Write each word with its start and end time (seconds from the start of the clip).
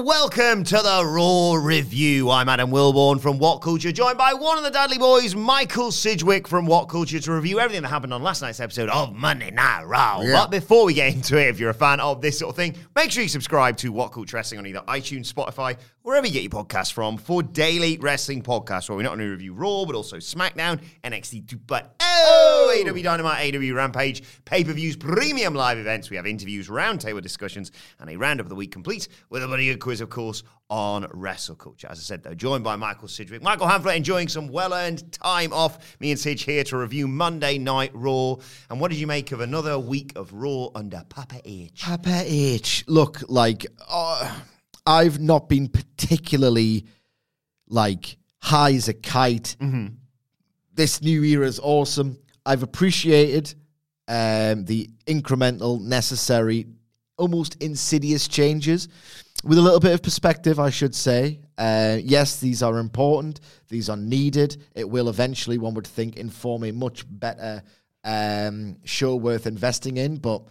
And 0.00 0.06
welcome 0.06 0.64
to 0.64 0.76
the 0.76 1.04
Raw 1.04 1.52
Review. 1.62 2.30
I'm 2.30 2.48
Adam 2.48 2.70
Wilborn 2.70 3.20
from 3.20 3.38
What 3.38 3.58
Culture, 3.58 3.92
joined 3.92 4.16
by 4.16 4.32
one 4.32 4.56
of 4.56 4.64
the 4.64 4.70
Dudley 4.70 4.96
Boys, 4.96 5.36
Michael 5.36 5.92
Sidgwick 5.92 6.48
from 6.48 6.64
What 6.64 6.86
Culture, 6.86 7.20
to 7.20 7.32
review 7.32 7.60
everything 7.60 7.82
that 7.82 7.88
happened 7.88 8.14
on 8.14 8.22
last 8.22 8.40
night's 8.40 8.60
episode 8.60 8.88
of 8.88 9.14
Monday 9.14 9.50
Night 9.50 9.82
Raw. 9.82 10.22
Yeah. 10.22 10.32
But 10.32 10.50
before 10.50 10.86
we 10.86 10.94
get 10.94 11.12
into 11.12 11.36
it, 11.36 11.48
if 11.48 11.60
you're 11.60 11.68
a 11.68 11.74
fan 11.74 12.00
of 12.00 12.22
this 12.22 12.38
sort 12.38 12.48
of 12.48 12.56
thing, 12.56 12.76
make 12.96 13.10
sure 13.10 13.22
you 13.22 13.28
subscribe 13.28 13.76
to 13.78 13.92
What 13.92 14.10
Culture 14.10 14.38
Wrestling 14.38 14.60
on 14.60 14.66
either 14.66 14.80
iTunes, 14.88 15.30
Spotify, 15.30 15.76
wherever 16.02 16.26
you 16.26 16.32
get 16.32 16.42
your 16.42 16.50
podcasts 16.50 16.92
from, 16.92 17.16
for 17.16 17.42
daily 17.42 17.98
wrestling 17.98 18.42
podcasts 18.42 18.88
where 18.88 18.96
we 18.96 19.02
not 19.02 19.12
only 19.12 19.26
review 19.26 19.52
Raw, 19.52 19.84
but 19.84 19.94
also 19.94 20.16
SmackDown, 20.16 20.80
NXT, 21.04 21.48
to 21.48 21.56
but 21.56 21.94
oh, 22.00 22.74
AEW 22.76 23.02
Dynamite, 23.02 23.52
AEW 23.52 23.74
Rampage, 23.74 24.22
pay-per-views, 24.44 24.96
premium 24.96 25.54
live 25.54 25.78
events. 25.78 26.10
We 26.10 26.16
have 26.16 26.26
interviews, 26.26 26.68
roundtable 26.68 27.22
discussions, 27.22 27.72
and 27.98 28.08
a 28.08 28.16
roundup 28.16 28.46
of 28.46 28.50
the 28.50 28.54
week 28.54 28.72
complete 28.72 29.08
with 29.28 29.42
a 29.42 29.46
bloody 29.46 29.66
good 29.66 29.80
quiz, 29.80 30.00
of 30.00 30.10
course, 30.10 30.42
on 30.70 31.06
wrestle 31.12 31.56
culture. 31.56 31.88
As 31.90 31.98
I 31.98 32.02
said, 32.02 32.22
though, 32.22 32.34
joined 32.34 32.64
by 32.64 32.76
Michael 32.76 33.08
Sidgwick. 33.08 33.42
Michael 33.42 33.66
Hamflett 33.66 33.96
enjoying 33.96 34.28
some 34.28 34.48
well-earned 34.48 35.12
time 35.12 35.52
off. 35.52 35.96
Me 36.00 36.10
and 36.12 36.20
Sidge 36.20 36.44
here 36.44 36.64
to 36.64 36.78
review 36.78 37.08
Monday 37.08 37.58
Night 37.58 37.90
Raw. 37.92 38.36
And 38.70 38.80
what 38.80 38.90
did 38.90 39.00
you 39.00 39.06
make 39.06 39.32
of 39.32 39.40
another 39.40 39.78
week 39.78 40.12
of 40.16 40.32
Raw 40.32 40.68
under 40.74 41.04
Papa 41.08 41.40
H? 41.44 41.82
Papa 41.82 42.22
H. 42.24 42.84
Look, 42.86 43.22
like 43.28 43.66
uh, 43.88 44.38
I've 44.86 45.20
not 45.20 45.48
been 45.48 45.68
particularly 45.68 46.86
like 47.68 48.16
high 48.38 48.72
as 48.74 48.88
a 48.88 48.94
kite. 48.94 49.56
This 50.72 51.02
new 51.02 51.22
era 51.22 51.46
is 51.46 51.60
awesome. 51.62 52.18
I've 52.46 52.62
appreciated 52.62 53.54
um, 54.08 54.64
the 54.64 54.88
incremental, 55.06 55.80
necessary, 55.80 56.66
almost 57.16 57.62
insidious 57.62 58.26
changes. 58.28 58.88
With 59.44 59.58
a 59.58 59.62
little 59.62 59.80
bit 59.80 59.92
of 59.92 60.02
perspective, 60.02 60.58
I 60.58 60.70
should 60.70 60.94
say. 60.94 61.40
Uh, 61.56 61.98
yes, 62.02 62.40
these 62.40 62.62
are 62.62 62.78
important. 62.78 63.40
These 63.68 63.88
are 63.88 63.96
needed. 63.96 64.62
It 64.74 64.88
will 64.88 65.08
eventually, 65.08 65.58
one 65.58 65.74
would 65.74 65.86
think, 65.86 66.16
inform 66.16 66.64
a 66.64 66.72
much 66.72 67.04
better 67.08 67.62
um, 68.04 68.76
show 68.84 69.16
worth 69.16 69.46
investing 69.46 69.96
in. 69.96 70.16
But 70.16 70.42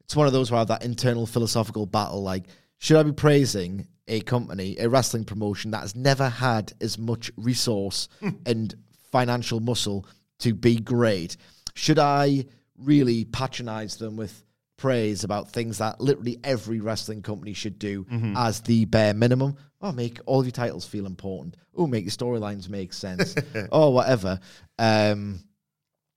it's 0.00 0.16
one 0.16 0.26
of 0.26 0.32
those 0.32 0.50
where 0.50 0.58
I 0.58 0.60
have 0.60 0.68
that 0.68 0.84
internal 0.84 1.26
philosophical 1.26 1.86
battle. 1.86 2.22
Like, 2.22 2.44
should 2.82 2.96
I 2.96 3.04
be 3.04 3.12
praising 3.12 3.86
a 4.08 4.22
company, 4.22 4.76
a 4.78 4.88
wrestling 4.88 5.24
promotion 5.24 5.70
that 5.70 5.82
has 5.82 5.94
never 5.94 6.28
had 6.28 6.72
as 6.80 6.98
much 6.98 7.30
resource 7.36 8.08
and 8.44 8.74
financial 9.12 9.60
muscle 9.60 10.04
to 10.40 10.52
be 10.52 10.80
great? 10.80 11.36
Should 11.74 12.00
I 12.00 12.44
really 12.76 13.24
patronize 13.24 13.98
them 13.98 14.16
with 14.16 14.42
praise 14.76 15.22
about 15.22 15.52
things 15.52 15.78
that 15.78 16.00
literally 16.00 16.40
every 16.42 16.80
wrestling 16.80 17.22
company 17.22 17.52
should 17.52 17.78
do 17.78 18.04
as 18.36 18.60
the 18.62 18.84
bare 18.86 19.14
minimum? 19.14 19.54
Oh, 19.80 19.92
make 19.92 20.18
all 20.26 20.40
of 20.40 20.46
your 20.46 20.50
titles 20.50 20.84
feel 20.84 21.06
important. 21.06 21.56
Oh, 21.76 21.86
make 21.86 22.02
your 22.04 22.10
storylines 22.10 22.68
make 22.68 22.92
sense. 22.92 23.36
oh, 23.70 23.90
whatever. 23.90 24.40
Um, 24.80 25.38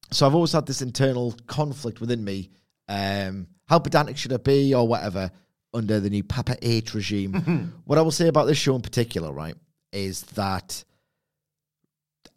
so 0.09 0.25
I've 0.25 0.33
always 0.33 0.53
had 0.53 0.65
this 0.65 0.81
internal 0.81 1.35
conflict 1.45 2.01
within 2.01 2.23
me. 2.23 2.49
Um, 2.89 3.45
how 3.67 3.77
pedantic 3.77 4.17
should 4.17 4.33
I 4.33 4.37
be, 4.37 4.73
or 4.73 4.87
whatever, 4.87 5.29
under 5.75 5.99
the 5.99 6.09
new 6.09 6.23
Papa 6.23 6.57
H 6.61 6.93
regime? 6.93 7.73
what 7.85 7.99
I 7.99 8.01
will 8.01 8.11
say 8.11 8.27
about 8.27 8.45
this 8.45 8.57
show 8.57 8.75
in 8.75 8.81
particular, 8.81 9.31
right, 9.31 9.55
is 9.91 10.21
that 10.21 10.83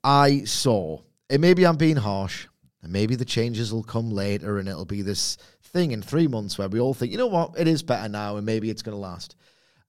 I 0.04 0.44
saw, 0.44 1.00
and 1.30 1.40
maybe 1.40 1.66
I'm 1.66 1.76
being 1.76 1.96
harsh, 1.96 2.46
and 2.82 2.92
maybe 2.92 3.14
the 3.16 3.24
changes 3.24 3.72
will 3.72 3.82
come 3.82 4.10
later, 4.10 4.58
and 4.58 4.68
it'll 4.68 4.84
be 4.84 5.02
this 5.02 5.36
thing 5.62 5.92
in 5.92 6.02
three 6.02 6.26
months 6.26 6.58
where 6.58 6.68
we 6.68 6.80
all 6.80 6.94
think, 6.94 7.12
you 7.12 7.18
know 7.18 7.26
what, 7.26 7.54
it 7.58 7.68
is 7.68 7.82
better 7.82 8.08
now, 8.08 8.36
and 8.36 8.46
maybe 8.46 8.70
it's 8.70 8.82
going 8.82 8.96
to 8.96 9.00
last. 9.00 9.36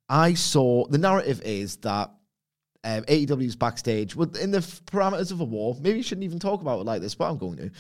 I 0.08 0.34
saw 0.34 0.88
the 0.88 0.98
narrative 0.98 1.42
is 1.44 1.78
that 1.78 2.12
um, 2.84 3.04
AEW's 3.04 3.56
backstage 3.56 4.16
within 4.16 4.52
the 4.52 4.60
parameters 4.60 5.32
of 5.32 5.42
a 5.42 5.46
war. 5.46 5.76
Maybe 5.80 5.98
you 5.98 6.04
shouldn't 6.04 6.26
even 6.26 6.40
talk 6.40 6.62
about 6.62 6.80
it 6.80 6.86
like 6.86 7.02
this, 7.02 7.16
but 7.16 7.30
I'm 7.30 7.38
going 7.38 7.58
to. 7.58 7.72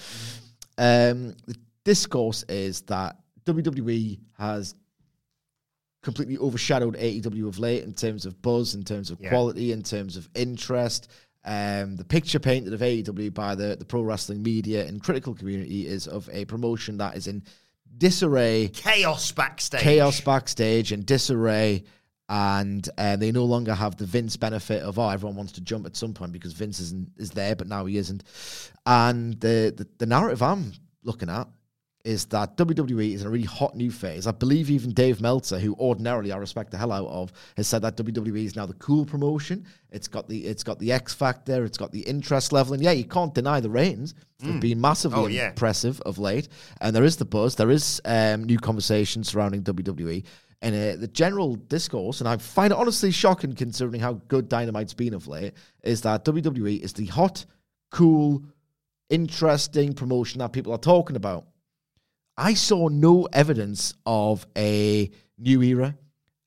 Um, 0.78 1.36
the 1.48 1.56
discourse 1.84 2.44
is 2.48 2.82
that 2.82 3.18
WWE 3.46 4.20
has 4.38 4.76
completely 6.02 6.38
overshadowed 6.38 6.96
AEW 6.98 7.48
of 7.48 7.60
late 7.60 7.84
in 7.84 7.94
terms 7.94 8.26
of 8.26 8.42
buzz, 8.42 8.74
in 8.76 8.84
terms 8.84 9.12
of 9.12 9.20
Yeah. 9.20 9.30
quality, 9.30 9.72
in 9.72 9.84
terms 9.84 10.16
of 10.18 10.30
interest. 10.36 11.08
Um, 11.46 11.96
the 11.96 12.04
picture 12.06 12.40
painted 12.40 12.74
of 12.74 12.82
AEW 12.82 13.34
by 13.34 13.56
the, 13.56 13.76
the 13.78 13.86
pro 13.86 14.02
wrestling 14.02 14.44
media 14.44 14.86
and 14.86 15.02
critical 15.02 15.34
community 15.34 15.88
is 15.88 16.08
of 16.08 16.30
a 16.32 16.46
promotion 16.46 16.98
that 16.98 17.16
is 17.16 17.28
in 17.28 17.44
disarray 17.98 18.68
Chaos 18.70 19.32
backstage. 19.32 19.82
chaos 19.82 20.22
backstage 20.22 20.92
and 20.92 21.06
disarray 21.06 21.84
and 22.28 22.88
uh, 23.00 23.16
they 23.16 23.32
no 23.32 23.46
longer 23.46 23.74
have 23.74 23.96
the 23.98 24.06
Vince 24.06 24.38
benefit 24.38 24.84
of 24.84 25.00
oh 25.00 25.10
everyone 25.10 25.36
wants 25.36 25.54
to 25.54 25.62
jump 25.62 25.86
at 25.88 25.96
some 25.96 26.14
point 26.14 26.32
because 26.32 26.54
Vince 26.54 26.80
isn't 26.80 27.10
is 27.18 27.32
there 27.32 27.56
but 27.56 27.68
now 27.68 27.86
he 27.86 27.98
isn't 27.98 28.24
and 28.86 29.40
the 29.40 29.74
the, 29.76 29.88
the 29.98 30.06
narrative 30.06 30.44
I'm 30.44 30.74
looking 31.04 31.30
at 31.30 31.48
is 32.06 32.26
that 32.28 32.56
WWE 32.56 33.14
is 33.14 33.22
in 33.22 33.28
a 33.28 33.30
really 33.30 33.46
hot 33.46 33.76
new 33.76 33.92
phase. 33.92 34.26
I 34.26 34.32
believe 34.32 34.70
even 34.70 34.92
Dave 34.92 35.20
Meltzer, 35.20 35.60
who 35.60 35.76
ordinarily 35.76 36.32
I 36.32 36.38
respect 36.38 36.72
the 36.72 36.78
hell 36.78 36.94
out 36.94 37.08
of, 37.08 37.34
has 37.58 37.68
said 37.68 37.82
that 37.82 37.98
WWE 37.98 38.46
is 38.46 38.56
now 38.56 38.66
the 38.66 38.74
cool 38.76 39.06
promotion. 39.06 39.66
It's 39.92 40.08
got 40.08 40.28
the 40.30 40.46
it's 40.46 40.64
got 40.64 40.80
the 40.80 40.92
X 40.94 41.14
factor, 41.14 41.66
it's 41.66 41.78
got 41.78 41.92
the 41.92 42.00
interest 42.02 42.54
level, 42.54 42.74
and 42.74 42.82
yeah, 42.82 42.92
you 42.92 43.04
can't 43.04 43.34
deny 43.34 43.60
the 43.60 43.70
ratings. 43.70 44.14
They've 44.40 44.62
been 44.62 44.80
massively 44.80 45.20
Oh, 45.20 45.28
yeah. 45.28 45.50
impressive 45.50 46.00
of 46.02 46.18
late, 46.18 46.48
and 46.80 46.96
there 46.96 47.04
is 47.04 47.18
the 47.18 47.26
buzz. 47.26 47.56
There 47.56 47.70
is 47.72 48.00
um, 48.06 48.46
new 48.46 48.58
conversation 48.58 49.22
surrounding 49.26 49.64
WWE, 49.64 50.24
and 50.62 50.74
uh, 50.74 50.96
the 51.02 51.10
general 51.10 51.56
discourse. 51.56 52.22
And 52.22 52.30
I 52.30 52.38
find 52.38 52.72
it 52.72 52.78
honestly 52.80 53.12
shocking, 53.12 53.54
considering 53.54 54.00
how 54.00 54.14
good 54.30 54.48
Dynamite's 54.48 54.94
been 54.94 55.14
of 55.14 55.28
late, 55.28 55.52
is 55.84 56.00
that 56.04 56.24
WWE 56.24 56.80
is 56.80 56.94
the 56.94 57.08
hot, 57.08 57.46
cool, 57.92 58.46
interesting 59.10 59.94
promotion 59.94 60.40
that 60.40 60.54
people 60.54 60.72
are 60.74 60.78
talking 60.78 61.16
about. 61.18 61.46
I 62.40 62.54
saw 62.54 62.88
no 62.88 63.26
evidence 63.34 63.94
of 64.06 64.48
a 64.58 65.12
new 65.38 65.62
era, 65.62 65.98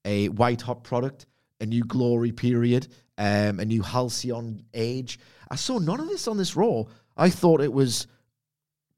a 0.06 0.30
white 0.30 0.62
hot 0.62 0.84
product, 0.84 1.26
a 1.60 1.66
new 1.66 1.84
glory 1.84 2.32
period, 2.32 2.88
um, 3.18 3.60
a 3.60 3.64
new 3.66 3.82
halcyon 3.82 4.64
age. 4.72 5.18
I 5.50 5.56
saw 5.56 5.78
none 5.78 6.00
of 6.00 6.08
this 6.08 6.26
on 6.28 6.38
this 6.38 6.56
Raw. 6.56 6.84
I 7.14 7.28
thought 7.28 7.60
it 7.60 7.74
was 7.74 8.06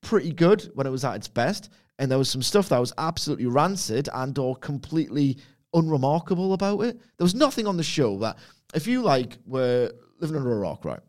pretty 0.02 0.32
good 0.32 0.70
when 0.74 0.86
it 0.86 0.90
was 0.90 1.04
at 1.04 1.16
its 1.16 1.26
best, 1.26 1.68
and 1.98 2.08
there 2.08 2.18
was 2.18 2.28
some 2.28 2.42
stuff 2.42 2.68
that 2.68 2.78
was 2.78 2.92
absolutely 2.96 3.46
rancid 3.46 4.08
and 4.14 4.38
or 4.38 4.54
completely 4.54 5.38
unremarkable 5.74 6.52
about 6.52 6.82
it. 6.82 7.00
There 7.16 7.24
was 7.24 7.34
nothing 7.34 7.66
on 7.66 7.76
the 7.76 7.82
show 7.82 8.18
that 8.18 8.38
if 8.72 8.86
you 8.86 9.02
like 9.02 9.36
were 9.46 9.90
living 10.20 10.36
under 10.36 10.52
a 10.52 10.60
rock, 10.60 10.84
right? 10.84 11.00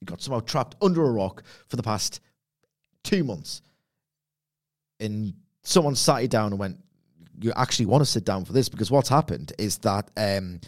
You 0.00 0.06
got 0.06 0.22
somehow 0.22 0.40
trapped 0.40 0.76
under 0.80 1.04
a 1.04 1.12
rock 1.12 1.42
for 1.68 1.76
the 1.76 1.82
past 1.82 2.20
two 3.02 3.22
months. 3.22 3.60
And 5.04 5.34
someone 5.62 5.94
sat 5.94 6.22
you 6.22 6.28
down 6.28 6.52
and 6.52 6.58
went, 6.58 6.78
You 7.40 7.52
actually 7.54 7.86
want 7.86 8.02
to 8.02 8.06
sit 8.06 8.24
down 8.24 8.44
for 8.44 8.52
this? 8.52 8.68
Because 8.68 8.90
what's 8.90 9.08
happened 9.08 9.52
is 9.58 9.78
that 9.78 10.10
um, 10.16 10.60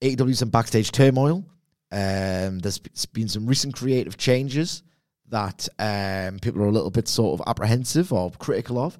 AEW's 0.00 0.42
in 0.42 0.50
backstage 0.50 0.92
turmoil. 0.92 1.44
Um, 1.90 2.58
there's 2.58 2.78
been 3.12 3.28
some 3.28 3.46
recent 3.46 3.74
creative 3.74 4.16
changes 4.16 4.82
that 5.30 5.68
um, 5.78 6.38
people 6.38 6.62
are 6.62 6.66
a 6.66 6.72
little 6.72 6.90
bit 6.90 7.08
sort 7.08 7.40
of 7.40 7.48
apprehensive 7.48 8.12
or 8.12 8.30
critical 8.32 8.78
of. 8.78 8.98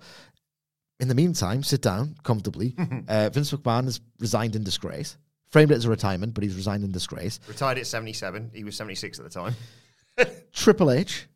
In 1.01 1.09
the 1.09 1.15
meantime, 1.15 1.63
sit 1.63 1.83
down 1.83 2.17
comfortably. 2.23 2.75
uh, 3.09 3.31
Vince 3.31 3.53
McMahon 3.53 3.85
has 3.85 4.01
resigned 4.19 4.57
in 4.57 4.65
disgrace. 4.65 5.17
Framed 5.51 5.71
it 5.71 5.77
as 5.77 5.85
a 5.87 5.91
retirement, 5.91 6.35
but 6.35 6.45
he's 6.45 6.57
resigned 6.57 6.85
in 6.85 6.93
disgrace. 6.93 7.41
Retired 7.49 7.79
at 7.79 7.87
77. 7.87 8.51
He 8.53 8.65
was 8.65 8.77
76 8.77 9.19
at 9.19 9.25
the 9.25 9.31
time. 9.31 9.55
Triple 10.53 10.91
H 10.91 11.27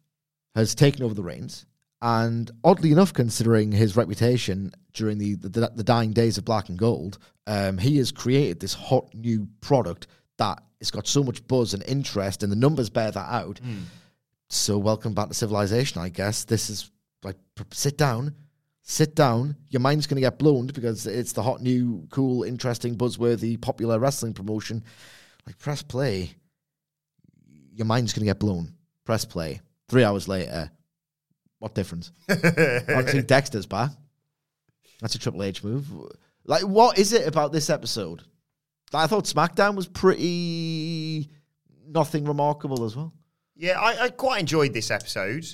has 0.55 0.75
taken 0.75 1.02
over 1.02 1.14
the 1.14 1.23
reins, 1.23 1.64
and 2.02 2.50
oddly 2.62 2.93
enough, 2.93 3.14
considering 3.14 3.72
his 3.72 3.96
reputation 3.96 4.72
during 4.93 5.16
the 5.19 5.37
the, 5.37 5.72
the 5.75 5.84
dying 5.84 6.12
days 6.12 6.37
of 6.37 6.44
Black 6.44 6.69
and 6.69 6.78
Gold, 6.78 7.19
um, 7.46 7.78
he 7.78 7.96
has 7.96 8.12
created 8.12 8.60
this 8.60 8.75
hot 8.75 9.14
new 9.14 9.49
product 9.60 10.08
that 10.37 10.62
has 10.81 10.90
got 10.90 11.06
so 11.06 11.22
much 11.22 11.46
buzz 11.46 11.72
and 11.72 11.82
interest, 11.87 12.43
and 12.43 12.52
the 12.52 12.56
numbers 12.56 12.90
bear 12.90 13.10
that 13.10 13.32
out. 13.32 13.60
So, 14.49 14.76
welcome 14.76 15.14
back 15.14 15.28
to 15.28 15.34
civilization, 15.34 16.02
I 16.02 16.10
guess. 16.10 16.44
This 16.44 16.69
is 16.69 16.90
like 17.22 17.37
sit 17.70 17.96
down, 17.96 18.34
sit 18.82 19.14
down. 19.14 19.56
Your 19.70 19.81
mind's 19.81 20.06
going 20.06 20.16
to 20.16 20.26
get 20.28 20.38
blown 20.38 20.66
because 20.66 21.06
it's 21.06 21.32
the 21.32 21.43
hot 21.43 21.62
new, 21.62 22.06
cool, 22.10 22.43
interesting, 22.43 22.96
buzzworthy, 22.96 23.58
popular 23.58 23.99
wrestling 23.99 24.34
promotion. 24.34 24.84
Like 25.46 25.58
press 25.58 25.82
play 25.82 26.34
your 27.75 27.87
mind's 27.87 28.12
going 28.12 28.20
to 28.20 28.31
get 28.31 28.38
blown. 28.38 28.75
Press 29.04 29.25
play. 29.25 29.60
Three 29.88 30.04
hours 30.04 30.28
later, 30.28 30.70
what 31.62 31.76
difference? 31.76 32.11
Obviously, 32.29 33.23
Dexter's 33.23 33.67
back. 33.67 33.93
That's 35.00 35.14
a 35.14 35.19
Triple 35.20 35.44
H 35.44 35.62
move. 35.62 35.87
Like, 36.44 36.62
what 36.62 36.99
is 36.99 37.12
it 37.12 37.25
about 37.25 37.53
this 37.53 37.70
episode? 37.70 38.23
I 38.93 39.06
thought 39.06 39.26
SmackDown 39.26 39.76
was 39.76 39.87
pretty 39.87 41.31
nothing 41.87 42.25
remarkable 42.25 42.85
as 42.85 42.97
well. 42.97 43.12
Yeah, 43.55 43.79
I, 43.81 44.06
I 44.06 44.09
quite 44.09 44.41
enjoyed 44.41 44.73
this 44.73 44.91
episode. 44.91 45.47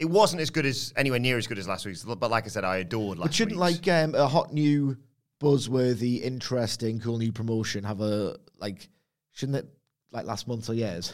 It 0.00 0.06
wasn't 0.06 0.42
as 0.42 0.50
good 0.50 0.66
as 0.66 0.92
anywhere 0.96 1.20
near 1.20 1.38
as 1.38 1.46
good 1.46 1.60
as 1.60 1.68
last 1.68 1.86
week's, 1.86 2.02
but 2.02 2.28
like 2.28 2.44
I 2.44 2.48
said, 2.48 2.64
I 2.64 2.78
adored 2.78 3.18
last 3.18 3.28
But 3.28 3.34
shouldn't 3.34 3.60
week's. 3.60 3.86
like 3.86 4.04
um, 4.04 4.16
a 4.16 4.26
hot 4.26 4.52
new, 4.52 4.96
buzzworthy, 5.40 6.22
interesting, 6.22 6.98
cool 6.98 7.18
new 7.18 7.30
promotion 7.30 7.84
have 7.84 8.00
a 8.00 8.36
like? 8.58 8.88
Shouldn't 9.30 9.58
it 9.58 9.68
like 10.10 10.26
last 10.26 10.48
month 10.48 10.68
or 10.68 10.74
years? 10.74 11.12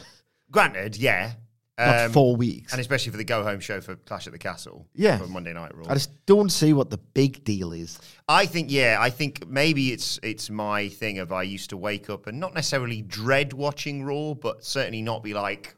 Granted, 0.51 0.97
yeah. 0.97 1.33
Um, 1.79 2.11
four 2.11 2.35
weeks. 2.35 2.73
And 2.73 2.81
especially 2.81 3.13
for 3.13 3.19
the 3.19 3.25
go 3.25 3.45
home 3.45 3.61
show 3.61 3.81
for 3.81 3.95
Clash 3.95 4.27
at 4.27 4.33
the 4.33 4.39
Castle. 4.39 4.89
Yeah. 4.95 5.19
For 5.19 5.29
Monday 5.29 5.53
Night 5.53 5.73
Raw. 5.77 5.87
I 5.89 5.95
just 5.95 6.11
don't 6.27 6.51
see 6.51 6.73
what 6.73 6.91
the 6.91 6.99
big 6.99 7.45
deal 7.45 7.73
is. 7.73 8.01
I 8.29 8.47
think 8.47 8.71
yeah, 8.71 8.97
I 8.99 9.11
think 9.11 9.47
maybe 9.47 9.93
it's 9.93 10.19
it's 10.25 10.51
my 10.51 10.89
thing 10.89 11.21
of 11.21 11.33
I 11.33 11.45
used 11.45 11.71
to 11.71 11.77
wake 11.77 12.11
up 12.11 12.27
and 12.27 12.41
not 12.41 12.53
necessarily 12.53 13.03
dread 13.03 13.53
watching 13.53 14.05
Raw, 14.05 14.35
but 14.35 14.65
certainly 14.65 15.03
not 15.03 15.23
be 15.23 15.35
like, 15.35 15.77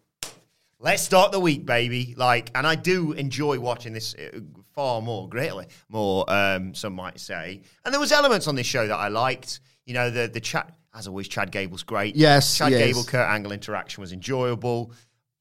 let's 0.79 1.03
start 1.03 1.33
the 1.33 1.41
week, 1.41 1.67
baby. 1.67 2.15
Like, 2.17 2.51
and 2.55 2.67
I 2.67 2.77
do 2.77 3.13
enjoy 3.13 3.61
watching 3.61 3.93
this 3.93 4.15
uh, 4.15 4.41
far 4.75 5.03
more 5.03 5.29
greatly, 5.29 5.67
more 5.91 6.25
um, 6.29 6.75
some 6.75 6.95
might 6.95 7.21
say. 7.21 7.61
And 7.85 7.93
there 7.93 8.01
was 8.01 8.11
elements 8.11 8.49
on 8.49 8.55
this 8.55 8.67
show 8.67 8.87
that 8.87 8.97
I 8.97 9.09
liked. 9.09 9.61
You 9.85 9.93
know, 9.93 10.09
the 10.11 10.29
the 10.29 10.41
chat 10.41 10.73
as 10.95 11.07
always, 11.07 11.29
Chad 11.29 11.53
Gable's 11.53 11.83
great. 11.83 12.17
Yes, 12.17 12.59
Chad 12.59 12.73
yes. 12.73 12.81
Gable 12.81 13.05
Kurt 13.05 13.29
Angle 13.29 13.53
interaction 13.53 14.01
was 14.01 14.13
enjoyable. 14.13 14.93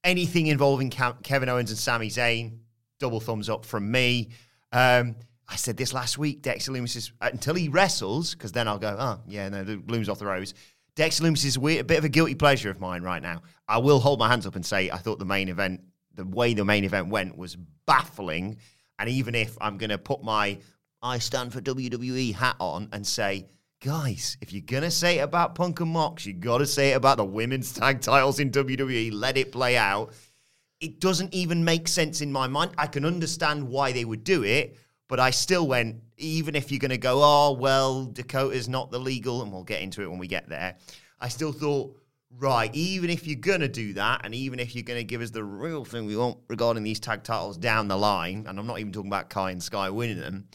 Anything 0.04 0.48
involving 0.48 0.90
Kevin 0.90 1.50
Owens 1.50 1.72
and 1.72 1.78
Sami 1.80 2.08
Zayn, 2.08 2.60
double 3.00 3.20
thumbs 3.20 3.50
up 3.50 3.66
from 3.66 3.92
me. 3.92 4.30
Um, 4.72 5.16
I 5.48 5.56
said 5.56 5.78
this 5.78 5.94
last 5.94 6.18
week. 6.18 6.42
Dexter 6.42 6.72
Lumis 6.72 6.96
is 6.96 7.12
uh, 7.22 7.30
until 7.32 7.56
he 7.56 7.70
wrestles, 7.70 8.34
because 8.34 8.52
then 8.52 8.68
I'll 8.68 8.80
go, 8.80 8.96
oh 8.98 9.20
yeah, 9.28 9.50
no, 9.50 9.64
the 9.64 9.78
bloom's 9.78 10.08
off 10.08 10.20
the 10.20 10.26
rose. 10.26 10.54
Dexter 10.96 11.24
Lumis 11.24 11.44
is 11.46 11.58
weird, 11.58 11.82
a 11.82 11.84
bit 11.84 11.98
of 11.98 12.06
a 12.06 12.10
guilty 12.10 12.36
pleasure 12.36 12.70
of 12.70 12.80
mine 12.80 13.02
right 13.02 13.22
now. 13.22 13.42
I 13.68 13.80
will 13.80 14.00
hold 14.00 14.20
my 14.20 14.30
hands 14.30 14.46
up 14.46 14.56
and 14.56 14.66
say 14.66 14.90
I 14.90 14.98
thought 14.98 15.20
the 15.20 15.26
main 15.26 15.50
event, 15.50 15.82
the 16.14 16.26
way 16.26 16.54
the 16.54 16.66
main 16.66 16.84
event 16.84 17.10
went, 17.10 17.38
was 17.38 17.58
baffling. 17.86 18.58
And 19.00 19.10
even 19.10 19.34
if 19.36 19.58
I'm 19.60 19.78
going 19.78 19.92
to 19.92 19.98
put 19.98 20.24
my 20.24 20.60
I 21.02 21.20
stand 21.20 21.54
for 21.54 21.62
WWE 21.62 22.34
hat 22.36 22.58
on 22.60 22.90
and 22.92 23.08
say, 23.08 23.46
guys, 23.82 24.38
if 24.42 24.52
you're 24.52 24.62
going 24.62 24.84
to 24.84 24.92
say 24.92 25.20
it 25.20 25.22
about 25.22 25.56
Punk 25.56 25.80
and 25.80 25.92
Mox, 25.92 26.26
you 26.26 26.34
got 26.34 26.58
to 26.58 26.66
say 26.66 26.92
it 26.92 26.96
about 26.96 27.18
the 27.18 27.26
women's 27.26 27.72
tag 27.72 28.02
titles 28.02 28.40
in 28.40 28.52
WWE. 28.52 29.12
Let 29.14 29.38
it 29.38 29.52
play 29.52 29.78
out. 29.78 30.14
It 30.82 31.00
doesn't 31.00 31.34
even 31.34 31.64
make 31.64 31.88
sense 31.88 32.22
in 32.22 32.32
my 32.32 32.48
mind. 32.48 32.72
I 32.78 32.88
can 32.88 33.06
understand 33.06 33.68
why 33.68 33.92
they 33.92 34.04
would 34.04 34.24
do 34.24 34.44
it, 34.44 34.78
but 35.08 35.20
I 35.20 35.30
still 35.30 35.68
went, 35.68 35.98
even 36.18 36.56
if 36.56 36.72
you're 36.72 36.80
going 36.80 36.90
to 36.92 36.98
go, 36.98 37.22
oh, 37.22 37.54
well, 37.54 38.06
Dakota's 38.06 38.68
not 38.68 38.92
the 38.92 39.00
legal, 39.00 39.42
and 39.42 39.52
we'll 39.52 39.64
get 39.64 39.82
into 39.82 40.02
it 40.02 40.10
when 40.10 40.20
we 40.20 40.28
get 40.28 40.50
there. 40.50 40.76
I 41.22 41.30
still 41.30 41.54
thought, 41.54 41.98
right, 42.38 42.74
even 42.76 43.10
if 43.10 43.28
you're 43.28 43.40
going 43.40 43.62
to 43.62 43.70
do 43.70 43.94
that, 43.94 44.26
and 44.26 44.36
even 44.36 44.60
if 44.60 44.76
you're 44.76 44.84
going 44.84 45.00
to 45.00 45.06
give 45.06 45.22
us 45.22 45.32
the 45.32 45.44
real 45.44 45.86
thing 45.86 46.06
we 46.06 46.18
want 46.18 46.38
regarding 46.50 46.84
these 46.84 47.00
tag 47.00 47.24
titles 47.24 47.58
down 47.58 47.88
the 47.88 47.98
line, 47.98 48.46
and 48.48 48.60
I'm 48.60 48.68
not 48.68 48.80
even 48.80 48.92
talking 48.92 49.10
about 49.10 49.30
Kai 49.30 49.52
and 49.52 49.64
Sky 49.64 49.90
winning 49.90 50.20
them, 50.20 50.48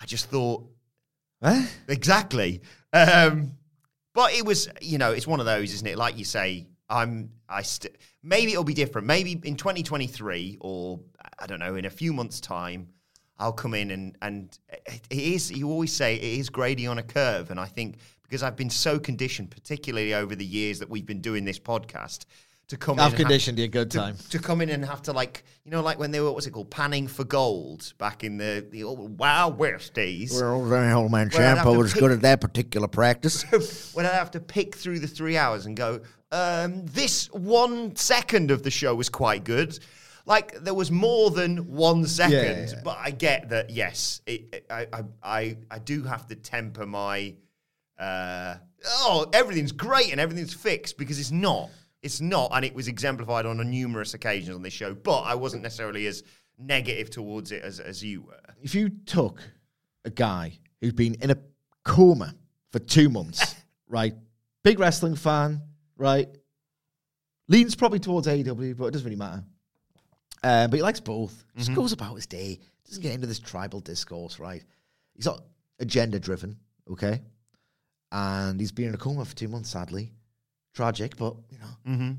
I 0.00 0.06
just 0.06 0.28
thought, 0.28 0.68
Eh? 1.42 1.66
Exactly. 1.88 2.62
Um, 2.92 3.52
but 4.14 4.32
it 4.34 4.44
was, 4.44 4.68
you 4.80 4.98
know, 4.98 5.12
it's 5.12 5.26
one 5.26 5.40
of 5.40 5.46
those, 5.46 5.72
isn't 5.74 5.86
it? 5.86 5.96
Like 5.96 6.18
you 6.18 6.24
say, 6.24 6.66
I'm, 6.88 7.30
I 7.48 7.62
st- 7.62 7.96
maybe 8.22 8.52
it'll 8.52 8.64
be 8.64 8.74
different. 8.74 9.06
Maybe 9.06 9.32
in 9.44 9.56
2023 9.56 10.58
or 10.60 11.00
I 11.38 11.46
don't 11.46 11.58
know, 11.58 11.74
in 11.74 11.86
a 11.86 11.90
few 11.90 12.12
months' 12.12 12.40
time, 12.40 12.88
I'll 13.38 13.52
come 13.52 13.74
in 13.74 13.90
and 13.90 14.16
and 14.22 14.56
it 15.10 15.18
is. 15.18 15.50
You 15.50 15.68
always 15.70 15.92
say 15.92 16.14
it 16.14 16.22
is 16.22 16.48
grading 16.48 16.86
on 16.86 16.98
a 16.98 17.02
curve, 17.02 17.50
and 17.50 17.58
I 17.58 17.66
think 17.66 17.96
because 18.22 18.42
I've 18.42 18.56
been 18.56 18.70
so 18.70 18.98
conditioned, 19.00 19.50
particularly 19.50 20.14
over 20.14 20.36
the 20.36 20.44
years 20.44 20.78
that 20.78 20.88
we've 20.88 21.06
been 21.06 21.20
doing 21.20 21.44
this 21.44 21.58
podcast, 21.58 22.24
to 22.72 22.76
come 22.78 22.94
in 22.94 23.00
I've 23.00 23.12
and 23.12 23.18
have- 23.18 23.26
conditioned 23.26 23.58
you 23.58 23.64
a 23.66 23.68
good 23.68 23.90
time. 23.90 24.16
to 24.30 24.38
come 24.38 24.60
in 24.60 24.68
and 24.70 24.84
have 24.84 25.02
to 25.02 25.12
like 25.12 25.44
you 25.64 25.70
know 25.70 25.82
like 25.82 25.98
when 25.98 26.10
they 26.10 26.20
were 26.20 26.32
what's 26.32 26.46
it 26.46 26.52
called 26.52 26.70
panning 26.70 27.06
for 27.06 27.22
gold 27.24 27.92
back 27.98 28.24
in 28.24 28.36
the 28.38 28.66
the 28.70 28.82
old 28.82 29.18
Wild 29.18 29.58
West 29.58 29.94
days 29.94 30.32
Well, 30.32 30.64
the 30.64 30.92
old 30.92 31.10
man 31.12 31.30
Well, 31.32 31.56
I'd 31.56 31.58
Ciampa 31.58 31.76
was 31.76 31.92
pick- 31.92 32.00
good 32.00 32.10
at 32.12 32.22
that 32.22 32.40
particular 32.40 32.88
practice. 32.88 33.42
when 33.94 34.06
I 34.06 34.10
have 34.10 34.30
to 34.32 34.40
pick 34.40 34.74
through 34.74 34.98
the 35.00 35.06
three 35.06 35.36
hours 35.36 35.66
and 35.66 35.76
go, 35.76 36.00
um, 36.32 36.86
this 36.86 37.30
one 37.32 37.94
second 37.96 38.50
of 38.50 38.62
the 38.62 38.70
show 38.70 38.94
was 38.94 39.08
quite 39.10 39.44
good. 39.44 39.78
Like 40.24 40.62
there 40.64 40.72
was 40.74 40.90
more 40.90 41.30
than 41.30 41.70
one 41.72 42.06
second, 42.06 42.68
Yeah. 42.70 42.80
but 42.84 42.96
I 42.98 43.10
get 43.10 43.50
that. 43.50 43.68
Yes, 43.70 44.22
it, 44.26 44.46
it- 44.52 44.66
I, 44.70 44.86
I, 44.92 45.02
I, 45.22 45.56
I 45.70 45.78
do 45.78 46.04
have 46.04 46.26
to 46.28 46.34
temper 46.36 46.86
my. 46.86 47.34
Uh, 47.98 48.56
oh, 48.86 49.26
everything's 49.32 49.72
great 49.72 50.10
and 50.10 50.20
everything's 50.20 50.54
fixed 50.54 50.96
because 50.96 51.18
it's 51.20 51.30
not. 51.30 51.68
It's 52.02 52.20
not, 52.20 52.50
and 52.52 52.64
it 52.64 52.74
was 52.74 52.88
exemplified 52.88 53.46
on 53.46 53.60
a 53.60 53.64
numerous 53.64 54.14
occasions 54.14 54.54
on 54.54 54.62
this 54.62 54.72
show. 54.72 54.94
But 54.94 55.20
I 55.20 55.34
wasn't 55.34 55.62
necessarily 55.62 56.06
as 56.06 56.22
negative 56.58 57.10
towards 57.10 57.52
it 57.52 57.62
as 57.62 57.80
as 57.80 58.02
you 58.02 58.22
were. 58.22 58.40
if 58.62 58.74
you 58.74 58.88
took 58.88 59.40
a 60.04 60.10
guy 60.10 60.58
who's 60.80 60.92
been 60.92 61.14
in 61.20 61.30
a 61.30 61.36
coma 61.84 62.34
for 62.70 62.78
two 62.78 63.08
months, 63.08 63.54
right? 63.88 64.14
Big 64.64 64.78
wrestling 64.78 65.16
fan, 65.16 65.62
right? 65.96 66.28
Leans 67.48 67.74
probably 67.74 67.98
towards 67.98 68.26
AEW, 68.26 68.76
but 68.76 68.86
it 68.86 68.90
doesn't 68.92 69.04
really 69.04 69.16
matter. 69.16 69.44
Um, 70.44 70.70
but 70.70 70.76
he 70.76 70.82
likes 70.82 71.00
both. 71.00 71.44
Just 71.56 71.74
goes 71.74 71.92
about 71.92 72.14
his 72.14 72.26
day. 72.26 72.58
Doesn't 72.86 73.02
get 73.02 73.14
into 73.14 73.26
this 73.26 73.38
tribal 73.38 73.80
discourse, 73.80 74.38
right? 74.38 74.64
He's 75.14 75.26
not 75.26 75.42
agenda 75.78 76.18
driven, 76.18 76.56
okay? 76.90 77.20
And 78.10 78.58
he's 78.58 78.72
been 78.72 78.88
in 78.88 78.94
a 78.94 78.98
coma 78.98 79.24
for 79.24 79.36
two 79.36 79.48
months, 79.48 79.70
sadly. 79.70 80.12
Tragic, 80.74 81.16
but 81.16 81.34
you 81.50 81.58
know, 81.58 81.92
Mm-hmm. 81.92 82.12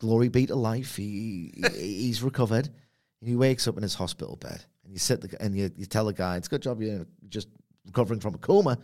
glory 0.00 0.28
be 0.28 0.46
to 0.46 0.54
life. 0.54 0.96
He, 0.96 1.52
he 1.74 1.78
he's 2.04 2.22
recovered, 2.22 2.66
and 3.20 3.28
he 3.28 3.36
wakes 3.36 3.68
up 3.68 3.76
in 3.76 3.82
his 3.82 3.94
hospital 3.94 4.36
bed. 4.36 4.64
And 4.84 4.92
you 4.92 4.98
sit 4.98 5.20
the, 5.20 5.40
and 5.42 5.56
you, 5.56 5.70
you 5.76 5.86
tell 5.86 6.06
the 6.06 6.12
guy, 6.12 6.36
"It's 6.36 6.46
a 6.48 6.50
good 6.50 6.62
job 6.62 6.80
you're 6.82 7.06
just 7.28 7.48
recovering 7.86 8.20
from 8.20 8.34
a 8.34 8.38
coma, 8.38 8.78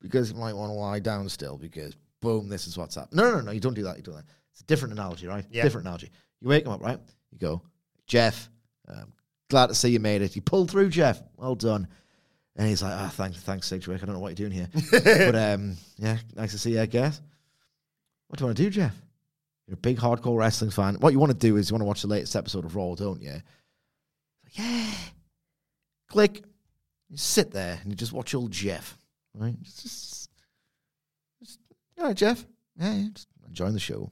because 0.00 0.30
you 0.32 0.36
might 0.38 0.54
want 0.54 0.70
to 0.70 0.74
lie 0.74 0.98
down 1.00 1.28
still 1.28 1.56
because 1.58 1.94
boom, 2.20 2.48
this 2.48 2.66
is 2.66 2.76
what's 2.78 2.94
happening." 2.94 3.24
No, 3.24 3.30
no, 3.34 3.40
no, 3.40 3.50
you 3.52 3.60
don't 3.60 3.74
do 3.74 3.84
that. 3.84 3.96
You 3.96 4.02
do 4.02 4.12
that. 4.12 4.24
It's 4.52 4.60
a 4.60 4.64
different 4.64 4.94
analogy, 4.94 5.26
right? 5.26 5.44
Yeah. 5.50 5.62
Different 5.62 5.86
analogy. 5.86 6.10
You 6.40 6.48
wake 6.48 6.64
him 6.64 6.72
up, 6.72 6.80
right? 6.82 6.98
You 7.32 7.38
go, 7.38 7.62
Jeff. 8.06 8.48
Um, 8.88 9.12
glad 9.50 9.68
to 9.68 9.74
see 9.74 9.88
you 9.90 10.00
made 10.00 10.22
it. 10.22 10.36
You 10.36 10.42
pulled 10.42 10.70
through, 10.70 10.90
Jeff. 10.90 11.20
Well 11.36 11.54
done. 11.54 11.88
And 12.56 12.68
he's 12.68 12.82
like, 12.82 12.92
ah, 12.94 13.08
thanks, 13.12 13.38
thanks, 13.40 13.66
Sidgwick. 13.66 14.00
I 14.02 14.06
don't 14.06 14.14
know 14.14 14.20
what 14.20 14.38
you're 14.38 14.48
doing 14.48 14.52
here. 14.52 14.68
but 15.30 15.34
um, 15.34 15.76
yeah, 15.96 16.18
nice 16.36 16.52
to 16.52 16.58
see 16.58 16.72
you, 16.74 16.80
I 16.82 16.86
guess. 16.86 17.20
What 18.28 18.38
do 18.38 18.42
you 18.42 18.46
want 18.46 18.56
to 18.56 18.62
do, 18.62 18.70
Jeff? 18.70 18.94
You're 19.66 19.74
a 19.74 19.78
big 19.78 19.98
hardcore 19.98 20.36
wrestling 20.36 20.70
fan. 20.70 20.96
What 20.96 21.12
you 21.12 21.18
want 21.18 21.32
to 21.32 21.38
do 21.38 21.56
is 21.56 21.70
you 21.70 21.74
want 21.74 21.82
to 21.82 21.86
watch 21.86 22.02
the 22.02 22.08
latest 22.08 22.36
episode 22.36 22.64
of 22.64 22.76
Raw, 22.76 22.94
don't 22.94 23.22
you? 23.22 23.40
Yeah. 24.52 24.90
Click. 26.08 26.42
You 27.08 27.16
sit 27.16 27.50
there 27.50 27.78
and 27.82 27.90
you 27.90 27.96
just 27.96 28.12
watch 28.12 28.34
old 28.34 28.50
Jeff. 28.50 28.98
Right? 29.34 29.60
Just, 29.62 30.30
just, 31.40 31.58
all 31.98 32.06
right, 32.06 32.16
Jeff. 32.16 32.44
Yeah, 32.76 32.94
yeah, 32.94 33.08
just 33.12 33.28
enjoying 33.48 33.72
the 33.72 33.80
show. 33.80 34.10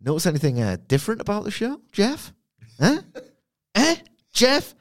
Notice 0.00 0.26
anything 0.26 0.60
uh, 0.60 0.76
different 0.86 1.20
about 1.20 1.44
the 1.44 1.50
show, 1.50 1.80
Jeff? 1.92 2.32
Huh? 2.78 3.00
eh? 3.74 3.96
Jeff? 4.32 4.74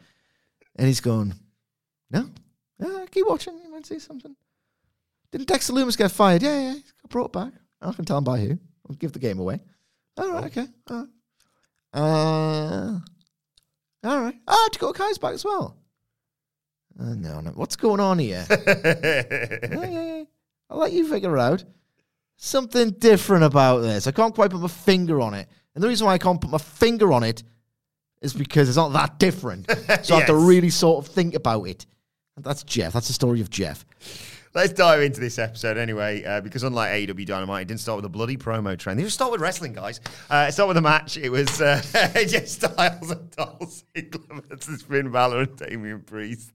And 0.75 0.87
he's 0.87 1.01
going, 1.01 1.33
no. 2.11 2.29
Yeah, 2.79 3.05
keep 3.11 3.27
watching. 3.27 3.57
You 3.63 3.71
might 3.71 3.85
see 3.85 3.99
something. 3.99 4.35
Didn't 5.31 5.47
Dexter 5.47 5.73
Lumis 5.73 5.97
get 5.97 6.11
fired? 6.11 6.41
Yeah, 6.41 6.59
yeah. 6.59 6.73
He 6.73 6.81
got 6.81 7.09
brought 7.09 7.33
back. 7.33 7.53
I 7.83 7.93
can 7.93 8.05
tell 8.05 8.17
him 8.17 8.23
by 8.23 8.39
who. 8.39 8.57
I'll 8.89 8.95
give 8.95 9.11
the 9.13 9.19
game 9.19 9.39
away. 9.39 9.59
All 10.17 10.31
right, 10.31 10.45
okay. 10.45 10.67
All 10.89 10.97
right. 10.97 11.07
Uh, 11.93 12.99
all 14.03 14.21
right. 14.21 14.35
Ah, 14.47 14.69
Dakota 14.71 14.97
Kai's 14.97 15.17
back 15.17 15.33
as 15.33 15.45
well. 15.45 15.77
Uh, 16.99 17.13
no, 17.15 17.39
no. 17.39 17.51
What's 17.51 17.75
going 17.75 17.99
on 17.99 18.19
here? 18.19 18.45
yeah. 18.49 20.23
I'll 20.69 20.79
let 20.79 20.91
you 20.91 21.07
figure 21.07 21.37
out. 21.37 21.63
Something 22.37 22.91
different 22.91 23.43
about 23.43 23.79
this. 23.81 24.07
I 24.07 24.11
can't 24.11 24.35
quite 24.35 24.51
put 24.51 24.59
my 24.59 24.67
finger 24.67 25.21
on 25.21 25.33
it. 25.33 25.47
And 25.75 25.83
the 25.83 25.87
reason 25.87 26.05
why 26.05 26.13
I 26.13 26.17
can't 26.17 26.41
put 26.41 26.49
my 26.49 26.57
finger 26.57 27.13
on 27.13 27.23
it 27.23 27.43
is 28.21 28.33
because 28.33 28.67
it's 28.67 28.77
not 28.77 28.93
that 28.93 29.19
different. 29.19 29.69
So 30.03 30.15
I 30.15 30.19
have 30.19 30.27
to 30.27 30.35
really 30.35 30.69
sort 30.69 31.05
of 31.05 31.13
think 31.13 31.35
about 31.35 31.63
it. 31.63 31.85
And 32.35 32.43
that's 32.43 32.63
Jeff. 32.63 32.93
That's 32.93 33.07
the 33.07 33.13
story 33.13 33.41
of 33.41 33.49
Jeff. 33.49 33.85
Let's 34.55 34.71
dive 34.71 35.01
into 35.01 35.19
this 35.19 35.39
episode 35.39 35.77
anyway, 35.77 36.23
uh, 36.23 36.39
because 36.39 36.61
unlike 36.61 36.91
AEW 36.91 37.25
Dynamite, 37.25 37.63
it 37.63 37.67
didn't 37.69 37.79
start 37.79 37.95
with 37.95 38.05
a 38.05 38.09
bloody 38.09 38.37
promo 38.37 38.77
train. 38.77 38.97
They 38.97 39.03
just 39.03 39.15
start 39.15 39.31
with 39.31 39.41
wrestling, 39.41 39.73
guys. 39.73 39.99
Uh, 40.29 40.51
started 40.51 40.67
with 40.67 40.77
a 40.77 40.81
match. 40.81 41.17
It 41.17 41.29
was 41.29 41.59
uh, 41.59 41.81
AJ 41.93 42.47
Styles 42.47 43.09
and 43.09 43.31
Dolph 43.31 43.83
Ziggler 43.95 44.43
versus 44.47 44.83
Finn 44.83 45.09
Balor 45.09 45.39
and 45.41 45.57
Damian 45.57 46.01
Priest. 46.01 46.51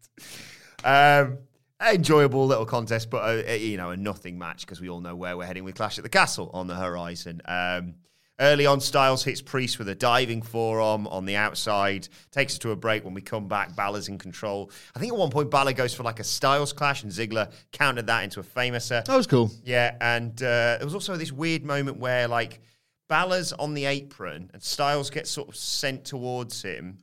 Um, 0.85 1.39
enjoyable 1.85 2.47
little 2.47 2.67
contest, 2.67 3.11
but 3.11 3.49
uh, 3.49 3.53
you 3.55 3.77
know, 3.77 3.91
a 3.91 3.97
nothing 3.97 4.39
match 4.39 4.61
because 4.61 4.81
we 4.81 4.89
all 4.89 5.01
know 5.01 5.17
where 5.17 5.37
we're 5.37 5.47
heading 5.47 5.65
with 5.65 5.75
Clash 5.75 5.99
at 5.99 6.05
the 6.05 6.09
Castle 6.09 6.53
on 6.55 6.69
the 6.69 6.77
horizon. 6.77 7.43
Um, 7.47 7.95
Early 8.41 8.67
on, 8.67 8.81
Styles 8.81 9.25
hits 9.25 9.41
Priest 9.43 9.81
with 9.81 9.89
a 9.89 9.95
diving 9.97 10.43
forearm 10.43 11.09
on 11.09 11.25
the 11.25 11.35
outside, 11.35 12.09
takes 12.31 12.53
us 12.55 12.59
to 12.61 12.71
a 12.71 12.77
break. 12.77 13.05
When 13.05 13.15
we 13.15 13.21
come 13.21 13.49
back, 13.49 13.75
Balor's 13.75 14.09
in 14.09 14.17
control. 14.17 14.71
I 14.95 15.01
think 15.01 15.13
at 15.13 15.19
one 15.19 15.31
point, 15.31 15.51
Balor 15.51 15.73
goes 15.73 15.93
for 15.93 16.05
like 16.05 16.21
a 16.21 16.25
Styles 16.25 16.73
clash, 16.73 17.03
and 17.03 17.11
Ziggler 17.11 17.51
countered 17.73 18.07
that 18.07 18.23
into 18.23 18.39
a 18.39 18.45
famouser. 18.45 19.05
That 19.05 19.17
was 19.17 19.27
cool. 19.27 19.51
Yeah, 19.65 19.97
and 20.01 20.41
uh, 20.41 20.79
there 20.79 20.85
was 20.85 20.95
also 20.95 21.17
this 21.17 21.33
weird 21.33 21.65
moment 21.65 21.99
where 21.99 22.29
like 22.29 22.61
Balor's 23.09 23.53
on 23.55 23.75
the 23.75 23.87
apron 23.87 24.51
and 24.53 24.63
Styles 24.63 25.11
gets 25.11 25.31
sort 25.31 25.49
of 25.49 25.57
sent 25.57 26.05
towards 26.05 26.63
him. 26.63 26.99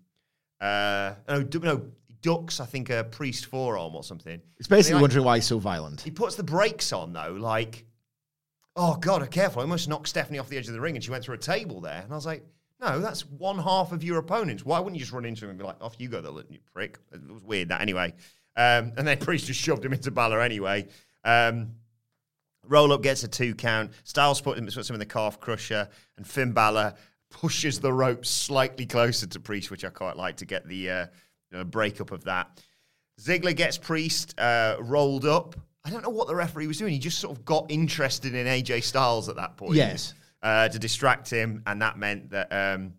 Uh, 0.62 1.16
no, 1.28 1.46
no, 1.62 1.82
ducks. 2.22 2.60
I 2.60 2.66
think 2.66 2.90
a 2.90 3.04
priest 3.04 3.48
forearm 3.48 3.96
or 3.96 4.04
something. 4.04 4.42
It's 4.58 4.68
basically 4.68 4.96
like, 4.96 5.02
wondering 5.02 5.26
why 5.26 5.38
he's 5.38 5.46
so 5.46 5.60
violent. 5.60 6.02
He 6.02 6.12
puts 6.12 6.36
the 6.36 6.44
brakes 6.44 6.94
on 6.94 7.12
though, 7.14 7.36
like, 7.40 7.85
oh 8.76 8.98
god, 8.98 9.30
careful! 9.32 9.62
I 9.62 9.64
almost 9.64 9.88
knocked 9.88 10.10
Stephanie 10.10 10.40
off 10.40 10.50
the 10.50 10.58
edge 10.58 10.68
of 10.68 10.74
the 10.74 10.82
ring, 10.82 10.96
and 10.96 11.04
she 11.04 11.12
went 11.12 11.24
through 11.24 11.36
a 11.36 11.40
table 11.40 11.82
there. 11.82 12.02
And 12.02 12.12
I 12.12 12.16
was 12.16 12.26
like, 12.26 12.46
no, 12.82 13.00
that's 13.00 13.26
one 13.26 13.58
half 13.58 13.92
of 13.92 14.04
your 14.04 14.18
opponents. 14.18 14.66
Why 14.66 14.80
wouldn't 14.80 14.96
you 14.96 15.02
just 15.02 15.14
run 15.14 15.26
into 15.26 15.46
him 15.46 15.52
and 15.52 15.60
be 15.60 15.66
like, 15.66 15.82
off 15.82 15.96
you 15.98 16.10
go, 16.10 16.22
the 16.22 16.46
you 16.50 16.60
prick? 16.74 17.00
It 17.14 17.22
was 17.32 17.44
weird 17.44 17.70
that 17.70 17.82
anyway. 17.82 18.14
Um, 18.56 18.94
and 18.98 19.08
then 19.08 19.18
Priest 19.20 19.48
just 19.48 19.60
shoved 19.60 19.84
him 19.84 19.94
into 19.94 20.12
Balor 20.12 20.42
anyway. 20.42 20.88
Um, 21.24 21.72
Roll 22.68 22.92
up 22.94 23.04
gets 23.04 23.24
a 23.24 23.28
two 23.28 23.54
count. 23.54 23.92
Styles 24.04 24.42
puts 24.42 24.60
him, 24.60 24.66
puts 24.66 24.90
him 24.90 24.96
in 24.96 25.00
the 25.00 25.06
calf 25.06 25.40
crusher, 25.40 25.88
and 26.18 26.28
Finn 26.28 26.52
Balor 26.52 26.96
pushes 27.30 27.80
the 27.80 27.92
rope 27.92 28.26
slightly 28.26 28.86
closer 28.86 29.28
to 29.28 29.40
Priest, 29.40 29.72
which 29.72 29.86
I 29.86 29.90
quite 29.90 30.18
like 30.18 30.38
to 30.38 30.46
get 30.46 30.68
the 30.68 30.90
uh, 30.90 31.06
you 31.52 31.58
know, 31.60 31.64
breakup 31.64 32.12
of 32.12 32.24
that. 32.26 32.60
Ziggler 33.22 33.56
gets 33.56 33.78
Priest 33.78 34.38
uh, 34.40 34.78
rolled 34.80 35.26
up. 35.26 35.56
I 35.86 35.92
don't 35.92 36.04
know 36.04 36.10
what 36.10 36.28
the 36.28 36.36
referee 36.36 36.68
was 36.68 36.80
doing. 36.80 36.94
He 36.94 37.00
just 37.00 37.20
sort 37.20 37.38
of 37.38 37.46
got 37.46 37.68
interested 37.70 38.34
in 38.34 38.48
AJ 38.48 38.84
Styles 38.84 39.30
at 39.30 39.36
that 39.36 39.56
point. 39.56 39.76
Yes. 39.76 40.14
Uh, 40.42 40.68
to 40.68 40.78
distract 40.78 41.30
him, 41.30 41.64
and 41.66 41.82
that 41.82 41.98
meant 41.98 42.30
that 42.30 42.52
um, 42.52 42.94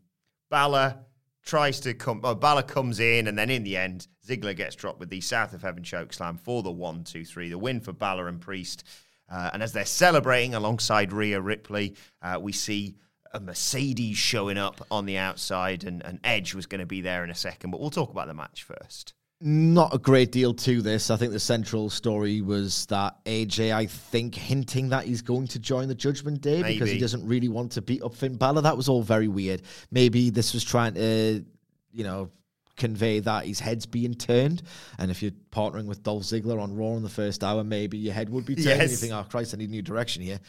Balor 0.50 0.96
tries 1.44 1.78
to 1.80 1.94
come. 1.94 2.20
Oh, 2.24 2.34
Balor 2.34 2.64
comes 2.64 2.98
in, 2.98 3.28
and 3.28 3.38
then 3.38 3.50
in 3.50 3.62
the 3.62 3.76
end, 3.76 4.08
Ziggler 4.26 4.56
gets 4.56 4.74
dropped 4.74 4.98
with 4.98 5.10
the 5.10 5.20
South 5.20 5.52
of 5.52 5.62
Heaven 5.62 5.84
choke 5.84 6.12
slam 6.12 6.38
for 6.38 6.62
the 6.62 6.72
one, 6.72 7.04
two, 7.04 7.24
three. 7.24 7.48
The 7.48 7.58
win 7.58 7.80
for 7.80 7.92
Balor 7.92 8.28
and 8.28 8.40
Priest. 8.40 8.84
Uh, 9.28 9.50
and 9.52 9.62
as 9.62 9.72
they're 9.72 9.84
celebrating 9.84 10.54
alongside 10.54 11.12
Rhea 11.12 11.40
Ripley, 11.40 11.94
uh, 12.22 12.38
we 12.40 12.52
see 12.52 12.96
a 13.32 13.40
Mercedes 13.40 14.16
showing 14.16 14.58
up 14.58 14.84
on 14.90 15.06
the 15.06 15.18
outside, 15.18 15.84
and, 15.84 16.04
and 16.04 16.20
Edge 16.24 16.54
was 16.54 16.66
going 16.66 16.80
to 16.80 16.86
be 16.86 17.00
there 17.00 17.22
in 17.24 17.30
a 17.30 17.34
second. 17.34 17.70
But 17.70 17.80
we'll 17.80 17.90
talk 17.90 18.10
about 18.10 18.28
the 18.28 18.34
match 18.34 18.64
first. 18.64 19.14
Not 19.38 19.94
a 19.94 19.98
great 19.98 20.32
deal 20.32 20.54
to 20.54 20.80
this. 20.80 21.10
I 21.10 21.16
think 21.16 21.32
the 21.32 21.38
central 21.40 21.90
story 21.90 22.40
was 22.40 22.86
that 22.86 23.22
AJ, 23.26 23.74
I 23.74 23.84
think, 23.84 24.34
hinting 24.34 24.88
that 24.90 25.04
he's 25.04 25.20
going 25.20 25.46
to 25.48 25.58
join 25.58 25.88
the 25.88 25.94
Judgment 25.94 26.40
Day 26.40 26.62
because 26.62 26.88
he 26.90 26.98
doesn't 26.98 27.26
really 27.26 27.48
want 27.48 27.72
to 27.72 27.82
beat 27.82 28.02
up 28.02 28.14
Finn 28.14 28.36
Balor. 28.36 28.62
That 28.62 28.78
was 28.78 28.88
all 28.88 29.02
very 29.02 29.28
weird. 29.28 29.60
Maybe 29.90 30.30
this 30.30 30.54
was 30.54 30.64
trying 30.64 30.94
to, 30.94 31.44
you 31.92 32.04
know, 32.04 32.30
convey 32.78 33.20
that 33.20 33.44
his 33.46 33.60
head's 33.60 33.84
being 33.84 34.14
turned. 34.14 34.62
And 34.98 35.10
if 35.10 35.22
you're 35.22 35.32
partnering 35.50 35.84
with 35.86 36.02
Dolph 36.02 36.22
Ziggler 36.22 36.60
on 36.60 36.74
Raw 36.74 36.96
in 36.96 37.02
the 37.02 37.08
first 37.10 37.44
hour, 37.44 37.62
maybe 37.62 37.98
your 37.98 38.14
head 38.14 38.30
would 38.30 38.46
be 38.46 38.54
turned. 38.54 38.66
and 38.80 38.90
You 38.90 38.96
think, 38.96 39.12
oh, 39.12 39.26
Christ, 39.28 39.52
I 39.54 39.58
need 39.58 39.68
a 39.68 39.72
new 39.72 39.82
direction 39.82 40.22
here. 40.22 40.40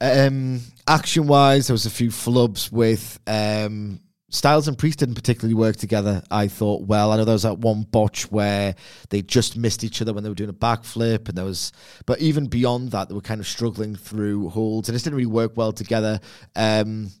Um, 0.00 0.60
action 0.88 1.28
wise, 1.28 1.68
there 1.68 1.74
was 1.74 1.86
a 1.86 1.90
few 1.90 2.08
flubs 2.10 2.72
with. 2.72 3.20
Um, 3.28 4.00
Styles 4.34 4.66
and 4.66 4.76
Priest 4.76 4.98
didn't 4.98 5.14
particularly 5.14 5.54
work 5.54 5.76
together, 5.76 6.20
I 6.28 6.48
thought. 6.48 6.82
Well, 6.82 7.12
I 7.12 7.16
know 7.16 7.24
there 7.24 7.34
was 7.34 7.44
that 7.44 7.58
one 7.60 7.82
botch 7.82 8.32
where 8.32 8.74
they 9.10 9.22
just 9.22 9.56
missed 9.56 9.84
each 9.84 10.02
other 10.02 10.12
when 10.12 10.24
they 10.24 10.28
were 10.28 10.34
doing 10.34 10.50
a 10.50 10.54
backflip, 10.54 11.28
and 11.28 11.38
there 11.38 11.44
was, 11.44 11.70
but 12.04 12.20
even 12.20 12.46
beyond 12.46 12.90
that, 12.90 13.08
they 13.08 13.14
were 13.14 13.20
kind 13.20 13.40
of 13.40 13.46
struggling 13.46 13.94
through 13.94 14.48
holds, 14.48 14.88
and 14.88 14.96
it 14.96 15.04
didn't 15.04 15.16
really 15.16 15.26
work 15.26 15.52
well 15.56 15.72
together. 15.72 16.18
Um, 16.56 17.12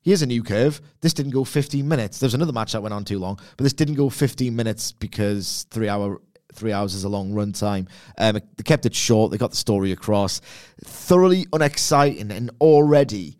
here's 0.00 0.22
a 0.22 0.26
new 0.26 0.42
curve. 0.42 0.80
This 1.02 1.12
didn't 1.12 1.32
go 1.32 1.44
15 1.44 1.86
minutes. 1.86 2.20
There 2.20 2.26
was 2.26 2.32
another 2.32 2.54
match 2.54 2.72
that 2.72 2.82
went 2.82 2.94
on 2.94 3.04
too 3.04 3.18
long, 3.18 3.38
but 3.58 3.62
this 3.62 3.74
didn't 3.74 3.96
go 3.96 4.08
15 4.08 4.56
minutes 4.56 4.92
because 4.92 5.66
three 5.70 5.90
hour 5.90 6.22
three 6.54 6.72
hours 6.72 6.94
is 6.94 7.04
a 7.04 7.08
long 7.10 7.34
run 7.34 7.52
time. 7.52 7.86
Um, 8.16 8.40
they 8.56 8.62
kept 8.64 8.86
it 8.86 8.94
short. 8.94 9.30
They 9.30 9.36
got 9.36 9.50
the 9.50 9.58
story 9.58 9.92
across. 9.92 10.40
Thoroughly 10.82 11.46
unexciting 11.52 12.30
and 12.30 12.50
already 12.62 13.38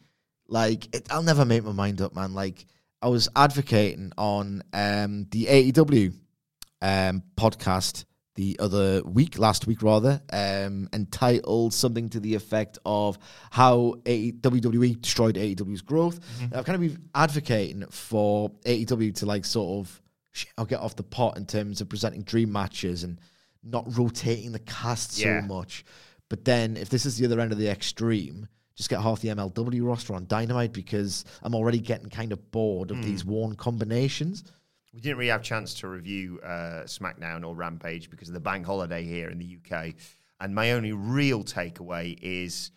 like 0.48 0.94
it, 0.94 1.10
I'll 1.10 1.22
never 1.22 1.46
make 1.46 1.64
my 1.64 1.72
mind 1.72 2.02
up, 2.02 2.14
man. 2.14 2.34
Like 2.34 2.66
I 3.06 3.08
was 3.08 3.28
advocating 3.36 4.10
on 4.18 4.64
um, 4.72 5.28
the 5.30 5.44
AEW 5.46 6.12
um, 6.82 7.22
podcast 7.36 8.04
the 8.34 8.56
other 8.58 9.00
week, 9.04 9.38
last 9.38 9.68
week 9.68 9.80
rather, 9.80 10.20
um, 10.32 10.88
entitled 10.92 11.72
something 11.72 12.08
to 12.08 12.18
the 12.18 12.34
effect 12.34 12.78
of 12.84 13.16
how 13.52 13.94
A- 14.06 14.32
WWE 14.32 15.00
destroyed 15.00 15.36
AEW's 15.36 15.82
growth. 15.82 16.18
I've 16.52 16.64
kind 16.64 16.74
of 16.74 16.80
been 16.80 17.08
advocating 17.14 17.86
for 17.90 18.50
AEW 18.66 19.14
to 19.18 19.26
like 19.26 19.44
sort 19.44 19.86
of 19.86 20.02
sh- 20.32 20.46
I'll 20.58 20.64
get 20.66 20.80
off 20.80 20.96
the 20.96 21.04
pot 21.04 21.36
in 21.36 21.46
terms 21.46 21.80
of 21.80 21.88
presenting 21.88 22.22
dream 22.24 22.50
matches 22.50 23.04
and 23.04 23.20
not 23.62 23.84
rotating 23.96 24.50
the 24.50 24.58
cast 24.58 25.16
Yeah. 25.16 25.42
so 25.42 25.46
much. 25.46 25.84
But 26.28 26.44
then 26.44 26.76
if 26.76 26.88
this 26.88 27.06
is 27.06 27.18
the 27.18 27.26
other 27.26 27.38
end 27.38 27.52
of 27.52 27.58
the 27.58 27.68
extreme, 27.70 28.48
just 28.76 28.90
get 28.90 29.00
half 29.00 29.20
the 29.20 29.28
MLW 29.28 29.86
roster 29.86 30.14
on 30.14 30.26
Dynamite 30.26 30.72
because 30.72 31.24
I'm 31.42 31.54
already 31.54 31.78
getting 31.78 32.10
kind 32.10 32.30
of 32.30 32.50
bored 32.50 32.90
of 32.90 33.02
these 33.02 33.24
worn 33.24 33.56
combinations. 33.56 34.44
We 34.92 35.00
didn't 35.00 35.18
really 35.18 35.30
have 35.30 35.40
a 35.40 35.44
chance 35.44 35.74
to 35.74 35.88
review 35.88 36.40
uh, 36.42 36.84
SmackDown 36.84 37.46
or 37.46 37.54
Rampage 37.54 38.10
because 38.10 38.28
of 38.28 38.34
the 38.34 38.40
bank 38.40 38.66
holiday 38.66 39.02
here 39.02 39.28
in 39.28 39.38
the 39.38 39.58
UK. 39.58 39.94
And 40.40 40.54
my 40.54 40.72
only 40.72 40.92
real 40.92 41.42
takeaway 41.42 42.18
is 42.20 42.70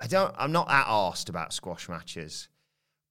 I 0.00 0.06
don't 0.06 0.34
I'm 0.38 0.52
not 0.52 0.68
that 0.68 0.86
arsed 0.86 1.28
about 1.28 1.52
squash 1.52 1.88
matches. 1.88 2.48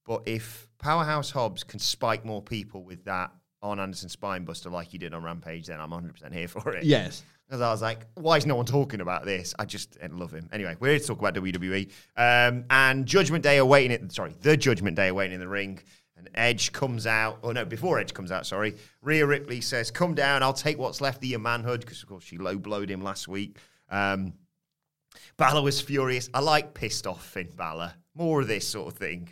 But 0.06 0.24
if 0.26 0.68
Powerhouse 0.80 1.30
Hobbs 1.30 1.64
can 1.64 1.80
spike 1.80 2.26
more 2.26 2.42
people 2.42 2.84
with 2.84 3.06
that 3.06 3.32
Arn 3.62 3.80
Anderson 3.80 4.10
Spinebuster 4.10 4.72
like 4.72 4.88
he 4.88 4.98
did 4.98 5.14
on 5.14 5.24
Rampage, 5.24 5.68
then 5.68 5.80
I'm 5.80 5.92
100% 5.92 6.34
here 6.34 6.48
for 6.48 6.74
it. 6.74 6.84
Yes. 6.84 7.24
Because 7.50 7.62
I 7.62 7.72
was 7.72 7.82
like, 7.82 8.06
why 8.14 8.38
is 8.38 8.46
no 8.46 8.56
one 8.56 8.68
talking 8.68 9.02
about 9.02 9.26
this? 9.26 9.56
I 9.58 9.66
just 9.66 9.98
love 10.12 10.32
him. 10.32 10.48
Anyway, 10.54 10.76
we're 10.80 10.92
here 10.92 11.00
to 11.00 11.06
talk 11.06 11.18
about 11.18 11.34
WWE. 11.34 11.90
Um, 12.16 12.66
and 12.70 13.08
Judgment 13.08 13.44
Day 13.44 13.58
awaiting 13.58 13.90
it. 13.90 14.12
Sorry, 14.12 14.36
the 14.42 14.56
Judgment 14.56 14.96
Day 14.96 15.08
awaiting 15.08 15.34
in 15.34 15.40
the 15.40 15.48
ring. 15.48 15.80
And 16.16 16.30
Edge 16.36 16.72
comes 16.74 17.08
out. 17.08 17.40
Oh, 17.42 17.52
no, 17.52 17.66
before 17.66 17.98
Edge 17.98 18.14
comes 18.14 18.32
out, 18.32 18.46
sorry. 18.46 18.76
Rhea 19.02 19.26
Ripley 19.26 19.62
says, 19.62 19.90
come 19.90 20.14
down. 20.14 20.44
I'll 20.44 20.54
take 20.54 20.78
what's 20.78 21.02
left 21.02 21.24
of 21.24 21.26
your 21.26 21.40
manhood. 21.40 21.80
Because, 21.80 22.04
of 22.04 22.10
course, 22.10 22.24
she 22.24 22.38
low 22.38 22.56
blowed 22.58 22.92
him 22.92 23.02
last 23.02 23.28
week. 23.28 23.58
Um, 23.90 24.34
Balor 25.38 25.64
was 25.64 25.82
furious. 25.82 26.30
I 26.34 26.42
like 26.42 26.76
pissed 26.76 27.08
off 27.08 27.26
Finn 27.26 27.50
Balor. 27.56 27.94
More 28.14 28.42
of 28.42 28.48
this 28.48 28.68
sort 28.68 28.92
of 28.92 29.00
thing. 29.00 29.30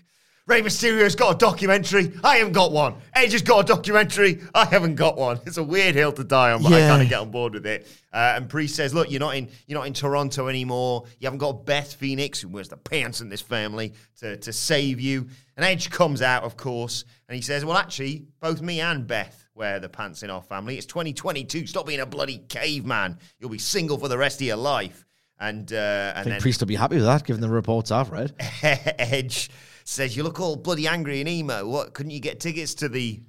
Rey 0.48 0.62
Mysterio's 0.62 1.14
got 1.14 1.36
a 1.36 1.38
documentary. 1.38 2.14
I 2.24 2.38
haven't 2.38 2.54
got 2.54 2.72
one. 2.72 2.96
Edge 3.14 3.34
has 3.34 3.42
got 3.42 3.66
a 3.66 3.68
documentary. 3.68 4.40
I 4.56 4.64
haven't 4.64 4.96
got 4.96 5.18
one. 5.18 5.42
It's 5.46 5.58
a 5.58 5.64
weird 5.64 5.94
hill 5.94 6.14
to 6.14 6.24
die 6.24 6.54
on, 6.54 6.64
but 6.64 6.72
I 6.72 6.88
kind 6.88 7.02
of 7.02 7.10
get 7.10 7.20
on 7.20 7.32
board 7.32 7.54
with 7.54 7.66
it. 7.66 7.86
Uh, 8.14 8.36
and 8.38 8.48
Priest 8.48 8.76
says, 8.76 8.94
"Look, 8.94 9.12
you're 9.12 9.20
not 9.20 9.36
in. 9.36 9.50
You're 9.68 9.78
not 9.78 9.88
in 9.88 9.94
Toronto 9.94 10.48
anymore. 10.48 11.04
You 11.20 11.26
haven't 11.26 11.40
got 11.40 11.66
Beth 11.66 11.94
Phoenix, 11.96 12.40
who 12.40 12.48
wears 12.48 12.70
the 12.70 12.78
pants 12.78 13.20
in 13.20 13.28
this 13.28 13.42
family, 13.42 13.94
to 14.22 14.38
to 14.38 14.54
save 14.54 15.02
you." 15.02 15.28
And 15.58 15.66
Edge 15.66 15.90
comes 15.90 16.22
out, 16.22 16.44
of 16.44 16.56
course, 16.56 17.04
and 17.28 17.36
he 17.36 17.42
says, 17.42 17.66
"Well, 17.66 17.78
actually, 17.78 18.28
both 18.40 18.62
me 18.62 18.80
and 18.80 19.06
Beth 19.06 19.44
wear 19.54 19.82
the 19.82 19.90
pants 19.90 20.24
in 20.24 20.30
our 20.30 20.42
family. 20.42 20.78
It's 20.78 20.86
2022. 20.86 21.68
Stop 21.68 21.88
being 21.88 22.00
a 22.00 22.06
bloody 22.06 22.38
caveman. 22.48 23.18
You'll 23.38 23.50
be 23.50 23.58
single 23.58 23.98
for 23.98 24.08
the 24.08 24.18
rest 24.18 24.40
of 24.40 24.48
your 24.48 24.56
life." 24.56 25.04
And 25.42 25.72
uh, 25.74 26.14
I 26.16 26.24
think 26.24 26.36
then 26.36 26.42
Priest 26.42 26.62
will 26.62 26.68
be 26.68 26.76
happy 26.76 26.96
with 26.96 27.06
that, 27.06 27.26
given 27.26 27.42
the 27.42 27.50
reports 27.50 27.92
I've 27.92 28.12
read. 28.12 28.34
Edge 28.64 29.50
says, 29.90 30.16
"You 30.18 30.24
look 30.24 30.40
all 30.40 30.56
bloody 30.56 30.88
angry 30.88 31.20
and 31.20 31.30
emo. 31.30 31.68
What? 31.68 31.94
Couldn't 31.94 32.12
you 32.12 32.20
get 32.20 32.40
tickets 32.40 32.74
to 32.76 32.90
the 32.90 33.22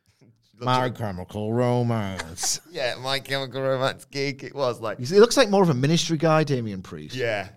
My 0.60 0.88
Chemical 0.90 1.52
Romance. 1.52 2.60
Yeah, 2.70 2.94
My 3.00 3.18
Chemical 3.20 3.60
Romance 3.62 4.04
gig. 4.06 4.42
It 4.44 4.54
was 4.54 4.80
like, 4.80 4.98
He 4.98 5.18
looks 5.20 5.36
like 5.36 5.50
more 5.50 5.62
of 5.62 5.68
a 5.68 5.74
ministry 5.74 6.16
guy, 6.16 6.44
Damian 6.44 6.82
Priest. 6.82 7.14
yeah, 7.14 7.48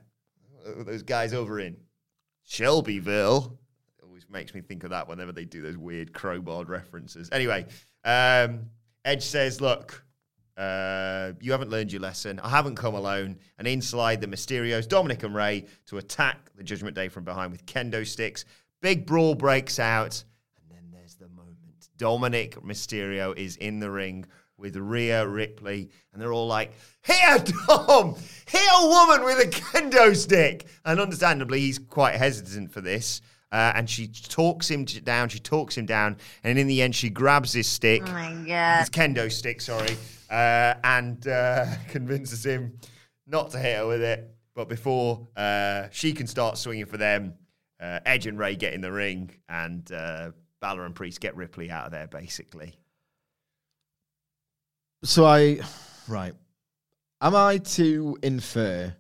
those 0.85 1.03
guys 1.03 1.33
over 1.33 1.59
in 1.59 1.77
Shelbyville. 2.45 3.57
Always 4.03 4.25
makes 4.29 4.53
me 4.53 4.61
think 4.61 4.83
of 4.83 4.89
that 4.89 5.07
whenever 5.07 5.31
they 5.31 5.45
do 5.45 5.61
those 5.61 5.77
weird 5.77 6.13
crowbar 6.13 6.65
references. 6.65 7.29
Anyway, 7.31 7.65
um, 8.03 8.65
Edge 9.05 9.23
says, 9.23 9.61
"Look, 9.61 10.03
uh, 10.59 11.33
you 11.39 11.51
haven't 11.51 11.69
learned 11.71 11.91
your 11.91 12.01
lesson. 12.01 12.39
I 12.39 12.49
haven't 12.49 12.75
come 12.75 12.95
alone." 12.95 13.37
And 13.57 13.67
inside 13.67 14.21
the 14.21 14.27
Mysterios, 14.27 14.87
Dominic 14.87 15.23
and 15.23 15.33
Rey, 15.33 15.65
to 15.87 15.97
attack 15.97 16.51
the 16.55 16.63
Judgment 16.63 16.95
Day 16.95 17.09
from 17.09 17.23
behind 17.23 17.51
with 17.51 17.65
kendo 17.65 18.05
sticks. 18.05 18.45
Big 18.81 19.05
brawl 19.05 19.35
breaks 19.35 19.79
out, 19.79 20.23
and 20.57 20.77
then 20.77 20.91
there's 20.91 21.15
the 21.15 21.27
moment. 21.29 21.89
Dominic 21.97 22.61
Mysterio 22.63 23.35
is 23.37 23.55
in 23.57 23.79
the 23.79 23.89
ring 23.89 24.25
with 24.59 24.75
Rhea 24.75 25.25
Ripley, 25.27 25.89
and 26.11 26.21
they're 26.21 26.33
all 26.33 26.47
like, 26.47 26.73
Here, 27.01 27.39
Dom! 27.67 28.15
Here, 28.49 28.69
a 28.75 28.87
woman 28.87 29.23
with 29.23 29.39
a 29.39 29.49
kendo 29.49 30.15
stick! 30.15 30.67
And 30.85 30.99
understandably, 30.99 31.61
he's 31.61 31.79
quite 31.79 32.15
hesitant 32.15 32.71
for 32.71 32.81
this. 32.81 33.21
Uh, 33.51 33.71
and 33.73 33.89
she 33.89 34.07
talks 34.07 34.69
him 34.69 34.85
down, 34.85 35.27
she 35.27 35.39
talks 35.39 35.75
him 35.75 35.87
down, 35.87 36.17
and 36.43 36.59
in 36.59 36.67
the 36.67 36.83
end, 36.83 36.93
she 36.93 37.09
grabs 37.09 37.51
his 37.51 37.67
stick. 37.67 38.03
Oh 38.05 38.11
my 38.11 38.31
god. 38.47 38.81
His 38.81 38.89
kendo 38.91 39.31
stick, 39.31 39.59
sorry, 39.59 39.97
uh, 40.29 40.75
and 40.83 41.27
uh, 41.27 41.65
convinces 41.89 42.45
him 42.45 42.79
not 43.27 43.51
to 43.51 43.59
hit 43.59 43.77
her 43.77 43.87
with 43.87 44.01
it. 44.01 44.35
But 44.55 44.67
before 44.67 45.27
uh, 45.37 45.87
she 45.91 46.11
can 46.13 46.27
start 46.27 46.57
swinging 46.57 46.85
for 46.85 46.97
them, 46.97 47.35
uh, 47.79 47.99
Edge 48.05 48.27
and 48.27 48.37
Rey 48.37 48.55
get 48.55 48.73
in 48.73 48.81
the 48.81 48.91
ring, 48.91 49.31
and 49.47 49.89
uh, 49.91 50.31
Balor 50.59 50.85
and 50.85 50.95
Priest 50.95 51.21
get 51.21 51.35
Ripley 51.35 51.71
out 51.71 51.85
of 51.85 51.91
there, 51.91 52.07
basically. 52.07 52.75
So 55.03 55.25
I, 55.25 55.59
right. 56.07 56.33
Am 57.21 57.35
I 57.35 57.57
to 57.57 58.17
infer 58.21 58.93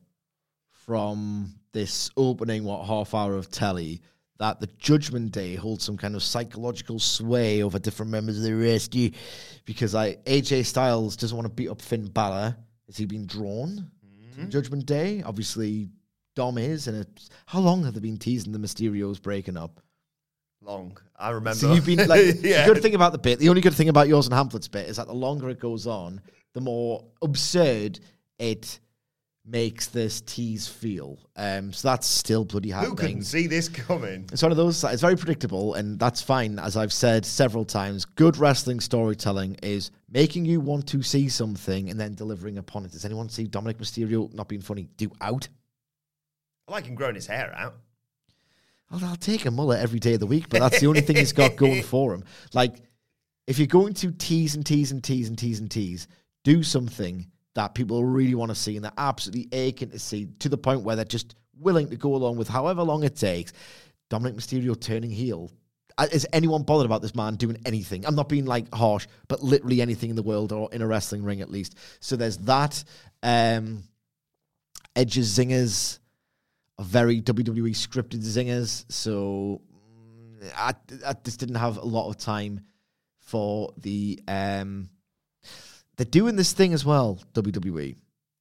from 0.71 1.53
this 1.73 2.09
opening, 2.15 2.63
what, 2.63 2.85
half 2.85 3.13
hour 3.13 3.35
of 3.35 3.51
telly, 3.51 4.01
that 4.39 4.59
the 4.59 4.67
Judgment 4.77 5.31
Day 5.31 5.55
holds 5.55 5.83
some 5.83 5.97
kind 5.97 6.15
of 6.15 6.23
psychological 6.23 6.97
sway 6.97 7.61
over 7.61 7.77
different 7.77 8.11
members 8.11 8.37
of 8.37 8.43
the 8.43 8.55
rescue? 8.55 9.11
Because 9.65 9.93
I, 9.95 10.15
AJ 10.25 10.65
Styles 10.65 11.15
doesn't 11.15 11.35
want 11.35 11.47
to 11.47 11.53
beat 11.53 11.69
up 11.69 11.81
Finn 11.81 12.07
Balor. 12.07 12.55
Has 12.87 12.97
he 12.97 13.05
been 13.05 13.27
drawn 13.27 13.91
to 14.35 14.41
hmm. 14.41 14.49
Judgment 14.49 14.85
Day? 14.85 15.21
Obviously, 15.23 15.89
Dom 16.35 16.57
is. 16.57 16.87
And 16.87 16.97
it's, 16.97 17.29
how 17.45 17.59
long 17.59 17.83
have 17.83 17.93
they 17.93 17.99
been 17.99 18.17
teasing 18.17 18.51
the 18.51 18.59
Mysterios 18.59 19.21
breaking 19.21 19.57
up? 19.57 19.81
Long. 20.61 20.97
I 21.17 21.29
remember. 21.31 21.59
So 21.59 21.73
you've 21.73 21.85
been 21.85 22.07
like 22.07 22.35
yeah. 22.41 22.65
the 22.65 22.73
good 22.73 22.81
thing 22.81 22.95
about 22.95 23.11
the 23.11 23.17
bit. 23.17 23.39
The 23.39 23.49
only 23.49 23.61
good 23.61 23.73
thing 23.73 23.89
about 23.89 24.07
yours 24.07 24.25
and 24.27 24.33
Hamflett's 24.33 24.67
bit 24.67 24.87
is 24.87 24.97
that 24.97 25.07
the 25.07 25.13
longer 25.13 25.49
it 25.49 25.59
goes 25.59 25.85
on, 25.85 26.21
the 26.53 26.61
more 26.61 27.05
absurd 27.21 27.99
it 28.39 28.79
makes 29.49 29.87
this 29.87 30.21
tease 30.21 30.67
feel. 30.67 31.17
Um, 31.35 31.73
so 31.73 31.87
that's 31.87 32.07
still 32.07 32.45
bloody 32.45 32.69
happening. 32.69 32.91
Who 32.91 32.95
couldn't 32.97 33.23
see 33.23 33.47
this 33.47 33.67
coming? 33.67 34.27
It's 34.31 34.41
one 34.41 34.51
of 34.51 34.57
those. 34.57 34.83
It's 34.83 35.01
very 35.01 35.15
predictable, 35.15 35.73
and 35.73 35.99
that's 35.99 36.21
fine. 36.21 36.59
As 36.59 36.77
I've 36.77 36.93
said 36.93 37.25
several 37.25 37.65
times, 37.65 38.05
good 38.05 38.37
wrestling 38.37 38.79
storytelling 38.79 39.55
is 39.63 39.91
making 40.09 40.45
you 40.45 40.59
want 40.59 40.87
to 40.87 41.01
see 41.01 41.29
something 41.29 41.89
and 41.89 41.99
then 41.99 42.13
delivering 42.13 42.57
upon 42.57 42.85
it. 42.85 42.91
Does 42.91 43.05
anyone 43.05 43.29
see 43.29 43.45
Dominic 43.45 43.77
Mysterio 43.77 44.33
not 44.33 44.47
being 44.47 44.61
funny 44.61 44.87
do 44.97 45.11
out? 45.21 45.47
I 46.67 46.71
like 46.71 46.85
him 46.85 46.95
growing 46.95 47.15
his 47.15 47.27
hair 47.27 47.53
out. 47.55 47.75
I'll, 48.91 49.03
I'll 49.05 49.15
take 49.15 49.45
a 49.45 49.51
mullet 49.51 49.79
every 49.79 49.99
day 49.99 50.13
of 50.13 50.19
the 50.19 50.27
week, 50.27 50.49
but 50.49 50.59
that's 50.59 50.79
the 50.79 50.87
only 50.87 51.01
thing 51.01 51.15
he's 51.15 51.33
got 51.33 51.55
going 51.55 51.83
for 51.83 52.13
him. 52.13 52.23
Like, 52.53 52.75
if 53.47 53.57
you're 53.57 53.67
going 53.67 53.93
to 53.95 54.11
tease 54.11 54.55
and 54.55 54.65
tease 54.65 54.91
and 54.91 55.03
tease 55.03 55.27
and 55.27 55.37
tease 55.37 55.59
and 55.59 55.71
tease, 55.71 56.07
do 56.43 56.61
something 56.63 57.25
that 57.59 57.75
people 57.75 58.05
really 58.05 58.35
want 58.35 58.47
to 58.47 58.55
see 58.55 58.77
and 58.77 58.85
they're 58.85 58.91
absolutely 58.97 59.49
aching 59.51 59.89
to 59.89 59.99
see 59.99 60.29
to 60.39 60.47
the 60.47 60.57
point 60.57 60.81
where 60.81 60.95
they're 60.95 61.03
just 61.03 61.35
willing 61.59 61.89
to 61.89 61.97
go 61.97 62.15
along 62.15 62.37
with 62.37 62.47
however 62.47 62.83
long 62.83 63.03
it 63.03 63.17
takes. 63.17 63.51
Dominic 64.09 64.37
Mysterio 64.37 64.79
turning 64.79 65.11
heel. 65.11 65.51
Uh, 65.97 66.07
Is 66.09 66.25
anyone 66.31 66.63
bothered 66.63 66.85
about 66.85 67.01
this 67.01 67.13
man 67.13 67.35
doing 67.35 67.57
anything? 67.65 68.05
I'm 68.05 68.15
not 68.15 68.29
being 68.29 68.45
like 68.45 68.73
harsh, 68.73 69.07
but 69.27 69.43
literally 69.43 69.81
anything 69.81 70.09
in 70.09 70.15
the 70.15 70.23
world 70.23 70.53
or 70.53 70.69
in 70.71 70.81
a 70.81 70.87
wrestling 70.87 71.21
ring 71.21 71.41
at 71.41 71.51
least. 71.51 71.75
So 71.99 72.15
there's 72.15 72.37
that. 72.37 72.81
Um, 73.23 73.83
Edge's 74.95 75.37
zingers 75.37 75.99
are 76.77 76.85
very 76.85 77.21
WWE 77.21 77.71
scripted 77.71 78.23
zingers. 78.23 78.85
So 78.89 79.59
mm, 80.41 80.49
I, 80.55 80.75
I 81.05 81.13
just 81.25 81.41
didn't 81.41 81.55
have 81.55 81.75
a 81.75 81.85
lot 81.85 82.07
of 82.07 82.15
time 82.15 82.61
for 83.19 83.73
the. 83.75 84.17
Um, 84.29 84.89
they're 85.99 86.05
doing 86.05 86.37
this 86.37 86.53
thing 86.53 86.73
as 86.73 86.85
well, 86.85 87.19
WWE. 87.33 87.93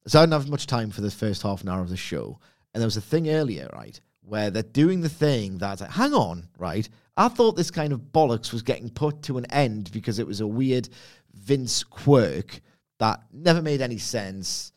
So 0.07 0.17
I 0.17 0.23
didn't 0.23 0.31
have 0.31 0.49
much 0.49 0.65
time 0.65 0.91
for 0.91 1.01
the 1.01 1.11
first 1.11 1.41
half 1.41 1.61
an 1.61 1.67
hour 1.67 1.81
of 1.81 1.89
the 1.89 1.97
show. 1.97 2.39
And 2.73 2.79
there 2.79 2.87
was 2.87 2.95
a 2.95 3.01
thing 3.01 3.29
earlier, 3.29 3.67
right, 3.73 3.99
where 4.21 4.49
they're 4.49 4.63
doing 4.63 5.01
the 5.01 5.09
thing 5.09 5.57
that's 5.57 5.81
like, 5.81 5.89
hang 5.89 6.13
on, 6.13 6.47
right? 6.57 6.87
I 7.17 7.27
thought 7.27 7.57
this 7.57 7.69
kind 7.69 7.91
of 7.91 7.99
bollocks 7.99 8.53
was 8.53 8.61
getting 8.61 8.89
put 8.89 9.23
to 9.23 9.37
an 9.37 9.45
end 9.47 9.91
because 9.91 10.19
it 10.19 10.25
was 10.25 10.39
a 10.39 10.47
weird 10.47 10.87
Vince 11.33 11.83
quirk 11.83 12.61
that 12.99 13.23
never 13.33 13.61
made 13.61 13.81
any 13.81 13.97
sense. 13.97 14.71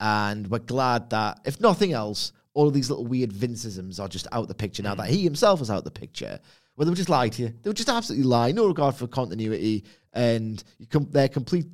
And 0.00 0.46
we're 0.50 0.60
glad 0.60 1.10
that, 1.10 1.40
if 1.44 1.60
nothing 1.60 1.92
else, 1.92 2.32
all 2.54 2.66
of 2.66 2.72
these 2.72 2.88
little 2.88 3.06
weird 3.06 3.30
Vinceisms 3.30 4.00
are 4.00 4.08
just 4.08 4.26
out 4.32 4.48
the 4.48 4.54
picture 4.54 4.82
now 4.82 4.94
mm. 4.94 4.98
that 4.98 5.10
he 5.10 5.22
himself 5.22 5.60
is 5.60 5.70
out 5.70 5.84
the 5.84 5.90
picture. 5.90 6.40
Well, 6.76 6.86
they 6.86 6.90
would 6.90 6.96
just 6.96 7.10
lie 7.10 7.28
to 7.28 7.42
you. 7.42 7.48
They 7.48 7.68
would 7.68 7.76
just 7.76 7.90
absolutely 7.90 8.26
lie, 8.26 8.52
no 8.52 8.68
regard 8.68 8.94
for 8.94 9.06
continuity, 9.06 9.84
and 10.14 10.64
you 10.78 10.86
com- 10.86 11.10
their 11.10 11.28
complete 11.28 11.66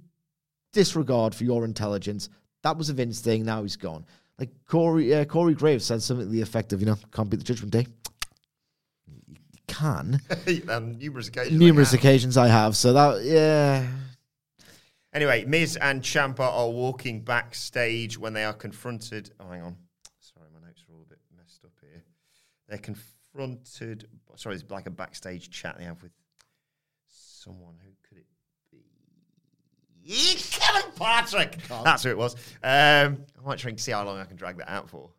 disregard 0.72 1.35
for 1.35 1.44
your 1.44 1.64
intelligence. 1.64 2.28
That 2.62 2.76
was 2.76 2.90
a 2.90 2.94
Vince 2.94 3.20
thing. 3.20 3.44
Now 3.44 3.62
he's 3.62 3.76
gone. 3.76 4.04
Like 4.38 4.50
Corey, 4.66 5.14
uh, 5.14 5.24
Corey 5.24 5.54
Graves 5.54 5.85
said 5.85 6.02
something 6.02 6.26
to 6.26 6.33
the 6.33 6.40
effect 6.42 6.72
of, 6.72 6.81
you 6.81 6.87
know, 6.87 6.96
can't 7.12 7.28
beat 7.28 7.38
the 7.38 7.44
Judgment 7.44 7.72
Day. 7.72 7.87
You 9.26 9.37
can. 9.66 10.20
um, 10.68 10.98
numerous 10.98 11.28
occasions. 11.28 11.59
Numerous 11.59 11.88
I 11.88 11.90
have. 11.92 12.00
occasions 12.00 12.37
I 12.37 12.48
have. 12.48 12.76
So 12.76 12.92
that, 12.92 13.24
yeah. 13.24 13.87
Anyway, 15.12 15.44
Miz 15.44 15.76
and 15.76 16.02
Ciampa 16.02 16.40
are 16.40 16.70
walking 16.70 17.22
backstage 17.22 18.18
when 18.18 18.35
they 18.35 18.44
are 18.44 18.52
confronted. 18.52 19.31
Oh, 19.40 19.48
hang 19.48 19.62
on. 19.62 19.76
Sorry, 20.20 20.46
my 20.52 20.66
notes 20.66 20.85
are 20.88 20.94
all 20.94 21.02
a 21.02 21.09
bit 21.09 21.18
messed 21.37 21.64
up 21.64 21.72
here. 21.81 22.04
They're 22.68 22.78
confronted. 22.78 24.07
Sorry, 24.37 24.54
it's 24.54 24.70
like 24.70 24.87
a 24.87 24.90
backstage 24.90 25.50
chat 25.50 25.78
they 25.78 25.85
have 25.85 26.00
with 26.02 26.12
someone. 27.09 27.74
Who 30.09 30.14
could 30.14 30.21
it 30.21 30.37
be? 30.37 30.59
Kevin 30.59 30.90
Patrick. 30.97 31.59
That's 31.85 32.03
who 32.03 32.11
it 32.11 32.18
was. 32.18 32.35
Um, 32.62 33.25
I 33.38 33.47
might 33.47 33.59
try 33.59 33.71
and 33.71 33.81
see 33.81 33.92
how 33.92 34.05
long 34.05 34.18
I 34.18 34.25
can 34.25 34.37
drag 34.37 34.59
that 34.59 34.71
out 34.71 34.88
for. 34.88 35.11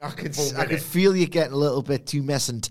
I 0.00 0.10
could, 0.10 0.36
I 0.56 0.64
could 0.64 0.80
feel 0.80 1.14
you 1.14 1.26
getting 1.26 1.52
a 1.52 1.56
little 1.56 1.82
bit 1.82 2.06
too 2.06 2.22
messant. 2.22 2.70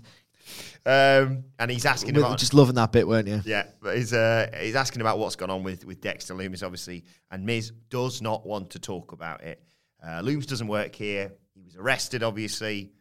Um, 0.84 1.44
and 1.58 1.70
he's 1.70 1.84
asking 1.84 2.14
With- 2.14 2.24
about 2.24 2.38
Just 2.38 2.54
loving 2.54 2.74
that 2.76 2.90
bit, 2.90 3.06
weren't 3.06 3.28
you? 3.28 3.42
Yeah, 3.44 3.66
but 3.82 3.96
he's 3.96 4.12
uh, 4.12 4.50
he's 4.60 4.74
asking 4.74 5.02
about 5.02 5.18
what's 5.18 5.36
gone 5.36 5.50
on 5.50 5.62
with 5.62 5.84
with 5.84 6.00
Dexter 6.00 6.34
Lumis, 6.34 6.64
obviously, 6.64 7.04
and 7.30 7.44
Miz 7.44 7.72
does 7.90 8.22
not 8.22 8.46
want 8.46 8.70
to 8.70 8.78
talk 8.78 9.12
about 9.12 9.42
it. 9.42 9.62
Uh, 10.02 10.22
Lumis 10.22 10.46
doesn't 10.46 10.68
work 10.68 10.94
here. 10.94 11.32
He 11.54 11.62
was 11.62 11.76
arrested, 11.76 12.22
obviously. 12.22 12.92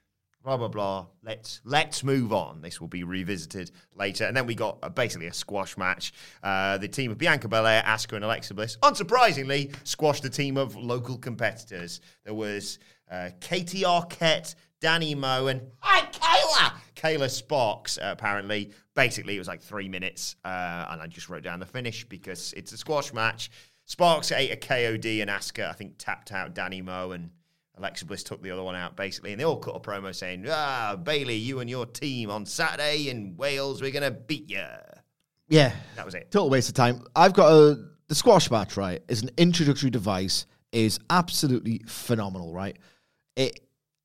Blah 0.44 0.56
blah 0.56 0.70
blah. 0.70 1.08
Let's 1.22 1.60
let's 1.66 2.02
move 2.02 2.32
on. 2.32 2.62
This 2.62 2.80
will 2.80 2.88
be 2.88 3.04
revisited 3.04 3.72
later, 3.94 4.24
and 4.24 4.36
then 4.36 4.46
we 4.46 4.56
got 4.56 4.78
uh, 4.82 4.88
basically 4.88 5.28
a 5.28 5.34
squash 5.34 5.78
match. 5.78 6.14
Uh, 6.42 6.78
the 6.78 6.88
team 6.88 7.12
of 7.12 7.18
Bianca 7.18 7.50
Belair, 7.50 7.84
Asuka, 7.84 8.14
and 8.14 8.24
Alexa 8.24 8.54
Bliss, 8.54 8.78
unsurprisingly, 8.78 9.76
squashed 9.84 10.24
the 10.24 10.30
team 10.30 10.56
of 10.56 10.78
local 10.78 11.18
competitors. 11.18 12.00
There 12.24 12.34
was 12.34 12.80
uh, 13.12 13.32
Katie 13.42 13.82
Arquette, 13.82 14.56
Danny 14.80 15.14
Moe, 15.14 15.48
and 15.48 15.62
hi 15.80 16.06
Kayla, 16.06 16.74
Kayla 16.96 17.30
Sparks. 17.30 17.98
Uh, 17.98 18.10
apparently, 18.14 18.72
basically, 18.96 19.36
it 19.36 19.40
was 19.40 19.48
like 19.50 19.62
three 19.62 19.90
minutes, 19.90 20.38
uh, 20.46 20.86
and 20.90 21.02
I 21.02 21.08
just 21.08 21.28
wrote 21.28 21.44
down 21.44 21.60
the 21.60 21.66
finish 21.66 22.08
because 22.08 22.54
it's 22.54 22.72
a 22.72 22.78
squash 22.78 23.12
match. 23.14 23.52
Sparks 23.86 24.32
ate 24.32 24.52
a 24.52 24.56
KOD, 24.56 25.22
and 25.22 25.30
Asuka, 25.30 25.68
I 25.68 25.74
think, 25.74 25.96
tapped 25.98 26.32
out 26.32 26.54
Danny 26.54 26.82
Moe, 26.82 27.12
and 27.12 27.32
Alexa 27.80 28.06
Bliss 28.06 28.24
took 28.24 28.42
the 28.44 28.52
other 28.52 28.64
one 28.64 28.76
out, 28.76 28.96
basically. 28.96 29.32
And 29.32 29.40
they 29.40 29.46
all 29.46 29.58
cut 29.58 29.76
a 29.76 29.80
promo 29.80 30.14
saying, 30.14 30.46
"Ah, 30.50 30.96
Bayley, 31.02 31.36
you 31.36 31.60
and 31.60 31.70
your 31.70 31.86
team 31.86 32.30
on 32.30 32.46
Saturday 32.46 33.10
in 33.10 33.36
Wales, 33.38 33.82
we're 33.82 33.92
gonna 33.92 34.12
beat 34.12 34.50
you." 34.50 34.66
Yeah. 35.48 35.74
That 35.96 36.06
was 36.06 36.14
it. 36.14 36.30
Total 36.30 36.50
waste 36.50 36.70
of 36.70 36.76
time. 36.76 37.04
I've 37.16 37.34
got 37.34 37.52
a 37.52 37.90
the 38.08 38.16
squash 38.16 38.52
match, 38.52 38.76
right? 38.76 39.02
Is 39.08 39.22
an 39.22 39.30
introductory 39.38 39.90
device, 39.90 40.46
is 40.72 41.00
absolutely 41.10 41.82
phenomenal, 41.88 42.54
right? 42.54 42.78
It 43.36 43.62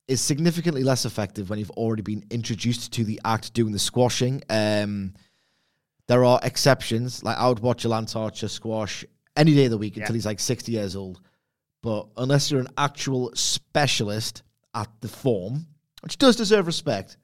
is 0.06 0.20
significantly 0.20 0.82
less 0.82 1.06
effective 1.06 1.50
when 1.50 1.58
you've 1.58 1.70
already 1.70 2.02
been 2.02 2.24
introduced 2.30 2.92
to 2.92 3.04
the 3.04 3.20
act 3.24 3.54
doing 3.54 3.72
the 3.72 3.78
squashing. 3.78 4.42
Um, 4.50 5.14
there 6.06 6.24
are 6.24 6.38
exceptions, 6.42 7.24
like 7.24 7.38
I 7.38 7.48
would 7.48 7.60
watch 7.60 7.84
a 7.84 7.88
Lance 7.88 8.14
Archer 8.14 8.48
squash 8.48 9.04
any 9.37 9.54
day 9.54 9.64
of 9.64 9.70
the 9.70 9.78
week 9.78 9.96
until 9.96 10.14
he's 10.14 10.26
like 10.26 10.40
60 10.40 10.70
years 10.70 10.94
old. 10.94 11.20
But 11.85 12.09
unless 12.16 12.51
you're 12.51 12.62
an 12.62 12.68
actual 12.79 13.31
specialist 13.35 14.42
at 14.75 14.88
the 15.03 15.09
form, 15.09 15.66
which 16.03 16.16
does 16.16 16.35
deserve 16.35 16.66
respect, 16.66 17.18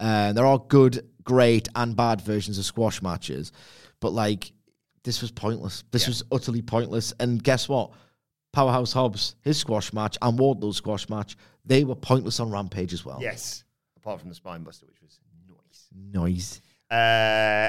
uh, 0.00 0.32
there 0.32 0.46
are 0.46 0.58
good, 0.58 1.06
great, 1.24 1.68
and 1.74 1.94
bad 1.94 2.22
versions 2.22 2.56
of 2.56 2.64
squash 2.64 3.02
matches. 3.02 3.52
But 4.00 4.14
like 4.14 4.50
this 5.04 5.20
was 5.20 5.30
pointless. 5.30 5.84
This 5.90 6.04
Yeah. 6.04 6.08
was 6.08 6.22
utterly 6.32 6.62
pointless. 6.62 7.12
And 7.20 7.44
guess 7.44 7.68
what? 7.68 7.90
Powerhouse 8.54 8.94
Hobbs, 8.94 9.36
his 9.42 9.58
squash 9.58 9.92
match, 9.92 10.16
and 10.22 10.38
Wardlow's 10.38 10.78
squash 10.78 11.10
match, 11.10 11.36
they 11.66 11.84
were 11.84 11.94
pointless 11.94 12.40
on 12.40 12.50
Rampage 12.50 12.94
as 12.94 13.04
well. 13.04 13.18
Yes, 13.20 13.62
apart 13.98 14.20
from 14.20 14.30
the 14.30 14.34
spine 14.34 14.62
buster, 14.62 14.86
which 14.86 15.02
was 15.02 15.18
nice. 15.46 15.88
Noise. 15.94 16.62
Uh, 16.90 16.94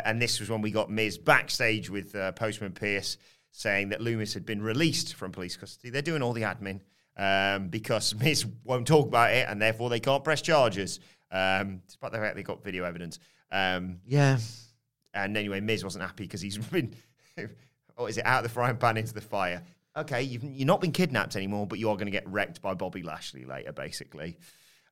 and 0.05 0.21
this 0.21 0.39
was 0.39 0.49
when 0.49 0.61
we 0.61 0.71
got 0.71 0.89
Miz 0.89 1.17
backstage 1.17 1.89
with 1.89 2.15
uh, 2.15 2.31
Postman 2.31 2.71
Pierce 2.71 3.17
saying 3.53 3.89
that 3.89 4.01
Lumis 4.01 4.33
had 4.33 4.45
been 4.45 4.61
released 4.61 5.13
from 5.15 5.31
police 5.31 5.55
custody. 5.55 5.89
They're 5.89 6.01
doing 6.01 6.21
all 6.21 6.33
the 6.33 6.41
admin 6.41 6.81
um, 7.15 7.69
because 7.69 8.13
Miz 8.19 8.45
won't 8.65 8.85
talk 8.87 9.07
about 9.07 9.31
it, 9.31 9.47
and 9.47 9.61
therefore 9.61 9.89
they 9.89 9.99
can't 10.01 10.23
press 10.23 10.41
charges, 10.41 10.99
um, 11.31 11.81
despite 11.87 12.11
the 12.11 12.17
fact 12.17 12.35
they 12.35 12.43
got 12.43 12.63
video 12.63 12.83
evidence. 12.83 13.19
Um, 13.51 13.99
Yeah. 14.05 14.39
and 15.13 15.37
anyway, 15.37 15.61
Miz 15.61 15.83
wasn't 15.83 16.03
happy 16.03 16.23
because 16.23 16.41
he's 16.41 16.57
been, 16.75 16.93
what 17.95 18.07
is 18.07 18.17
it, 18.17 18.25
out 18.25 18.39
of 18.39 18.43
the 18.43 18.49
frying 18.49 18.77
pan 18.77 18.97
into 18.97 19.13
the 19.13 19.21
fire. 19.21 19.61
Okay, 19.95 20.23
you've, 20.23 20.43
you're 20.43 20.65
not 20.65 20.81
been 20.81 20.91
kidnapped 20.91 21.35
anymore, 21.35 21.67
but 21.67 21.77
you 21.77 21.87
are 21.91 21.95
going 21.95 22.07
to 22.07 22.11
get 22.11 22.27
wrecked 22.27 22.59
by 22.63 22.73
Bobby 22.73 23.03
Lashley 23.03 23.45
later, 23.45 23.71
basically. 23.71 24.37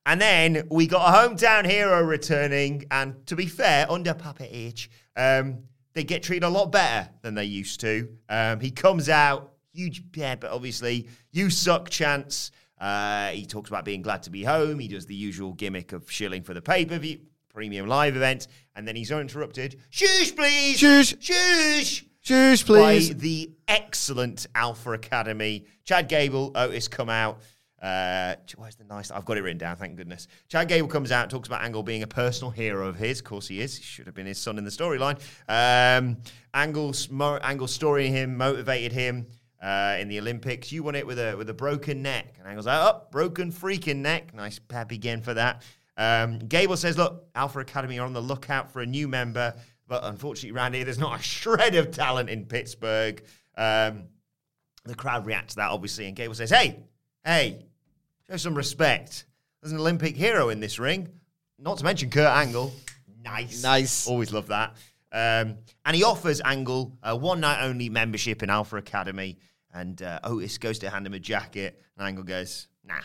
And 0.06 0.22
then 0.22 0.68
we 0.70 0.86
got 0.86 1.08
a 1.12 1.30
hometown 1.30 1.68
hero 1.68 2.04
returning, 2.04 2.86
and 2.92 3.26
to 3.26 3.36
be 3.36 3.48
fair, 3.48 3.92
under 3.92 4.14
Papa 4.14 4.46
H, 4.48 4.92
um, 5.18 5.64
they 5.94 6.04
get 6.04 6.24
treated 6.24 6.44
a 6.44 6.50
lot 6.50 6.72
better 6.72 7.10
than 7.22 7.36
they 7.36 7.46
used 7.46 7.80
to. 7.82 8.10
Um, 8.30 8.60
he 8.60 8.72
comes 8.72 9.10
out, 9.10 9.54
huge 9.74 10.04
yeah, 10.16 10.36
but 10.36 10.52
obviously, 10.52 11.08
you 11.32 11.50
suck 11.50 11.90
chance. 11.90 12.52
Uh, 12.80 13.28
he 13.30 13.46
talks 13.46 13.70
about 13.70 13.86
being 13.86 14.02
glad 14.02 14.24
to 14.24 14.30
be 14.30 14.44
home. 14.44 14.80
He 14.80 14.88
does 14.88 15.06
the 15.06 15.16
usual 15.16 15.54
gimmick 15.54 15.94
of 15.94 16.10
shilling 16.10 16.44
for 16.44 16.54
the 16.54 16.62
pay 16.62 16.86
per 16.86 16.98
view, 16.98 17.20
premium 17.50 17.88
live 17.88 18.16
event, 18.16 18.48
and 18.76 18.88
then 18.88 18.96
he's 18.96 19.12
interrupted. 19.12 19.80
Shush, 19.90 20.36
please! 20.36 20.78
Shush. 20.78 21.16
Shush! 21.20 22.06
Shush, 22.22 22.64
by 22.64 22.74
please. 22.98 23.16
the 23.18 23.52
excellent 23.68 24.46
Alpha 24.54 24.92
Academy. 24.92 25.66
Chad 25.84 26.08
Gable, 26.08 26.52
Otis 26.56 26.88
come 26.88 27.10
out. 27.10 27.42
Uh, 27.82 28.36
where's 28.58 28.76
the 28.76 28.84
nice? 28.84 29.10
I've 29.10 29.26
got 29.26 29.38
it 29.38 29.42
written 29.42 29.58
down. 29.58 29.76
Thank 29.76 29.96
goodness. 29.96 30.28
Chad 30.50 30.68
Gable 30.68 30.88
comes 30.88 31.12
out, 31.12 31.30
talks 31.30 31.48
about 31.48 31.64
Angle 31.64 31.82
being 31.84 32.04
a 32.04 32.08
personal 32.08 32.52
hero 32.52 32.88
of 32.88 32.96
his. 32.96 33.20
Of 33.20 33.26
course, 33.26 33.48
he 33.48 33.60
is. 33.60 33.78
He 33.78 33.84
should 33.84 34.06
have 34.06 34.14
been 34.14 34.28
his 34.28 34.38
son 34.38 34.58
in 34.58 34.64
the 34.64 34.70
storyline. 34.70 35.20
Um, 35.50 36.18
Angle's 36.54 37.10
mo- 37.10 37.40
Angle's 37.42 37.74
story 37.74 38.08
him 38.10 38.38
motivated 38.38 38.92
him 38.92 39.26
uh, 39.62 39.98
in 40.00 40.10
the 40.10 40.20
Olympics. 40.20 40.72
You 40.72 40.84
won 40.84 40.96
it 40.96 41.08
with 41.08 41.18
a 41.18 41.36
with 41.36 41.50
a 41.50 41.54
broken 41.56 42.04
neck, 42.04 42.36
and 42.38 42.48
Angle's 42.48 42.68
like, 42.68 42.80
"Oh, 42.80 43.02
broken 43.12 43.52
freaking 43.52 43.98
neck." 43.98 44.34
Nice 44.36 44.60
pep 44.60 44.92
again 44.92 45.22
for 45.22 45.34
that. 45.34 45.64
Um, 45.98 46.38
Gable 46.40 46.78
says, 46.78 46.98
"Look, 46.98 47.30
Alpha 47.34 47.60
Academy 47.60 47.98
are 47.98 48.06
on 48.06 48.14
the 48.14 48.22
lookout 48.22 48.72
for 48.72 48.82
a 48.82 48.86
new 48.86 49.08
member." 49.08 49.56
But 49.88 50.06
unfortunately, 50.06 50.58
around 50.58 50.76
here, 50.76 50.86
there's 50.86 51.00
not 51.00 51.20
a 51.20 51.24
shred 51.24 51.76
of 51.76 51.92
talent 51.92 52.30
in 52.30 52.46
Pittsburgh. 52.46 53.22
Um, 53.58 54.04
the 54.86 54.96
crowd 54.96 55.26
reacts 55.26 55.56
to 55.56 55.58
that, 55.58 55.72
obviously, 55.72 56.08
and 56.08 56.16
Gable 56.16 56.34
says, 56.34 56.50
Hey, 56.50 56.80
hey, 57.24 57.66
show 58.32 58.38
some 58.38 58.56
respect. 58.56 59.26
There's 59.62 59.74
an 59.74 59.80
Olympic 59.80 60.16
hero 60.16 60.50
in 60.50 60.60
this 60.60 60.80
ring, 60.80 61.10
not 61.60 61.78
to 61.80 61.84
mention 61.84 62.10
Kurt 62.10 62.28
Angle. 62.30 62.74
Nice. 63.24 63.62
Nice. 63.62 64.08
Always 64.08 64.32
love 64.32 64.48
that. 64.48 64.70
Um, 65.12 65.58
and 65.86 65.96
he 65.96 66.04
offers 66.04 66.40
Angle 66.44 66.98
a 67.04 67.16
one 67.16 67.42
night 67.42 67.62
only 67.64 67.90
membership 67.90 68.42
in 68.42 68.50
Alpha 68.50 68.78
Academy. 68.78 69.38
And 69.74 70.02
uh, 70.02 70.20
Otis 70.24 70.58
goes 70.58 70.80
to 70.80 70.90
hand 70.90 71.06
him 71.08 71.14
a 71.14 71.20
jacket, 71.20 71.82
and 71.98 72.08
Angle 72.08 72.24
goes, 72.24 72.68
Nah. 72.84 72.96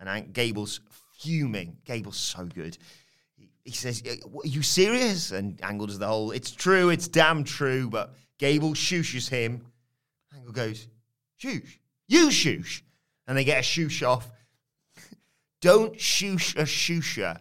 And 0.00 0.08
Ang- 0.08 0.30
Gable's 0.32 0.80
fuming. 1.18 1.76
Gable's 1.84 2.16
so 2.16 2.44
good. 2.46 2.78
He- 3.36 3.50
He 3.64 3.72
says, 3.72 4.02
"Uh, 4.06 4.38
Are 4.38 4.46
you 4.46 4.62
serious? 4.62 5.30
And 5.32 5.60
Angle 5.62 5.88
does 5.88 5.98
the 5.98 6.06
whole, 6.06 6.30
It's 6.30 6.50
true, 6.52 6.90
it's 6.90 7.06
damn 7.08 7.44
true. 7.44 7.88
But 7.90 8.14
Gable 8.38 8.70
shooshes 8.74 9.28
him. 9.28 9.66
Angle 10.34 10.52
goes, 10.52 10.86
Shoosh. 11.42 11.78
You 12.08 12.28
shoosh. 12.28 12.82
And 13.28 13.38
they 13.38 13.44
get 13.44 13.58
a 13.58 13.62
shoosh 13.62 14.04
off. 14.06 14.28
Don't 15.60 15.94
shoosh 15.94 16.56
a 16.56 16.64
shoosher. 16.64 17.38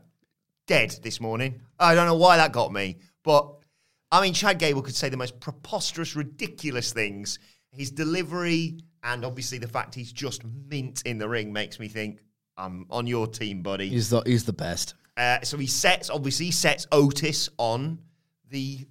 Dead 0.67 0.95
this 1.01 1.19
morning. 1.19 1.61
I 1.79 1.95
don't 1.95 2.05
know 2.05 2.15
why 2.15 2.37
that 2.37 2.51
got 2.51 2.71
me. 2.71 2.97
But, 3.23 3.55
I 4.11 4.21
mean, 4.21 4.33
Chad 4.33 4.59
Gable 4.59 4.83
could 4.83 4.95
say 4.95 5.09
the 5.09 5.17
most 5.17 5.39
preposterous, 5.39 6.15
ridiculous 6.15 6.93
things. 6.93 7.39
His 7.71 7.89
delivery 7.89 8.77
and 9.03 9.23
obviously 9.23 9.57
the 9.57 9.67
fact 9.67 9.95
he's 9.95 10.11
just 10.11 10.43
mint 10.43 11.01
in 11.05 11.17
the 11.17 11.27
ring 11.27 11.53
makes 11.53 11.79
me 11.79 11.87
think, 11.87 12.19
I'm 12.57 12.85
on 12.89 13.07
your 13.07 13.27
team, 13.27 13.61
buddy. 13.61 13.89
He's 13.89 14.09
the 14.09 14.21
he's 14.25 14.43
the 14.43 14.53
best. 14.53 14.95
Uh, 15.15 15.39
so 15.43 15.57
he 15.57 15.67
sets, 15.67 16.09
obviously, 16.09 16.47
he 16.47 16.51
sets 16.51 16.87
Otis 16.91 17.49
on 17.57 17.99
the 18.49 18.87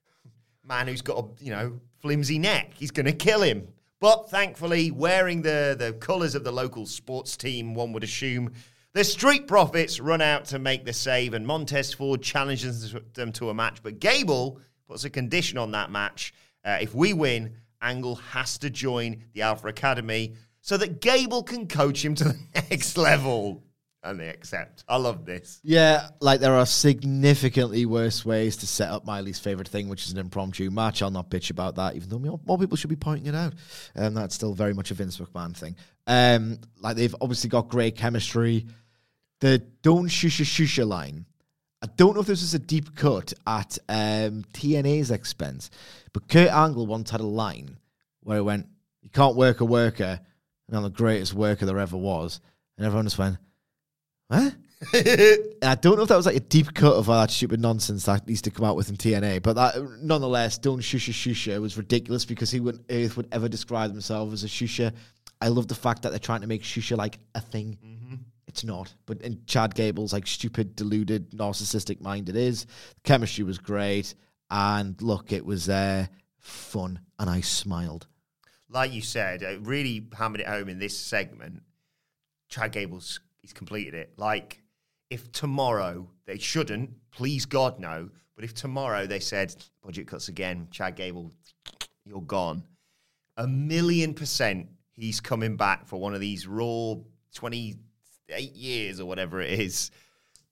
man 0.64 0.86
who's 0.86 1.02
got 1.02 1.18
a 1.18 1.44
you 1.44 1.50
know 1.50 1.80
flimsy 2.00 2.38
neck. 2.38 2.72
He's 2.74 2.90
going 2.90 3.06
to 3.06 3.12
kill 3.12 3.42
him. 3.42 3.68
But 4.00 4.30
thankfully, 4.30 4.90
wearing 4.90 5.42
the 5.42 5.76
the 5.78 5.92
colours 5.92 6.34
of 6.34 6.42
the 6.42 6.52
local 6.52 6.86
sports 6.86 7.36
team, 7.36 7.74
one 7.74 7.92
would 7.92 8.02
assume 8.02 8.52
the 8.94 9.04
Street 9.04 9.46
Profits 9.46 10.00
run 10.00 10.22
out 10.22 10.46
to 10.46 10.58
make 10.58 10.84
the 10.84 10.92
save, 10.92 11.34
and 11.34 11.46
Montez 11.46 11.92
Ford 11.92 12.22
challenges 12.22 12.96
them 13.14 13.30
to 13.32 13.50
a 13.50 13.54
match. 13.54 13.82
But 13.82 14.00
Gable 14.00 14.58
puts 14.88 15.04
a 15.04 15.10
condition 15.10 15.58
on 15.58 15.72
that 15.72 15.90
match: 15.90 16.32
uh, 16.64 16.78
if 16.80 16.94
we 16.94 17.12
win, 17.12 17.54
Angle 17.82 18.16
has 18.16 18.56
to 18.58 18.70
join 18.70 19.22
the 19.34 19.42
Alpha 19.42 19.68
Academy 19.68 20.34
so 20.62 20.78
that 20.78 21.02
Gable 21.02 21.42
can 21.42 21.68
coach 21.68 22.02
him 22.02 22.14
to 22.16 22.24
the 22.24 22.38
next 22.70 22.96
level. 22.96 23.62
And 24.02 24.18
they 24.18 24.28
accept. 24.28 24.82
I 24.88 24.96
love 24.96 25.26
this. 25.26 25.60
Yeah, 25.62 26.08
like 26.20 26.40
there 26.40 26.54
are 26.54 26.64
significantly 26.64 27.84
worse 27.84 28.24
ways 28.24 28.56
to 28.58 28.66
set 28.66 28.88
up 28.88 29.04
my 29.04 29.20
least 29.20 29.44
favorite 29.44 29.68
thing, 29.68 29.90
which 29.90 30.06
is 30.06 30.12
an 30.12 30.18
impromptu 30.18 30.70
match. 30.70 31.02
I'll 31.02 31.10
not 31.10 31.28
bitch 31.28 31.50
about 31.50 31.76
that, 31.76 31.96
even 31.96 32.08
though 32.08 32.40
more, 32.46 32.58
people 32.58 32.78
should 32.78 32.88
be 32.88 32.96
pointing 32.96 33.26
it 33.26 33.34
out. 33.34 33.52
And 33.94 34.16
that's 34.16 34.34
still 34.34 34.54
very 34.54 34.72
much 34.72 34.90
a 34.90 34.94
Vince 34.94 35.18
McMahon 35.18 35.54
thing. 35.54 35.76
Um, 36.06 36.60
like 36.80 36.96
they've 36.96 37.14
obviously 37.20 37.50
got 37.50 37.68
great 37.68 37.96
chemistry. 37.96 38.66
The 39.40 39.58
don't 39.82 40.06
shusha 40.06 40.44
shusha 40.44 40.86
line. 40.86 41.26
I 41.82 41.86
don't 41.96 42.14
know 42.14 42.20
if 42.20 42.26
this 42.26 42.42
was 42.42 42.54
a 42.54 42.58
deep 42.58 42.94
cut 42.94 43.32
at 43.46 43.78
um, 43.88 44.44
TNA's 44.52 45.10
expense, 45.10 45.70
but 46.12 46.28
Kurt 46.28 46.50
Angle 46.50 46.86
once 46.86 47.10
had 47.10 47.20
a 47.20 47.26
line 47.26 47.78
where 48.22 48.38
he 48.38 48.42
went, 48.42 48.66
"You 49.02 49.10
can't 49.10 49.36
work 49.36 49.60
a 49.60 49.64
worker," 49.64 50.20
and 50.68 50.76
I'm 50.76 50.82
the 50.82 50.90
greatest 50.90 51.32
worker 51.34 51.66
there 51.66 51.78
ever 51.78 51.96
was, 51.96 52.40
and 52.76 52.86
everyone 52.86 53.06
just 53.06 53.18
went, 53.18 53.38
"What?" 54.30 54.54
I 54.94 55.74
don't 55.74 55.96
know 55.96 56.04
if 56.04 56.08
that 56.08 56.16
was 56.16 56.24
like 56.24 56.36
a 56.36 56.40
deep 56.40 56.72
cut 56.72 56.94
of 56.94 57.10
all 57.10 57.20
that 57.20 57.30
stupid 57.30 57.60
nonsense 57.60 58.06
that 58.06 58.26
needs 58.26 58.40
to 58.42 58.50
come 58.50 58.64
out 58.64 58.76
with 58.76 58.88
in 58.88 58.96
TNA, 58.96 59.42
but 59.42 59.56
that 59.56 59.74
nonetheless, 60.00 60.56
don't 60.56 60.80
shusha 60.80 61.12
shusha 61.12 61.60
was 61.60 61.76
ridiculous 61.76 62.24
because 62.24 62.50
he 62.50 62.60
would 62.60 62.82
Earth 62.88 63.16
would 63.18 63.28
ever 63.30 63.46
describe 63.46 63.90
himself 63.90 64.32
as 64.32 64.42
a 64.42 64.46
shusha. 64.46 64.94
I 65.40 65.48
love 65.48 65.68
the 65.68 65.74
fact 65.74 66.02
that 66.02 66.10
they're 66.10 66.18
trying 66.18 66.40
to 66.40 66.46
make 66.46 66.62
shusha 66.62 66.96
like 66.96 67.18
a 67.34 67.42
thing. 67.42 67.76
Mm-hmm. 67.84 68.14
It's 68.46 68.64
not, 68.64 68.94
but 69.04 69.20
in 69.20 69.42
Chad 69.46 69.74
Gable's 69.74 70.14
like 70.14 70.26
stupid, 70.26 70.74
deluded, 70.76 71.32
narcissistic 71.32 72.00
mind, 72.00 72.28
it 72.28 72.36
is. 72.36 72.64
The 72.64 73.00
chemistry 73.04 73.44
was 73.44 73.58
great, 73.58 74.14
and 74.50 75.00
look, 75.02 75.30
it 75.30 75.44
was 75.44 75.68
uh, 75.68 76.06
fun, 76.38 77.00
and 77.18 77.28
I 77.28 77.42
smiled. 77.42 78.06
like 78.70 78.92
you 78.92 79.02
said, 79.02 79.42
it 79.42 79.60
really 79.60 80.06
hammered 80.16 80.40
it 80.40 80.48
home 80.48 80.70
in 80.70 80.78
this 80.78 80.98
segment. 80.98 81.62
Chad 82.48 82.72
Gable's 82.72 83.20
he's 83.42 83.52
completed 83.52 83.94
it. 83.94 84.12
Like 84.16 84.62
if 85.10 85.30
tomorrow 85.32 86.08
they 86.26 86.38
shouldn't, 86.38 86.90
please 87.10 87.46
God 87.46 87.78
no. 87.78 88.10
But 88.34 88.44
if 88.44 88.54
tomorrow 88.54 89.06
they 89.06 89.20
said 89.20 89.54
budget 89.82 90.06
cuts 90.06 90.28
again, 90.28 90.68
Chad 90.70 90.96
Gable, 90.96 91.32
you're 92.04 92.22
gone. 92.22 92.64
A 93.36 93.46
million 93.46 94.14
percent, 94.14 94.68
he's 94.92 95.20
coming 95.20 95.56
back 95.56 95.86
for 95.86 96.00
one 96.00 96.14
of 96.14 96.20
these 96.20 96.46
raw 96.46 96.94
twenty 97.34 97.76
eight 98.30 98.54
years 98.54 99.00
or 99.00 99.06
whatever 99.06 99.40
it 99.40 99.58
is 99.58 99.90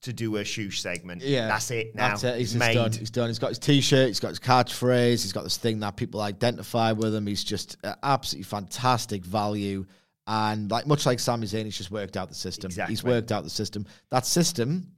to 0.01 0.13
do 0.13 0.37
a 0.37 0.41
shoosh 0.43 0.79
segment. 0.79 1.23
Yeah, 1.23 1.49
that's 1.49 1.71
it. 1.71 1.95
Now 1.95 2.09
That's 2.11 2.25
it. 2.25 2.39
He's 2.39 2.55
made. 2.55 2.75
done. 2.75 2.93
He's 2.93 3.11
done. 3.11 3.29
He's 3.29 3.39
got 3.39 3.49
his 3.49 3.59
T-shirt. 3.59 4.07
He's 4.07 4.21
got 4.21 4.29
his 4.29 4.39
catchphrase. 4.39 5.23
He's 5.23 5.33
got 5.33 5.45
this 5.45 5.57
thing 5.57 5.81
that 5.81 5.97
people 5.97 6.21
identify 6.21 6.93
with 6.93 7.15
him. 7.15 7.27
He's 7.27 7.43
just 7.43 7.77
uh, 7.83 7.95
absolutely 8.03 8.45
fantastic 8.45 9.25
value. 9.25 9.87
And 10.31 10.71
like 10.71 10.87
much 10.87 11.07
like 11.07 11.21
Sami 11.21 11.47
Zayn, 11.47 11.65
he's 11.65 11.79
just 11.79 11.91
worked 11.91 12.19
out 12.19 12.29
the 12.29 12.35
system. 12.35 12.71
He's 12.87 13.03
worked 13.03 13.33
out 13.33 13.45
the 13.45 13.51
system. 13.51 13.87
That 14.11 14.27
system 14.27 14.93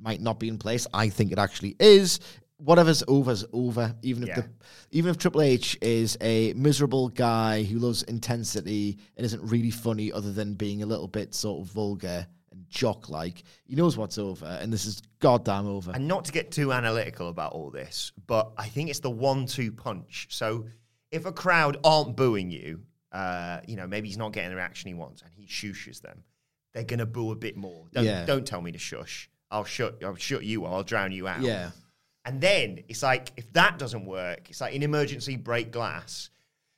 might 0.00 0.20
not 0.20 0.40
be 0.40 0.48
in 0.48 0.58
place. 0.58 0.88
I 0.92 1.08
think 1.08 1.30
it 1.30 1.38
actually 1.38 1.76
is. 1.78 2.18
Whatever's 2.56 3.04
over's 3.06 3.44
over. 3.52 3.94
Even 4.02 4.24
if 4.24 4.30
Yeah. 4.30 4.40
the 4.40 4.48
even 4.90 5.10
if 5.10 5.18
Triple 5.18 5.40
H 5.42 5.78
is 5.80 6.18
a 6.20 6.52
miserable 6.54 7.10
guy 7.10 7.62
who 7.62 7.78
loves 7.78 8.02
intensity 8.02 8.98
and 9.16 9.24
isn't 9.24 9.42
really 9.42 9.70
funny, 9.70 10.10
other 10.10 10.32
than 10.32 10.54
being 10.54 10.82
a 10.82 10.86
little 10.86 11.08
bit 11.08 11.32
sort 11.32 11.64
of 11.64 11.72
vulgar 11.72 12.26
and 12.50 12.68
jock 12.68 13.08
like, 13.08 13.44
he 13.66 13.76
knows 13.76 13.96
what's 13.96 14.18
over, 14.18 14.46
and 14.46 14.72
this 14.72 14.84
is 14.84 15.00
goddamn 15.20 15.66
over. 15.68 15.92
And 15.92 16.08
not 16.08 16.24
to 16.24 16.32
get 16.32 16.50
too 16.50 16.72
analytical 16.72 17.28
about 17.28 17.52
all 17.52 17.70
this, 17.70 18.10
but 18.26 18.52
I 18.56 18.68
think 18.68 18.90
it's 18.90 19.00
the 19.00 19.10
one-two 19.10 19.70
punch. 19.70 20.26
So 20.30 20.66
if 21.12 21.24
a 21.24 21.32
crowd 21.32 21.78
aren't 21.84 22.16
booing 22.16 22.50
you, 22.50 22.82
uh, 23.14 23.60
you 23.66 23.76
know, 23.76 23.86
maybe 23.86 24.08
he's 24.08 24.18
not 24.18 24.32
getting 24.32 24.50
the 24.50 24.56
reaction 24.56 24.88
he 24.88 24.94
wants, 24.94 25.22
and 25.22 25.30
he 25.34 25.46
shushes 25.46 26.00
them, 26.02 26.24
they're 26.74 26.84
gonna 26.84 27.06
boo 27.06 27.30
a 27.30 27.36
bit 27.36 27.56
more. 27.56 27.86
Don't, 27.92 28.04
Yeah. 28.04 28.26
don't 28.26 28.46
tell 28.46 28.60
me 28.60 28.72
to 28.72 28.78
shush. 28.78 29.30
I'll 29.50 29.64
shut. 29.64 30.02
I'll 30.04 30.16
shut 30.16 30.42
you. 30.44 30.64
I'll 30.66 30.82
drown 30.82 31.12
you 31.12 31.28
out. 31.28 31.40
yeah. 31.40 31.70
And 32.26 32.40
then 32.40 32.82
it's 32.88 33.02
like, 33.02 33.30
if 33.36 33.52
that 33.52 33.78
doesn't 33.78 34.06
work, 34.06 34.48
it's 34.50 34.60
like 34.60 34.74
an 34.74 34.82
emergency 34.82 35.36
break 35.36 35.70
glass. 35.70 36.30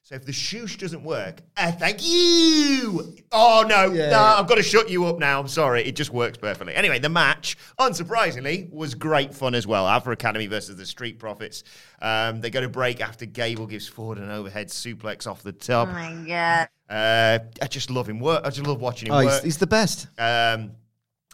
So 0.06 0.14
if 0.14 0.24
the 0.24 0.30
shoosh 0.30 0.78
doesn't 0.78 1.02
work, 1.02 1.40
uh, 1.56 1.72
thank 1.72 1.98
you. 2.00 3.16
Oh 3.32 3.64
no, 3.68 3.90
Yeah, 3.92 4.10
no. 4.10 4.18
I've 4.20 4.46
got 4.46 4.54
to 4.54 4.62
shut 4.62 4.88
you 4.88 5.04
up 5.06 5.18
now. 5.18 5.40
I'm 5.40 5.48
sorry, 5.48 5.82
it 5.82 5.96
just 5.96 6.12
works 6.12 6.38
perfectly. 6.38 6.76
Anyway, 6.76 7.00
the 7.00 7.08
match, 7.08 7.56
unsurprisingly, 7.80 8.72
was 8.72 8.94
great 8.94 9.34
fun 9.34 9.56
as 9.56 9.66
well. 9.66 9.84
Alpha 9.88 10.12
Academy 10.12 10.46
versus 10.46 10.76
the 10.76 10.86
Street 10.86 11.18
Profits. 11.18 11.64
Um, 12.00 12.40
they 12.40 12.50
go 12.50 12.60
to 12.60 12.68
break 12.68 13.00
after 13.00 13.26
Gable 13.26 13.66
gives 13.66 13.88
Ford 13.88 14.18
an 14.18 14.30
overhead 14.30 14.68
suplex 14.68 15.26
off 15.26 15.42
the 15.42 15.50
top. 15.50 15.88
Oh 15.88 15.92
my 15.92 16.24
god. 16.24 16.68
Uh, 16.88 17.40
I 17.60 17.66
just 17.66 17.90
love 17.90 18.08
him 18.08 18.20
work. 18.20 18.42
I 18.46 18.50
just 18.50 18.64
love 18.64 18.80
watching 18.80 19.08
him 19.08 19.14
Oh, 19.14 19.18
he's, 19.18 19.42
he's 19.42 19.58
the 19.58 19.66
best. 19.66 20.06
Um, 20.20 20.70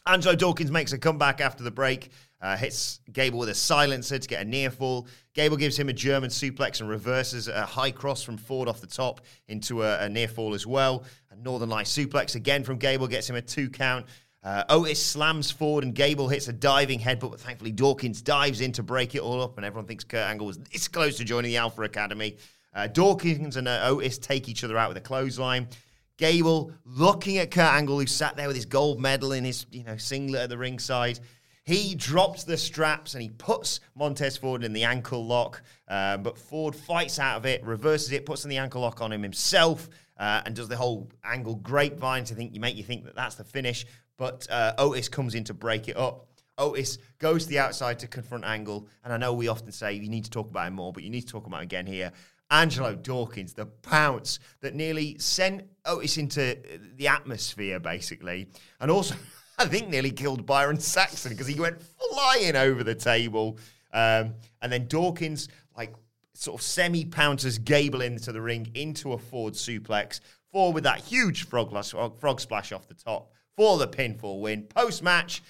Angelo 0.06 0.35
Dawkins 0.35 0.70
makes 0.70 0.94
a 0.94 0.98
comeback 0.98 1.42
after 1.42 1.62
the 1.62 1.70
break, 1.70 2.11
uh, 2.42 2.57
hits 2.57 3.00
Gable 3.12 3.38
with 3.38 3.48
a 3.48 3.55
silencer 3.55 4.18
to 4.18 4.28
get 4.28 4.42
a 4.42 4.44
near 4.44 4.70
fall. 4.70 5.07
Gable 5.33 5.57
gives 5.57 5.78
him 5.78 5.88
a 5.88 5.92
German 5.92 6.28
suplex 6.28 6.81
and 6.81 6.90
reverses 6.90 7.48
a 7.48 7.64
high 7.64 7.92
cross 7.92 8.22
from 8.22 8.37
Ford 8.37 8.68
off 8.68 8.81
the 8.81 8.87
top 8.87 9.20
into 9.48 9.83
a, 9.83 10.00
a 10.00 10.09
near 10.09 10.28
fall 10.28 10.52
as 10.52 10.66
well. 10.66 11.05
A 11.31 11.37
Northern 11.37 11.68
Light 11.68 11.87
suplex 11.87 12.35
again 12.35 12.64
from 12.64 12.76
Gable 12.78 13.07
gets 13.07 13.31
him 13.31 13.37
a 13.37 13.42
two 13.42 13.70
count. 13.70 14.07
Uh, 14.42 14.64
Otis 14.68 15.00
slams 15.00 15.52
Ford 15.52 15.85
and 15.85 15.94
Gable 15.94 16.28
hits 16.28 16.48
a 16.48 16.52
diving 16.52 16.98
headbutt, 16.98 17.31
but 17.31 17.40
thankfully 17.40 17.70
Dawkins 17.70 18.22
dives 18.22 18.61
in 18.61 18.72
to 18.72 18.83
break 18.83 19.14
it 19.14 19.20
all 19.20 19.40
up, 19.40 19.57
and 19.57 19.64
everyone 19.64 19.87
thinks 19.87 20.02
Kurt 20.02 20.26
Angle 20.26 20.48
was 20.48 20.59
this 20.59 20.88
close 20.88 21.16
to 21.18 21.24
joining 21.24 21.52
the 21.52 21.59
Alpha 21.59 21.83
Academy. 21.83 22.37
Uh, 22.74 22.88
Dawkins 22.88 23.57
and 23.57 23.68
uh, 23.68 23.83
Otis 23.85 24.18
take 24.18 24.48
each 24.48 24.64
other 24.64 24.76
out 24.76 24.88
with 24.88 24.96
a 24.96 25.02
clothesline. 25.02 25.68
Gable 26.16 26.72
looking 26.85 27.38
at 27.38 27.52
Kurt 27.52 27.72
Angle, 27.72 28.00
who 28.00 28.07
sat 28.07 28.37
there 28.37 28.48
with 28.48 28.57
his 28.57 28.66
gold 28.66 29.00
medal 29.00 29.31
in 29.31 29.44
his 29.44 29.64
you 29.70 29.85
know 29.85 29.96
singlet 29.96 30.42
at 30.42 30.48
the 30.48 30.59
ringside. 30.59 31.20
He 31.64 31.94
drops 31.94 32.42
the 32.44 32.57
straps 32.57 33.14
and 33.14 33.22
he 33.22 33.29
puts 33.29 33.81
Montez 33.94 34.37
Ford 34.37 34.64
in 34.64 34.72
the 34.72 34.85
ankle 34.85 35.25
lock, 35.25 35.62
uh, 35.87 36.16
but 36.16 36.37
Ford 36.37 36.75
fights 36.75 37.18
out 37.18 37.37
of 37.37 37.46
it, 37.46 37.64
reverses 37.64 38.11
it, 38.12 38.27
puts 38.27 38.44
in 38.44 38.51
the 38.51 38.59
ankle 38.59 38.81
lock 38.81 39.01
on 39.01 39.12
him 39.12 39.22
himself, 39.22 39.88
uh, 40.18 40.42
and 40.44 40.57
does 40.57 40.68
the 40.68 40.77
whole 40.77 41.09
angle 41.25 41.55
grapevine 41.55 42.25
to 42.25 42.35
think 42.35 42.53
you 42.53 42.61
make 42.61 42.77
you 42.77 42.83
think 42.83 43.05
that 43.05 43.14
that's 43.14 43.37
the 43.37 43.44
finish. 43.44 43.87
But 44.16 44.46
uh, 44.51 44.75
Otis 44.77 45.09
comes 45.09 45.35
in 45.35 45.44
to 45.44 45.55
break 45.55 45.88
it 45.88 45.96
up. 45.96 46.27
Otis 46.59 46.98
goes 47.18 47.44
to 47.44 47.51
the 47.51 47.59
outside 47.59 47.98
to 48.01 48.07
confront 48.07 48.44
Angle, 48.44 48.87
and 49.05 49.12
I 49.12 49.16
know 49.16 49.33
we 49.33 49.48
often 49.48 49.72
say 49.72 49.94
you 49.94 50.09
need 50.09 50.25
to 50.25 50.31
talk 50.31 50.51
about 50.51 50.68
him 50.68 50.75
more, 50.75 50.92
but 50.92 51.03
you 51.03 51.11
need 51.11 51.22
to 51.22 51.27
talk 51.27 51.46
about 51.46 51.59
him 51.59 51.62
again 51.64 51.87
here. 51.87 52.12
Angelo 52.51 52.94
Dawkins, 52.94 53.55
the 53.55 53.66
pounce 53.66 54.38
that 54.61 54.75
nearly 54.75 55.16
sent 55.18 55.64
Otis 55.87 56.18
into 56.18 56.59
the 56.96 57.09
atmosphere, 57.09 57.81
basically, 57.81 58.48
and 58.81 58.90
also 58.90 59.14
I 59.62 59.66
think 59.66 59.88
nearly 59.88 60.11
killed 60.11 60.44
Byron 60.44 60.81
Saxton 60.81 61.31
because 61.31 61.46
he 61.46 61.61
went 61.61 61.81
flying 61.81 62.57
over 62.57 62.83
the 62.83 62.96
table, 62.96 63.59
um, 63.92 64.35
and 64.61 64.72
then 64.72 64.88
Dawkins 64.88 65.48
like 65.77 65.94
sort 66.35 66.61
of 66.61 66.66
semi 66.66 67.05
pounces 67.05 67.59
Gable 67.59 68.01
into 68.01 68.33
the 68.33 68.40
ring 68.40 68.72
into 68.75 69.12
a 69.12 69.18
forward 69.18 69.55
suplex, 69.55 70.18
forward 70.51 70.75
with 70.75 70.85
that 70.85 70.98
huge 70.98 71.46
frog, 71.46 71.70
frog 72.18 72.40
splash 72.40 72.72
off 72.72 72.88
the 72.88 72.94
top 72.94 73.31
for 73.57 73.79
the 73.79 73.87
pinfall 73.87 74.40
win. 74.40 74.64
Post 74.64 75.03
match. 75.03 75.42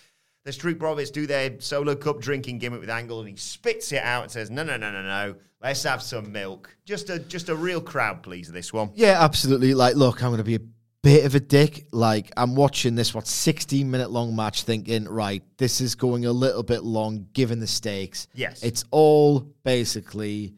The 0.44 0.52
Street 0.52 0.78
Profits 0.78 1.10
do 1.10 1.26
their 1.26 1.58
solo 1.60 1.94
cup 1.94 2.20
drinking 2.20 2.58
gimmick 2.58 2.80
with 2.80 2.90
Angle, 2.90 3.20
and 3.20 3.28
he 3.30 3.36
spits 3.36 3.92
it 3.92 4.02
out 4.02 4.24
and 4.24 4.30
says, 4.30 4.50
"No, 4.50 4.62
no, 4.62 4.76
no, 4.76 4.90
no, 4.90 5.02
no. 5.02 5.36
Let's 5.62 5.84
have 5.84 6.02
some 6.02 6.32
milk. 6.32 6.76
Just 6.84 7.08
a 7.08 7.18
just 7.18 7.48
a 7.48 7.54
real 7.54 7.80
crowd 7.80 8.22
pleaser. 8.22 8.52
This 8.52 8.74
one. 8.74 8.90
Yeah, 8.94 9.24
absolutely. 9.24 9.72
Like, 9.72 9.94
look, 9.94 10.22
I'm 10.22 10.30
going 10.30 10.38
to 10.38 10.44
be 10.44 10.56
a 10.56 10.60
bit 11.02 11.24
of 11.24 11.34
a 11.34 11.40
dick. 11.40 11.86
Like, 11.92 12.32
I'm 12.36 12.54
watching 12.54 12.94
this, 12.94 13.14
what, 13.14 13.26
16 13.26 13.90
minute 13.90 14.10
long 14.10 14.34
match 14.34 14.62
thinking, 14.62 15.04
right, 15.04 15.42
this 15.58 15.80
is 15.80 15.94
going 15.94 16.26
a 16.26 16.32
little 16.32 16.62
bit 16.62 16.84
long 16.84 17.26
given 17.32 17.60
the 17.60 17.66
stakes. 17.66 18.28
Yes. 18.34 18.62
It's 18.62 18.84
all 18.90 19.40
basically 19.64 20.54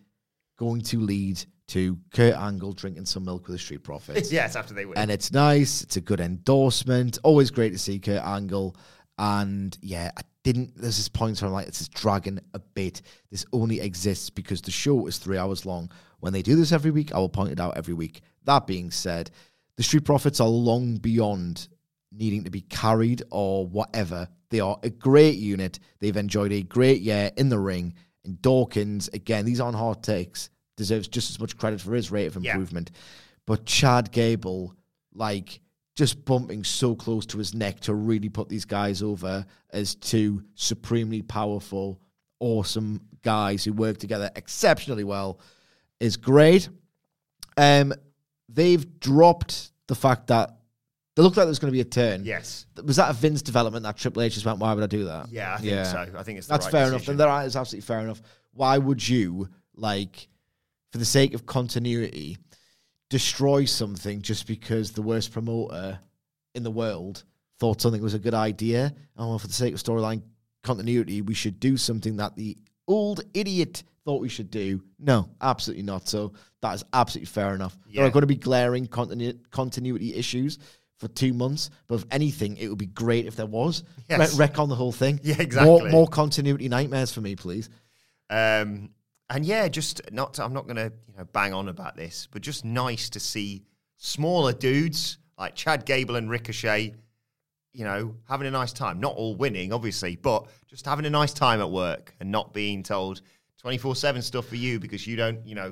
going 0.58 0.82
to 0.82 1.00
lead 1.00 1.44
to 1.68 1.98
Kurt 2.12 2.34
Angle 2.34 2.72
drinking 2.74 3.06
some 3.06 3.24
milk 3.24 3.46
with 3.46 3.54
the 3.54 3.58
Street 3.58 3.82
Profits. 3.82 4.30
yes, 4.32 4.54
after 4.54 4.74
they 4.74 4.84
win. 4.84 4.98
and 4.98 5.10
it's 5.10 5.32
nice. 5.32 5.82
It's 5.82 5.96
a 5.96 6.00
good 6.00 6.20
endorsement. 6.20 7.18
Always 7.22 7.50
great 7.50 7.72
to 7.72 7.78
see 7.78 7.98
Kurt 7.98 8.22
Angle. 8.22 8.76
And 9.16 9.76
yeah, 9.80 10.10
I 10.16 10.20
didn't. 10.42 10.76
There's 10.76 10.96
this 10.96 11.08
point 11.08 11.40
where 11.40 11.48
I'm 11.48 11.54
like, 11.54 11.66
this 11.66 11.80
is 11.80 11.88
dragging 11.88 12.40
a 12.52 12.58
bit. 12.58 13.02
This 13.30 13.46
only 13.52 13.80
exists 13.80 14.28
because 14.28 14.60
the 14.60 14.70
show 14.70 15.06
is 15.06 15.18
three 15.18 15.38
hours 15.38 15.64
long. 15.64 15.90
When 16.20 16.32
they 16.32 16.42
do 16.42 16.56
this 16.56 16.72
every 16.72 16.90
week, 16.90 17.14
I 17.14 17.18
will 17.18 17.28
point 17.28 17.52
it 17.52 17.60
out 17.60 17.76
every 17.76 17.94
week. 17.94 18.22
That 18.44 18.66
being 18.66 18.90
said, 18.90 19.30
the 19.76 19.82
Street 19.82 20.04
Profits 20.04 20.40
are 20.40 20.48
long 20.48 20.96
beyond 20.96 21.68
needing 22.12 22.44
to 22.44 22.50
be 22.50 22.60
carried 22.62 23.22
or 23.30 23.66
whatever. 23.66 24.28
They 24.50 24.60
are 24.60 24.78
a 24.82 24.90
great 24.90 25.36
unit. 25.36 25.80
They've 26.00 26.16
enjoyed 26.16 26.52
a 26.52 26.62
great 26.62 27.00
year 27.00 27.30
in 27.36 27.48
the 27.48 27.58
ring. 27.58 27.94
And 28.24 28.40
Dawkins, 28.40 29.08
again, 29.12 29.44
these 29.44 29.60
aren't 29.60 29.76
hard 29.76 30.02
takes, 30.02 30.48
deserves 30.76 31.08
just 31.08 31.30
as 31.30 31.40
much 31.40 31.56
credit 31.56 31.80
for 31.80 31.92
his 31.94 32.10
rate 32.10 32.26
of 32.26 32.42
Yeah. 32.42 32.52
improvement. 32.52 32.92
But 33.46 33.66
Chad 33.66 34.12
Gable, 34.12 34.74
like, 35.12 35.60
just 35.96 36.24
bumping 36.24 36.64
so 36.64 36.94
close 36.94 37.26
to 37.26 37.38
his 37.38 37.54
neck 37.54 37.80
to 37.80 37.94
really 37.94 38.28
put 38.28 38.48
these 38.48 38.64
guys 38.64 39.02
over 39.02 39.44
as 39.70 39.94
two 39.94 40.42
supremely 40.54 41.22
powerful, 41.22 42.00
awesome 42.40 43.00
guys 43.22 43.64
who 43.64 43.72
work 43.72 43.98
together 43.98 44.30
exceptionally 44.36 45.04
well 45.04 45.38
is 46.00 46.16
great. 46.16 46.68
Um, 47.56 47.92
they've 48.48 48.98
dropped 49.00 49.70
the 49.86 49.94
fact 49.94 50.28
that 50.28 50.56
they 51.16 51.22
looked 51.22 51.36
like 51.36 51.44
there 51.44 51.48
was 51.50 51.58
going 51.60 51.70
to 51.72 51.76
be 51.76 51.80
a 51.80 51.84
turn. 51.84 52.24
yes. 52.24 52.66
Was 52.84 52.96
that 52.96 53.08
a 53.10 53.12
Vince 53.12 53.40
development 53.40 53.84
that 53.84 53.96
Triple 53.96 54.22
H 54.22 54.34
just 54.34 54.44
went, 54.46 54.58
why 54.58 54.74
would 54.74 54.82
I 54.82 54.88
do 54.88 55.04
that? 55.04 55.30
Yeah, 55.30 55.54
I 55.54 55.58
think 55.58 55.86
so. 55.86 56.18
I 56.18 56.22
think 56.24 56.38
it's 56.38 56.48
That's 56.48 56.66
right 56.66 56.72
fair 56.72 56.82
enough. 56.88 57.00
decision. 57.02 57.12
And 57.12 57.20
that 57.20 57.46
is 57.46 57.54
absolutely 57.56 57.86
fair 57.86 58.00
enough. 58.00 58.20
Why 58.52 58.78
would 58.78 59.06
you, 59.08 59.48
like, 59.76 60.26
for 60.90 60.98
the 60.98 61.04
sake 61.04 61.34
of 61.34 61.46
continuity, 61.46 62.38
destroy 63.10 63.64
something 63.64 64.22
just 64.22 64.48
because 64.48 64.90
the 64.92 65.02
worst 65.02 65.30
promoter 65.32 66.00
in 66.56 66.64
the 66.64 66.70
world 66.70 67.22
thought 67.60 67.80
something 67.80 68.02
was 68.02 68.14
a 68.14 68.18
good 68.18 68.34
idea? 68.34 68.92
Oh, 69.16 69.28
well, 69.28 69.38
for 69.38 69.46
the 69.46 69.52
sake 69.52 69.72
of 69.74 69.80
storyline 69.80 70.22
continuity, 70.64 71.22
we 71.22 71.34
should 71.34 71.60
do 71.60 71.76
something 71.76 72.16
that 72.16 72.34
the 72.34 72.58
old 72.88 73.20
idiot 73.34 73.84
thought 74.04 74.20
we 74.20 74.28
should 74.28 74.50
do. 74.50 74.82
No, 74.98 75.30
absolutely 75.40 75.82
not. 75.84 76.08
So 76.08 76.34
that 76.62 76.74
is 76.74 76.84
absolutely 76.92 77.26
fair 77.26 77.54
enough. 77.54 77.76
There 77.92 78.04
are 78.04 78.10
going 78.10 78.22
to 78.22 78.26
be 78.26 78.36
glaring 78.36 78.86
continu- 78.86 79.38
continuity 79.50 80.14
issues 80.14 80.58
for 80.98 81.08
two 81.08 81.32
months, 81.32 81.70
but 81.88 81.96
if 81.96 82.04
anything, 82.10 82.56
it 82.56 82.68
would 82.68 82.78
be 82.78 82.86
great 82.86 83.26
if 83.26 83.36
there 83.36 83.46
was. 83.46 83.82
Yes. 84.08 84.34
Re- 84.34 84.38
wreck 84.40 84.58
on 84.58 84.68
the 84.68 84.74
whole 84.74 84.92
thing. 84.92 85.20
Yeah, 85.22 85.34
More, 85.36 85.42
exactly. 85.42 85.90
more 85.90 86.06
continuity 86.06 86.68
nightmares 86.68 87.12
for 87.12 87.20
me, 87.20 87.34
please. 87.36 87.68
Um, 88.30 88.90
and 89.30 89.44
yeah, 89.44 89.68
just 89.68 90.00
not. 90.12 90.34
To, 90.34 90.44
I'm 90.44 90.52
not 90.52 90.64
going 90.64 90.76
to 90.76 90.92
you 91.08 91.16
know 91.16 91.24
bang 91.32 91.52
on 91.54 91.68
about 91.68 91.96
this, 91.96 92.28
but 92.30 92.42
just 92.42 92.64
nice 92.64 93.10
to 93.10 93.20
see 93.20 93.62
smaller 93.96 94.52
dudes 94.52 95.18
like 95.38 95.54
Chad 95.54 95.84
Gable 95.86 96.16
and 96.16 96.30
Ricochet, 96.30 96.94
you 97.72 97.84
know, 97.84 98.14
having 98.28 98.46
a 98.46 98.50
nice 98.50 98.72
time. 98.72 99.00
Not 99.00 99.16
all 99.16 99.34
winning, 99.34 99.72
obviously, 99.72 100.16
but 100.16 100.46
just 100.66 100.84
having 100.86 101.06
a 101.06 101.10
nice 101.10 101.32
time 101.32 101.60
at 101.60 101.70
work 101.70 102.14
and 102.20 102.30
not 102.30 102.52
being 102.52 102.82
told 102.82 103.22
24 103.64 103.96
seven 103.96 104.20
stuff 104.20 104.46
for 104.46 104.56
you 104.56 104.78
because 104.78 105.06
you 105.06 105.16
don't, 105.16 105.44
you 105.46 105.54
know. 105.54 105.68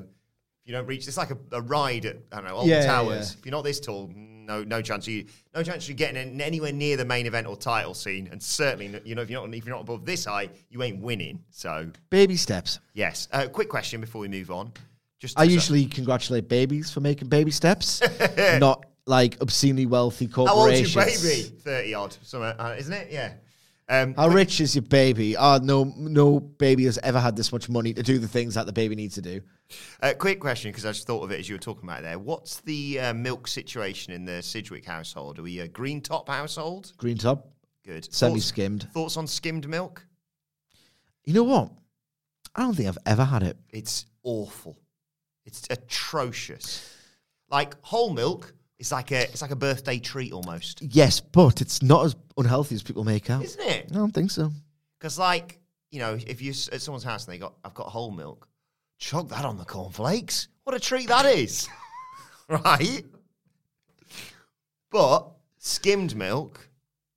If 0.64 0.68
you 0.68 0.72
don't 0.72 0.86
reach, 0.86 1.06
it's 1.08 1.16
like 1.18 1.30
a, 1.32 1.36
a 1.50 1.60
ride 1.60 2.06
at 2.06 2.16
I 2.32 2.36
don't 2.36 2.44
know 2.46 2.54
Alton 2.54 2.70
Yeah, 2.70 2.86
Towers. 2.86 3.32
yeah. 3.32 3.38
If 3.38 3.44
you're 3.44 3.50
not 3.52 3.64
this 3.64 3.80
tall, 3.80 4.08
no 4.16 4.62
no 4.64 4.80
chance 4.80 5.06
you 5.06 5.26
no 5.54 5.62
chance 5.62 5.88
you're 5.88 5.96
getting 5.96 6.16
in- 6.34 6.40
anywhere 6.40 6.72
near 6.72 6.96
the 6.96 7.04
main 7.04 7.26
event 7.26 7.46
or 7.48 7.54
title 7.56 7.92
scene, 7.94 8.28
and 8.32 8.42
certainly 8.42 8.98
you 9.04 9.14
know 9.14 9.20
if 9.22 9.28
you're 9.28 9.46
not 9.46 9.54
if 9.54 9.66
you're 9.66 9.74
not 9.74 9.82
above 9.82 10.06
this 10.06 10.24
high, 10.24 10.48
you 10.70 10.82
ain't 10.82 11.00
winning. 11.02 11.42
So 11.50 11.90
Baby 12.10 12.36
steps. 12.36 12.78
Yes. 12.94 13.28
Uh, 13.32 13.48
quick 13.48 13.68
question 13.68 14.00
before 14.00 14.20
we 14.22 14.28
move 14.28 14.50
on. 14.52 14.72
Just 15.18 15.38
I 15.38 15.42
usually 15.42 15.84
congratulate 15.84 16.48
babies 16.48 16.90
for 16.92 17.00
making 17.00 17.28
baby 17.28 17.50
steps, 17.50 18.00
not 18.58 18.86
like 19.06 19.36
obscenely 19.42 19.86
wealthy 19.86 20.28
corporations. 20.28 20.94
how 20.94 21.00
old's 21.02 21.24
your 21.24 21.32
baby? 21.34 21.56
Thirty 21.58 21.92
odd, 21.94 22.16
somewhere, 22.22 22.54
uh, 22.58 22.76
isn't 22.78 22.92
it? 22.94 23.08
Yeah. 23.10 23.32
Um, 23.88 24.14
How 24.14 24.28
rich 24.28 24.60
is 24.60 24.74
your 24.74 24.82
baby? 24.82 25.36
Oh, 25.36 25.58
no, 25.62 25.92
no 25.98 26.40
baby 26.40 26.84
has 26.84 26.98
ever 26.98 27.20
had 27.20 27.36
this 27.36 27.52
much 27.52 27.68
money 27.68 27.92
to 27.92 28.02
do 28.02 28.18
the 28.18 28.28
things 28.28 28.54
that 28.54 28.64
the 28.66 28.72
baby 28.72 28.94
needs 28.94 29.14
to 29.16 29.22
do. 29.22 29.40
uh, 30.02 30.14
quick 30.18 30.40
question 30.40 30.70
because 30.70 30.86
I 30.86 30.90
just 30.92 31.06
thought 31.06 31.22
of 31.24 31.30
it 31.30 31.40
as 31.40 31.48
you 31.48 31.54
were 31.56 31.60
talking 31.60 31.84
about 31.88 32.00
it 32.00 32.02
there. 32.02 32.18
What's 32.18 32.60
the 32.60 33.00
uh, 33.00 33.14
milk 33.14 33.48
situation 33.48 34.12
in 34.12 34.24
the 34.24 34.40
Sidgwick 34.42 34.86
household? 34.86 35.38
Are 35.38 35.42
we 35.42 35.58
a 35.60 35.68
green 35.68 36.00
top 36.00 36.28
household? 36.28 36.92
Green 36.96 37.18
top, 37.18 37.48
Good. 37.84 38.10
semi 38.12 38.34
Thoughts, 38.34 38.46
skimmed. 38.46 38.88
thoughts 38.94 39.16
on 39.16 39.26
skimmed 39.26 39.68
milk? 39.68 40.06
You 41.24 41.34
know 41.34 41.44
what? 41.44 41.70
I 42.54 42.62
don't 42.62 42.74
think 42.74 42.88
I've 42.88 42.98
ever 43.06 43.24
had 43.24 43.42
it. 43.42 43.56
It's 43.70 44.06
awful. 44.22 44.78
It's 45.44 45.62
atrocious. 45.70 46.96
Like 47.50 47.74
whole 47.82 48.12
milk 48.12 48.54
is 48.82 48.92
like 48.92 49.10
a 49.12 49.22
it's 49.22 49.40
like 49.42 49.50
a 49.52 49.56
birthday 49.56 49.98
treat 49.98 50.32
almost, 50.32 50.82
Yes, 50.82 51.20
but 51.20 51.60
it's 51.60 51.82
not 51.82 52.04
as 52.04 52.16
unhealthy 52.36 52.74
as 52.74 52.82
people 52.82 53.04
make 53.04 53.30
out. 53.30 53.42
isn't 53.44 53.60
it? 53.62 53.90
No, 53.90 53.98
I 53.98 54.02
don't 54.02 54.12
think 54.12 54.30
so. 54.30 54.52
Because, 54.98 55.18
like, 55.18 55.58
you 55.90 55.98
know, 56.00 56.14
if 56.26 56.42
you're 56.42 56.52
s- 56.52 56.68
at 56.72 56.82
someone's 56.82 57.04
house 57.04 57.24
and 57.26 57.32
they 57.34 57.38
got, 57.38 57.54
I've 57.64 57.74
got 57.74 57.86
whole 57.88 58.10
milk, 58.10 58.48
chuck 58.98 59.28
that 59.28 59.44
on 59.44 59.56
the 59.56 59.64
cornflakes. 59.64 60.48
What 60.64 60.76
a 60.76 60.80
treat 60.80 61.08
that 61.08 61.26
is, 61.26 61.68
right? 62.48 63.04
But 64.90 65.30
skimmed 65.58 66.14
milk, 66.16 66.68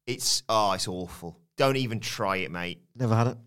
it's 0.07 0.43
oh, 0.49 0.71
it's 0.73 0.87
awful. 0.87 1.37
Don't 1.57 1.77
even 1.77 1.99
try 1.99 2.37
it, 2.37 2.51
mate. 2.51 2.79
Never 2.95 3.15
had 3.15 3.27
it. 3.27 3.37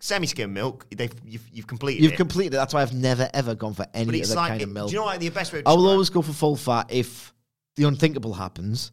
Semi-skim 0.00 0.52
milk. 0.52 0.86
They've 0.94 1.12
you've, 1.24 1.48
you've 1.52 1.66
completed 1.66 2.02
You've 2.02 2.14
it. 2.14 2.16
completed 2.16 2.54
it. 2.54 2.56
That's 2.56 2.74
why 2.74 2.82
I've 2.82 2.92
never 2.94 3.30
ever 3.32 3.54
gone 3.54 3.74
for 3.74 3.84
but 3.84 3.90
any 3.94 4.18
it's 4.20 4.30
other 4.30 4.40
like, 4.40 4.48
kind 4.50 4.60
it- 4.60 4.64
of 4.64 4.70
milk. 4.70 4.88
do 4.88 4.94
you 4.94 5.00
know 5.00 5.06
what 5.06 5.20
the 5.20 5.28
best 5.28 5.52
way? 5.52 5.62
To 5.62 5.68
I 5.68 5.72
will 5.74 5.88
always 5.88 6.10
go 6.10 6.22
for 6.22 6.32
full 6.32 6.56
fat 6.56 6.86
if 6.90 7.32
the 7.76 7.84
unthinkable 7.84 8.34
happens 8.34 8.92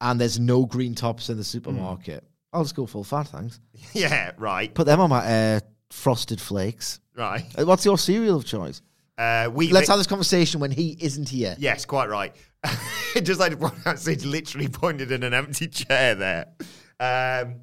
and 0.00 0.20
there's 0.20 0.38
no 0.38 0.66
green 0.66 0.94
tops 0.94 1.30
in 1.30 1.36
the 1.36 1.44
supermarket. 1.44 2.24
I'll 2.52 2.62
just 2.62 2.74
go 2.76 2.86
full 2.86 3.04
fat, 3.04 3.28
thanks. 3.28 3.58
Yeah, 3.94 4.32
right, 4.38 4.72
Put 4.72 4.86
them 4.86 5.00
on 5.00 5.10
my 5.10 5.24
uh, 5.56 5.60
frosted 5.90 6.40
flakes. 6.40 7.00
right. 7.16 7.44
Uh, 7.58 7.64
What's 7.64 7.84
your 7.84 7.98
cereal 7.98 8.36
of 8.36 8.44
choice? 8.44 8.82
Uh, 9.16 9.48
we 9.52 9.70
Let's 9.70 9.88
have 9.88 9.98
this 9.98 10.06
conversation 10.08 10.60
when 10.60 10.70
he 10.72 10.96
isn't 11.00 11.28
here. 11.28 11.54
Yes, 11.58 11.84
quite 11.84 12.08
right. 12.08 12.34
Just 13.22 13.38
like 13.40 13.58
point 13.60 14.24
literally 14.24 14.68
pointed 14.68 15.12
in 15.12 15.22
an 15.22 15.32
empty 15.34 15.68
chair 15.68 16.14
there. 16.16 16.46
Um, 16.98 17.60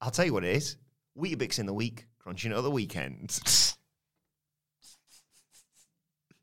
I'll 0.00 0.10
tell 0.12 0.24
you 0.24 0.32
what 0.32 0.44
it 0.44 0.54
is. 0.56 0.76
Weetabix 1.18 1.58
in 1.58 1.66
the 1.66 1.74
week, 1.74 2.06
crunching 2.18 2.52
at 2.52 2.62
the 2.62 2.70
weekends. 2.70 3.76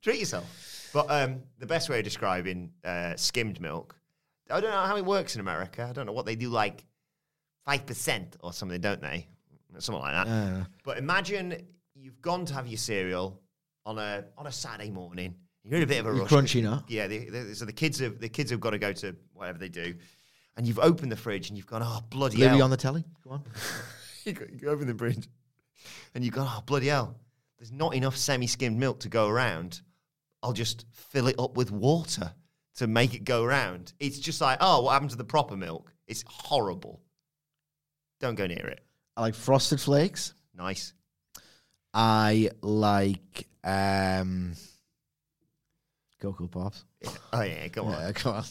Treat 0.01 0.19
yourself. 0.19 0.89
But 0.93 1.05
um, 1.09 1.41
the 1.59 1.65
best 1.65 1.89
way 1.89 1.99
of 1.99 2.03
describing 2.03 2.71
uh, 2.83 3.15
skimmed 3.15 3.61
milk, 3.61 3.95
I 4.49 4.59
don't 4.59 4.71
know 4.71 4.81
how 4.81 4.97
it 4.97 5.05
works 5.05 5.35
in 5.35 5.41
America. 5.41 5.85
I 5.89 5.93
don't 5.93 6.05
know 6.05 6.11
what 6.11 6.25
they 6.25 6.35
do, 6.35 6.49
like 6.49 6.83
5% 7.67 8.35
or 8.41 8.51
something, 8.51 8.81
don't 8.81 9.01
they? 9.01 9.27
Something 9.79 10.01
like 10.01 10.25
that. 10.25 10.31
Uh, 10.31 10.63
But 10.83 10.97
imagine 10.97 11.65
you've 11.95 12.21
gone 12.21 12.45
to 12.45 12.53
have 12.53 12.67
your 12.67 12.77
cereal 12.77 13.39
on 13.85 13.97
a 13.99 14.25
on 14.37 14.47
a 14.47 14.51
Saturday 14.51 14.89
morning. 14.89 15.35
You're 15.63 15.77
in 15.77 15.83
a 15.83 15.87
bit 15.87 15.99
of 15.99 16.07
a 16.07 16.09
You're 16.09 16.23
rush. 16.23 16.31
crunchy 16.31 16.61
now. 16.61 16.83
Yeah, 16.89 17.07
the, 17.07 17.29
the, 17.29 17.55
so 17.55 17.63
the 17.65 17.71
kids 17.71 17.99
have 17.99 18.19
the 18.19 18.27
kids 18.27 18.51
have 18.51 18.59
got 18.59 18.71
to 18.71 18.79
go 18.79 18.91
to 18.91 19.15
whatever 19.33 19.59
they 19.59 19.69
do, 19.69 19.93
and 20.57 20.67
you've 20.67 20.79
opened 20.79 21.11
the 21.11 21.15
fridge 21.15 21.47
and 21.49 21.57
you've 21.57 21.67
gone, 21.67 21.83
oh 21.85 21.99
bloody 22.09 22.37
Libby 22.37 22.55
hell! 22.55 22.63
on 22.63 22.69
the 22.69 22.75
telly. 22.77 23.05
Go 23.23 23.31
on. 23.31 23.43
you, 24.25 24.33
go- 24.33 24.45
you 24.51 24.69
open 24.69 24.87
the 24.87 24.95
fridge, 24.95 25.27
and 26.13 26.23
you've 26.23 26.33
gone, 26.33 26.47
oh 26.49 26.61
bloody 26.65 26.87
hell! 26.87 27.15
There's 27.57 27.71
not 27.71 27.95
enough 27.95 28.17
semi-skimmed 28.17 28.77
milk 28.77 29.01
to 29.01 29.09
go 29.09 29.27
around. 29.27 29.81
I'll 30.43 30.53
just 30.53 30.85
fill 30.91 31.27
it 31.27 31.35
up 31.37 31.55
with 31.55 31.71
water 31.71 32.33
to 32.77 32.87
make 32.87 33.13
it 33.13 33.23
go 33.23 33.43
around. 33.43 33.93
It's 33.99 34.17
just 34.19 34.41
like, 34.41 34.57
oh, 34.61 34.81
what 34.81 34.93
happened 34.93 35.11
to 35.11 35.17
the 35.17 35.23
proper 35.23 35.55
milk? 35.55 35.93
It's 36.07 36.23
horrible. 36.27 37.01
Don't 38.19 38.35
go 38.35 38.47
near 38.47 38.67
it. 38.67 38.81
I 39.15 39.21
like 39.21 39.35
frosted 39.35 39.79
flakes. 39.79 40.33
Nice. 40.55 40.93
I 41.93 42.49
like 42.61 43.47
um, 43.63 44.53
Cocoa 46.19 46.47
Pops. 46.47 46.85
Oh 47.33 47.41
yeah, 47.41 47.67
go 47.67 47.85
on. 47.85 47.93
Yeah, 47.93 48.11
come 48.13 48.35
on. 48.35 48.43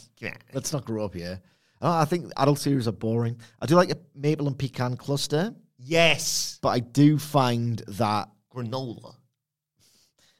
Let's 0.52 0.72
not 0.72 0.84
grow 0.84 1.04
up 1.04 1.14
here. 1.14 1.40
Oh, 1.80 1.90
I 1.92 2.04
think 2.04 2.30
adult 2.36 2.58
cereals 2.58 2.86
are 2.88 2.92
boring. 2.92 3.38
I 3.60 3.66
do 3.66 3.74
like 3.74 3.90
a 3.90 3.96
maple 4.14 4.46
and 4.46 4.58
pecan 4.58 4.96
cluster, 4.96 5.54
Yes. 5.78 6.58
but 6.60 6.68
I 6.70 6.80
do 6.80 7.18
find 7.18 7.78
that 7.88 8.28
Granola. 8.54 9.14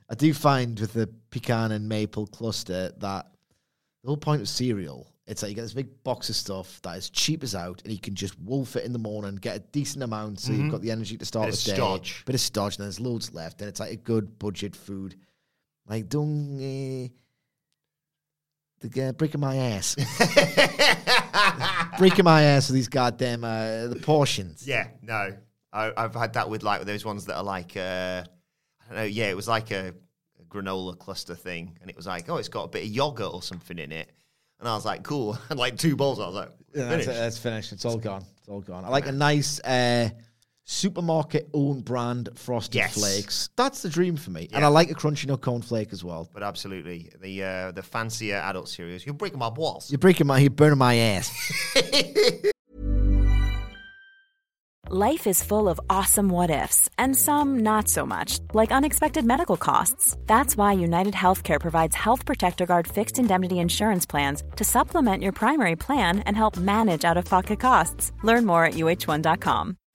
I 0.09 0.15
do 0.17 0.35
find 0.35 0.79
with 0.79 0.93
the 0.93 1.09
pecan 1.31 1.73
and 1.73 1.89
maple 1.89 2.27
cluster 2.27 2.93
that 2.99 3.27
the 4.03 4.09
whole 4.09 4.17
point 4.17 4.43
of 4.43 4.49
cereal, 4.49 5.07
it's 5.27 5.43
like 5.43 5.51
you 5.51 5.55
get 5.55 5.63
this 5.63 5.73
big 5.73 6.03
box 6.03 6.29
of 6.29 6.35
stuff 6.37 6.83
that 6.83 6.99
is 6.99 7.09
cheap 7.09 7.43
as 7.45 7.55
out, 7.55 7.81
and 7.85 7.93
you 7.93 7.99
can 8.01 8.15
just 8.15 8.39
wolf 8.41 8.75
it 8.77 8.85
in 8.85 8.93
the 8.93 8.99
morning, 8.99 9.37
get 9.37 9.57
a 9.57 9.61
decent 9.61 10.03
amount, 10.03 10.41
so 10.41 10.53
you've 10.53 10.71
got 10.73 10.83
the 10.83 10.91
energy 10.91 11.17
to 11.17 11.25
start 11.25 11.49
Mm-hmm. 11.49 11.53
Bit 11.53 11.65
the 11.65 11.71
day. 11.71 11.77
stodge. 11.77 12.25
Bit 12.27 12.35
of 12.35 12.41
stodge, 12.41 12.77
and 12.77 12.85
there's 12.85 12.99
loads 13.01 13.33
left, 13.33 13.61
and 13.63 13.69
it's 13.69 13.79
like 13.81 13.93
a 13.93 13.97
good 13.97 14.39
budget 14.39 14.75
food. 14.75 15.15
Like 15.87 16.09
don't 16.09 16.59
the 18.81 19.09
uh, 19.09 19.13
breaking 19.13 19.41
my 19.41 19.57
ass, 19.57 19.95
breaking 21.99 22.25
my 22.25 22.43
ass 22.43 22.69
with 22.69 22.75
these 22.75 22.89
goddamn 22.89 23.45
uh, 23.45 23.89
the 23.89 23.99
portions. 24.03 24.67
Yeah, 24.67 24.89
no. 25.03 25.37
I, 25.73 25.93
I've 25.97 26.15
had 26.15 26.35
that 26.35 26.51
with 26.51 26.63
like 26.63 26.83
those 26.83 27.05
ones 27.05 27.27
that 27.27 27.37
are 27.37 27.45
like, 27.45 27.77
uh, 27.77 28.25
I 28.25 28.89
don't 28.89 28.97
know, 28.97 29.03
yeah, 29.05 29.29
it 29.29 29.37
was 29.37 29.49
like 29.49 29.71
a, 29.71 29.95
a 30.41 30.45
granola 30.45 30.99
cluster 30.99 31.35
thing. 31.35 31.79
And 31.81 31.91
it 31.91 31.97
was 31.97 32.07
like, 32.07 32.29
oh, 32.29 32.37
it's 32.37 32.49
got 32.49 32.65
a 32.65 32.69
bit 32.69 32.85
of 32.85 32.89
yogurt 32.89 33.33
or 33.33 33.43
something 33.43 33.79
in 33.79 33.93
it. 33.93 34.11
And 34.59 34.69
I 34.69 34.75
was 34.75 34.85
like, 34.85 35.03
cool. 35.03 35.39
And 35.51 35.59
like 35.59 35.77
two 35.77 35.97
bowls, 35.97 36.19
I 36.19 36.27
was 36.27 36.35
like, 36.35 36.51
Yeah, 36.75 36.89
that's, 36.89 37.05
finished. 37.05 37.21
that's 37.21 37.39
finished. 37.39 37.73
It's 37.73 37.85
all 37.85 37.99
gone. 37.99 38.25
It's 38.39 38.49
all 38.49 38.61
gone. 38.61 38.85
I 38.85 38.89
like 38.89 39.07
a 39.07 39.13
nice 39.13 39.61
uh, 39.61 40.11
supermarket 40.71 41.49
owned 41.53 41.85
brand 41.85 42.29
frosted 42.37 42.77
Yes. 42.77 42.95
flakes. 42.95 43.51
That's 43.57 43.83
the 43.83 43.89
dream 43.89 44.17
for 44.17 44.31
me. 44.31 44.49
And 44.53 44.65
I 44.65 44.69
like 44.69 44.91
a 44.91 44.95
crunchy 44.95 45.27
nut 45.27 45.41
corn 45.41 45.63
flake 45.63 45.93
as 45.93 46.05
well. 46.05 46.29
But 46.33 46.43
absolutely, 46.45 47.11
the 47.21 47.43
uh, 47.43 47.73
the 47.73 47.83
fancier 47.83 48.37
adult 48.37 48.69
cereals, 48.69 49.05
you're 49.05 49.15
breaking 49.15 49.41
my 49.41 49.51
balls. 49.51 49.91
You're 49.91 49.99
breaking 49.99 50.27
my, 50.29 50.39
you're 50.39 50.51
burning 50.51 50.79
my 50.79 50.95
ass. 50.95 51.29
Life 54.93 55.29
is 55.29 55.41
full 55.45 55.69
of 55.69 55.79
awesome 55.89 56.29
what 56.29 56.51
ifs, 56.51 56.89
and 56.99 57.17
some 57.17 57.61
not 57.61 57.87
so 57.89 58.05
much, 58.05 58.41
like 58.55 58.73
unexpected 58.73 59.25
medical 59.25 59.57
costs. 59.57 60.17
That's 60.27 60.57
why 60.57 60.73
United 60.73 61.15
Healthcare 61.15 61.61
provides 61.61 61.95
Health 61.95 62.25
Protector 62.25 62.67
Guard 62.67 62.89
fixed 62.89 63.19
indemnity 63.19 63.59
insurance 63.61 64.05
plans 64.07 64.43
to 64.57 64.65
supplement 64.65 65.23
your 65.23 65.33
primary 65.33 65.77
plan 65.77 66.21
and 66.21 66.37
help 66.37 66.57
manage 66.57 67.05
out 67.05 67.17
of 67.17 67.25
pocket 67.25 67.61
costs. 67.61 68.11
Learn 68.25 68.47
more 68.47 68.65
at 68.65 68.75
uh1.com. 68.75 69.77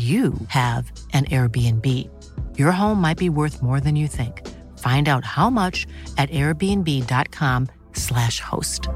you 0.00 0.34
have 0.48 0.90
an 1.12 1.26
Airbnb. 1.26 1.86
Your 2.58 2.72
home 2.72 3.00
might 3.00 3.18
be 3.18 3.28
worth 3.28 3.62
more 3.62 3.78
than 3.80 3.94
you 3.96 4.08
think. 4.08 4.48
Find 4.78 5.08
out 5.08 5.26
how 5.26 5.50
much 5.50 5.86
at 6.16 6.30
airbnb.com/slash 6.30 8.40
host. 8.40 8.88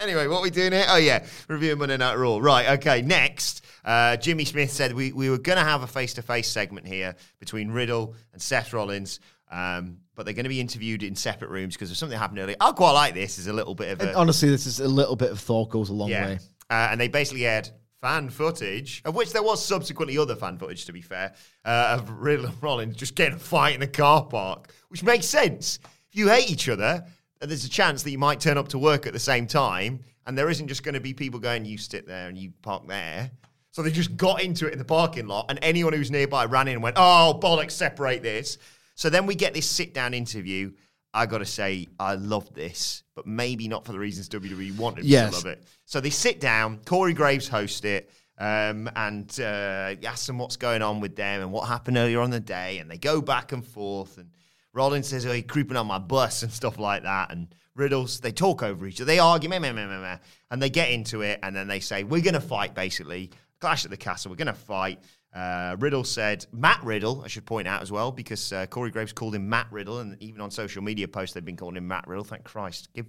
Anyway, 0.00 0.28
what 0.28 0.38
are 0.38 0.42
we 0.42 0.50
doing 0.50 0.70
here? 0.70 0.84
Oh, 0.88 0.96
yeah, 0.96 1.26
reviewing 1.48 1.78
Monday 1.78 1.96
Night 1.96 2.14
Raw. 2.14 2.38
Right, 2.38 2.68
okay, 2.78 3.02
next. 3.02 3.64
Uh, 3.84 4.16
Jimmy 4.16 4.44
Smith 4.44 4.70
said 4.70 4.94
we, 4.94 5.10
we 5.12 5.28
were 5.28 5.38
going 5.38 5.58
to 5.58 5.64
have 5.64 5.82
a 5.82 5.88
face 5.88 6.14
to 6.14 6.22
face 6.22 6.48
segment 6.48 6.86
here 6.86 7.16
between 7.40 7.72
Riddle 7.72 8.14
and 8.32 8.40
Seth 8.40 8.72
Rollins, 8.72 9.18
um, 9.50 9.96
but 10.14 10.24
they're 10.24 10.34
going 10.34 10.44
to 10.44 10.50
be 10.50 10.60
interviewed 10.60 11.02
in 11.02 11.16
separate 11.16 11.50
rooms 11.50 11.74
because 11.74 11.90
of 11.90 11.96
something 11.96 12.16
happened 12.16 12.38
earlier. 12.38 12.54
I 12.60 12.70
quite 12.72 12.92
like 12.92 13.14
this. 13.14 13.38
Is 13.38 13.48
a 13.48 13.52
little 13.52 13.74
bit 13.74 13.90
of 13.90 14.00
a. 14.00 14.14
honestly, 14.14 14.48
this 14.48 14.66
is 14.66 14.78
a 14.78 14.86
little 14.86 15.16
bit 15.16 15.32
of 15.32 15.40
thought 15.40 15.70
goes 15.70 15.90
a 15.90 15.94
long 15.94 16.10
yeah. 16.10 16.26
way. 16.26 16.38
Uh, 16.70 16.88
and 16.90 17.00
they 17.00 17.08
basically 17.08 17.42
had 17.42 17.70
fan 18.00 18.28
footage, 18.30 19.02
of 19.04 19.14
which 19.14 19.32
there 19.32 19.42
was 19.42 19.64
subsequently 19.64 20.18
other 20.18 20.36
fan 20.36 20.56
footage, 20.58 20.84
to 20.84 20.92
be 20.92 21.00
fair, 21.00 21.34
uh, 21.64 21.98
of 21.98 22.10
Riddle 22.10 22.46
and 22.46 22.62
Rollins 22.62 22.96
just 22.96 23.14
getting 23.14 23.34
a 23.34 23.38
fight 23.38 23.74
in 23.74 23.80
the 23.80 23.86
car 23.86 24.24
park, 24.24 24.72
which 24.88 25.02
makes 25.02 25.26
sense. 25.26 25.78
If 26.10 26.16
you 26.16 26.28
hate 26.28 26.50
each 26.50 26.68
other, 26.68 27.04
there's 27.40 27.64
a 27.64 27.70
chance 27.70 28.02
that 28.02 28.10
you 28.10 28.18
might 28.18 28.40
turn 28.40 28.58
up 28.58 28.68
to 28.68 28.78
work 28.78 29.06
at 29.06 29.12
the 29.12 29.18
same 29.18 29.46
time, 29.46 30.00
and 30.26 30.36
there 30.36 30.50
isn't 30.50 30.68
just 30.68 30.82
going 30.82 30.94
to 30.94 31.00
be 31.00 31.14
people 31.14 31.40
going, 31.40 31.64
you 31.64 31.78
sit 31.78 32.06
there 32.06 32.28
and 32.28 32.36
you 32.36 32.52
park 32.62 32.86
there. 32.86 33.30
So 33.70 33.82
they 33.82 33.90
just 33.90 34.16
got 34.16 34.42
into 34.42 34.66
it 34.66 34.72
in 34.72 34.78
the 34.78 34.84
parking 34.84 35.26
lot, 35.26 35.46
and 35.48 35.58
anyone 35.62 35.92
who's 35.92 36.10
nearby 36.10 36.46
ran 36.46 36.68
in 36.68 36.74
and 36.74 36.82
went, 36.82 36.96
oh, 36.98 37.38
bollocks, 37.42 37.72
separate 37.72 38.22
this. 38.22 38.58
So 38.94 39.10
then 39.10 39.26
we 39.26 39.34
get 39.34 39.54
this 39.54 39.68
sit 39.68 39.94
down 39.94 40.14
interview. 40.14 40.72
I 41.18 41.26
got 41.26 41.38
to 41.38 41.46
say, 41.46 41.88
I 41.98 42.14
love 42.14 42.52
this, 42.54 43.02
but 43.14 43.26
maybe 43.26 43.68
not 43.68 43.84
for 43.84 43.92
the 43.92 43.98
reasons 43.98 44.28
WWE 44.28 44.76
wanted 44.76 45.04
me 45.04 45.10
Yes. 45.10 45.30
to 45.30 45.36
love 45.36 45.46
it. 45.46 45.64
So 45.84 46.00
they 46.00 46.10
sit 46.10 46.40
down, 46.40 46.78
Corey 46.84 47.12
Graves 47.14 47.48
hosts 47.48 47.84
it, 47.84 48.10
um, 48.38 48.88
and 48.94 49.28
uh, 49.40 49.96
ask 50.04 50.26
them 50.26 50.38
what's 50.38 50.56
going 50.56 50.80
on 50.82 51.00
with 51.00 51.16
them 51.16 51.42
and 51.42 51.50
what 51.50 51.66
happened 51.68 51.96
earlier 51.96 52.20
on 52.20 52.30
the 52.30 52.40
day. 52.40 52.78
And 52.78 52.90
they 52.90 52.98
go 52.98 53.20
back 53.20 53.52
and 53.52 53.66
forth. 53.66 54.16
And 54.18 54.30
Rollins 54.72 55.08
says, 55.08 55.26
Oh, 55.26 55.32
you're 55.32 55.42
creeping 55.42 55.76
on 55.76 55.86
my 55.88 55.98
bus 55.98 56.42
and 56.44 56.52
stuff 56.52 56.78
like 56.78 57.02
that. 57.02 57.32
And 57.32 57.48
Riddles, 57.74 58.20
they 58.20 58.32
talk 58.32 58.62
over 58.62 58.86
each 58.86 59.00
other. 59.00 59.06
They 59.06 59.18
argue, 59.18 59.48
meh, 59.48 59.58
meh, 59.58 59.72
meh, 59.72 59.86
meh, 59.86 60.00
meh. 60.00 60.18
and 60.50 60.62
they 60.62 60.70
get 60.70 60.90
into 60.90 61.22
it. 61.22 61.40
And 61.42 61.54
then 61.54 61.66
they 61.68 61.80
say, 61.80 62.04
We're 62.04 62.22
going 62.22 62.34
to 62.34 62.40
fight, 62.40 62.74
basically. 62.74 63.30
Clash 63.60 63.84
at 63.84 63.90
the 63.90 63.96
Castle. 63.96 64.30
We're 64.30 64.36
going 64.36 64.46
to 64.46 64.52
fight. 64.52 65.00
Uh, 65.34 65.76
Riddle 65.78 66.04
said, 66.04 66.46
Matt 66.52 66.82
Riddle, 66.82 67.22
I 67.22 67.28
should 67.28 67.46
point 67.46 67.68
out 67.68 67.82
as 67.82 67.92
well, 67.92 68.10
because 68.10 68.52
uh, 68.52 68.66
Corey 68.66 68.90
Graves 68.90 69.12
called 69.12 69.34
him 69.34 69.48
Matt 69.48 69.66
Riddle, 69.70 70.00
and 70.00 70.20
even 70.22 70.40
on 70.40 70.50
social 70.50 70.82
media 70.82 71.06
posts, 71.06 71.34
they've 71.34 71.44
been 71.44 71.56
calling 71.56 71.76
him 71.76 71.86
Matt 71.86 72.06
Riddle. 72.08 72.24
Thank 72.24 72.44
Christ. 72.44 72.88
Give, 72.94 73.06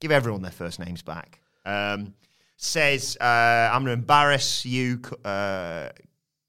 give 0.00 0.12
everyone 0.12 0.42
their 0.42 0.52
first 0.52 0.78
names 0.78 1.02
back. 1.02 1.40
Um, 1.64 2.14
says, 2.56 3.16
uh, 3.20 3.24
I'm 3.24 3.84
going 3.84 3.96
to 3.96 4.00
embarrass 4.00 4.64
you, 4.64 5.00
uh, 5.24 5.90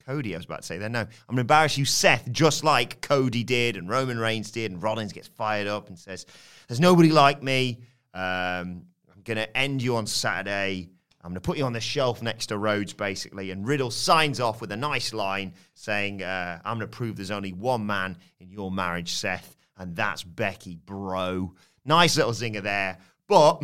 Cody, 0.05 0.33
I 0.33 0.37
was 0.37 0.45
about 0.45 0.61
to 0.61 0.65
say 0.67 0.77
there. 0.77 0.87
No, 0.87 1.01
I'm 1.01 1.07
going 1.27 1.35
to 1.35 1.41
embarrass 1.41 1.77
you, 1.77 1.83
Seth, 1.83 2.31
just 2.31 2.63
like 2.63 3.01
Cody 3.01 3.43
did 3.43 3.75
and 3.75 3.89
Roman 3.89 4.17
Reigns 4.17 4.51
did. 4.51 4.71
And 4.71 4.81
Rollins 4.81 5.11
gets 5.11 5.27
fired 5.27 5.67
up 5.67 5.89
and 5.89 5.99
says, 5.99 6.25
There's 6.67 6.79
nobody 6.79 7.09
like 7.09 7.43
me. 7.43 7.81
Um, 8.13 8.83
I'm 9.11 9.21
going 9.25 9.37
to 9.37 9.57
end 9.57 9.81
you 9.81 9.97
on 9.97 10.07
Saturday. 10.07 10.89
I'm 11.27 11.33
going 11.33 11.41
to 11.41 11.45
put 11.45 11.57
you 11.57 11.65
on 11.65 11.73
the 11.73 11.81
shelf 11.81 12.21
next 12.21 12.45
to 12.47 12.57
Rhodes, 12.57 12.93
basically. 12.93 13.51
And 13.51 13.67
Riddle 13.67 13.91
signs 13.91 14.39
off 14.39 14.61
with 14.61 14.71
a 14.71 14.77
nice 14.77 15.13
line 15.13 15.51
saying, 15.73 16.23
uh, 16.23 16.61
I'm 16.63 16.77
going 16.77 16.89
to 16.89 16.95
prove 16.95 17.17
there's 17.17 17.31
only 17.31 17.51
one 17.51 17.85
man 17.85 18.17
in 18.39 18.49
your 18.49 18.71
marriage, 18.71 19.11
Seth, 19.11 19.57
and 19.77 19.93
that's 19.93 20.23
Becky, 20.23 20.77
bro. 20.85 21.53
Nice 21.83 22.15
little 22.15 22.31
zinger 22.31 22.63
there. 22.63 22.99
But 23.27 23.61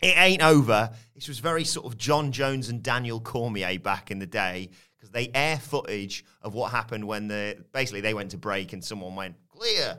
it 0.00 0.16
ain't 0.16 0.42
over. 0.42 0.90
This 1.16 1.26
was 1.26 1.40
very 1.40 1.64
sort 1.64 1.86
of 1.86 1.98
John 1.98 2.30
Jones 2.30 2.68
and 2.68 2.84
Daniel 2.84 3.18
Cormier 3.18 3.80
back 3.80 4.12
in 4.12 4.20
the 4.20 4.26
day 4.26 4.70
because 4.96 5.10
they 5.10 5.28
air 5.34 5.58
footage 5.58 6.24
of 6.40 6.54
what 6.54 6.70
happened 6.70 7.04
when 7.04 7.26
the 7.26 7.56
basically 7.72 8.00
they 8.00 8.14
went 8.14 8.30
to 8.30 8.38
break 8.38 8.72
and 8.72 8.84
someone 8.84 9.16
went 9.16 9.34
clear, 9.48 9.98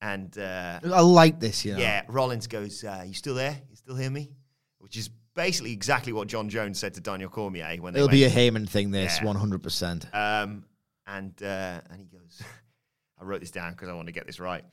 and 0.00 0.36
uh, 0.38 0.80
I 0.82 1.02
like 1.02 1.38
this, 1.38 1.64
you 1.64 1.74
know. 1.74 1.78
yeah, 1.78 2.02
Rollins 2.08 2.48
goes, 2.48 2.82
uh, 2.82 3.04
"You 3.06 3.14
still 3.14 3.36
there? 3.36 3.56
You 3.70 3.76
still 3.76 3.94
hear 3.94 4.10
me?" 4.10 4.32
Which 4.78 4.96
is 4.96 5.08
basically 5.34 5.72
exactly 5.72 6.12
what 6.12 6.28
John 6.28 6.48
Jones 6.48 6.78
said 6.78 6.94
to 6.94 7.00
Daniel 7.00 7.30
Cormier 7.30 7.76
when 7.80 7.92
they 7.94 8.00
It'll 8.00 8.08
went 8.08 8.12
be 8.12 8.24
a 8.24 8.30
Heyman 8.30 8.68
thing, 8.68 8.90
this, 8.90 9.18
Yeah. 9.22 9.28
100%. 9.32 10.14
um, 10.14 10.64
and 11.06 11.32
uh, 11.42 11.80
and 11.90 11.98
he 12.00 12.04
goes, 12.06 12.42
I 13.20 13.24
wrote 13.24 13.40
this 13.40 13.50
down 13.50 13.72
because 13.72 13.88
I 13.88 13.92
want 13.94 14.06
to 14.08 14.12
get 14.12 14.26
this 14.26 14.38
right. 14.40 14.64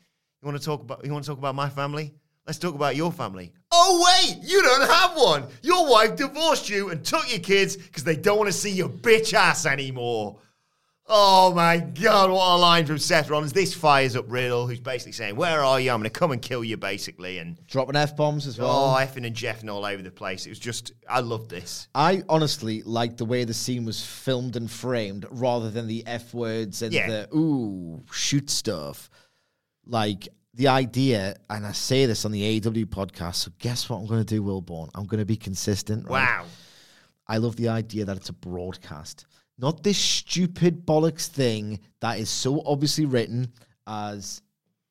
You 0.42 0.46
want 0.48 0.58
to 0.60 0.64
talk 0.66 0.82
about 0.82 1.04
you 1.06 1.12
want 1.12 1.26
to 1.26 1.30
talk 1.32 1.38
about 1.38 1.56
my 1.56 1.70
family? 1.70 2.14
Let's 2.48 2.58
talk 2.60 2.74
about 2.74 2.96
your 2.96 3.12
family. 3.12 3.52
Oh 3.72 4.04
wait, 4.28 4.38
you 4.44 4.62
don't 4.64 4.90
have 4.90 5.12
one. 5.16 5.46
Your 5.62 5.88
wife 5.90 6.16
divorced 6.16 6.70
you 6.70 6.90
and 6.90 7.04
took 7.04 7.30
your 7.30 7.40
kids 7.40 7.76
because 7.78 8.04
they 8.04 8.16
don't 8.16 8.38
want 8.38 8.48
to 8.48 8.54
see 8.58 8.72
your 8.72 8.90
bitch 8.90 9.34
ass 9.34 9.66
anymore. 9.66 10.40
Oh 11.12 11.52
my 11.56 11.78
god, 11.80 12.30
what 12.30 12.56
a 12.56 12.58
line 12.58 12.86
from 12.86 13.00
Seth 13.00 13.32
Rollins. 13.32 13.52
This 13.52 13.74
fires 13.74 14.16
up 14.16 14.26
Riddle, 14.28 14.68
who's 14.68 14.80
basically 14.80 15.14
saying, 15.14 15.36
Where 15.36 15.64
are 15.64 15.80
you? 15.80 15.90
I'm 15.92 16.00
gonna 16.00 16.12
come 16.12 16.32
and 16.32 16.40
kill 16.42 16.64
you, 16.64 16.78
basically. 16.78 17.40
And 17.40 17.58
Dropping 17.66 17.96
F 17.96 18.16
bombs 18.16 18.46
as 18.46 18.60
well. 18.60 18.70
oh, 18.94 18.98
effing 19.00 19.26
and 19.26 19.36
jeffing 19.36 19.70
all 19.74 19.86
over 19.86 20.04
the 20.04 20.12
place. 20.12 20.46
It 20.46 20.50
was 20.50 20.60
just 20.60 20.92
I 21.10 21.22
loved 21.22 21.50
this. 21.50 21.88
I 21.96 22.22
honestly 22.30 22.84
like 22.84 23.18
the 23.18 23.26
way 23.26 23.44
the 23.44 23.56
scene 23.56 23.86
was 23.86 24.06
filmed 24.06 24.56
and 24.56 24.70
framed 24.70 25.26
rather 25.32 25.72
than 25.72 25.88
the 25.88 26.04
F 26.06 26.34
words 26.36 26.84
and 26.84 26.94
Yeah. 26.94 27.08
the 27.10 27.36
ooh, 27.36 28.04
shoot 28.12 28.50
stuff. 28.52 29.10
Like 29.88 30.28
the 30.54 30.68
idea, 30.68 31.38
and 31.50 31.66
I 31.66 31.72
say 31.72 32.06
this 32.06 32.24
on 32.26 32.32
the 32.32 32.44
AW 32.58 32.86
podcast, 32.86 33.36
so 33.36 33.52
guess 33.58 33.90
what 33.90 33.98
I'm 33.98 34.06
going 34.06 34.24
to 34.24 34.36
do, 34.36 34.44
Wilborn? 34.44 34.90
I'm 34.94 35.06
going 35.06 35.20
to 35.20 35.26
be 35.26 35.38
consistent. 35.38 36.06
right? 36.08 36.24
Wow. 36.26 36.46
I 37.28 37.38
love 37.38 37.56
the 37.56 37.70
idea 37.70 38.06
that 38.06 38.18
it's 38.18 38.30
a 38.30 38.34
broadcast, 38.34 39.26
not 39.60 39.84
this 39.84 39.98
stupid 39.98 40.86
bollocks 40.86 41.28
thing 41.28 41.80
that 42.00 42.18
is 42.20 42.30
so 42.30 42.64
obviously 42.66 43.06
written 43.06 43.52
as 43.86 44.42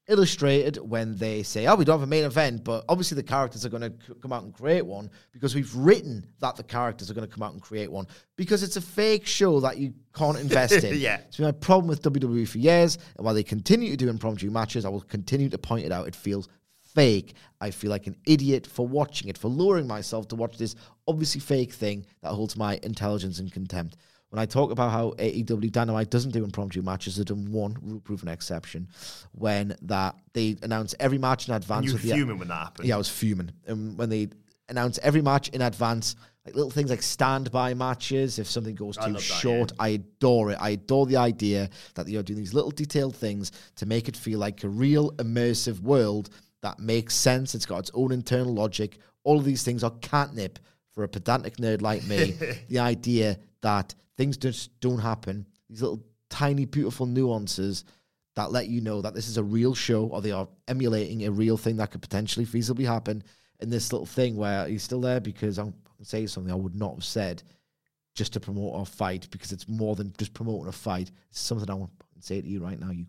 illustrated 0.09 0.77
when 0.79 1.17
they 1.17 1.43
say, 1.43 1.67
"Oh, 1.67 1.75
we 1.75 1.85
don't 1.85 1.99
have 1.99 2.07
a 2.07 2.11
main 2.11 2.25
event," 2.25 2.65
but 2.65 2.85
obviously 2.89 3.15
the 3.17 3.23
characters 3.23 3.65
are 3.65 3.69
going 3.69 3.83
to 3.83 3.93
c- 4.07 4.15
come 4.23 4.33
out 4.33 4.43
and 4.43 4.55
create 4.55 4.85
one 4.85 5.11
because 5.33 5.55
we've 5.55 5.75
written 5.75 6.27
that 6.41 6.57
the 6.57 6.63
characters 6.63 7.11
are 7.11 7.15
going 7.15 7.27
to 7.29 7.33
come 7.33 7.43
out 7.43 7.53
and 7.53 7.63
create 7.63 7.91
one 7.93 8.07
because 8.37 8.63
it's 8.63 8.77
a 8.77 8.81
fake 8.81 9.27
show 9.27 9.61
that 9.61 9.77
you 9.79 9.93
can't 10.15 10.39
invest 10.39 10.85
in. 10.85 10.99
Yeah. 10.99 11.19
It's 11.27 11.37
been 11.37 11.47
my 11.47 11.53
problem 11.53 11.89
with 11.89 12.03
WWE 12.03 12.49
for 12.49 12.59
years, 12.59 12.99
and 13.17 13.25
while 13.25 13.35
they 13.35 13.43
continue 13.43 13.91
to 13.91 13.97
do 13.97 14.09
impromptu 14.09 14.51
matches, 14.51 14.85
I 14.85 14.89
will 14.89 15.03
continue 15.03 15.49
to 15.51 15.59
point 15.59 15.85
it 15.85 15.93
out. 15.93 16.09
It 16.09 16.17
feels 16.17 16.49
fake. 16.95 17.35
I 17.61 17.71
feel 17.71 17.91
like 17.91 18.07
an 18.07 18.17
idiot 18.27 18.67
for 18.67 18.87
watching 18.87 19.29
it, 19.29 19.37
for 19.37 19.49
luring 19.49 19.87
myself 19.87 20.27
to 20.29 20.37
watch 20.37 20.57
this 20.57 20.75
obviously 21.07 21.41
fake 21.41 21.73
thing 21.73 22.07
that 22.23 22.31
holds 22.33 22.57
my 22.57 22.81
intelligence 22.83 23.41
in 23.41 23.49
contempt. 23.51 23.97
When 24.31 24.39
I 24.39 24.45
talk 24.47 24.71
about 24.71 24.91
how 24.91 25.13
AEW 25.19 25.73
Dynamite 25.73 26.11
doesn't 26.11 26.33
do 26.33 26.45
impromptu 26.45 26.83
matches, 26.83 27.17
they've 27.17 27.25
done 27.25 27.51
one 27.51 27.77
rule-proven 27.81 28.29
exception 28.29 28.89
when 29.33 29.75
that 29.83 30.17
they 30.35 30.57
announce 30.63 30.95
every 31.01 31.17
match 31.19 31.49
in 31.49 31.55
advance. 31.55 31.87
You 31.87 31.93
were 31.93 31.95
with 31.95 32.03
the- 32.03 32.11
fuming 32.13 32.39
when 32.39 32.49
that 32.49 32.55
happened. 32.65 32.89
yeah, 32.89 32.95
I 32.97 32.99
was 32.99 33.09
fuming. 33.09 33.51
And 33.67 33.97
when 33.97 34.11
they 34.11 34.29
announce 34.69 34.99
every 34.99 35.23
match 35.23 35.49
in 35.49 35.63
advance, 35.63 36.15
like 36.45 36.55
little 36.55 36.71
things 36.71 36.91
like 36.91 37.03
standby 37.03 37.73
matches, 37.73 38.39
if 38.39 38.47
something 38.51 38.75
goes 38.75 38.99
I 38.99 39.07
too 39.07 39.13
that, 39.15 39.23
short, 39.23 39.73
I 39.79 39.89
adore 39.89 40.51
it. 40.53 40.59
I 40.61 40.71
adore 40.71 41.07
the 41.07 41.17
idea 41.17 41.71
that 41.95 42.07
you're 42.09 42.23
doing 42.23 42.39
these 42.39 42.53
little 42.53 42.71
detailed 42.71 43.17
things 43.17 43.51
to 43.77 43.87
make 43.87 44.09
it 44.09 44.17
feel 44.17 44.39
like 44.39 44.63
a 44.63 44.69
real 44.69 45.13
immersive 45.13 45.81
world 45.81 46.29
that 46.61 46.79
makes 46.79 47.15
sense. 47.15 47.55
It's 47.55 47.65
got 47.67 47.79
its 47.79 47.91
own 47.95 48.13
internal 48.13 48.53
logic. 48.53 48.99
All 49.25 49.39
of 49.39 49.45
these 49.47 49.63
things 49.63 49.83
are 49.83 49.93
catnip 50.03 50.59
for 50.91 51.05
a 51.05 51.09
pedantic 51.09 51.57
nerd 51.57 51.81
like 51.81 52.05
me. 52.05 52.37
the 52.69 52.79
idea 52.79 53.39
that 53.63 53.95
things 54.17 54.37
just 54.37 54.79
don't 54.81 54.99
happen, 54.99 55.47
these 55.69 55.83
little 55.83 56.03
tiny, 56.31 56.65
beautiful 56.65 57.07
nuances 57.07 57.85
that 58.37 58.53
let 58.53 58.69
you 58.69 58.81
know 58.81 59.03
that 59.03 59.15
this 59.15 59.29
is 59.29 59.37
a 59.37 59.43
real 59.43 59.75
show 59.75 60.05
or 60.07 60.23
they 60.23 60.31
are 60.31 60.49
emulating 60.69 61.27
a 61.27 61.31
real 61.31 61.57
thing 61.57 61.77
that 61.77 61.91
could 61.91 62.03
potentially 62.03 62.47
feasibly 62.47 62.85
happen 62.85 63.23
in 63.61 63.71
this 63.71 63.93
little 63.93 64.07
thing 64.07 64.37
where 64.37 64.67
he's 64.69 64.83
still 64.83 65.01
there 65.01 65.21
because 65.21 65.59
I'm 65.59 65.75
saying 66.03 66.29
something 66.29 66.53
I 66.53 66.57
would 66.57 66.77
not 66.77 66.95
have 66.95 67.05
said 67.05 67.43
just 68.15 68.33
to 68.35 68.41
promote 68.41 68.75
our 68.75 68.87
fight 68.87 69.29
because 69.31 69.53
it's 69.53 69.69
more 69.69 69.97
than 69.97 70.13
just 70.19 70.35
promoting 70.35 70.69
a 70.69 70.73
fight. 70.73 71.11
It's 71.31 71.41
something 71.41 71.69
I 71.69 71.75
want 71.75 71.91
to 71.99 72.23
say 72.23 72.41
to 72.41 72.47
you 72.47 72.63
right 72.63 72.79
now. 72.79 72.91
You, 72.91 73.07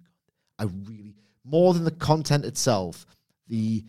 I 0.57 0.63
really, 0.63 1.15
more 1.43 1.73
than 1.73 1.83
the 1.83 1.91
content 1.91 2.45
itself, 2.45 3.05
the 3.47 3.83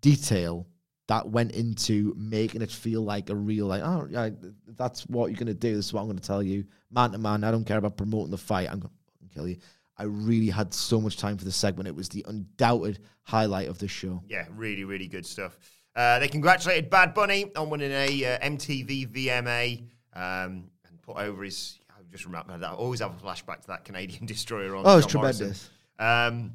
detail 0.00 0.66
that 1.10 1.28
went 1.28 1.50
into 1.50 2.14
making 2.16 2.62
it 2.62 2.70
feel 2.70 3.02
like 3.02 3.30
a 3.30 3.34
real, 3.34 3.66
like, 3.66 3.82
oh, 3.82 4.06
yeah, 4.08 4.30
that's 4.76 5.08
what 5.08 5.26
you're 5.26 5.36
going 5.36 5.48
to 5.48 5.54
do. 5.54 5.74
This 5.74 5.86
is 5.86 5.92
what 5.92 6.02
I'm 6.02 6.06
going 6.06 6.20
to 6.20 6.24
tell 6.24 6.40
you. 6.40 6.64
Man 6.88 7.10
to 7.10 7.18
man, 7.18 7.42
I 7.42 7.50
don't 7.50 7.64
care 7.64 7.78
about 7.78 7.96
promoting 7.96 8.30
the 8.30 8.38
fight. 8.38 8.68
I'm 8.70 8.78
going 8.78 8.92
to 9.28 9.34
kill 9.34 9.48
you. 9.48 9.56
I 9.96 10.04
really 10.04 10.50
had 10.50 10.72
so 10.72 11.00
much 11.00 11.16
time 11.16 11.36
for 11.36 11.44
the 11.44 11.50
segment. 11.50 11.88
It 11.88 11.96
was 11.96 12.08
the 12.08 12.24
undoubted 12.28 13.00
highlight 13.22 13.66
of 13.66 13.78
the 13.78 13.88
show. 13.88 14.22
Yeah, 14.28 14.46
really, 14.54 14.84
really 14.84 15.08
good 15.08 15.26
stuff. 15.26 15.58
Uh, 15.96 16.20
they 16.20 16.28
congratulated 16.28 16.88
Bad 16.90 17.12
Bunny 17.12 17.50
on 17.56 17.70
winning 17.70 17.90
a 17.90 18.24
uh, 18.24 18.38
MTV 18.38 19.08
VMA 19.10 19.80
um, 20.14 20.70
and 20.86 21.02
put 21.02 21.16
over 21.16 21.42
his. 21.42 21.80
I 21.90 22.02
just 22.12 22.24
remember 22.24 22.56
that. 22.56 22.70
I 22.70 22.74
always 22.74 23.00
have 23.00 23.20
a 23.20 23.26
flashback 23.26 23.62
to 23.62 23.66
that 23.66 23.84
Canadian 23.84 24.26
destroyer 24.26 24.76
on. 24.76 24.84
Oh, 24.86 24.98
it's 24.98 25.08
tremendous. 25.08 25.70
Um, 25.98 26.52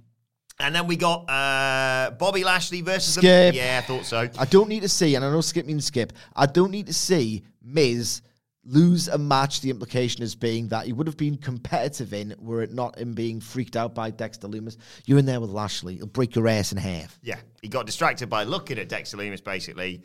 and 0.60 0.74
then 0.74 0.88
we 0.88 0.96
got 0.96 1.30
uh, 1.30 2.12
Bobby 2.12 2.44
Lashley 2.44 2.82
versus. 2.82 3.16
the- 3.16 3.22
Skip. 3.22 3.56
yeah, 3.56 3.82
I 3.84 3.86
thought 3.88 4.06
so. 4.06 4.30
I 4.38 4.46
don't 4.46 4.70
need 4.70 4.82
to 4.82 4.90
see, 4.90 5.16
and 5.16 5.24
I 5.26 5.30
know 5.32 5.42
skip 5.42 5.66
means 5.66 5.86
skip. 5.86 6.14
I 6.36 6.46
don't 6.46 6.72
need 6.72 6.88
to 6.88 6.94
see 6.94 7.44
Miz 7.64 8.22
lose 8.64 9.08
a 9.08 9.18
match. 9.18 9.62
The 9.62 9.70
implication 9.70 10.24
is 10.24 10.34
being 10.36 10.70
that 10.70 10.86
he 10.86 10.94
would 10.94 11.08
have 11.08 11.18
been 11.18 11.38
competitive 11.38 12.14
in 12.14 12.34
were 12.40 12.62
it 12.64 12.74
not 12.74 12.98
him 12.98 13.14
being 13.14 13.40
freaked 13.40 13.76
out 13.76 13.94
by 13.94 14.10
Dexter 14.12 14.48
Lumis. 14.48 14.78
You're 15.06 15.20
in 15.20 15.26
there 15.26 15.40
with 15.40 15.50
Lashley. 15.52 15.96
He'll 15.98 16.08
break 16.08 16.36
your 16.36 16.48
ass 16.48 16.72
in 16.72 16.78
half. 16.78 17.20
Yeah, 17.22 17.38
he 17.62 17.68
got 17.68 17.86
distracted 17.86 18.30
by 18.30 18.44
looking 18.44 18.80
at 18.80 18.90
Dexter 18.90 19.18
Lumis, 19.18 19.44
basically, 19.44 20.02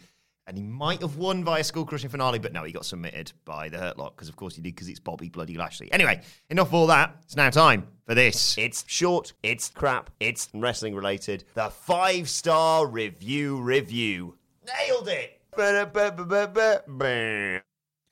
and 0.50 0.58
he 0.58 0.64
might 0.64 1.00
have 1.00 1.16
won 1.16 1.44
via 1.44 1.62
skull 1.62 1.84
crushing 1.84 2.10
finale, 2.10 2.40
but 2.40 2.52
no, 2.52 2.64
he 2.64 2.72
got 2.72 2.84
submitted 2.84 3.32
by 3.44 3.68
the 3.68 3.78
Hurt 3.78 3.96
Lock 3.96 4.16
because, 4.16 4.28
of 4.28 4.34
course, 4.34 4.56
he 4.56 4.60
did 4.60 4.74
because 4.74 4.88
it's 4.88 4.98
Bobby 4.98 5.28
Bloody 5.28 5.56
Lashley. 5.56 5.90
Anyway, 5.92 6.22
enough 6.50 6.66
of 6.66 6.74
all 6.74 6.86
that. 6.88 7.14
It's 7.22 7.36
now 7.36 7.50
time 7.50 7.86
for 8.04 8.16
this. 8.16 8.58
It's 8.58 8.84
short, 8.88 9.32
it's 9.44 9.68
crap, 9.70 10.10
it's 10.18 10.48
wrestling 10.52 10.96
related. 10.96 11.44
The 11.54 11.70
five 11.70 12.28
star 12.28 12.84
review 12.84 13.60
review. 13.60 14.38
Nailed 14.66 15.06
it. 15.06 15.40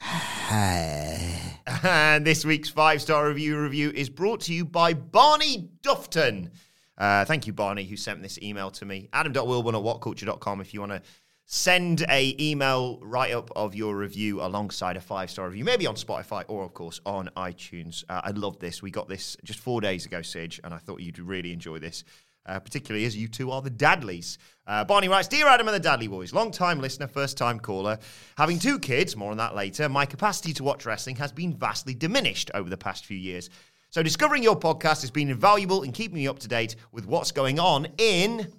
And 1.83 2.27
this 2.27 2.45
week's 2.45 2.71
five 2.71 3.03
star 3.03 3.29
review 3.29 3.61
review 3.61 3.91
is 3.95 4.09
brought 4.09 4.41
to 4.43 4.55
you 4.55 4.65
by 4.65 4.95
Barney 4.95 5.69
Dufton. 5.83 6.51
Uh, 6.97 7.25
thank 7.25 7.47
you, 7.47 7.53
Barney, 7.53 7.85
who 7.85 7.97
sent 7.97 8.23
this 8.23 8.39
email 8.43 8.71
to 8.71 8.85
me. 8.85 9.09
Adam.wilburn 9.13 9.75
at 9.75 9.83
whatculture.com 9.83 10.61
if 10.61 10.73
you 10.73 10.81
want 10.81 10.93
to 10.93 11.03
send 11.51 12.05
a 12.11 12.37
email 12.39 12.99
write 13.01 13.33
up 13.33 13.51
of 13.57 13.75
your 13.75 13.97
review 13.97 14.43
alongside 14.43 14.99
a 14.99 15.01
five 15.01 15.31
star 15.31 15.49
review, 15.49 15.65
maybe 15.65 15.87
on 15.87 15.95
Spotify 15.95 16.45
or, 16.47 16.63
of 16.63 16.75
course, 16.75 17.01
on 17.07 17.31
iTunes. 17.39 18.05
Uh, 18.07 18.21
I 18.23 18.31
love 18.33 18.59
this. 18.59 18.83
We 18.83 18.91
got 18.91 19.09
this 19.09 19.35
just 19.43 19.59
four 19.59 19.81
days 19.81 20.05
ago, 20.05 20.19
Sige, 20.19 20.61
and 20.63 20.75
I 20.75 20.79
thought 20.79 21.01
you'd 21.01 21.19
really 21.19 21.53
enjoy 21.53 21.79
this. 21.79 22.05
Uh, 22.45 22.59
particularly 22.59 23.05
as 23.05 23.15
you 23.15 23.29
two 23.29 23.51
are 23.51 23.61
the 23.61 23.71
Dadleys. 23.71 24.39
Uh, 24.67 24.83
Barney 24.83 25.09
writes 25.09 25.29
Dear 25.29 25.49
Adam 25.49 25.69
and 25.69 25.75
the 25.75 25.87
Dadley 25.87 26.09
Boys, 26.09 26.33
long 26.33 26.51
time 26.51 26.81
listener, 26.81 27.07
first 27.07 27.37
time 27.37 27.61
caller. 27.61 27.99
Having 28.37 28.59
two 28.59 28.79
kids, 28.79 29.17
more 29.17 29.31
on 29.31 29.37
that 29.39 29.55
later, 29.55 29.89
my 29.89 30.07
capacity 30.07 30.55
to 30.55 30.65
watch 30.65 30.87
wrestling 30.87 31.17
has 31.17 31.33
been 31.33 31.55
vastly 31.55 31.95
diminished 31.95 32.51
over 32.55 32.71
the 32.71 32.77
past 32.79 33.05
few 33.05 33.19
years. 33.19 33.51
So 33.91 34.03
discovering 34.03 34.43
your 34.43 34.59
podcast 34.59 35.01
has 35.03 35.11
been 35.11 35.31
invaluable 35.31 35.83
in 35.83 35.93
keeping 35.93 36.17
me 36.17 36.29
up 36.29 36.39
to 36.41 36.49
date 36.49 36.77
with 36.93 37.07
what's 37.07 37.33
going 37.33 37.59
on 37.59 37.89
in 37.99 38.51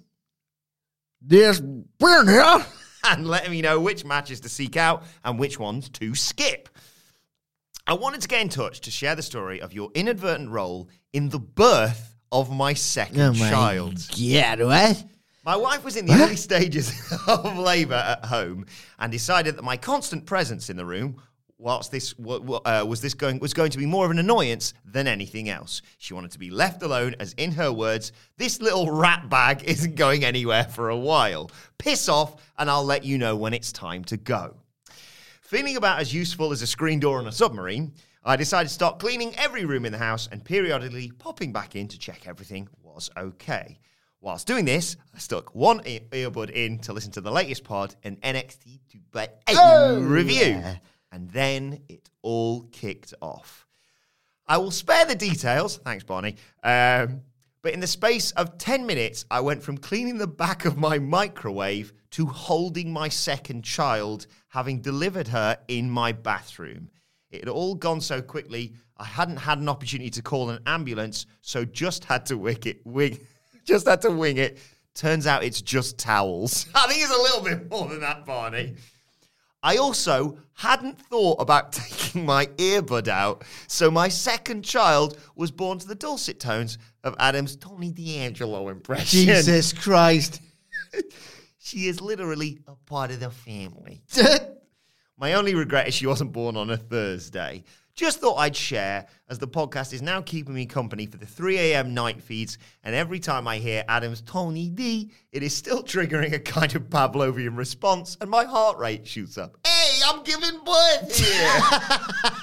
This 1.20 1.60
burn 1.60 2.28
here. 2.28 2.64
and 3.04 3.26
letting 3.26 3.50
me 3.50 3.62
know 3.62 3.80
which 3.80 4.04
matches 4.04 4.40
to 4.40 4.48
seek 4.48 4.76
out 4.76 5.04
and 5.24 5.38
which 5.38 5.58
ones 5.58 5.88
to 5.90 6.14
skip. 6.14 6.68
I 7.86 7.94
wanted 7.94 8.20
to 8.22 8.28
get 8.28 8.40
in 8.40 8.48
touch 8.48 8.80
to 8.82 8.90
share 8.90 9.14
the 9.14 9.22
story 9.22 9.60
of 9.60 9.72
your 9.72 9.90
inadvertent 9.94 10.50
role 10.50 10.88
in 11.12 11.28
the 11.28 11.38
birth 11.38 12.14
of 12.30 12.50
my 12.50 12.74
second 12.74 13.20
Oh 13.20 13.32
my 13.32 13.50
child. 13.50 14.06
God, 14.16 14.60
what? 14.60 15.04
My 15.44 15.56
wife 15.56 15.84
was 15.84 15.96
in 15.96 16.06
the 16.06 16.12
early 16.12 16.36
stages 16.48 16.92
of 17.26 17.58
labour 17.58 17.94
at 17.94 18.26
home 18.26 18.66
and 18.98 19.10
decided 19.10 19.56
that 19.56 19.62
my 19.62 19.76
constant 19.76 20.26
presence 20.26 20.70
in 20.70 20.76
the 20.76 20.84
room 20.84 21.20
whilst 21.60 21.90
this 21.90 22.14
uh, 22.18 22.84
was 22.86 23.00
this 23.00 23.14
going 23.14 23.38
was 23.38 23.54
going 23.54 23.70
to 23.70 23.78
be 23.78 23.86
more 23.86 24.04
of 24.04 24.10
an 24.10 24.18
annoyance 24.18 24.74
than 24.84 25.06
anything 25.06 25.48
else. 25.48 25.82
She 25.98 26.14
wanted 26.14 26.32
to 26.32 26.38
be 26.38 26.50
left 26.50 26.82
alone, 26.82 27.14
as 27.20 27.34
in 27.34 27.52
her 27.52 27.72
words, 27.72 28.12
"This 28.38 28.60
little 28.60 28.90
rat 28.90 29.28
bag 29.28 29.62
isn't 29.66 29.94
going 29.94 30.24
anywhere 30.24 30.64
for 30.64 30.88
a 30.88 30.96
while. 30.96 31.50
Piss 31.78 32.08
off, 32.08 32.42
and 32.58 32.70
I'll 32.70 32.84
let 32.84 33.04
you 33.04 33.18
know 33.18 33.36
when 33.36 33.54
it's 33.54 33.72
time 33.72 34.04
to 34.04 34.16
go." 34.16 34.56
Feeling 35.42 35.76
about 35.76 36.00
as 36.00 36.14
useful 36.14 36.52
as 36.52 36.62
a 36.62 36.66
screen 36.66 37.00
door 37.00 37.18
on 37.18 37.26
a 37.26 37.32
submarine, 37.32 37.92
I 38.24 38.36
decided 38.36 38.68
to 38.68 38.74
start 38.74 38.98
cleaning 38.98 39.34
every 39.36 39.64
room 39.64 39.84
in 39.84 39.92
the 39.92 39.98
house 39.98 40.28
and 40.30 40.44
periodically 40.44 41.10
popping 41.18 41.52
back 41.52 41.74
in 41.74 41.88
to 41.88 41.98
check 41.98 42.26
everything 42.26 42.68
was 42.82 43.10
okay. 43.16 43.78
Whilst 44.20 44.46
doing 44.46 44.66
this, 44.66 44.96
I 45.14 45.18
stuck 45.18 45.54
one 45.54 45.80
ear- 45.86 46.00
earbud 46.10 46.50
in 46.50 46.78
to 46.80 46.92
listen 46.92 47.10
to 47.12 47.22
the 47.22 47.32
latest 47.32 47.64
pod, 47.64 47.96
an 48.04 48.16
NXT 48.16 48.80
2.0 49.14 50.08
review. 50.08 50.62
And 51.12 51.30
then 51.30 51.80
it 51.88 52.08
all 52.22 52.62
kicked 52.72 53.14
off. 53.20 53.66
I 54.46 54.58
will 54.58 54.70
spare 54.70 55.04
the 55.04 55.14
details. 55.14 55.78
Thanks, 55.78 56.04
Barney. 56.04 56.36
Um, 56.62 57.22
but 57.62 57.74
in 57.74 57.80
the 57.80 57.86
space 57.86 58.30
of 58.32 58.58
10 58.58 58.86
minutes, 58.86 59.24
I 59.30 59.40
went 59.40 59.62
from 59.62 59.78
cleaning 59.78 60.18
the 60.18 60.26
back 60.26 60.64
of 60.64 60.78
my 60.78 60.98
microwave 60.98 61.92
to 62.12 62.26
holding 62.26 62.92
my 62.92 63.08
second 63.08 63.62
child, 63.62 64.26
having 64.48 64.80
delivered 64.80 65.28
her 65.28 65.58
in 65.68 65.90
my 65.90 66.12
bathroom. 66.12 66.90
It 67.30 67.40
had 67.40 67.48
all 67.48 67.74
gone 67.74 68.00
so 68.00 68.20
quickly, 68.22 68.74
I 68.96 69.04
hadn't 69.04 69.38
had 69.38 69.58
an 69.58 69.68
opportunity 69.68 70.10
to 70.10 70.22
call 70.22 70.50
an 70.50 70.60
ambulance, 70.66 71.26
so 71.40 71.64
just 71.64 72.04
had 72.04 72.26
to 72.26 72.36
wing 72.36 72.58
it. 72.64 72.84
Wing, 72.84 73.18
just 73.64 73.86
had 73.86 74.02
to 74.02 74.10
wing 74.10 74.36
it. 74.36 74.58
Turns 74.94 75.26
out 75.26 75.44
it's 75.44 75.62
just 75.62 75.98
towels. 75.98 76.66
I 76.74 76.86
think 76.88 77.02
it's 77.02 77.12
a 77.12 77.22
little 77.22 77.42
bit 77.42 77.70
more 77.70 77.88
than 77.88 78.00
that, 78.00 78.26
Barney. 78.26 78.74
I 79.62 79.76
also 79.76 80.38
hadn't 80.54 81.00
thought 81.00 81.40
about 81.40 81.72
taking 81.72 82.24
my 82.24 82.46
earbud 82.46 83.08
out, 83.08 83.44
so 83.66 83.90
my 83.90 84.08
second 84.08 84.64
child 84.64 85.18
was 85.36 85.50
born 85.50 85.78
to 85.78 85.86
the 85.86 85.94
dulcet 85.94 86.40
tones 86.40 86.78
of 87.04 87.14
Adam's 87.18 87.56
Tony 87.56 87.90
D'Angelo 87.90 88.68
impression. 88.68 89.20
Jesus 89.20 89.72
Christ. 89.72 90.40
She 91.62 91.86
is 91.86 92.00
literally 92.00 92.58
a 92.66 92.74
part 92.86 93.12
of 93.12 93.20
the 93.20 93.30
family. 93.30 94.02
My 95.18 95.34
only 95.34 95.54
regret 95.54 95.86
is 95.86 95.94
she 95.94 96.06
wasn't 96.06 96.32
born 96.32 96.56
on 96.56 96.70
a 96.70 96.76
Thursday. 96.76 97.62
Just 97.94 98.20
thought 98.20 98.36
I'd 98.36 98.56
share, 98.56 99.06
as 99.28 99.38
the 99.38 99.48
podcast 99.48 99.92
is 99.92 100.00
now 100.00 100.22
keeping 100.22 100.54
me 100.54 100.64
company 100.64 101.06
for 101.06 101.16
the 101.18 101.26
3 101.26 101.58
a.m. 101.58 101.92
night 101.92 102.22
feeds, 102.22 102.56
and 102.84 102.94
every 102.94 103.18
time 103.18 103.46
I 103.46 103.58
hear 103.58 103.84
Adam's 103.88 104.22
Tony 104.22 104.68
D, 104.68 105.10
it 105.32 105.42
is 105.42 105.54
still 105.54 105.82
triggering 105.82 106.32
a 106.32 106.38
kind 106.38 106.74
of 106.74 106.84
Pavlovian 106.84 107.56
response, 107.56 108.16
and 108.20 108.30
my 108.30 108.44
heart 108.44 108.78
rate 108.78 109.06
shoots 109.06 109.36
up. 109.36 109.58
Hey, 109.66 110.00
I'm 110.06 110.22
giving 110.22 110.60
birth 110.64 111.16
here! 111.16 111.60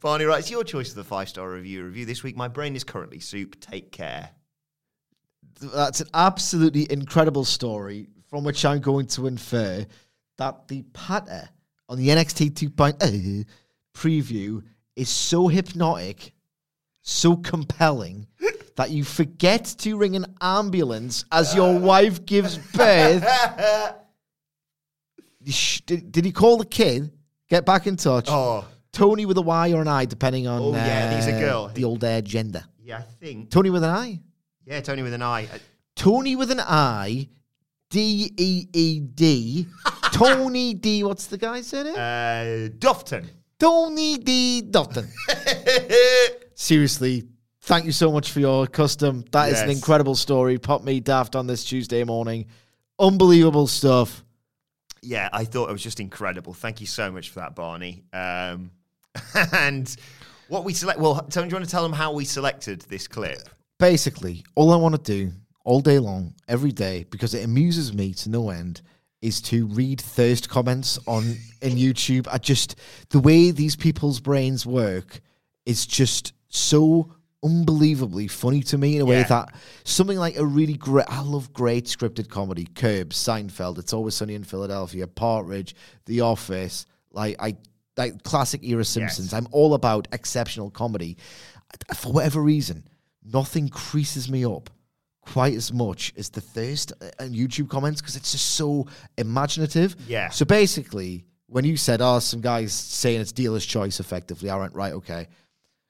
Barney 0.00 0.24
writes, 0.24 0.50
Your 0.50 0.62
choice 0.62 0.90
of 0.90 0.96
the 0.96 1.04
five 1.04 1.28
star 1.28 1.50
review 1.50 1.84
review 1.84 2.04
this 2.04 2.22
week. 2.22 2.36
My 2.36 2.48
brain 2.48 2.76
is 2.76 2.84
currently 2.84 3.18
soup. 3.18 3.58
Take 3.60 3.90
care. 3.90 4.30
That's 5.60 6.00
an 6.00 6.08
absolutely 6.14 6.90
incredible 6.92 7.44
story 7.44 8.08
from 8.28 8.44
which 8.44 8.64
I'm 8.64 8.80
going 8.80 9.06
to 9.08 9.26
infer 9.26 9.86
that 10.38 10.68
the 10.68 10.82
patter 10.92 11.48
on 11.88 11.98
the 11.98 12.08
NXT 12.08 12.50
2.0 12.52 13.44
preview 13.94 14.62
is 14.96 15.08
so 15.08 15.48
hypnotic, 15.48 16.32
so 17.02 17.36
compelling 17.36 18.26
that 18.76 18.90
you 18.90 19.04
forget 19.04 19.64
to 19.78 19.96
ring 19.96 20.16
an 20.16 20.26
ambulance 20.40 21.24
as 21.32 21.54
your 21.54 21.78
wife 21.78 22.24
gives 22.26 22.58
birth. 22.58 23.24
Did, 25.86 26.10
did 26.12 26.24
he 26.24 26.32
call 26.32 26.56
the 26.58 26.64
kid? 26.64 27.10
Get 27.48 27.64
back 27.64 27.86
in 27.86 27.96
touch. 27.96 28.26
Oh, 28.28 28.66
Tony 28.92 29.24
with 29.26 29.38
a 29.38 29.42
Y 29.42 29.72
or 29.72 29.82
an 29.82 29.88
I, 29.88 30.04
depending 30.04 30.46
on 30.48 30.60
Oh, 30.60 30.72
yeah, 30.72 31.08
think 31.10 31.18
it's 31.18 31.28
a 31.28 31.36
uh, 31.36 31.40
girl. 31.40 31.68
the 31.68 31.84
old 31.84 32.02
uh, 32.02 32.20
gender. 32.22 32.64
yeah, 32.82 32.98
I 32.98 33.02
think. 33.02 33.50
Tony 33.50 33.70
with 33.70 33.84
an 33.84 33.90
I. 33.90 34.20
Yeah, 34.64 34.80
Tony 34.80 35.02
with 35.02 35.12
an 35.12 35.22
I. 35.22 35.44
Uh, 35.44 35.58
Tony 35.94 36.34
with 36.34 36.50
an 36.50 36.60
I, 36.60 37.28
D 37.90 38.32
E 38.36 38.66
E 38.72 39.00
D. 39.00 39.66
Tony 40.16 40.74
D. 40.74 41.04
What's 41.04 41.26
the 41.26 41.36
guy's 41.36 41.72
name? 41.72 41.88
Uh, 41.88 42.68
Dufton. 42.78 43.28
Tony 43.58 44.18
D. 44.18 44.62
Dutton. 44.62 45.08
Seriously, 46.54 47.24
thank 47.62 47.84
you 47.84 47.92
so 47.92 48.10
much 48.10 48.30
for 48.30 48.40
your 48.40 48.66
custom. 48.66 49.24
That 49.32 49.50
is 49.50 49.60
an 49.60 49.70
incredible 49.70 50.14
story. 50.14 50.58
Pop 50.58 50.82
me 50.82 51.00
daft 51.00 51.36
on 51.36 51.46
this 51.46 51.64
Tuesday 51.64 52.02
morning. 52.04 52.46
Unbelievable 52.98 53.66
stuff. 53.66 54.24
Yeah, 55.02 55.28
I 55.32 55.44
thought 55.44 55.68
it 55.68 55.72
was 55.72 55.82
just 55.82 56.00
incredible. 56.00 56.54
Thank 56.54 56.80
you 56.80 56.86
so 56.86 57.12
much 57.12 57.30
for 57.30 57.40
that, 57.40 57.54
Barney. 57.54 58.02
Um, 58.12 58.70
and 59.52 59.94
what 60.48 60.64
we 60.64 60.72
select. 60.72 60.98
Well, 60.98 61.26
Tony, 61.30 61.48
do 61.48 61.52
you 61.52 61.56
want 61.56 61.66
to 61.66 61.70
tell 61.70 61.82
them 61.82 61.92
how 61.92 62.12
we 62.12 62.24
selected 62.24 62.80
this 62.82 63.06
clip? 63.06 63.48
Basically, 63.78 64.44
all 64.54 64.72
I 64.72 64.76
want 64.76 64.94
to 64.94 65.00
do 65.00 65.32
all 65.64 65.80
day 65.80 65.98
long, 65.98 66.34
every 66.48 66.72
day, 66.72 67.04
because 67.10 67.34
it 67.34 67.44
amuses 67.44 67.92
me 67.92 68.14
to 68.14 68.30
no 68.30 68.50
end, 68.50 68.80
is 69.22 69.40
to 69.40 69.66
read 69.66 70.00
thirst 70.00 70.48
comments 70.48 70.98
on 71.06 71.36
in 71.62 71.72
YouTube. 71.76 72.26
I 72.30 72.38
just 72.38 72.76
the 73.10 73.18
way 73.20 73.50
these 73.50 73.76
people's 73.76 74.20
brains 74.20 74.66
work 74.66 75.20
is 75.64 75.86
just 75.86 76.32
so 76.48 77.12
unbelievably 77.42 78.28
funny 78.28 78.62
to 78.62 78.78
me 78.78 78.96
in 78.96 79.02
a 79.02 79.04
way 79.04 79.18
Yeah. 79.18 79.28
that 79.28 79.54
something 79.84 80.18
like 80.18 80.36
a 80.36 80.44
really 80.44 80.74
great 80.76 81.06
I 81.08 81.20
love 81.22 81.52
great 81.52 81.86
scripted 81.86 82.28
comedy, 82.28 82.66
Curb, 82.74 83.10
Seinfeld, 83.10 83.78
It's 83.78 83.92
Always 83.92 84.14
Sunny 84.14 84.34
in 84.34 84.44
Philadelphia, 84.44 85.06
Partridge, 85.06 85.74
The 86.06 86.20
Office, 86.22 86.86
like 87.12 87.36
I 87.40 87.56
like 87.96 88.22
classic 88.24 88.62
era 88.62 88.84
Simpsons. 88.84 89.32
I'm 89.32 89.48
all 89.52 89.72
about 89.74 90.06
exceptional 90.12 90.70
comedy. 90.70 91.16
For 91.94 92.12
whatever 92.12 92.42
reason, 92.42 92.84
nothing 93.24 93.68
creases 93.68 94.30
me 94.30 94.44
up 94.44 94.68
quite 95.26 95.54
as 95.54 95.72
much 95.72 96.12
as 96.16 96.30
the 96.30 96.40
thirst 96.40 96.92
and 97.18 97.34
YouTube 97.34 97.68
comments 97.68 98.00
because 98.00 98.16
it's 98.16 98.32
just 98.32 98.50
so 98.50 98.86
imaginative. 99.18 99.96
Yeah. 100.08 100.30
So 100.30 100.44
basically, 100.44 101.24
when 101.48 101.64
you 101.64 101.76
said, 101.76 102.00
"Oh, 102.00 102.18
some 102.20 102.40
guys 102.40 102.72
saying 102.72 103.20
it's 103.20 103.32
dealer's 103.32 103.66
choice," 103.66 104.00
effectively, 104.00 104.48
I 104.50 104.56
went 104.56 104.74
right, 104.74 104.92
okay. 104.94 105.28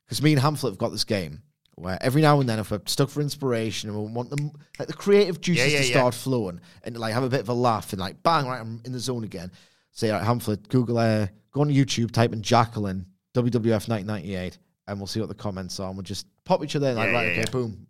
Because 0.05 0.23
me 0.23 0.33
and 0.33 0.43
Hamflett 0.43 0.71
have 0.71 0.79
got 0.79 0.91
this 0.91 1.05
game 1.05 1.43
where 1.75 1.99
every 2.01 2.23
now 2.23 2.41
and 2.41 2.49
then, 2.49 2.59
if 2.59 2.71
we're 2.71 2.81
stuck 2.87 3.11
for 3.11 3.21
inspiration 3.21 3.91
and 3.91 3.99
we 3.99 4.11
want 4.11 4.31
them, 4.31 4.51
like 4.79 4.89
the 4.89 4.95
creative 4.95 5.41
juices 5.41 5.67
Yeah, 5.73 5.79
yeah, 5.79 5.83
to 5.83 5.89
yeah. 5.89 5.99
start 5.99 6.15
flowing 6.15 6.61
and 6.85 6.97
like 6.97 7.13
have 7.13 7.25
a 7.25 7.29
bit 7.29 7.41
of 7.41 7.49
a 7.49 7.53
laugh 7.55 7.93
and 7.93 8.01
like 8.01 8.23
bang, 8.23 8.47
right, 8.47 8.61
I'm 8.61 8.81
in 8.85 8.93
the 8.93 8.99
zone 9.01 9.25
again. 9.25 9.51
Say, 9.93 10.11
all 10.11 10.19
right, 10.21 10.27
Hamflett, 10.27 10.69
Google, 10.69 10.99
uh, 10.99 11.27
go 11.53 11.61
on 11.63 11.69
YouTube, 11.69 12.11
type 12.13 12.33
in 12.33 12.43
Jacqueline 12.43 13.07
WWF 13.35 13.89
1998, 13.89 14.59
and 14.89 14.99
we'll 14.99 15.07
see 15.07 15.21
what 15.21 15.29
the 15.29 15.35
comments 15.35 15.81
are. 15.81 15.89
And 15.89 15.97
we'll 15.97 16.05
just 16.05 16.27
pop 16.45 16.63
each 16.65 16.77
other 16.77 16.89
in, 16.91 16.97
like, 16.97 17.09
Yeah, 17.09 17.15
right, 17.15 17.25
yeah, 17.27 17.31
okay, 17.33 17.41
yeah. 17.41 17.51
boom, 17.51 17.87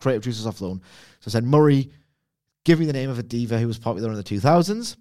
creative 0.00 0.22
juices 0.22 0.46
are 0.46 0.52
flowing. 0.52 0.80
So 1.20 1.28
I 1.28 1.30
said, 1.30 1.44
Murray, 1.44 1.90
give 2.64 2.80
me 2.80 2.86
the 2.86 2.92
name 2.92 3.10
of 3.10 3.18
a 3.18 3.22
diva 3.22 3.58
who 3.58 3.66
was 3.66 3.78
popular 3.78 4.10
in 4.10 4.16
the 4.16 4.24
2000s. 4.24 4.96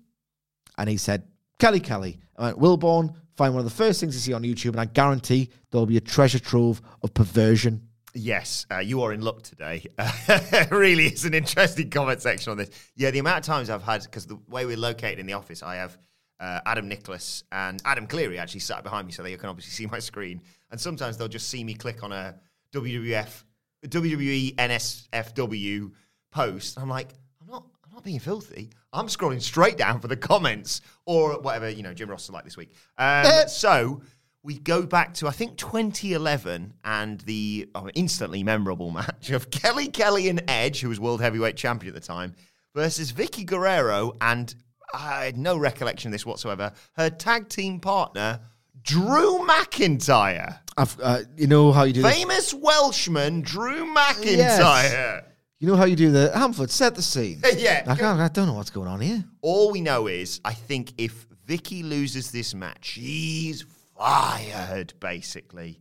And 0.78 0.89
he 0.89 0.97
said, 0.97 1.24
Kelly 1.60 1.80
Kelly. 1.80 2.20
I 2.38 2.54
went, 2.54 2.60
Wilborn, 2.60 3.16
find 3.36 3.54
one 3.54 3.66
of 3.66 3.70
the 3.70 3.76
first 3.76 4.00
things 4.00 4.16
you 4.16 4.22
see 4.22 4.34
on 4.34 4.43
YouTube, 4.43 4.72
and 4.72 4.80
I 4.80 4.86
guarantee 4.86 5.50
there'll 5.72 5.86
be 5.86 5.97
a 5.97 6.02
treasure 6.02 6.39
trove 6.39 6.82
of 7.04 7.14
perversion. 7.14 7.89
Yes, 8.14 8.66
uh, 8.72 8.80
you 8.80 9.02
are 9.04 9.14
in 9.14 9.22
luck 9.22 9.43
today. 9.43 9.86
really 10.72 11.08
is 11.08 11.26
an 11.26 11.34
interesting 11.34 11.89
comment 11.89 12.22
section 12.22 12.52
on 12.52 12.58
this. 12.58 12.70
Yeah, 12.95 13.12
the 13.12 13.20
amount 13.20 13.39
of 13.39 13.43
times 13.43 13.70
I've 13.70 13.84
had, 13.84 14.04
because 14.04 14.26
the 14.26 14.39
way 14.47 14.66
we're 14.66 14.78
located 14.78 15.20
in 15.20 15.26
the 15.26 15.34
office, 15.34 15.62
I 15.62 15.76
have 15.76 15.97
uh, 16.39 16.62
Adam 16.66 16.88
Nicholas 16.88 17.43
and 17.52 17.82
Adam 17.86 18.08
Cleary 18.08 18.39
actually 18.39 18.62
sat 18.62 18.84
behind 18.84 19.06
me 19.06 19.14
so 19.14 19.22
they 19.22 19.36
can 19.36 19.50
obviously 19.50 19.72
see 19.72 19.86
my 19.86 20.00
screen. 20.00 20.41
And 20.72 20.80
sometimes 20.80 21.18
they'll 21.18 21.28
just 21.28 21.50
see 21.50 21.64
me 21.64 21.74
click 21.74 22.04
on 22.04 22.12
a 22.12 22.36
WWF, 22.74 23.43
WWE 23.88 24.55
NSFW 24.55 25.91
post. 26.32 26.77
I'm 26.77 26.89
like, 26.89 27.09
I'm 27.41 27.47
not, 27.47 27.65
I'm 27.86 27.93
not 27.93 28.03
being 28.03 28.19
filthy. 28.19 28.71
I'm 28.91 29.07
scrolling 29.07 29.41
straight 29.41 29.77
down 29.77 29.99
for 29.99 30.07
the 30.07 30.17
comments 30.17 30.82
or 31.05 31.39
whatever, 31.39 31.69
you 31.69 31.84
know, 31.84 31.93
Jim 31.93 32.09
Ross 32.09 32.23
is 32.23 32.32
like 32.32 32.43
this 32.43 32.57
week. 32.57 32.73
Um, 32.97 33.25
so 33.47 34.01
we 34.43 34.57
go 34.57 34.84
back 34.84 35.13
to 35.15 35.27
I 35.27 35.32
think 35.32 35.57
2011 35.57 36.73
and 36.84 37.19
the 37.21 37.69
oh, 37.75 37.89
instantly 37.93 38.43
memorable 38.43 38.91
match 38.91 39.32
of 39.32 39.51
Kelly 39.51 39.88
Kelly 39.88 40.30
and 40.30 40.43
Edge, 40.49 40.82
who 40.82 40.89
was 40.89 40.99
world 40.99 41.21
heavyweight 41.21 41.55
champion 41.55 41.95
at 41.95 42.01
the 42.01 42.05
time, 42.05 42.36
versus 42.73 43.11
Vickie 43.11 43.45
Guerrero 43.45 44.15
and 44.21 44.53
I 44.91 45.25
had 45.25 45.38
no 45.38 45.55
recollection 45.55 46.09
of 46.09 46.13
this 46.13 46.25
whatsoever. 46.25 46.71
Her 46.93 47.11
tag 47.11 47.47
team 47.49 47.80
partner 47.80 48.39
Drew 48.82 49.45
McIntyre, 49.45 50.59
uh, 51.01 51.19
you 51.38 51.47
know 51.47 51.71
how 51.71 51.84
you 51.84 51.93
do 51.93 52.03
famous 52.03 52.53
Welshman 52.53 53.41
Drew 53.41 53.93
McIntyre. 53.93 55.23
You 55.59 55.67
know 55.67 55.75
how 55.75 55.84
you 55.86 55.97
do 55.97 56.11
the 56.11 56.32
Hamford, 56.34 56.71
set 56.71 56.95
the 56.95 57.01
scene. 57.01 57.41
Yeah. 57.57 57.84
I, 57.86 57.95
can't, 57.95 58.19
I 58.19 58.30
don't 58.30 58.47
know 58.47 58.53
what's 58.53 58.69
going 58.69 58.88
on 58.88 59.01
here. 59.01 59.25
All 59.41 59.71
we 59.71 59.82
know 59.82 60.07
is, 60.07 60.39
I 60.45 60.53
think 60.53 60.93
if 60.97 61.27
Vicky 61.49 61.82
loses 61.82 62.30
this 62.30 62.53
match. 62.53 62.86
She's 62.86 63.65
fired, 63.97 64.93
basically. 64.99 65.80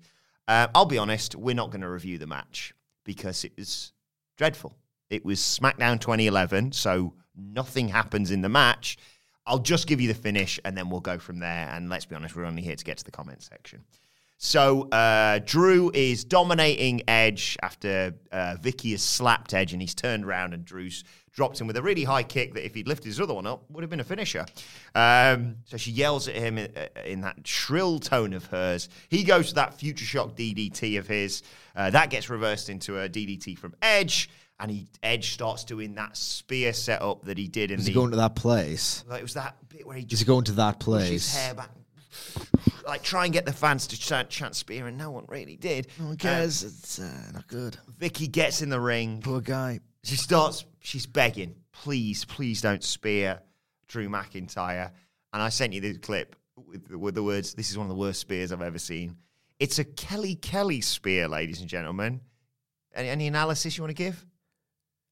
Uh, 0.49 0.67
I'll 0.75 0.87
be 0.87 0.97
honest, 0.97 1.37
we're 1.37 1.55
not 1.55 1.71
going 1.71 1.83
to 1.83 1.91
review 1.91 2.17
the 2.17 2.27
match 2.27 2.73
because 3.05 3.45
it 3.45 3.53
was 3.59 3.93
dreadful. 4.39 4.75
It 5.11 5.27
was 5.27 5.41
SmackDown 5.41 6.01
2011, 6.01 6.73
so 6.73 7.13
nothing 7.37 7.89
happens 7.89 8.31
in 8.31 8.41
the 8.41 8.49
match. 8.49 8.97
I'll 9.47 9.59
just 9.59 9.87
give 9.87 10.01
you 10.01 10.09
the 10.09 10.15
finish 10.15 10.59
and 10.65 10.75
then 10.75 10.89
we'll 10.89 11.01
go 11.01 11.19
from 11.19 11.39
there. 11.39 11.69
And 11.71 11.91
let's 11.91 12.07
be 12.07 12.15
honest, 12.15 12.35
we're 12.35 12.47
only 12.47 12.63
here 12.63 12.77
to 12.77 12.85
get 12.85 12.97
to 12.97 13.05
the 13.05 13.11
comment 13.11 13.43
section. 13.43 13.85
So 14.41 14.83
uh, 14.91 15.41
Drew 15.45 15.91
is 15.93 16.25
dominating 16.25 17.03
Edge 17.09 17.57
after 17.61 18.15
uh, 18.31 18.57
Vicky 18.61 18.93
has 18.93 19.03
slapped 19.03 19.53
Edge 19.53 19.73
and 19.73 19.83
he's 19.83 19.95
turned 19.97 20.25
around 20.25 20.55
and 20.55 20.65
Drew's 20.65 21.03
dropped 21.33 21.61
him 21.61 21.67
with 21.67 21.77
a 21.77 21.83
really 21.83 22.05
high 22.05 22.23
kick 22.23 22.55
that 22.55 22.65
if 22.65 22.75
he'd 22.75 22.87
lifted 22.87 23.07
his 23.07 23.21
other 23.21 23.35
one 23.35 23.47
up 23.47 23.69
would 23.71 23.83
have 23.83 23.91
been 23.91 24.01
a 24.01 24.05
finisher. 24.05 24.47
Um, 24.95 25.57
so 25.65 25.77
she 25.77 25.91
yells 25.91 26.29
at 26.29 26.37
him 26.37 26.57
in, 26.57 26.73
uh, 26.77 26.87
in, 27.05 27.21
that 27.23 27.47
shrill 27.47 27.99
tone 27.99 28.33
of 28.33 28.47
hers. 28.47 28.89
He 29.09 29.25
goes 29.25 29.49
to 29.49 29.55
that 29.57 29.75
future 29.75 30.05
shock 30.05 30.37
DDT 30.37 30.99
of 30.99 31.09
his. 31.09 31.43
Uh, 31.75 31.91
that 31.91 32.11
gets 32.11 32.31
reversed 32.31 32.71
into 32.71 32.99
a 32.99 33.09
DDT 33.09 33.59
from 33.59 33.75
Edge. 33.83 34.31
And 34.61 34.71
he 34.73 34.89
Edge 35.05 35.33
starts 35.33 35.63
doing 35.63 35.95
that 35.95 36.17
spear 36.17 36.73
setup 36.73 37.25
that 37.25 37.39
he 37.39 37.47
did 37.47 37.71
in 37.71 37.79
Is 37.79 37.87
the. 37.87 37.93
he 37.93 37.95
going 37.95 38.11
to 38.11 38.17
that 38.17 38.35
place? 38.35 39.05
like, 39.09 39.21
it 39.21 39.23
was 39.23 39.35
that 39.35 39.57
bit 39.69 39.87
where 39.87 39.97
he 39.97 40.05
Is 40.11 40.19
he 40.19 40.25
going 40.25 40.45
to 40.45 40.53
that 40.53 40.81
pushed 40.81 41.09
his 41.09 41.33
place? 41.33 41.37
hair 41.37 41.55
back, 41.55 41.71
like 42.87 43.03
try 43.03 43.25
and 43.25 43.33
get 43.33 43.47
the 43.47 43.53
fans 43.53 43.87
to 43.89 43.99
chant, 43.99 44.29
chant 44.31 44.55
spear, 44.57 44.87
and 44.87 44.97
no 44.97 45.11
one 45.11 45.25
really 45.29 45.57
did. 45.57 45.89
No 45.99 46.07
one 46.07 46.15
Uh, 46.15 46.17
cares. 46.17 46.63
it's 46.63 46.99
uh, 46.99 47.31
not 47.35 47.47
good. 47.49 47.77
Vicky 47.99 48.27
gets 48.29 48.63
in 48.63 48.69
the 48.71 48.81
ring. 48.81 49.21
Poor 49.23 49.41
guy. 49.41 49.81
She 50.05 50.17
starts. 50.17 50.65
She's 50.81 51.07
begging, 51.07 51.55
please, 51.73 52.25
please 52.25 52.61
don't 52.63 52.83
spear 52.83 53.41
Drew 53.89 54.09
McIntyre. 54.09 54.91
And 55.33 55.43
I 55.43 55.51
sent 55.51 55.73
you 55.75 55.81
the 55.81 55.99
clip 55.99 56.35
with, 56.57 56.91
with 56.91 57.15
the 57.15 57.23
words, 57.23 57.55
"This 57.55 57.71
is 57.71 57.77
one 57.77 57.85
of 57.87 57.91
the 57.91 58.01
worst 58.01 58.21
spears 58.21 58.53
I've 58.53 58.63
ever 58.63 58.79
seen." 58.79 59.17
It's 59.59 59.79
a 59.79 59.85
Kelly 59.85 60.37
Kelly 60.37 60.81
spear, 60.81 61.29
ladies 61.29 61.61
and 61.61 61.69
gentlemen. 61.69 62.21
Any, 62.95 63.09
any 63.09 63.27
analysis 63.27 63.77
you 63.77 63.83
want 63.83 63.95
to 63.97 64.03
give? 64.03 64.25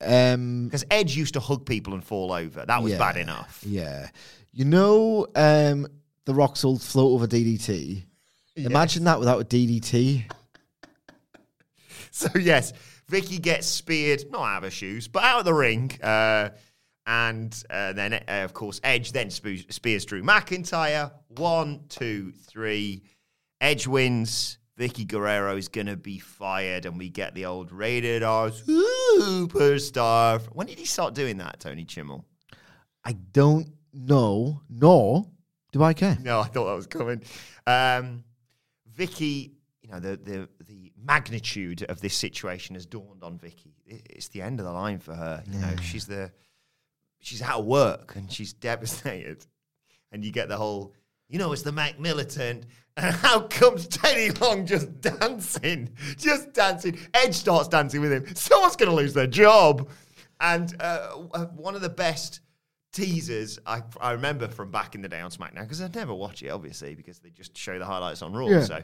Um, 0.01 0.65
Because 0.67 0.85
Edge 0.91 1.17
used 1.17 1.35
to 1.35 1.41
hug 1.41 1.67
people 1.67 1.95
and 1.95 2.05
fall 2.05 2.33
over. 2.33 2.65
That 2.65 2.83
was 2.83 2.93
yeah, 2.93 2.99
bad 2.99 3.17
enough. 3.17 3.63
Yeah. 3.67 4.09
You 4.53 4.65
know, 4.65 5.27
um, 5.35 5.87
the 6.27 6.35
Rock's 6.35 6.65
old 6.65 6.83
float 6.83 7.13
over 7.13 7.27
DDT. 7.27 8.05
Imagine 8.57 9.05
that 9.05 9.19
without 9.19 9.41
a 9.41 9.45
DDT. 9.45 10.31
So 12.13 12.29
yes, 12.39 12.73
Vicky 13.09 13.37
gets 13.39 13.67
speared, 13.67 14.31
not 14.31 14.41
out 14.41 14.57
of 14.59 14.63
her 14.63 14.71
shoes, 14.71 15.07
but 15.07 15.23
out 15.23 15.41
of 15.41 15.45
the 15.45 15.53
ring. 15.53 15.93
Uh, 16.03 16.49
and 17.07 17.63
uh, 17.69 17.93
then, 17.93 18.15
uh, 18.15 18.21
of 18.27 18.55
course, 18.55 18.81
Edge 18.83 19.13
then 19.13 19.29
spe- 19.29 19.71
spears 19.71 20.07
Drew 20.07 20.23
McIntyre. 20.23 21.13
One, 21.29 21.83
two, 21.91 22.33
three. 22.33 23.03
Edge 23.61 23.87
wins. 23.87 24.57
Vickie 24.79 25.07
Guerrero 25.07 25.57
is 25.57 25.69
going 25.69 25.89
to 25.89 25.97
be 25.97 26.19
fired, 26.19 26.87
and 26.87 26.97
we 26.97 27.11
get 27.11 27.35
the 27.35 27.45
old 27.45 27.71
rated 27.71 28.23
R 28.23 28.49
superstar. 28.49 30.41
When 30.53 30.67
did 30.67 30.79
he 30.79 30.87
start 30.87 31.15
doing 31.15 31.37
that, 31.37 31.61
Tony 31.61 31.85
Chimel? 31.85 32.25
I 33.05 33.13
don't 33.13 33.69
know, 33.93 34.63
nor 34.71 35.27
do 35.77 35.83
I 35.85 35.93
care. 35.95 36.17
No, 36.23 36.41
I 36.41 36.45
thought 36.45 36.67
that 36.67 36.75
was 36.75 36.87
coming. 36.87 37.23
Um, 37.67 38.25
Vicky, 38.95 39.53
you 39.83 39.91
know, 39.91 40.01
the, 40.01 40.17
the 40.17 40.49
the 40.65 40.93
magnitude 41.03 41.83
of 41.85 42.01
this 42.01 42.15
situation 42.15 42.75
has 42.75 42.87
dawned 42.87 43.23
on 43.23 43.39
Vicky. 43.39 43.75
It- 43.87 44.07
It's 44.11 44.29
the 44.29 44.43
end 44.43 44.59
of 44.61 44.67
the 44.67 44.73
line 44.73 44.99
for 44.99 45.15
her. 45.15 45.43
You 45.51 45.59
know, 45.59 45.75
she's 45.83 46.07
the 46.07 46.33
she's 47.21 47.43
out 47.43 47.61
of 47.61 47.67
work 47.67 48.17
and 48.17 48.31
she's 48.33 48.53
devastated. 48.53 49.47
And 50.13 50.25
you 50.25 50.31
get 50.33 50.49
the 50.49 50.57
whole, 50.57 50.95
you 51.29 51.39
know, 51.39 51.53
it's 51.53 51.63
the 51.63 51.73
Mac 51.73 51.99
Militant. 52.01 52.67
And 52.99 53.15
how 53.15 53.41
comes 53.41 53.87
Teddy 53.89 54.31
Long 54.41 54.65
just 54.65 55.03
dancing? 55.03 55.91
Just 56.17 56.55
dancing. 56.55 56.99
Edge 57.13 57.35
starts 57.35 57.69
dancing 57.69 58.01
with 58.01 58.11
him. 58.11 58.35
Someone's 58.35 58.75
going 58.75 58.89
to 58.89 58.97
lose 58.97 59.13
their 59.13 59.27
job. 59.27 59.91
And 60.41 60.75
uh, 60.81 61.09
one 61.09 61.75
of 61.75 61.83
the 61.83 61.91
best 61.91 62.41
teasers 62.97 63.59
I, 63.67 63.83
I 64.01 64.13
remember 64.13 64.49
from 64.49 64.71
back 64.71 64.95
in 64.95 65.03
the 65.03 65.09
day 65.09 65.21
on 65.21 65.31
SmackDown 65.31 65.63
because 65.63 65.83
I'd 65.83 65.95
never 65.95 66.15
watch 66.15 66.43
it 66.43 66.49
obviously 66.49 66.95
because 66.95 67.19
they 67.19 67.29
just 67.29 67.57
show 67.57 67.79
the 67.79 67.85
highlights 67.85 68.23
on 68.23 68.33
Raw. 68.33 68.47
Yeah. 68.47 68.63
So, 68.63 68.83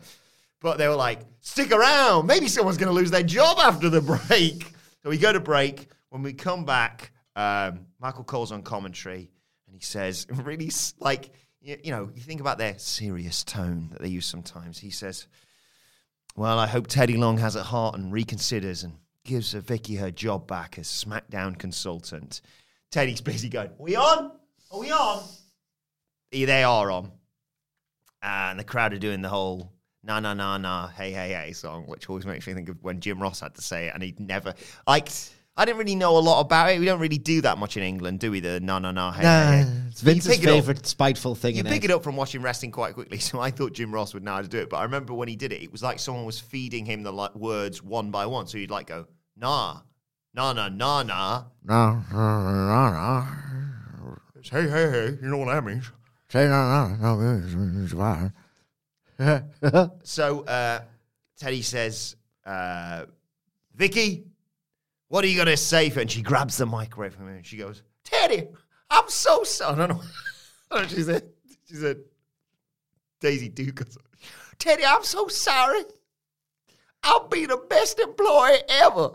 but 0.61 0.77
they 0.77 0.87
were 0.87 0.95
like, 0.95 1.21
"Stick 1.41 1.73
around, 1.73 2.27
maybe 2.27 2.47
someone's 2.47 2.77
going 2.77 2.89
to 2.89 2.95
lose 2.95 3.11
their 3.11 3.23
job 3.23 3.59
after 3.59 3.89
the 3.89 4.01
break." 4.29 4.75
So 5.03 5.09
we 5.09 5.17
go 5.17 5.33
to 5.33 5.41
break. 5.41 5.89
When 6.11 6.23
we 6.23 6.35
come 6.35 6.67
back, 6.67 7.13
um, 7.37 7.87
Michael 8.01 8.25
Cole's 8.25 8.53
on 8.53 8.63
commentary 8.63 9.31
and 9.67 9.75
he 9.75 9.81
says, 9.81 10.27
really 10.45 10.71
like 11.01 11.31
you, 11.63 11.79
you 11.83 11.91
know, 11.91 12.11
you 12.15 12.21
think 12.21 12.41
about 12.41 12.59
their 12.59 12.79
serious 12.79 13.43
tone 13.45 13.89
that 13.93 14.03
they 14.03 14.09
use 14.09 14.27
sometimes. 14.27 14.79
He 14.79 14.91
says, 14.91 15.27
"Well, 16.37 16.59
I 16.59 16.67
hope 16.67 16.87
Teddy 16.87 17.17
Long 17.17 17.39
has 17.39 17.57
a 17.57 17.63
heart 17.63 17.95
and 17.95 18.13
reconsiders 18.13 18.85
and 18.85 18.93
gives 19.25 19.55
Vicky 19.55 19.97
her 19.97 20.11
job 20.11 20.47
back 20.47 20.79
as 20.79 20.87
SmackDown 20.87 21.59
consultant." 21.59 22.43
Teddy's 22.93 23.21
busy 23.23 23.49
going, 23.49 23.69
Are 23.69 23.83
we 23.83 23.97
on? 23.97 24.33
Are 24.71 24.79
we 24.79 24.91
on? 24.93 25.23
Yeah, 26.31 26.47
they 26.47 26.63
are 26.63 26.91
on. 26.91 27.11
And 28.23 28.61
the 28.61 28.65
crowd 28.65 28.93
are 28.93 28.99
doing 28.99 29.23
the 29.23 29.29
whole 29.29 29.73
na 30.05 30.21
na 30.21 30.35
na 30.35 30.59
na 30.59 30.89
hey 30.89 31.11
hey 31.11 31.31
hey 31.33 31.53
song, 31.53 31.85
which 31.87 32.09
always 32.09 32.25
makes 32.27 32.47
me 32.47 32.55
think 32.55 32.69
of 32.69 32.77
when 32.83 33.01
Jim 33.01 33.21
Ross 33.21 33.41
had 33.41 33.55
to 33.57 33.63
say 33.63 33.87
it, 33.89 33.95
and 33.95 34.03
he'd 34.03 34.21
never 34.21 34.55
like. 34.87 35.09
I 35.55 35.67
didn't 35.67 35.79
really 35.79 35.97
know 35.97 36.17
a 36.17 36.21
lot 36.21 36.41
about 36.41 36.71
it. 36.71 36.79
We 36.79 36.87
don't 36.87 37.01
really 37.01 37.19
do 37.19 37.43
that 37.43 37.59
much 37.59 37.77
in 37.77 37.83
England, 37.83 38.21
do 38.21 38.31
we? 38.31 38.41
The 38.41 38.61
na 38.61 38.79
na 38.79 38.91
na 38.91 39.13
hey 39.13 39.23
Nah, 39.23 39.51
hey 39.51 39.57
hey. 39.65 39.71
it's 39.89 40.01
Vince's 40.01 40.37
pick 40.37 40.43
it 40.45 40.47
favorite 40.47 40.87
spiteful 40.87 41.35
thing. 41.35 41.57
you 41.57 41.65
pick 41.65 41.85
it. 41.85 41.91
it 41.91 41.95
up 41.95 42.03
from 42.03 42.17
watching 42.17 42.41
wrestling 42.41 42.71
quite 42.71 42.95
quickly, 42.95 43.19
so 43.29 43.39
I 43.41 43.51
thought 43.51 43.73
Jim 43.73 43.93
Ross 43.93 44.15
would 44.15 44.23
know 44.23 44.33
how 44.33 44.43
to 44.43 44.49
do 44.49 44.59
it. 44.59 44.71
But 44.71 44.79
I 44.79 44.85
remember 44.85 45.13
when 45.13 45.29
he 45.29 45.37
did 45.37 45.53
it, 45.53 45.63
it 45.63 45.71
was 45.73 45.83
like 45.83 45.99
someone 45.99 46.25
was 46.25 46.39
feeding 46.39 46.87
him 46.87 47.03
the 47.03 47.13
like, 47.13 47.35
words 47.35 47.83
one 47.83 48.11
by 48.11 48.25
one. 48.27 48.47
So 48.47 48.57
he'd 48.59 48.71
like 48.71 48.87
go, 48.87 49.07
nah, 49.37 49.81
nah, 50.35 50.53
nah, 50.53 50.69
nah, 50.69 51.03
nah. 51.03 51.45
No, 51.65 52.03
no, 52.13 52.41
no, 52.43 52.91
no. 52.91 54.19
It's, 54.37 54.49
hey, 54.49 54.69
hey, 54.69 54.91
hey. 54.91 55.19
You 55.23 55.29
know 55.29 55.39
what 55.39 55.53
that 55.53 55.65
means? 55.65 55.91
Say 56.29 56.49
no, 56.49 56.97
no, 57.01 57.17
no, 57.17 57.83
it's 57.85 57.93
fine. 57.93 58.33
So 60.03 60.41
uh, 60.41 60.81
Teddy 61.37 61.63
says, 61.63 62.17
uh, 62.45 63.05
Vicky, 63.75 64.25
what 65.09 65.25
are 65.25 65.29
you 65.29 65.37
going 65.37 65.47
to 65.47 65.57
say 65.57 65.91
for 65.91 66.01
And 66.01 66.11
she 66.11 66.23
grabs 66.23 66.57
the 66.57 66.67
mic 66.67 66.97
away 66.97 67.11
from 67.11 67.29
him 67.29 67.37
and 67.37 67.47
she 67.47 67.57
goes, 67.59 67.83
Teddy, 68.05 68.49
I'm 68.91 69.09
so 69.09 69.45
sorry. 69.45 69.75
I 69.75 69.87
don't 69.87 69.91
know. 69.91 70.03
I 70.71 70.75
don't 70.77 70.91
know 70.91 70.97
she 70.97 71.03
said. 71.03 71.29
She 71.69 71.75
said, 71.75 71.99
Daisy 73.21 73.49
Duke. 73.49 73.83
Teddy, 74.59 74.85
I'm 74.85 75.05
so 75.05 75.29
sorry. 75.29 75.83
I'll 77.03 77.29
be 77.29 77.47
the 77.47 77.57
best 77.57 77.99
employee 77.99 78.63
ever. 78.69 79.11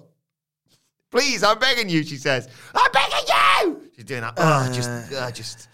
Please, 1.11 1.43
I'm 1.43 1.57
begging 1.59 1.89
you, 1.89 2.03
she 2.03 2.17
says. 2.17 2.47
I'm 2.75 2.91
begging 2.91 3.27
you. 3.27 3.89
She's 3.95 4.05
doing 4.05 4.21
that. 4.21 4.33
Oh, 4.37 4.69
just, 4.73 4.89
uh, 5.13 5.31
just. 5.31 5.69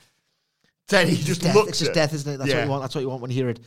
Teddy 0.88 1.16
just 1.16 1.42
Death, 1.42 1.56
looks 1.56 1.70
it's 1.70 1.80
just 1.80 1.90
at- 1.90 1.96
death, 1.96 2.14
isn't 2.14 2.34
it? 2.34 2.38
That's 2.38 2.54
what 2.54 2.64
you 2.64 2.70
want. 2.70 2.82
That's 2.84 2.96
what 2.96 3.02
you 3.02 3.10
want 3.10 3.22
when 3.22 3.32
you 3.32 3.38
hear 3.38 3.50
it. 3.50 3.60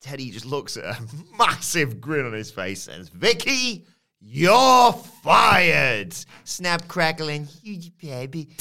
Teddy 0.00 0.30
just 0.30 0.46
looks 0.46 0.76
at 0.76 0.84
a 0.84 0.98
massive 1.38 2.00
grin 2.00 2.24
on 2.26 2.32
his 2.32 2.50
face 2.50 2.88
and 2.88 2.96
says, 2.98 3.08
Vicky, 3.10 3.84
you're 4.20 4.92
fired. 5.22 6.14
Snap, 6.44 6.88
crackling, 6.88 7.44
huge 7.44 7.96
baby. 7.98 8.48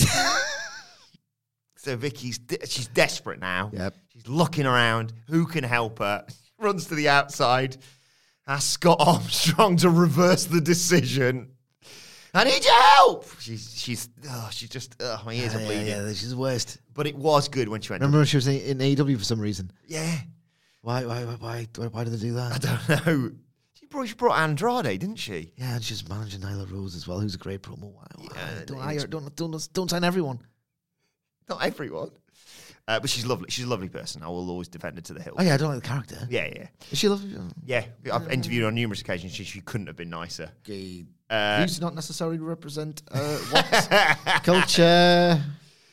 so 1.78 1.96
Vicky's, 1.96 2.38
de- 2.40 2.66
she's 2.68 2.88
desperate 2.88 3.40
now. 3.40 3.70
Yep. 3.74 3.96
She's 4.14 4.28
looking 4.28 4.66
around. 4.66 5.14
Who 5.30 5.46
can 5.46 5.64
help 5.64 6.00
her? 6.00 6.26
Runs 6.60 6.86
to 6.88 6.96
the 6.96 7.10
outside. 7.10 7.78
Asks 8.48 8.72
Scott 8.72 8.98
Armstrong 9.00 9.78
to 9.78 9.90
reverse 9.90 10.46
the 10.46 10.62
decision. 10.62 11.52
I 12.38 12.44
need 12.44 12.64
your 12.64 12.82
help. 12.82 13.26
She's, 13.40 13.74
she's, 13.76 14.10
oh, 14.30 14.50
she's 14.52 14.70
just, 14.70 14.96
oh, 15.00 15.22
my 15.26 15.34
ears 15.34 15.56
are 15.56 15.60
bleeding. 15.60 15.88
yeah, 15.88 16.08
she's 16.10 16.30
the 16.30 16.38
worst. 16.38 16.78
But 16.94 17.08
it 17.08 17.16
was 17.16 17.48
good 17.48 17.68
when 17.68 17.82
she 17.82 17.92
went, 17.92 18.02
Remember 18.02 18.20
when 18.20 18.28
she 18.28 18.38
was 18.38 18.48
in, 18.48 18.62
in 18.62 18.78
AEW 18.78 19.18
for 19.18 19.24
some 19.24 19.40
reason? 19.40 19.72
yeah. 19.88 20.18
Why, 20.82 21.04
why, 21.06 21.26
why, 21.26 21.68
why, 21.76 21.88
why, 21.88 22.04
did 22.06 22.14
they 22.14 22.18
do 22.18 22.34
that? 22.36 22.54
I 22.54 22.58
don't 22.60 23.06
know. 23.08 23.32
She 23.74 23.86
brought, 23.88 24.08
she 24.08 24.14
brought 24.14 24.40
Andrade, 24.40 25.00
didn't 25.00 25.18
she? 25.18 25.52
Yeah, 25.58 25.76
and 25.76 25.84
she's 25.84 26.08
managing 26.08 26.40
Nyla 26.42 26.72
Rose 26.72 26.96
as 26.96 27.08
well, 27.08 27.20
who's 27.20 27.36
a 27.36 27.40
great 27.40 27.62
promo. 27.62 27.92
Why? 27.92 28.06
Yeah, 28.22 28.30
don't, 28.66 28.80
hire, 28.80 29.08
don't, 29.08 29.36
don't, 29.36 29.74
don't 29.74 29.90
sign 29.90 30.06
everyone. 30.06 30.40
Not 31.50 31.64
everyone. 31.66 32.12
Uh, 32.88 33.02
but 33.02 33.10
she's 33.10 33.26
lovely. 33.26 33.48
She's 33.50 33.66
a 33.66 33.68
lovely 33.68 33.90
person. 33.90 34.24
I 34.24 34.28
will 34.28 34.50
always 34.50 34.70
defend 34.70 34.98
her 34.98 35.02
to 35.02 35.14
the 35.14 35.22
hill. 35.22 35.34
Oh 35.38 35.44
yeah, 35.44 35.56
I 35.56 35.58
don't 35.58 35.74
like 35.74 35.82
the 35.82 35.88
character. 35.90 36.26
yeah, 36.30 36.48
yeah. 36.56 36.68
Is 36.90 37.00
she 37.00 37.10
lovely? 37.10 37.36
Yeah, 37.66 37.84
I've 38.12 38.32
interviewed 38.32 38.62
her 38.62 38.68
on 38.68 38.76
numerous 38.76 39.02
occasions. 39.02 39.34
She, 39.34 39.44
she 39.44 39.60
couldn't 39.60 39.88
have 39.88 39.98
been 39.98 40.10
nicer. 40.10 40.52
Okay. 40.66 41.06
Uh, 41.30 41.57
Views 41.57 41.78
do 41.78 41.86
not 41.86 41.95
necessarily 41.95 42.38
represent 42.38 43.01
uh, 43.11 43.38
what 43.51 43.65
culture. 44.43 45.43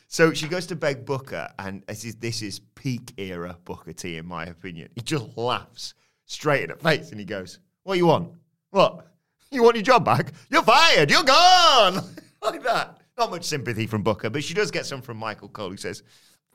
So 0.06 0.32
she 0.32 0.46
goes 0.46 0.66
to 0.66 0.76
beg 0.76 1.04
Booker, 1.04 1.48
and 1.58 1.82
this 1.86 2.04
is 2.04 2.14
this 2.16 2.40
is 2.40 2.60
peak 2.74 3.12
era 3.18 3.56
Booker 3.64 3.92
T, 3.92 4.16
in 4.16 4.26
my 4.26 4.44
opinion. 4.44 4.88
He 4.94 5.00
just 5.00 5.36
laughs 5.36 5.94
straight 6.26 6.64
in 6.64 6.70
her 6.70 6.76
face, 6.76 7.10
and 7.10 7.18
he 7.18 7.26
goes, 7.26 7.58
"What 7.82 7.98
you 7.98 8.06
want? 8.06 8.32
What? 8.70 9.08
You 9.50 9.62
want 9.62 9.76
your 9.76 9.82
job 9.82 10.04
back? 10.04 10.32
You're 10.50 10.62
fired. 10.62 11.10
You're 11.10 11.24
gone." 11.24 12.04
like 12.42 12.62
that. 12.62 13.00
Not 13.16 13.30
much 13.30 13.44
sympathy 13.44 13.86
from 13.86 14.02
Booker, 14.02 14.30
but 14.30 14.42
she 14.42 14.54
does 14.54 14.70
get 14.70 14.86
some 14.86 15.00
from 15.00 15.16
Michael 15.16 15.48
Cole, 15.48 15.70
who 15.70 15.76
says, 15.76 16.02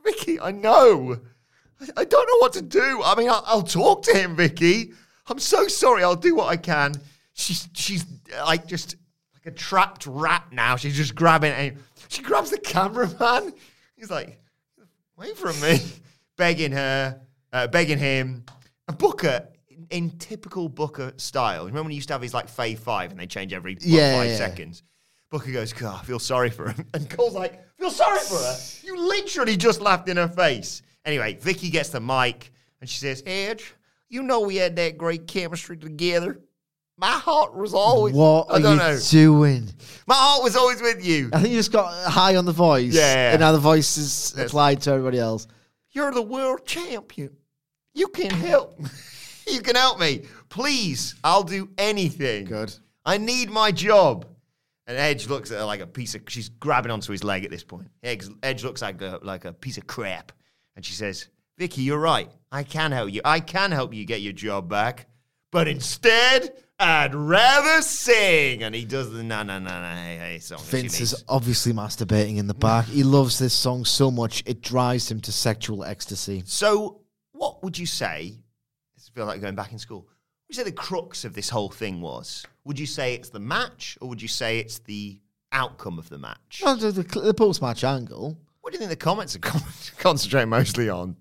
Vicky, 0.03 0.39
I 0.39 0.51
know. 0.51 1.17
I, 1.79 2.01
I 2.01 2.05
don't 2.05 2.27
know 2.27 2.37
what 2.39 2.53
to 2.53 2.61
do. 2.61 3.01
I 3.03 3.15
mean, 3.15 3.29
I'll, 3.29 3.43
I'll 3.45 3.63
talk 3.63 4.03
to 4.03 4.17
him, 4.17 4.35
Vicky. 4.35 4.91
I'm 5.27 5.39
so 5.39 5.67
sorry. 5.67 6.03
I'll 6.03 6.15
do 6.15 6.35
what 6.35 6.47
I 6.47 6.57
can. 6.57 6.95
She's 7.39 7.69
she's 7.73 8.05
like 8.45 8.67
just 8.67 8.95
like 9.33 9.45
a 9.53 9.55
trapped 9.55 10.05
rat 10.05 10.45
now. 10.51 10.75
She's 10.75 10.95
just 10.95 11.15
grabbing 11.15 11.51
and 11.53 11.77
she 12.09 12.21
grabs 12.21 12.49
the 12.51 12.57
cameraman. 12.59 13.53
He's 13.95 14.09
like, 14.11 14.39
wait 15.17 15.37
from 15.37 15.59
me, 15.61 15.79
begging 16.37 16.71
her, 16.73 17.19
uh, 17.53 17.67
begging 17.67 17.97
him. 17.97 18.43
And 18.87 18.97
Booker, 18.97 19.47
in, 19.69 19.87
in 19.89 20.09
typical 20.17 20.67
Booker 20.67 21.13
style, 21.17 21.61
remember 21.65 21.83
when 21.83 21.91
he 21.91 21.95
used 21.95 22.09
to 22.09 22.13
have 22.13 22.21
his 22.21 22.33
like 22.33 22.47
Fave 22.47 22.79
Five 22.79 23.11
and 23.11 23.19
they 23.19 23.27
change 23.27 23.53
every 23.53 23.75
what, 23.75 23.83
Yeah, 23.83 24.17
five 24.17 24.29
yeah. 24.31 24.35
seconds? 24.37 24.83
Booker 25.29 25.51
goes, 25.51 25.71
God, 25.73 25.99
I 26.01 26.05
feel 26.05 26.19
sorry 26.19 26.49
for 26.49 26.69
him. 26.69 26.85
And 26.93 27.09
Cole's 27.09 27.35
like, 27.35 27.63
feel 27.77 27.91
sorry 27.91 28.19
for 28.19 28.35
her? 28.35 28.57
You 28.83 28.97
literally 28.97 29.55
just 29.55 29.79
laughed 29.79 30.09
in 30.09 30.17
her 30.17 30.27
face. 30.27 30.81
Anyway, 31.05 31.37
Vicky 31.39 31.69
gets 31.69 31.89
the 31.89 31.99
mic 32.01 32.51
and 32.81 32.89
she 32.89 32.97
says, 32.97 33.21
Edge, 33.25 33.73
you 34.09 34.23
know 34.23 34.41
we 34.41 34.55
had 34.55 34.75
that 34.77 34.97
great 34.97 35.27
chemistry 35.27 35.77
together. 35.77 36.39
My 36.99 37.11
heart 37.11 37.55
was 37.55 37.73
always. 37.73 38.13
What 38.13 38.47
I 38.49 38.55
are 38.55 38.59
don't 38.59 38.71
you 38.73 38.77
know. 38.77 38.99
doing? 39.09 39.69
My 40.05 40.15
heart 40.15 40.43
was 40.43 40.55
always 40.57 40.81
with 40.81 41.05
you. 41.05 41.29
I 41.31 41.37
think 41.39 41.51
you 41.51 41.57
just 41.59 41.71
got 41.71 41.93
high 42.11 42.35
on 42.35 42.45
the 42.45 42.51
voice. 42.51 42.93
Yeah. 42.93 43.31
And 43.31 43.39
now 43.39 43.53
the 43.53 43.57
voice 43.59 43.97
is 43.97 44.33
Yes. 44.35 44.47
applied 44.47 44.81
to 44.81 44.91
everybody 44.91 45.17
else. 45.19 45.47
You're 45.91 46.11
the 46.11 46.21
world 46.21 46.65
champion. 46.65 47.35
You 47.93 48.09
can 48.09 48.29
help. 48.31 48.79
you 49.47 49.61
can 49.61 49.75
help 49.75 49.99
me. 49.99 50.23
Please, 50.49 51.15
I'll 51.23 51.43
do 51.43 51.69
anything. 51.77 52.45
Good. 52.45 52.73
I 53.05 53.17
need 53.17 53.49
my 53.49 53.71
job. 53.71 54.25
And 54.85 54.97
Edge 54.97 55.27
looks 55.27 55.51
at 55.51 55.59
her 55.59 55.65
like 55.65 55.79
a 55.81 55.87
piece 55.87 56.15
of. 56.15 56.23
She's 56.27 56.49
grabbing 56.49 56.91
onto 56.91 57.11
his 57.11 57.23
leg 57.23 57.45
at 57.45 57.51
this 57.51 57.63
point. 57.63 57.87
Edge, 58.03 58.25
Edge 58.43 58.63
looks 58.63 58.81
like 58.81 59.01
a 59.01 59.19
like 59.23 59.45
a 59.45 59.53
piece 59.53 59.77
of 59.77 59.85
crap, 59.87 60.31
and 60.75 60.83
she 60.83 60.93
says, 60.93 61.27
"Vicky, 61.57 61.83
you're 61.83 61.99
right. 61.99 62.29
I 62.51 62.63
can 62.63 62.91
help 62.91 63.11
you. 63.13 63.21
I 63.23 63.39
can 63.39 63.71
help 63.71 63.93
you 63.93 64.03
get 64.05 64.21
your 64.21 64.33
job 64.33 64.67
back, 64.67 65.07
but 65.51 65.67
instead, 65.67 66.55
I'd 66.79 67.13
rather 67.13 67.81
sing." 67.81 68.63
And 68.63 68.73
he 68.73 68.85
does 68.85 69.11
the 69.11 69.23
na 69.23 69.43
na 69.43 69.59
na 69.59 69.81
na 69.81 69.95
hey, 69.95 70.17
hey 70.17 70.39
song. 70.39 70.59
Vince 70.63 71.01
is 71.01 71.23
obviously 71.27 71.73
masturbating 71.73 72.37
in 72.37 72.47
the 72.47 72.53
back. 72.53 72.85
he 72.85 73.03
loves 73.03 73.37
this 73.39 73.53
song 73.53 73.85
so 73.85 74.09
much 74.09 74.43
it 74.45 74.61
drives 74.61 75.09
him 75.09 75.19
to 75.21 75.31
sexual 75.31 75.83
ecstasy. 75.83 76.43
So, 76.45 77.01
what 77.31 77.63
would 77.63 77.77
you 77.77 77.85
say? 77.85 78.39
This 78.95 79.09
feels 79.09 79.27
like 79.27 79.41
going 79.41 79.55
back 79.55 79.71
in 79.71 79.79
school. 79.79 80.07
Would 80.47 80.55
you 80.57 80.63
say 80.63 80.63
the 80.63 80.75
crux 80.75 81.25
of 81.25 81.33
this 81.33 81.49
whole 81.49 81.69
thing 81.69 82.01
was? 82.01 82.45
Would 82.63 82.79
you 82.79 82.87
say 82.87 83.13
it's 83.13 83.29
the 83.29 83.39
match, 83.39 83.97
or 84.01 84.09
would 84.09 84.21
you 84.21 84.27
say 84.27 84.59
it's 84.59 84.79
the 84.79 85.19
outcome 85.51 85.99
of 85.99 86.09
the 86.09 86.17
match? 86.17 86.61
Well, 86.63 86.75
the, 86.75 86.91
the, 86.91 87.03
the 87.03 87.33
post-match 87.33 87.83
angle. 87.83 88.37
What 88.61 88.73
do 88.73 88.75
you 88.75 88.79
think 88.79 88.89
the 88.89 89.03
comments 89.03 89.35
are 89.35 89.39
con- 89.39 89.61
concentrating 89.97 90.49
mostly 90.49 90.89
on? 90.89 91.15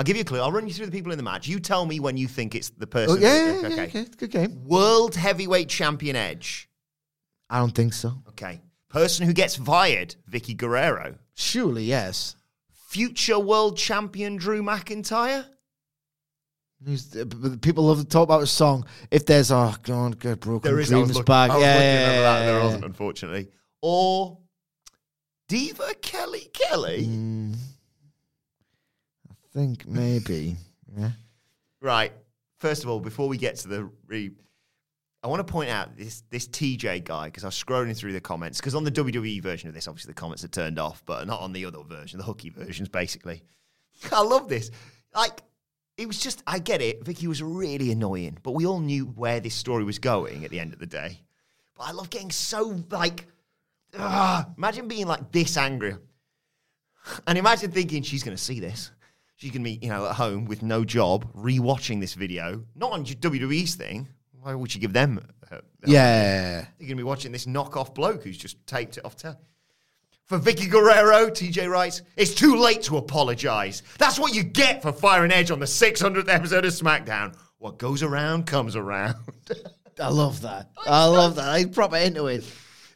I'll 0.00 0.04
give 0.04 0.16
you 0.16 0.22
a 0.22 0.24
clue. 0.24 0.40
I'll 0.40 0.50
run 0.50 0.66
you 0.66 0.72
through 0.72 0.86
the 0.86 0.92
people 0.92 1.12
in 1.12 1.18
the 1.18 1.22
match. 1.22 1.46
You 1.46 1.60
tell 1.60 1.84
me 1.84 2.00
when 2.00 2.16
you 2.16 2.26
think 2.26 2.54
it's 2.54 2.70
the 2.70 2.86
person. 2.86 3.18
Oh, 3.18 3.20
yeah, 3.20 3.52
that- 3.60 3.70
yeah, 3.70 3.76
yeah, 3.76 3.82
okay. 3.82 4.06
Good 4.16 4.30
game. 4.30 4.64
World 4.64 5.14
heavyweight 5.14 5.68
champion 5.68 6.16
Edge. 6.16 6.70
I 7.50 7.58
don't 7.58 7.74
think 7.74 7.92
so. 7.92 8.14
Okay. 8.30 8.62
Person 8.88 9.26
who 9.26 9.34
gets 9.34 9.56
fired, 9.56 10.14
Vickie 10.30 10.56
Guerrero. 10.56 11.16
Surely, 11.34 11.84
yes. 11.84 12.34
Future 12.88 13.38
world 13.38 13.76
champion 13.76 14.36
Drew 14.36 14.62
McIntyre. 14.62 15.44
Who's- 16.82 17.04
but- 17.04 17.28
but 17.42 17.60
People 17.60 17.84
love 17.84 17.98
to 17.98 18.04
talk 18.06 18.22
about 18.22 18.42
a 18.42 18.46
song. 18.46 18.86
If 19.10 19.26
there's 19.26 19.50
oh 19.52 19.74
god, 19.82 20.18
good 20.18 20.40
broken 20.40 20.70
There 20.70 20.80
is. 20.80 20.88
Dreams 20.88 21.08
looking, 21.10 21.24
back. 21.24 21.50
Was 21.50 21.60
yeah, 21.60 21.78
yeah, 21.78 22.20
that. 22.22 22.46
There 22.46 22.56
yeah, 22.58 22.64
wasn't, 22.64 22.84
unfortunately. 22.86 23.48
Or 23.82 24.38
Diva 25.46 25.92
Kelly 26.00 26.48
Kelly. 26.54 27.06
Mm, 27.06 27.56
think 29.52 29.86
maybe. 29.86 30.56
Yeah. 30.96 31.10
Right. 31.80 32.12
First 32.58 32.84
of 32.84 32.90
all, 32.90 33.00
before 33.00 33.28
we 33.28 33.38
get 33.38 33.56
to 33.56 33.68
the 33.68 33.90
re, 34.06 34.30
I 35.22 35.28
want 35.28 35.46
to 35.46 35.50
point 35.50 35.70
out 35.70 35.96
this 35.96 36.22
this 36.30 36.46
TJ 36.48 37.04
guy 37.04 37.26
because 37.26 37.44
I 37.44 37.48
was 37.48 37.62
scrolling 37.62 37.96
through 37.96 38.12
the 38.12 38.20
comments 38.20 38.58
because 38.58 38.74
on 38.74 38.84
the 38.84 38.90
WWE 38.90 39.42
version 39.42 39.68
of 39.68 39.74
this, 39.74 39.88
obviously 39.88 40.10
the 40.10 40.20
comments 40.20 40.44
are 40.44 40.48
turned 40.48 40.78
off, 40.78 41.02
but 41.06 41.26
not 41.26 41.40
on 41.40 41.52
the 41.52 41.64
other 41.66 41.82
version, 41.82 42.18
the 42.18 42.24
hooky 42.24 42.50
versions, 42.50 42.88
basically. 42.88 43.42
I 44.12 44.22
love 44.22 44.48
this. 44.48 44.70
Like, 45.14 45.42
it 45.96 46.06
was 46.06 46.18
just 46.18 46.42
I 46.46 46.58
get 46.58 46.80
it. 46.80 47.04
Vicky 47.04 47.26
was 47.26 47.42
really 47.42 47.92
annoying, 47.92 48.38
but 48.42 48.52
we 48.52 48.66
all 48.66 48.80
knew 48.80 49.06
where 49.06 49.40
this 49.40 49.54
story 49.54 49.84
was 49.84 49.98
going 49.98 50.44
at 50.44 50.50
the 50.50 50.60
end 50.60 50.72
of 50.72 50.78
the 50.78 50.86
day. 50.86 51.20
But 51.76 51.84
I 51.84 51.92
love 51.92 52.10
getting 52.10 52.30
so 52.30 52.82
like, 52.90 53.26
ah, 53.98 54.48
imagine 54.56 54.88
being 54.88 55.06
like 55.06 55.32
this 55.32 55.56
angry. 55.56 55.96
And 57.26 57.38
imagine 57.38 57.70
thinking 57.70 58.02
she's 58.02 58.22
going 58.22 58.36
to 58.36 58.42
see 58.42 58.60
this. 58.60 58.90
She's 59.40 59.52
going 59.52 59.64
to 59.64 59.70
be, 59.70 59.78
you 59.80 59.88
know, 59.88 60.04
at 60.06 60.16
home 60.16 60.44
with 60.44 60.62
no 60.62 60.84
job, 60.84 61.32
rewatching 61.32 61.98
this 61.98 62.12
video, 62.12 62.62
not 62.76 62.92
on 62.92 63.06
WWE's 63.06 63.74
thing. 63.74 64.06
Why 64.38 64.54
would 64.54 64.70
she 64.70 64.78
give 64.78 64.92
them? 64.92 65.26
uh, 65.50 65.54
uh, 65.56 65.60
Yeah. 65.86 66.66
You're 66.78 66.88
going 66.88 66.90
to 66.90 66.94
be 66.96 67.02
watching 67.04 67.32
this 67.32 67.46
knockoff 67.46 67.94
bloke 67.94 68.22
who's 68.22 68.36
just 68.36 68.66
taped 68.66 68.98
it 68.98 69.04
off 69.06 69.16
telly. 69.16 69.36
For 70.26 70.38
Vickie 70.38 70.70
Guerrero, 70.70 71.30
TJ 71.30 71.70
writes, 71.70 72.02
it's 72.18 72.34
too 72.34 72.56
late 72.56 72.82
to 72.82 72.98
apologize. 72.98 73.82
That's 73.96 74.18
what 74.18 74.34
you 74.34 74.42
get 74.42 74.82
for 74.82 74.92
firing 74.92 75.32
Edge 75.32 75.50
on 75.50 75.58
the 75.58 75.66
600th 75.66 76.28
episode 76.28 76.66
of 76.66 76.72
SmackDown. 76.72 77.34
What 77.58 77.78
goes 77.78 78.02
around 78.02 78.46
comes 78.46 78.76
around. 78.76 79.16
I 79.98 80.08
love 80.08 80.42
that. 80.42 80.70
I 80.86 81.06
love 81.06 81.36
that. 81.36 81.48
I 81.48 81.64
proper 81.64 81.96
into 81.96 82.26
it. 82.26 82.44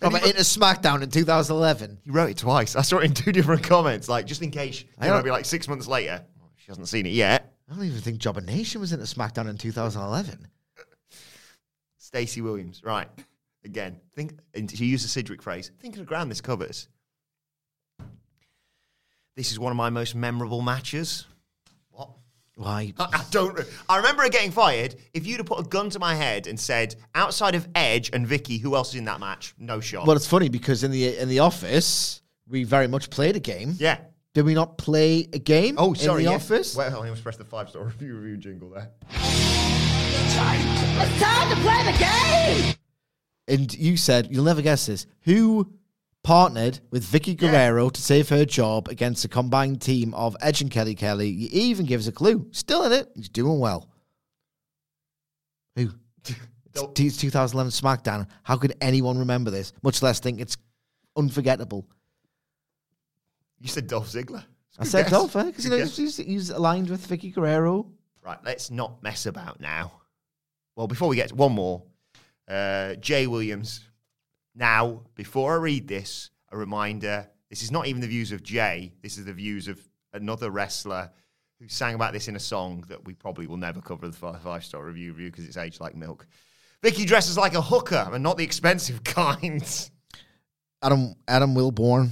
Proper 0.01 0.19
into 0.19 0.43
SmackDown 0.43 1.03
in 1.03 1.11
2011. 1.11 2.01
he 2.05 2.11
wrote 2.11 2.31
it 2.31 2.37
twice. 2.37 2.77
I 2.77 2.83
saw 2.83 2.99
it 2.99 3.05
in 3.05 3.15
two 3.15 3.33
different 3.33 3.63
comments, 3.63 4.09
like 4.09 4.27
just 4.27 4.43
in 4.43 4.51
case. 4.51 4.85
I 4.99 5.07
know, 5.07 5.15
it'll 5.15 5.25
be 5.25 5.31
like 5.31 5.47
six 5.47 5.67
months 5.67 5.87
later. 5.87 6.23
She 6.65 6.71
hasn't 6.71 6.89
seen 6.89 7.05
it 7.05 7.13
yet. 7.13 7.53
I 7.71 7.75
don't 7.75 7.85
even 7.85 8.01
think 8.01 8.19
Jobber 8.19 8.41
Nation 8.41 8.81
was 8.81 8.95
into 8.95 9.05
SmackDown 9.05 9.51
in 9.51 9.59
2011. 9.59 10.49
Stacey 11.99 12.41
Williams, 12.41 12.83
right. 12.83 13.07
Again, 13.67 14.01
think 14.15 14.39
she 14.73 14.87
used 14.87 15.05
a 15.05 15.09
Sidgwick 15.09 15.43
phrase. 15.43 15.71
Think 15.81 15.95
of 15.95 15.99
the 15.99 16.07
ground 16.07 16.31
this 16.31 16.41
covers. 16.41 16.89
This 19.37 19.53
is 19.53 19.59
one 19.59 19.73
of 19.73 19.77
my 19.77 19.91
most 19.91 20.15
memorable 20.15 20.63
matches. 20.63 21.27
What? 21.91 22.11
Why? 22.57 22.95
I, 22.99 23.09
I 23.13 23.25
don't. 23.31 23.61
I 23.91 23.99
remember 23.99 24.23
her 24.23 24.31
getting 24.31 24.51
fired. 24.51 24.95
If 25.13 25.27
you'd 25.27 25.39
have 25.39 25.47
put 25.47 25.61
a 25.61 25.65
gun 25.69 25.91
to 25.91 25.99
my 25.99 26.15
head 26.15 26.47
and 26.47 26.59
said, 26.59 26.95
outside 27.15 27.55
of 27.55 27.69
Edge 27.75 28.09
and 28.15 28.27
Vicky, 28.27 28.57
who 28.57 28.75
else 28.75 28.91
is 28.91 28.95
in 28.97 29.05
that 29.05 29.21
match? 29.21 29.55
No 29.59 29.81
shot. 29.81 30.07
Well, 30.07 30.17
it's 30.17 30.27
funny 30.27 30.49
because 30.49 30.83
in 30.83 30.91
the 30.93 31.19
in 31.19 31.29
the 31.29 31.41
office 31.41 32.23
we 32.49 32.65
very 32.65 32.87
much 32.89 33.11
played 33.11 33.37
a 33.37 33.41
game. 33.41 33.75
yeah. 33.79 33.99
Did 34.35 34.45
we 34.45 34.55
not 34.55 34.77
play 34.79 35.29
a 35.33 35.39
game? 35.39 35.77
Oh, 35.79 35.95
sorry. 35.95 36.23
In 36.23 36.25
the 36.27 36.31
yeah. 36.33 36.37
office. 36.37 36.75
Well, 36.75 36.91
I 36.93 36.97
almost 36.97 37.23
pressed 37.23 37.39
the 37.39 37.45
five 37.45 37.69
star 37.71 37.85
review 37.85 38.17
review 38.17 38.37
jingle 38.37 38.69
there. 38.71 38.91
It's 39.11 40.35
time, 40.35 40.61
it's 41.01 41.23
time 41.23 41.51
to 41.55 41.63
play 41.63 41.93
the 41.93 41.99
game. 41.99 42.75
And 43.47 43.73
you 43.75 43.97
said 43.97 44.29
you'll 44.31 44.45
never 44.45 44.63
guess 44.63 44.87
this. 44.87 45.07
Who 45.23 45.73
partnered 46.25 46.81
with 46.91 47.05
Vickie 47.05 47.37
Guerrero 47.37 47.91
to 47.91 48.01
save 48.01 48.29
her 48.31 48.45
job 48.45 48.89
against 48.89 49.25
a 49.25 49.29
combined 49.29 49.81
team 49.81 50.15
of 50.15 50.37
Edge 50.41 50.63
and 50.63 50.71
Kelly 50.71 50.95
Kelly? 50.97 51.29
You 51.29 51.49
even 51.53 51.87
gives 51.87 52.09
a 52.09 52.13
clue. 52.13 52.49
Still 52.51 52.85
in 52.85 52.93
it. 52.93 53.09
He's 53.15 53.29
doing 53.29 53.61
well. 53.61 53.89
Who? 55.77 55.91
Don't- 56.73 56.99
It's 56.99 57.19
2011 57.19 57.71
SmackDown. 57.71 58.27
How 58.43 58.57
could 58.57 58.75
anyone 58.81 59.19
remember 59.19 59.53
this? 59.53 59.73
Much 59.83 60.03
less 60.03 60.19
think 60.19 60.41
it's 60.41 60.57
unforgettable. 61.17 61.87
You 63.65 63.71
said 63.71 63.87
Dolph 63.87 64.09
Ziggler. 64.09 64.45
I 64.79 64.85
said 64.85 65.05
guess. 65.05 65.11
Dolph, 65.11 65.33
because 65.33 65.65
you 65.65 65.71
know 65.71 65.79
guess. 65.79 65.97
he's, 65.97 66.19
he's 66.19 66.51
aligned 66.51 66.91
with 66.91 67.09
Vickie 67.09 67.33
Guerrero. 67.33 67.87
Right, 68.23 68.37
let's 68.45 68.71
not 68.71 69.03
mess 69.03 69.25
about 69.25 69.59
now. 69.59 70.03
Well, 70.77 70.87
before 70.87 71.09
we 71.09 71.17
get 71.17 71.31
to 71.31 71.35
one 71.35 71.53
more, 71.53 71.83
uh, 72.47 72.97
Jay 72.97 73.27
Williams. 73.27 73.89
Now, 74.55 75.01
before 75.15 75.55
I 75.55 75.57
read 75.57 75.89
this, 75.89 76.29
a 76.53 76.59
reminder 76.59 77.27
this 77.49 77.63
is 77.63 77.71
not 77.71 77.87
even 77.87 78.03
the 78.03 78.07
views 78.07 78.33
of 78.33 78.43
Jay, 78.43 78.93
this 79.03 79.17
is 79.17 79.25
the 79.25 79.33
views 79.33 79.67
of 79.67 79.81
another 80.13 80.51
wrestler 80.51 81.11
who 81.59 81.67
sang 81.67 81.95
about 81.95 82.13
this 82.13 82.29
in 82.29 82.37
a 82.37 82.41
song 82.41 82.85
that 82.89 83.03
we 83.07 83.15
probably 83.15 83.47
will 83.47 83.57
never 83.57 83.81
cover 83.81 84.07
the 84.07 84.13
five 84.13 84.63
star 84.63 84.85
review 84.85 85.13
review 85.13 85.31
because 85.31 85.47
it's 85.47 85.57
aged 85.57 85.81
like 85.81 85.95
milk. 85.95 86.27
Vicky 86.83 87.07
dresses 87.07 87.39
like 87.39 87.55
a 87.55 87.63
hooker 87.63 88.11
and 88.13 88.23
not 88.23 88.37
the 88.37 88.45
expensive 88.45 89.03
kind. 89.05 89.89
Adam 90.83 91.15
Adam 91.27 91.55
Wilborn, 91.55 92.11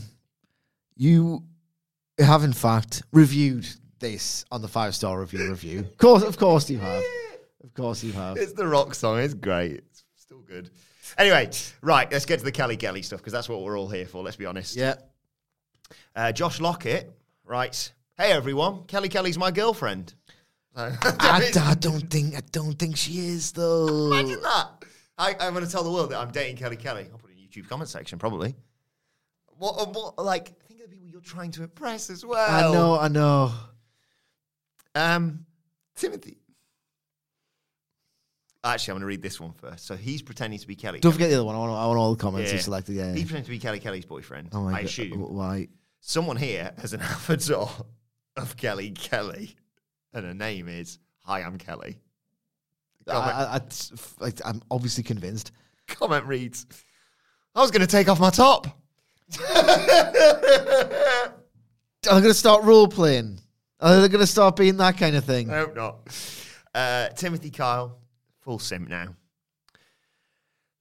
you 0.97 1.45
have 2.19 2.45
in 2.45 2.53
fact 2.53 3.03
reviewed 3.13 3.67
this 3.99 4.45
on 4.51 4.63
the 4.63 4.69
five 4.69 4.95
star 4.95 5.21
review 5.21 5.49
review. 5.49 5.81
Of 5.81 5.97
course, 5.97 6.23
of 6.23 6.37
course 6.37 6.69
you 6.69 6.79
have. 6.79 7.03
Of 7.65 7.75
course 7.75 8.03
you 8.03 8.13
have. 8.13 8.37
It's 8.37 8.53
the 8.53 8.67
rock 8.67 8.95
song. 8.95 9.21
It's 9.21 9.35
great. 9.35 9.75
It's 9.75 10.05
still 10.17 10.41
good. 10.41 10.71
Anyway, 11.19 11.51
right, 11.81 12.11
let's 12.11 12.25
get 12.27 12.39
to 12.39 12.45
the 12.45 12.53
Kelly 12.53 12.77
Kelly 12.77 13.03
stuff 13.03 13.21
because 13.21 13.33
that's 13.33 13.49
what 13.49 13.63
we're 13.63 13.79
all 13.79 13.89
here 13.89 14.07
for, 14.07 14.23
let's 14.23 14.37
be 14.37 14.47
honest. 14.47 14.77
Yeah. 14.77 14.95
Uh, 16.17 16.33
Josh 16.33 16.61
Lockett 16.61 17.11
writes, 17.45 17.93
"Hey 18.17 18.33
everyone, 18.33 18.85
Kelly 18.85 19.09
Kelly's 19.09 19.39
my 19.39 19.51
girlfriend." 19.51 20.15
I, 20.77 20.97
I 21.21 21.75
don't 21.79 22.11
think 22.11 22.35
I 22.35 22.41
don't 22.51 22.79
think 22.79 22.97
she 22.97 23.19
is 23.19 23.53
though. 23.53 24.11
Imagine 24.11 24.41
that. 24.43 24.69
I, 25.19 25.37
I'm 25.39 25.53
going 25.53 25.65
to 25.65 25.71
tell 25.71 25.85
the 25.85 25.91
world 25.91 26.11
that 26.11 26.19
I'm 26.19 26.31
dating 26.31 26.57
Kelly 26.57 26.77
Kelly. 26.77 27.09
I'll 27.13 27.19
put 27.19 27.31
it 27.31 27.35
in 27.35 27.41
the 27.41 27.47
YouTube 27.47 27.69
comment 27.69 27.91
section 27.91 28.19
probably. 28.19 28.55
What, 29.59 29.73
uh, 29.73 29.87
what 29.87 30.25
like 30.25 30.53
trying 31.23 31.51
to 31.53 31.63
impress 31.63 32.11
as 32.11 32.25
well. 32.25 32.51
I 32.51 32.73
know, 32.73 32.99
I 32.99 33.09
know. 33.09 33.53
Um, 34.95 35.47
Timothy. 35.97 36.39
Actually, 38.65 38.93
I'm 38.93 38.95
going 38.97 39.01
to 39.01 39.07
read 39.07 39.23
this 39.23 39.41
one 39.41 39.53
first. 39.53 39.87
So 39.87 39.97
he's 39.97 40.23
pretending 40.23 40.59
to 40.61 40.67
be 40.69 40.77
Kelly. 40.77 41.01
Don't 41.01 41.13
forget 41.13 41.31
the 41.31 41.35
other 41.37 41.45
one. 41.45 41.57
I 41.57 41.59
want, 41.59 41.73
I 41.73 41.87
want 41.87 41.99
all 41.99 42.15
the 42.15 42.21
comments 42.23 42.51
Yeah. 42.51 42.57
you 42.57 42.63
selected. 42.63 42.95
Yeah. 42.95 43.13
He's 43.13 43.25
pretending 43.25 43.45
to 43.45 43.51
be 43.51 43.59
Kelly 43.59 43.81
Kelly's 43.81 44.05
boyfriend. 44.05 44.51
oh 44.53 44.63
my 44.63 44.71
I 44.71 44.77
God. 44.83 44.85
assume. 44.85 45.21
Why? 45.35 45.69
Someone 46.01 46.37
here 46.37 46.73
has 46.79 46.93
an 46.93 47.01
avatar 47.03 47.69
of 48.37 48.57
Kelly 48.57 48.91
Kelly, 48.93 49.57
and 50.13 50.25
her 50.25 50.35
name 50.35 50.69
is 50.69 50.99
Hi, 51.25 51.43
I'm 51.43 51.59
Kelly. 51.59 51.99
I, 53.09 53.61
I, 54.21 54.33
I'm 54.45 54.63
obviously 54.71 55.03
convinced. 55.03 55.51
comment 55.89 56.25
reads, 56.27 56.67
I 57.55 57.61
was 57.61 57.73
going 57.73 57.81
to 57.81 57.87
take 57.89 58.09
off 58.09 58.21
my 58.21 58.31
top. 58.31 58.67
I'm 62.09 62.21
going 62.21 62.23
to 62.25 62.35
start 62.35 62.65
role 62.65 62.89
playing. 62.89 63.39
Are 63.81 64.01
they 64.01 64.09
going 64.09 64.21
to 64.21 64.27
start 64.27 64.57
being 64.57 64.77
that 64.79 64.97
kind 64.99 65.17
of 65.17 65.25
thing? 65.25 65.51
I 65.51 65.59
hope 65.59 65.77
not. 65.77 65.99
Uh, 66.75 67.09
Timothy 67.11 67.51
Kyle, 67.51 67.99
full 68.41 68.59
simp 68.59 68.89
now. 68.89 69.15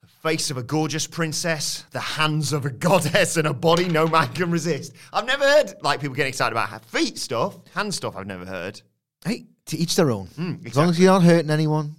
The 0.02 0.08
face 0.08 0.52
of 0.52 0.58
a 0.58 0.64
gorgeous 0.64 1.08
princess, 1.08 1.86
the 1.92 2.00
hands 2.00 2.54
of 2.54 2.66
a 2.66 2.70
goddess, 2.70 3.38
and 3.38 3.48
a 3.48 3.54
body 3.54 3.88
no 3.88 4.08
man 4.08 4.30
can 4.34 4.52
resist. 4.52 4.94
I've 5.14 5.26
never 5.26 5.44
heard 5.44 5.74
like 5.82 6.00
people 6.00 6.16
getting 6.16 6.30
excited 6.30 6.54
about 6.54 6.86
feet 6.86 7.18
stuff, 7.18 7.58
hand 7.74 7.94
stuff. 7.94 8.16
I've 8.16 8.28
never 8.28 8.46
heard. 8.46 8.82
Hey, 9.26 9.46
to 9.68 9.78
each 9.78 9.96
their 9.96 10.12
own. 10.12 10.28
Mm, 10.38 10.66
As 10.66 10.76
long 10.76 10.90
as 10.90 11.00
you're 11.00 11.12
not 11.12 11.24
hurting 11.24 11.52
anyone. 11.52 11.96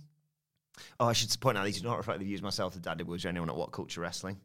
Oh, 0.99 1.07
I 1.07 1.13
should 1.13 1.35
point 1.41 1.59
out 1.59 1.65
these 1.65 1.81
do 1.81 1.87
not 1.89 1.97
reflect 1.99 2.21
the 2.21 2.25
views 2.27 2.43
myself, 2.43 2.75
the 2.75 2.81
Daddy 2.81 3.05
or 3.05 3.17
anyone 3.29 3.49
at 3.49 3.57
What 3.57 3.73
Culture 3.73 4.01
Wrestling. 4.01 4.39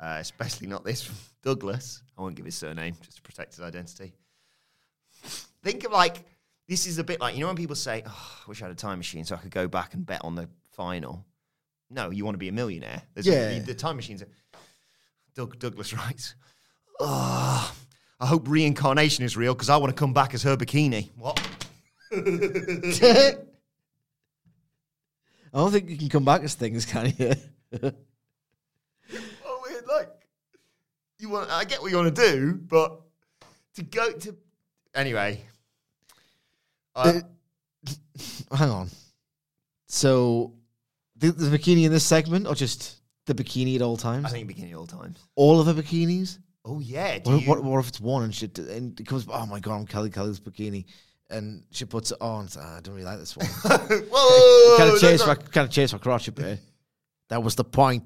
Uh, 0.00 0.16
especially 0.18 0.66
not 0.66 0.82
this 0.82 1.02
from 1.02 1.16
Douglas. 1.42 2.02
I 2.16 2.22
won't 2.22 2.34
give 2.34 2.46
his 2.46 2.54
surname 2.56 2.94
just 3.02 3.16
to 3.18 3.22
protect 3.22 3.52
his 3.56 3.60
identity. 3.60 4.14
Think 5.62 5.84
of 5.84 5.92
like 5.92 6.24
this 6.68 6.86
is 6.86 6.98
a 6.98 7.04
bit 7.04 7.20
like 7.20 7.34
you 7.34 7.40
know 7.40 7.48
when 7.48 7.56
people 7.56 7.76
say, 7.76 8.02
oh, 8.06 8.38
"I 8.44 8.48
wish 8.48 8.62
I 8.62 8.66
had 8.66 8.72
a 8.72 8.76
time 8.76 8.98
machine 8.98 9.24
so 9.24 9.34
I 9.34 9.38
could 9.38 9.50
go 9.50 9.68
back 9.68 9.94
and 9.94 10.06
bet 10.06 10.20
on 10.24 10.34
the 10.34 10.48
final." 10.72 11.24
No, 11.90 12.10
you 12.10 12.24
want 12.24 12.34
to 12.34 12.38
be 12.38 12.48
a 12.48 12.52
millionaire. 12.52 13.02
There's 13.14 13.26
Yeah. 13.26 13.50
a, 13.50 13.60
the 13.60 13.74
time 13.74 13.96
machines. 13.96 14.22
Are, 14.22 14.28
Doug, 15.34 15.58
Douglas 15.58 15.92
writes, 15.94 16.34
"Oh, 16.98 17.74
I 18.20 18.26
hope 18.26 18.48
reincarnation 18.48 19.24
is 19.24 19.36
real 19.36 19.52
because 19.54 19.68
I 19.68 19.76
want 19.76 19.90
to 19.94 19.98
come 19.98 20.14
back 20.14 20.32
as 20.32 20.42
her 20.44 20.56
bikini." 20.56 21.10
What? 21.16 21.38
I 22.12 23.36
don't 25.58 25.72
think 25.72 25.90
you 25.90 25.98
can 25.98 26.08
come 26.08 26.24
back 26.24 26.42
as 26.42 26.54
things, 26.54 26.86
can 26.86 27.12
you? 27.18 27.34
oh, 27.82 27.92
weird. 29.66 29.86
Like, 29.86 30.08
you 31.20 31.28
want? 31.28 31.50
I 31.50 31.64
get 31.64 31.80
what 31.80 31.90
you 31.90 31.96
want 31.96 32.14
to 32.14 32.32
do, 32.32 32.54
but 32.54 33.00
to 33.74 33.82
go 33.82 34.12
to 34.12 34.36
anyway. 34.94 35.42
Uh, 36.94 37.20
Hang 38.52 38.70
on. 38.70 38.90
So, 39.86 40.54
the, 41.16 41.32
the 41.32 41.56
bikini 41.56 41.84
in 41.84 41.92
this 41.92 42.04
segment, 42.04 42.46
or 42.46 42.54
just 42.54 43.00
the 43.26 43.34
bikini 43.34 43.76
at 43.76 43.82
all 43.82 43.96
times? 43.96 44.26
I 44.26 44.30
think 44.30 44.50
bikini 44.50 44.70
at 44.70 44.76
all 44.76 44.86
times. 44.86 45.18
all 45.36 45.60
of 45.60 45.66
the 45.66 45.82
bikinis. 45.82 46.38
Oh 46.64 46.80
yeah. 46.80 47.18
What, 47.22 47.40
you, 47.40 47.48
what, 47.48 47.64
what 47.64 47.78
if 47.80 47.88
it's 47.88 48.00
one 48.00 48.24
and 48.24 48.34
she 48.34 48.50
and 48.56 48.98
it 48.98 49.06
comes? 49.06 49.26
Oh 49.28 49.46
my 49.46 49.60
god, 49.60 49.76
I'm 49.76 49.86
Kelly 49.86 50.10
Kelly's 50.10 50.40
bikini, 50.40 50.84
and 51.30 51.64
she 51.70 51.84
puts 51.84 52.12
it 52.12 52.18
on. 52.20 52.48
So, 52.48 52.60
ah, 52.62 52.76
I 52.76 52.80
don't 52.80 52.94
really 52.94 53.06
like 53.06 53.18
this 53.18 53.36
one. 53.36 53.46
Whoa! 53.64 54.76
kind 54.78 54.90
of 54.90 55.00
chase, 55.00 55.24
that's 55.24 55.26
my, 55.26 55.34
kind 55.34 55.66
of 55.66 55.70
chase 55.70 55.92
my 55.92 55.98
crotch 55.98 56.28
a 56.28 56.32
bit. 56.32 56.60
That 57.28 57.42
was 57.42 57.54
the 57.54 57.64
point. 57.64 58.04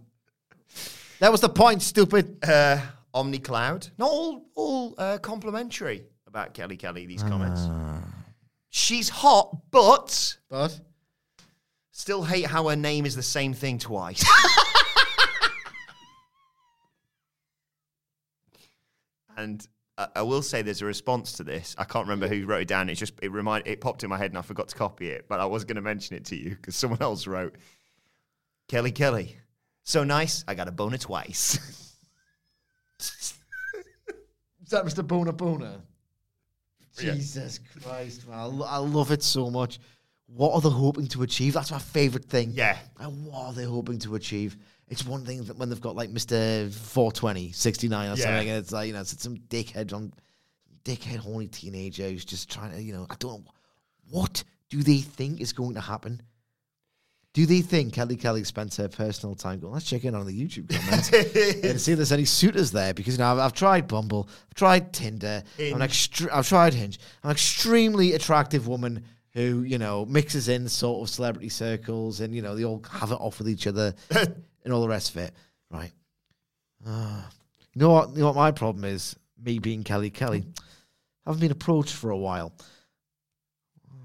That 1.21 1.33
was 1.33 1.41
the 1.41 1.49
point, 1.49 1.83
stupid. 1.83 2.45
uh, 2.47 2.81
Omni 3.15 3.39
Cloud. 3.39 3.89
Not 3.97 4.11
all 4.11 4.45
all 4.55 4.95
uh, 4.99 5.19
complimentary 5.19 6.05
about 6.27 6.53
Kelly 6.53 6.77
Kelly. 6.77 7.07
These 7.07 7.23
comments. 7.23 7.63
Ah. 7.65 8.03
She's 8.69 9.09
hot, 9.09 9.57
but 9.71 10.37
But 10.51 10.81
still 11.93 12.25
hate 12.25 12.47
how 12.47 12.69
her 12.69 12.77
name 12.77 13.07
is 13.07 13.15
the 13.15 13.23
same 13.23 13.55
thing 13.55 13.79
twice. 13.79 14.25
and 19.37 19.67
I, 19.97 20.09
I 20.17 20.23
will 20.23 20.43
say 20.43 20.63
there's 20.63 20.83
a 20.83 20.87
response 20.87 21.35
to 21.35 21.45
this. 21.45 21.77
I 21.79 21.85
can't 21.85 22.07
remember 22.07 22.27
who 22.27 22.47
wrote 22.47 22.63
it 22.63 22.69
down. 22.69 22.89
It 22.89 22.97
just 22.97 23.15
it 23.23 23.31
remind 23.31 23.69
it 23.69 23.81
popped 23.81 24.03
in 24.03 24.11
my 24.11 24.19
head 24.19 24.33
and 24.33 24.39
I 24.39 24.43
forgot 24.43 24.67
to 24.69 24.75
copy 24.75 25.09
it. 25.09 25.27
But 25.29 25.39
I 25.39 25.47
was 25.47 25.65
going 25.65 25.77
to 25.77 25.83
mention 25.83 26.17
it 26.17 26.25
to 26.27 26.37
you 26.37 26.51
because 26.51 26.75
someone 26.75 27.01
else 27.01 27.29
wrote 27.29 27.55
Kelly 28.69 28.91
Kelly. 28.91 29.37
So 29.85 30.03
nice, 30.03 30.45
I 30.49 30.55
got 30.55 30.67
a 30.67 30.73
boner 30.73 30.99
twice. 30.99 31.93
is 34.63 34.71
that 34.71 34.85
Mr. 34.85 35.07
Bona 35.07 35.33
Bona? 35.33 35.81
Yeah. 37.01 37.15
Jesus 37.15 37.59
Christ, 37.83 38.29
man! 38.29 38.39
I, 38.39 38.45
lo- 38.45 38.67
I 38.69 38.77
love 38.79 39.11
it 39.11 39.23
so 39.23 39.51
much. 39.51 39.81
What 40.27 40.55
are 40.55 40.61
they 40.61 40.71
hoping 40.75 41.07
to 41.09 41.23
achieve? 41.23 41.53
That's 41.55 41.71
my 41.73 41.79
favorite 41.79 42.25
thing. 42.27 42.53
yeah. 42.55 42.79
And 42.99 43.27
what 43.27 43.47
are 43.47 43.53
they 43.53 43.65
hoping 43.65 43.99
to 44.01 44.15
achieve? 44.15 44.57
It's 44.89 45.05
one 45.05 45.25
thing 45.25 45.45
that 45.45 45.57
when 45.59 45.69
they've 45.71 45.81
got 45.81 45.97
like 45.97 46.11
Mr. 46.11 46.73
420, 46.73 47.53
69 47.53 48.07
or 48.07 48.09
Yeah. 48.11 48.15
something, 48.23 48.49
and 48.49 48.59
it's 48.59 48.73
like, 48.73 48.87
you 48.87 48.93
know, 48.93 49.01
it's 49.01 49.21
some 49.23 49.37
dickhead 49.37 49.93
on 49.93 50.13
dickhead 50.85 51.17
horny 51.17 51.47
teenager 51.49 52.09
who's 52.09 52.25
just 52.25 52.51
trying 52.51 52.73
to, 52.73 52.83
you 52.83 52.93
know, 52.93 53.07
I 53.11 53.17
don't 53.19 53.45
know. 53.45 53.51
What 54.11 54.45
do 54.71 54.83
they 54.83 54.99
think 54.99 55.41
is 55.41 55.53
going 55.53 55.75
to 55.75 55.81
happen? 55.81 56.23
Do 57.35 57.47
they 57.47 57.63
think 57.63 57.93
Kelly 57.93 58.17
Kelly 58.17 58.45
spent 58.45 58.77
her 58.77 58.89
personal 58.89 59.35
time 59.35 59.59
going, 59.59 59.73
let's 59.75 59.85
check 59.85 60.05
in 60.05 60.15
on 60.15 60.25
the 60.25 60.33
YouTube 60.33 60.69
comments 60.69 61.13
and 61.13 61.81
see 61.81 61.91
if 61.91 61.99
there's 61.99 62.13
any 62.13 62.25
suitors 62.25 62.71
there? 62.71 62.95
Because, 62.95 63.15
you 63.15 63.19
know, 63.19 63.33
I've, 63.33 63.39
I've 63.41 63.53
tried 63.53 63.89
Bumble, 63.89 64.29
I've 64.49 64.55
tried 64.55 64.93
Tinder, 64.93 65.43
I'm 65.59 65.83
an 65.83 65.89
extre- 65.89 66.31
I've 66.33 66.47
tried 66.49 66.75
Hinge. 66.75 67.01
I'm 67.25 67.31
an 67.31 67.35
extremely 67.35 68.13
attractive 68.13 68.69
woman 68.69 69.05
who, 69.33 69.63
you 69.63 69.79
know, 69.79 70.07
mixes 70.07 70.49
in 70.49 70.69
sort 70.69 71.03
of 71.03 71.13
celebrity 71.13 71.49
circles 71.49 72.21
and, 72.21 72.33
you 72.33 72.41
know, 72.41 72.55
they 72.55 72.65
all 72.65 72.85
have 72.89 73.11
it 73.11 73.19
off 73.21 73.39
with 73.39 73.49
each 73.49 73.67
other 73.67 73.95
and 74.65 74.73
all 74.73 74.81
the 74.81 74.89
rest 74.89 75.11
of 75.11 75.17
it. 75.17 75.35
Right. 75.73 75.91
Uh, 76.87 77.21
you 77.75 77.81
know 77.81 77.91
what? 77.91 78.11
You 78.11 78.21
know 78.21 78.27
what 78.27 78.37
my 78.37 78.53
problem 78.53 78.85
is? 78.85 79.17
Me 79.43 79.59
being 79.59 79.83
Kelly 79.83 80.11
Kelly. 80.11 80.47
I 81.27 81.31
haven't 81.31 81.41
been 81.41 81.51
approached 81.51 81.95
for 81.95 82.11
a 82.11 82.17
while. 82.17 82.53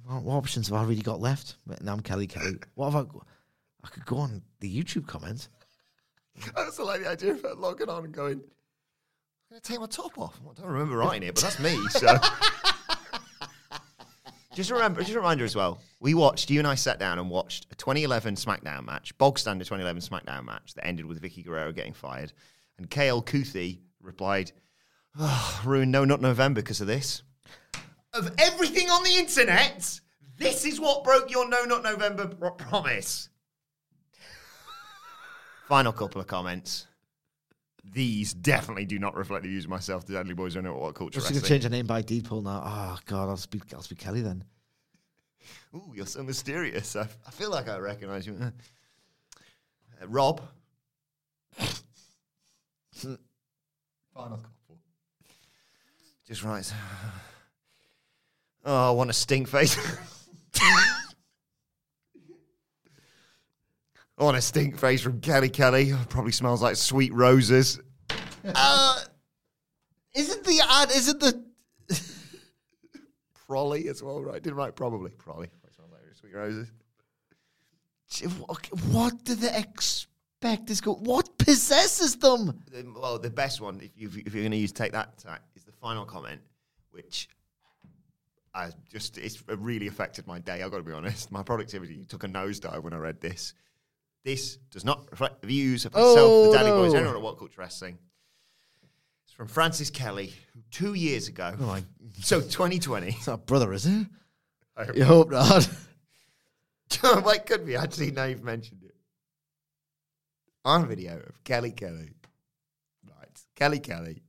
What, 0.10 0.24
what 0.24 0.36
options 0.36 0.70
have 0.70 0.78
I 0.78 0.84
really 0.84 1.04
got 1.04 1.22
left? 1.22 1.56
Now 1.82 1.94
I'm 1.94 2.00
Kelly 2.02 2.26
Kelly. 2.26 2.58
What 2.74 2.92
have 2.92 2.96
I? 2.96 3.12
Got? 3.12 3.28
I 3.84 3.88
could 3.90 4.06
go 4.06 4.18
on 4.18 4.42
the 4.60 4.84
YouTube 4.84 5.06
comments. 5.06 5.50
I 6.56 6.64
also 6.64 6.84
like 6.84 7.02
the 7.02 7.10
idea 7.10 7.34
of 7.34 7.60
logging 7.60 7.90
on 7.90 8.06
and 8.06 8.14
going, 8.14 8.34
I'm 8.34 8.42
going 9.52 9.62
to 9.62 9.72
take 9.72 9.80
my 9.80 9.86
top 9.86 10.18
off. 10.18 10.40
I 10.44 10.60
don't 10.60 10.72
remember 10.72 10.98
writing 10.98 11.28
it, 11.28 11.36
but 11.36 11.44
that's 11.44 11.60
me. 11.60 11.78
So 11.90 12.08
just 14.56 14.72
remember, 14.72 15.02
just 15.02 15.14
a 15.14 15.18
reminder 15.20 15.46
as 15.46 15.56
well. 15.56 15.80
We 16.00 16.14
watched, 16.14 16.50
you 16.50 16.60
and 16.60 16.68
I 16.68 16.76
sat 16.76 16.98
down 16.98 17.20
and 17.20 17.30
watched 17.30 17.68
a 17.72 17.76
2011 17.76 18.36
SmackDown 18.36 18.86
match, 18.86 19.16
bog 19.18 19.38
standard 19.38 19.66
2011 19.66 20.02
SmackDown 20.02 20.44
match 20.46 20.74
that 20.74 20.88
ended 20.88 21.06
with 21.06 21.22
Vickie 21.22 21.46
Guerrero 21.46 21.72
getting 21.72 21.94
fired. 21.94 22.34
And 22.78 22.90
KL 22.90 23.24
Kuthi 23.24 23.80
replied, 24.02 24.52
oh, 25.20 25.62
ruined 25.66 25.92
No 25.92 26.04
Nut 26.04 26.22
November 26.22 26.62
because 26.62 26.82
of 26.82 26.88
this. 26.88 27.22
Of 28.14 28.34
everything 28.40 28.90
on 28.90 29.04
the 29.04 29.16
internet, 29.18 30.00
this 30.38 30.66
is 30.66 30.80
what 30.80 31.04
broke 31.04 31.30
your 31.30 31.48
No 31.48 31.64
Nut 31.66 31.84
November 31.84 32.28
pro- 32.28 32.52
promise. 32.52 33.30
Final 35.68 35.92
couple 35.92 36.20
of 36.20 36.26
comments. 36.28 36.88
These 37.84 38.34
definitely 38.34 38.86
do 38.86 38.98
not 39.00 39.16
reflect 39.16 39.44
the 39.44 39.50
views 39.50 39.66
of 39.66 39.70
myself, 39.70 40.06
the 40.06 40.14
Deadly 40.14 40.34
Boys, 40.34 40.56
or 40.56 40.62
know 40.62 40.74
what 40.76 40.96
culture 40.96 41.20
Just 41.20 41.30
going 41.30 41.42
to 41.42 41.48
change 41.48 41.64
her 41.64 41.70
name 41.70 41.86
by 41.86 42.02
default 42.02 42.44
now. 42.44 42.64
Oh 42.66 42.98
God, 43.06 43.30
I'll 43.30 43.38
speak. 43.38 43.74
I'll 43.74 43.82
speak 43.82 44.00
Kelly 44.00 44.22
then. 44.22 44.44
Ooh, 45.76 45.94
you're 45.96 46.06
so 46.06 46.24
mysterious. 46.24 46.96
I, 46.96 47.08
I 47.28 47.32
feel 47.32 47.52
like 47.52 47.70
I 47.70 47.78
recognize 47.78 48.26
you. 48.26 48.36
Uh, 48.42 48.50
Rob. 50.08 50.42
Final 54.14 54.38
couple. 54.38 54.78
Just 56.28 56.44
writes. 56.44 56.74
Oh, 58.66 58.90
I 58.90 58.92
want 58.92 59.10
a 59.10 59.14
stink 59.14 59.48
face. 59.48 59.78
I 64.18 64.24
want 64.24 64.36
a 64.36 64.42
stink 64.42 64.78
face 64.78 65.02
from 65.02 65.22
Kelly 65.22 65.50
Kelly. 65.50 65.94
Probably 66.10 66.34
smells 66.34 66.62
like 66.62 66.76
sweet 66.76 67.14
roses. 67.14 67.80
Uh, 68.44 69.00
isn't 70.14 70.44
the 70.44 70.62
ad? 70.70 70.92
Isn't 70.92 71.20
the? 71.22 71.44
Prolly 73.48 73.88
as 73.88 74.04
well, 74.04 74.22
right? 74.22 74.42
Didn't 74.44 74.58
write 74.58 74.76
probably. 74.76 75.12
Probably 75.12 75.50
smells 75.74 75.92
like 75.92 76.02
sweet 76.16 76.36
roses. 76.36 76.70
What 78.92 79.24
do 79.24 79.36
they 79.36 79.56
expect? 79.56 80.68
This 80.68 80.82
go. 80.82 80.96
What 80.96 81.38
possesses 81.38 82.18
them? 82.18 82.62
well, 82.96 83.20
the 83.20 83.30
best 83.30 83.62
one, 83.62 83.80
if, 83.82 83.92
you, 83.96 84.10
if 84.26 84.34
you're 84.34 84.44
going 84.44 84.52
to 84.52 84.58
use 84.58 84.72
take 84.72 84.92
that 84.94 85.14
is 85.56 85.64
the 85.64 85.72
final 85.72 86.06
comment, 86.06 86.42
which 86.92 87.30
I 88.54 88.72
just 88.92 89.18
it's 89.18 89.44
really 89.48 89.88
affected 89.88 90.26
my 90.28 90.40
day. 90.40 90.64
I've 90.64 90.72
got 90.72 90.78
to 90.78 90.84
be 90.84 90.92
honest. 90.92 91.32
My 91.32 91.44
productivity 91.44 92.04
took 92.06 92.24
a 92.24 92.28
nosedive 92.28 92.82
when 92.82 92.94
I 92.94 92.98
read 92.98 93.22
this. 93.22 93.54
This 94.26 94.58
does 94.72 94.84
not 94.84 95.10
reflect 95.12 95.42
the 95.42 95.48
views 95.48 95.86
of 95.86 95.94
myself, 95.94 96.18
Oh, 96.18 96.52
the 96.52 96.58
Danny 96.58 96.72
Boys, 96.72 96.92
no. 96.94 97.00
anyone 97.00 97.16
at 97.16 97.22
What 97.22 97.38
Culture 97.38 97.56
Wrestling. 97.62 97.98
It's 99.26 99.34
from 99.34 99.48
Francis 99.48 99.90
Kelly, 99.90 100.34
who 100.54 100.62
two 100.72 100.94
years 100.94 101.28
ago, 101.30 101.56
Oh 101.60 101.66
my, 101.66 101.84
so 102.20 102.42
2020, 102.42 103.08
it's 103.08 103.28
not 103.28 103.46
brother, 103.46 103.72
is 103.72 103.86
it? 103.86 104.08
I 104.76 104.86
hope 104.86 104.96
You 104.98 105.06
hope 105.06 105.32
not. 105.32 105.70
well, 107.04 107.30
it 107.30 107.46
could 107.46 107.66
be. 107.66 107.76
Actually, 107.78 108.12
now 108.12 108.26
you've 108.26 108.44
mentioned 108.44 108.84
it. 108.84 108.96
On 110.66 110.86
video 110.88 111.18
of 111.20 111.42
Kelly 111.46 111.72
Kelly. 111.72 112.12
Right. 113.08 113.40
Kelly 113.56 113.80
Kelly. 113.80 114.22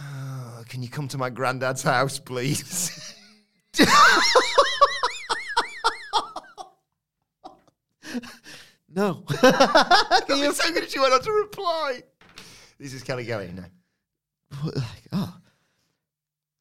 Oh, 0.00 0.62
can 0.68 0.82
you 0.82 0.88
come 0.88 1.08
to 1.08 1.18
my 1.18 1.30
granddad's 1.30 1.82
house, 1.82 2.18
please? 2.18 3.14
no. 8.92 9.24
Can 10.26 10.52
so 10.52 10.72
good 10.72 10.90
she 10.90 10.98
went 10.98 11.12
on 11.12 11.22
to 11.22 11.30
reply. 11.32 12.02
This 12.78 12.92
is 12.94 13.02
Kelly 13.02 13.24
Kelly. 13.24 13.52
No. 13.54 13.64
What, 14.62 14.76
like, 14.76 14.84
oh. 15.12 15.34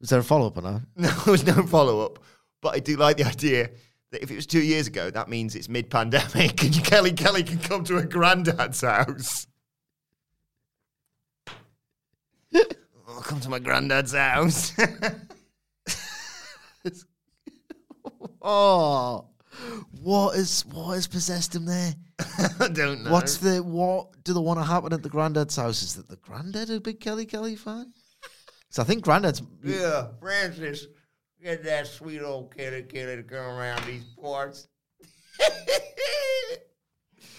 Is 0.01 0.09
there 0.09 0.19
a 0.19 0.23
follow 0.23 0.47
up 0.47 0.57
on 0.57 0.63
that? 0.63 0.81
No, 0.95 1.09
there 1.09 1.31
was 1.31 1.45
no 1.45 1.65
follow 1.65 2.05
up. 2.05 2.19
But 2.61 2.75
I 2.75 2.79
do 2.79 2.95
like 2.97 3.17
the 3.17 3.25
idea 3.25 3.71
that 4.11 4.23
if 4.23 4.31
it 4.31 4.35
was 4.35 4.45
two 4.45 4.61
years 4.61 4.87
ago, 4.87 5.09
that 5.09 5.29
means 5.29 5.55
it's 5.55 5.69
mid 5.69 5.89
pandemic 5.89 6.63
and 6.63 6.83
Kelly 6.83 7.13
Kelly 7.13 7.43
can 7.43 7.59
come 7.59 7.83
to 7.85 7.95
her 7.95 8.05
granddad's 8.05 8.81
house. 8.81 9.47
Oh, 13.19 13.21
come 13.21 13.39
to 13.41 13.49
my 13.49 13.59
granddad's 13.59 14.13
house. 14.13 14.73
Oh, 18.41 19.25
what 20.01 20.37
is 20.37 20.65
what 20.65 20.93
has 20.93 21.07
possessed 21.07 21.53
him 21.53 21.65
there? 21.65 21.93
I 22.59 22.69
don't 22.69 23.03
know. 23.03 23.11
What's 23.11 23.37
the 23.37 23.61
what 23.61 24.23
do 24.23 24.33
they 24.33 24.39
want 24.39 24.59
to 24.59 24.63
happen 24.65 24.93
at 24.93 25.03
the 25.03 25.09
granddad's 25.09 25.57
house? 25.57 25.83
Is 25.83 25.95
that 25.95 26.07
the 26.07 26.15
granddad 26.15 26.69
a 26.69 26.79
big 26.79 26.99
Kelly 26.99 27.25
Kelly 27.25 27.55
fan? 27.55 27.93
So 28.71 28.83
I 28.83 28.85
think 28.85 29.03
granddad's 29.03 29.41
Yeah, 29.63 30.09
Francis, 30.19 30.85
get 31.43 31.63
that 31.63 31.87
sweet 31.87 32.21
old 32.21 32.55
Kelly 32.55 32.83
Kelly 32.83 33.15
to 33.15 33.23
come 33.23 33.39
around 33.39 33.83
these 33.85 34.03
parts. 34.21 34.67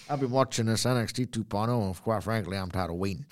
I've 0.09 0.19
been 0.19 0.29
watching 0.29 0.65
this 0.65 0.83
NXT 0.83 1.27
2.0, 1.27 1.85
and 1.85 2.01
quite 2.03 2.21
frankly, 2.21 2.57
I'm 2.57 2.69
tired 2.69 2.89
of 2.91 2.97
waiting. 2.97 3.25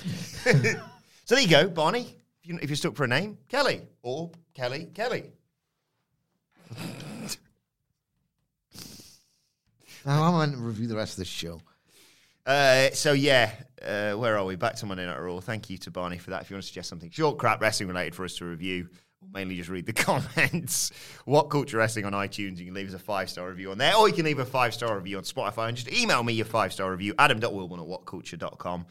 So 1.25 1.35
there 1.35 1.41
you 1.41 1.49
go, 1.49 1.67
Barney. 1.67 2.15
If, 2.49 2.53
you, 2.53 2.59
if 2.63 2.69
you're 2.71 2.77
stuck 2.77 2.95
for 2.95 3.03
a 3.03 3.07
name, 3.07 3.37
Kelly 3.47 3.83
or 4.01 4.31
Kelly 4.55 4.89
Kelly. 4.95 5.33
Now 10.03 10.23
I'm 10.23 10.31
going 10.33 10.51
to 10.53 10.57
review 10.57 10.87
the 10.87 10.95
rest 10.95 11.13
of 11.13 11.17
the 11.17 11.25
show. 11.25 11.61
Uh, 12.47 12.89
so 12.89 13.13
yeah, 13.13 13.51
uh, 13.85 14.13
where 14.13 14.35
are 14.35 14.45
we? 14.45 14.55
Back 14.55 14.77
to 14.77 14.87
Monday 14.87 15.05
Night 15.05 15.19
Raw. 15.19 15.39
Thank 15.41 15.69
you 15.69 15.77
to 15.77 15.91
Barney 15.91 16.17
for 16.17 16.31
that. 16.31 16.41
If 16.41 16.49
you 16.49 16.55
want 16.55 16.63
to 16.63 16.67
suggest 16.67 16.89
something 16.89 17.11
short, 17.11 17.37
crap, 17.37 17.61
wrestling 17.61 17.89
related 17.89 18.15
for 18.15 18.25
us 18.25 18.35
to 18.37 18.45
review, 18.45 18.89
or 19.21 19.27
mainly 19.31 19.55
just 19.55 19.69
read 19.69 19.85
the 19.85 19.93
comments. 19.93 20.91
What 21.25 21.51
Culture 21.51 21.77
Wrestling 21.77 22.05
on 22.05 22.13
iTunes. 22.13 22.57
You 22.57 22.65
can 22.65 22.73
leave 22.73 22.87
us 22.87 22.95
a 22.95 22.99
five 22.99 23.29
star 23.29 23.47
review 23.47 23.69
on 23.69 23.77
there, 23.77 23.95
or 23.95 24.07
you 24.07 24.15
can 24.15 24.25
leave 24.25 24.39
a 24.39 24.45
five 24.45 24.73
star 24.73 24.95
review 24.95 25.17
on 25.17 25.23
Spotify 25.23 25.67
and 25.67 25.77
just 25.77 25.91
email 25.91 26.23
me 26.23 26.33
your 26.33 26.45
five 26.45 26.73
star 26.73 26.89
review. 26.89 27.13
Adam.wilburn 27.19 27.79
at 27.79 27.85
whatculture.com. 27.85 28.87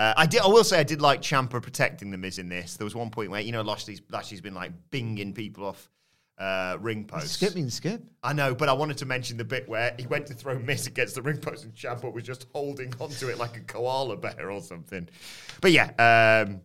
Uh, 0.00 0.14
I 0.16 0.24
did. 0.24 0.40
I 0.40 0.46
will 0.46 0.64
say 0.64 0.80
I 0.80 0.82
did 0.82 1.02
like 1.02 1.20
Ciampa 1.20 1.60
protecting 1.60 2.10
the 2.10 2.16
Miz 2.16 2.38
in 2.38 2.48
this. 2.48 2.78
There 2.78 2.86
was 2.86 2.94
one 2.94 3.10
point 3.10 3.30
where 3.30 3.42
you 3.42 3.52
know 3.52 3.60
Lashley's 3.60 4.00
Lashley's 4.10 4.40
been 4.40 4.54
like 4.54 4.72
binging 4.90 5.34
people 5.34 5.66
off 5.66 5.90
uh, 6.38 6.78
ring 6.80 7.04
posts. 7.04 7.32
Skip 7.32 7.54
means 7.54 7.74
skip. 7.74 8.02
I 8.22 8.32
know, 8.32 8.54
but 8.54 8.70
I 8.70 8.72
wanted 8.72 8.96
to 8.98 9.04
mention 9.04 9.36
the 9.36 9.44
bit 9.44 9.68
where 9.68 9.94
he 9.98 10.06
went 10.06 10.26
to 10.28 10.34
throw 10.34 10.58
Miz 10.58 10.86
against 10.86 11.16
the 11.16 11.20
ring 11.20 11.36
post 11.36 11.64
and 11.64 11.74
Ciampa 11.74 12.10
was 12.10 12.24
just 12.24 12.46
holding 12.54 12.94
onto 12.98 13.28
it 13.28 13.36
like 13.36 13.58
a 13.58 13.60
koala 13.60 14.16
bear 14.16 14.50
or 14.50 14.62
something. 14.62 15.06
But 15.60 15.72
yeah, 15.72 16.46
um, 16.46 16.62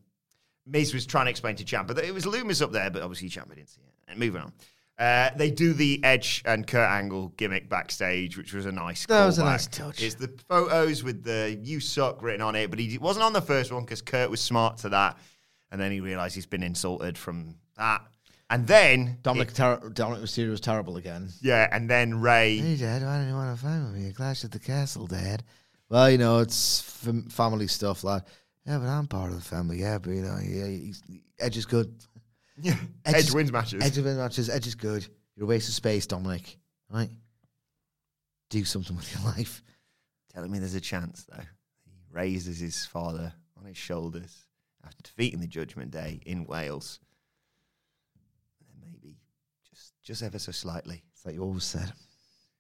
Miz 0.66 0.94
was 0.94 1.06
trying 1.06 1.26
to 1.26 1.32
explain 1.32 1.58
to 1.58 1.66
Ciampa 1.66 1.94
that 1.94 2.06
it 2.06 2.14
was 2.14 2.24
Lumis 2.24 2.62
up 2.62 2.72
there, 2.72 2.90
but 2.90 3.02
obviously 3.02 3.28
Ciampa 3.28 3.54
didn't 3.54 3.70
see 3.70 3.82
it. 3.82 3.94
And 4.08 4.18
moving 4.18 4.44
on. 4.44 4.54
Uh, 4.98 5.30
they 5.36 5.52
do 5.52 5.74
the 5.74 6.02
Edge 6.06 6.42
and 6.46 6.66
Kurt 6.66 6.90
Angle 6.90 7.30
gimmick 7.36 7.68
backstage, 7.70 8.38
which 8.38 8.54
was 8.54 8.66
a 8.66 8.72
nice. 8.72 9.06
That 9.08 9.26
was 9.26 9.40
a 9.40 9.44
nice 9.44 9.68
touch. 9.68 10.02
It's 10.02 10.16
the 10.16 10.30
photos 10.48 11.04
with 11.04 11.24
the 11.24 11.60
"You 11.62 11.82
suck" 11.82 12.22
written 12.22 12.42
on 12.42 12.56
it, 12.56 12.70
but 12.70 12.80
he 12.80 12.98
wasn't 12.98 13.26
on 13.26 13.34
the 13.34 13.42
first 13.42 13.74
one 13.74 13.84
because 13.84 14.02
Kurt 14.02 14.30
was 14.30 14.40
smart 14.40 14.78
to 14.80 14.90
that, 14.90 15.18
and 15.72 15.82
then 15.82 15.92
he 15.92 16.00
realised 16.00 16.36
he's 16.36 16.46
been 16.46 16.64
insulted 16.64 17.18
from 17.18 17.56
that, 17.78 18.04
and 18.50 18.66
then 18.68 19.18
Dominic, 19.22 19.54
ter- 19.54 19.90
Dominic 19.90 20.24
Mysterio 20.24 20.52
was 20.52 20.62
terrible 20.62 20.96
again. 20.96 21.28
yeah, 21.42 21.68
and 21.74 21.90
then 21.90 22.22
Rey. 22.22 22.58
Hey, 22.58 22.78
Dad, 22.78 23.02
why 23.04 23.18
didn't 23.18 23.30
you 23.32 23.36
want 23.36 23.54
to 23.58 23.62
fight 23.66 23.80
with 23.84 23.96
me? 24.02 24.08
A 24.10 24.14
clash 24.14 24.46
at 24.46 24.52
the 24.52 24.60
castle, 24.60 25.08
Dad. 25.08 25.44
Well, 25.90 26.10
you 26.10 26.18
know, 26.18 26.40
it's 26.40 26.80
fam- 26.80 27.28
family 27.28 27.68
stuff, 27.68 28.06
lad. 28.06 28.24
Yeah, 28.66 28.78
but 28.80 28.88
I'm 28.88 29.08
part 29.08 29.32
of 29.32 29.36
the 29.36 29.44
family. 29.44 29.82
Yeah, 29.82 29.98
but 29.98 30.12
you 30.12 30.22
know, 30.22 30.38
yeah, 30.42 30.68
he's, 30.68 31.04
Edge 31.38 31.58
is 31.58 31.66
good. 31.66 31.94
Yeah, 32.58 32.78
Edge 33.06 33.16
Edge, 33.16 33.32
wins 33.34 33.52
matches. 33.52 33.84
Edge 33.84 33.98
wins 33.98 34.18
matches. 34.18 34.50
Edge 34.50 34.68
is 34.68 34.76
good. 34.76 35.06
You're 35.36 35.46
a 35.46 35.50
waste 35.50 35.68
of 35.68 35.76
space, 35.76 36.08
Dominic. 36.08 36.58
Right? 36.90 37.10
Do 38.50 38.64
something 38.64 38.96
with 38.96 39.14
your 39.14 39.24
life. 39.26 39.64
Telling 40.34 40.52
me 40.52 40.60
there's 40.60 40.76
a 40.76 40.82
chance 40.82 41.26
though. 41.30 41.44
He 41.86 41.92
raises 42.12 42.60
his 42.60 42.86
father 42.86 43.34
on 43.58 43.66
his 43.66 43.78
shoulders 43.78 44.46
after 44.86 45.04
defeating 45.04 45.40
the 45.40 45.48
Judgment 45.48 45.92
Day 45.92 46.22
in 46.26 46.46
Wales. 46.46 47.00
And 48.60 48.82
then 48.82 48.92
maybe 48.92 49.18
just 49.70 49.94
just 50.04 50.24
ever 50.24 50.40
so 50.40 50.52
slightly. 50.52 51.04
It's 51.14 51.26
like 51.26 51.36
you 51.36 51.42
always 51.42 51.64
said. 51.64 51.92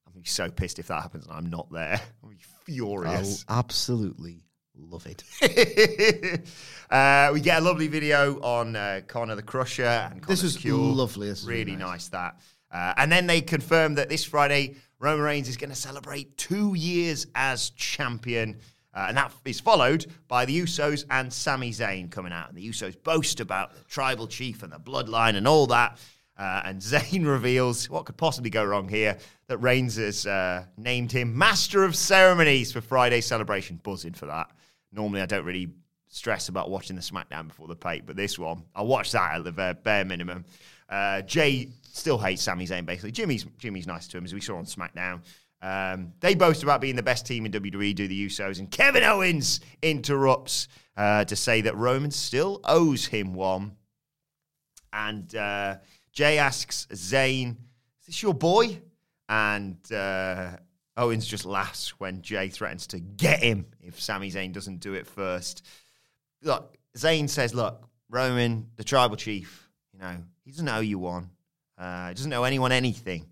I'm 0.07 0.13
gonna 0.13 0.21
be 0.21 0.29
so 0.29 0.49
pissed 0.49 0.79
if 0.79 0.87
that 0.87 1.01
happens 1.01 1.25
and 1.25 1.33
I'm 1.33 1.49
not 1.49 1.71
there. 1.71 2.01
I'll 2.23 2.29
be 2.29 2.37
furious. 2.65 3.45
I'll 3.47 3.59
absolutely 3.59 4.43
love 4.77 5.05
it. 5.07 5.23
uh, 6.89 7.29
we 7.33 7.41
get 7.41 7.59
a 7.59 7.61
lovely 7.61 7.87
video 7.87 8.39
on 8.41 8.75
uh, 8.75 9.01
Connor 9.07 9.35
the 9.35 9.43
Crusher 9.43 9.83
and 9.85 10.21
Connor 10.21 10.33
This 10.33 10.43
was 10.43 10.57
Cure. 10.57 10.77
lovely. 10.77 11.27
This 11.29 11.43
really 11.45 11.75
nice. 11.75 11.79
nice. 11.79 12.07
that. 12.09 12.39
Uh, 12.71 12.93
and 12.97 13.11
then 13.11 13.27
they 13.27 13.41
confirm 13.41 13.95
that 13.95 14.09
this 14.09 14.25
Friday, 14.25 14.75
Roman 14.99 15.23
Reigns 15.23 15.47
is 15.47 15.57
going 15.57 15.69
to 15.69 15.75
celebrate 15.75 16.37
two 16.37 16.73
years 16.75 17.27
as 17.35 17.69
champion. 17.71 18.57
Uh, 18.93 19.05
and 19.09 19.17
that 19.17 19.31
is 19.43 19.59
followed 19.59 20.05
by 20.27 20.45
the 20.45 20.61
Usos 20.61 21.05
and 21.09 21.31
Sami 21.31 21.71
Zayn 21.71 22.09
coming 22.09 22.31
out. 22.31 22.49
And 22.49 22.57
the 22.57 22.67
Usos 22.67 23.01
boast 23.03 23.39
about 23.39 23.73
the 23.73 23.81
tribal 23.83 24.27
chief 24.27 24.63
and 24.63 24.71
the 24.71 24.79
bloodline 24.79 25.35
and 25.35 25.47
all 25.47 25.67
that. 25.67 25.97
Uh, 26.37 26.61
and 26.65 26.81
Zayn 26.81 27.25
reveals 27.25 27.89
what 27.89 28.05
could 28.05 28.17
possibly 28.17 28.49
go 28.49 28.63
wrong 28.63 28.87
here 28.87 29.17
that 29.47 29.57
Reigns 29.59 29.95
has 29.97 30.25
uh, 30.25 30.65
named 30.77 31.11
him 31.11 31.37
Master 31.37 31.83
of 31.83 31.95
Ceremonies 31.95 32.71
for 32.71 32.81
Friday's 32.81 33.25
celebration. 33.25 33.79
Buzzing 33.83 34.13
for 34.13 34.25
that. 34.27 34.49
Normally, 34.95 35.21
I 35.21 35.25
don't 35.25 35.45
really 35.45 35.69
stress 36.07 36.47
about 36.47 36.69
watching 36.69 36.95
the 36.95 37.01
SmackDown 37.01 37.47
before 37.47 37.67
the 37.67 37.75
pay, 37.75 37.99
but 37.99 38.15
this 38.15 38.39
one, 38.39 38.63
I 38.73 38.81
watched 38.81 39.11
that 39.11 39.35
at 39.35 39.43
the 39.43 39.51
bare, 39.51 39.73
bare 39.73 40.05
minimum. 40.05 40.45
Uh, 40.89 41.21
Jey 41.21 41.69
still 41.91 42.17
hates 42.17 42.41
Sami 42.41 42.65
Zayn, 42.65 42.85
basically. 42.85 43.11
Jimmy's 43.11 43.45
Jimmy's 43.57 43.87
nice 43.87 44.07
to 44.07 44.17
him, 44.17 44.23
as 44.23 44.33
we 44.33 44.41
saw 44.41 44.55
on 44.57 44.65
SmackDown. 44.65 45.21
Um, 45.61 46.13
they 46.19 46.35
boast 46.35 46.63
about 46.63 46.79
being 46.79 46.95
the 46.95 47.03
best 47.03 47.25
team 47.25 47.45
in 47.45 47.51
WWE, 47.51 47.95
do 47.95 48.07
the 48.07 48.27
Usos, 48.27 48.59
and 48.59 48.69
Kevin 48.69 49.03
Owens 49.03 49.61
interrupts 49.81 50.67
uh, 50.95 51.25
to 51.25 51.35
say 51.35 51.61
that 51.61 51.75
Roman 51.75 52.11
still 52.11 52.61
owes 52.63 53.05
him 53.05 53.33
one. 53.33 53.75
And 54.93 55.35
uh, 55.35 55.77
Jey 56.13 56.37
asks 56.37 56.87
Zayn, 56.91 57.51
"Is 58.01 58.05
this 58.07 58.23
your 58.23 58.33
boy?" 58.33 58.79
And 59.27 59.77
uh, 59.91 60.51
Owens 60.97 61.27
just 61.27 61.45
laughs 61.45 61.99
when 61.99 62.21
Jey 62.21 62.49
threatens 62.49 62.87
to 62.87 62.99
get 62.99 63.41
him 63.41 63.65
if 63.81 63.99
Sami 63.99 64.31
Zayn 64.31 64.53
doesn't 64.53 64.79
do 64.79 64.93
it 64.93 65.07
first. 65.07 65.65
Look, 66.41 66.77
Zayn 66.97 67.29
says, 67.29 67.53
"Look, 67.53 67.87
Roman, 68.09 68.69
the 68.75 68.83
tribal 68.83 69.17
chief, 69.17 69.69
you 69.93 69.99
know, 69.99 70.17
he 70.43 70.51
doesn't 70.51 70.69
owe 70.69 70.79
you 70.79 70.99
one. 70.99 71.29
Uh, 71.77 72.09
he 72.09 72.13
doesn't 72.13 72.31
owe 72.33 72.43
anyone 72.43 72.71
anything." 72.71 73.27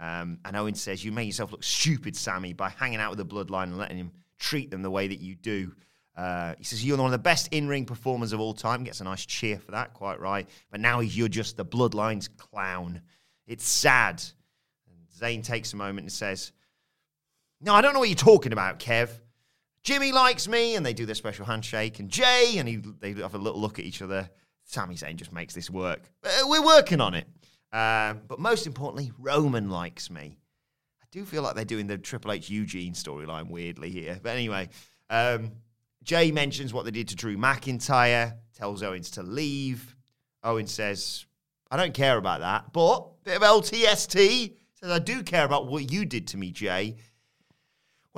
Um, 0.00 0.38
and 0.44 0.56
Owens 0.56 0.80
says, 0.80 1.04
"You 1.04 1.10
make 1.10 1.26
yourself 1.26 1.50
look 1.50 1.64
stupid, 1.64 2.16
Sami, 2.16 2.52
by 2.52 2.68
hanging 2.70 3.00
out 3.00 3.16
with 3.16 3.18
the 3.18 3.26
bloodline 3.26 3.64
and 3.64 3.78
letting 3.78 3.98
him 3.98 4.12
treat 4.38 4.70
them 4.70 4.82
the 4.82 4.90
way 4.90 5.08
that 5.08 5.20
you 5.20 5.34
do." 5.34 5.74
Uh, 6.18 6.56
he 6.58 6.64
says, 6.64 6.84
You're 6.84 6.96
one 6.96 7.06
of 7.06 7.12
the 7.12 7.18
best 7.18 7.48
in 7.52 7.68
ring 7.68 7.84
performers 7.84 8.32
of 8.32 8.40
all 8.40 8.52
time. 8.52 8.82
Gets 8.82 9.00
a 9.00 9.04
nice 9.04 9.24
cheer 9.24 9.56
for 9.60 9.70
that, 9.70 9.94
quite 9.94 10.18
right. 10.18 10.48
But 10.68 10.80
now 10.80 10.98
you're 10.98 11.28
just 11.28 11.56
the 11.56 11.64
Bloodline's 11.64 12.26
clown. 12.26 13.02
It's 13.46 13.66
sad. 13.66 14.20
And 14.88 14.96
Zayn 15.16 15.44
takes 15.44 15.72
a 15.74 15.76
moment 15.76 16.06
and 16.06 16.12
says, 16.12 16.50
No, 17.60 17.74
I 17.74 17.80
don't 17.80 17.92
know 17.92 18.00
what 18.00 18.08
you're 18.08 18.16
talking 18.16 18.52
about, 18.52 18.78
Kev. 18.78 19.10
Jimmy 19.82 20.12
likes 20.12 20.46
me, 20.46 20.76
and 20.76 20.84
they 20.84 20.92
do 20.92 21.06
their 21.06 21.14
special 21.14 21.44
handshake. 21.46 21.98
And 21.98 22.08
Jey, 22.08 22.56
and 22.58 22.68
he, 22.68 22.76
they 22.76 23.12
have 23.14 23.34
a 23.34 23.38
little 23.38 23.60
look 23.60 23.78
at 23.78 23.84
each 23.84 24.02
other. 24.02 24.28
Sami 24.64 24.94
Zayn 24.94 25.16
just 25.16 25.32
makes 25.32 25.54
this 25.54 25.70
work. 25.70 26.02
Uh, 26.22 26.28
we're 26.44 26.64
working 26.64 27.00
on 27.00 27.14
it. 27.14 27.26
Um, 27.72 28.22
but 28.28 28.38
most 28.38 28.66
importantly, 28.66 29.12
Roman 29.18 29.70
likes 29.70 30.10
me. 30.10 30.38
I 31.02 31.06
do 31.10 31.24
feel 31.24 31.42
like 31.42 31.54
they're 31.54 31.64
doing 31.64 31.86
the 31.86 31.98
Triple 31.98 32.32
H 32.32 32.50
Eugene 32.50 32.92
storyline 32.92 33.50
weirdly 33.50 33.90
here. 33.90 34.18
But 34.22 34.30
anyway, 34.30 34.68
um, 35.10 35.52
Jey 36.02 36.32
mentions 36.32 36.72
what 36.72 36.84
they 36.84 36.90
did 36.90 37.08
to 37.08 37.16
Drew 37.16 37.36
McIntyre, 37.36 38.34
tells 38.56 38.82
Owens 38.82 39.10
to 39.12 39.22
leave. 39.22 39.96
Owens 40.42 40.70
says, 40.70 41.26
I 41.70 41.76
don't 41.76 41.94
care 41.94 42.16
about 42.16 42.40
that, 42.40 42.72
but 42.72 43.22
bit 43.24 43.36
of 43.36 43.42
LTST 43.42 44.54
says, 44.74 44.90
I 44.90 44.98
do 44.98 45.22
care 45.22 45.44
about 45.44 45.66
what 45.66 45.90
you 45.90 46.04
did 46.04 46.28
to 46.28 46.36
me, 46.36 46.50
Jey. 46.50 46.96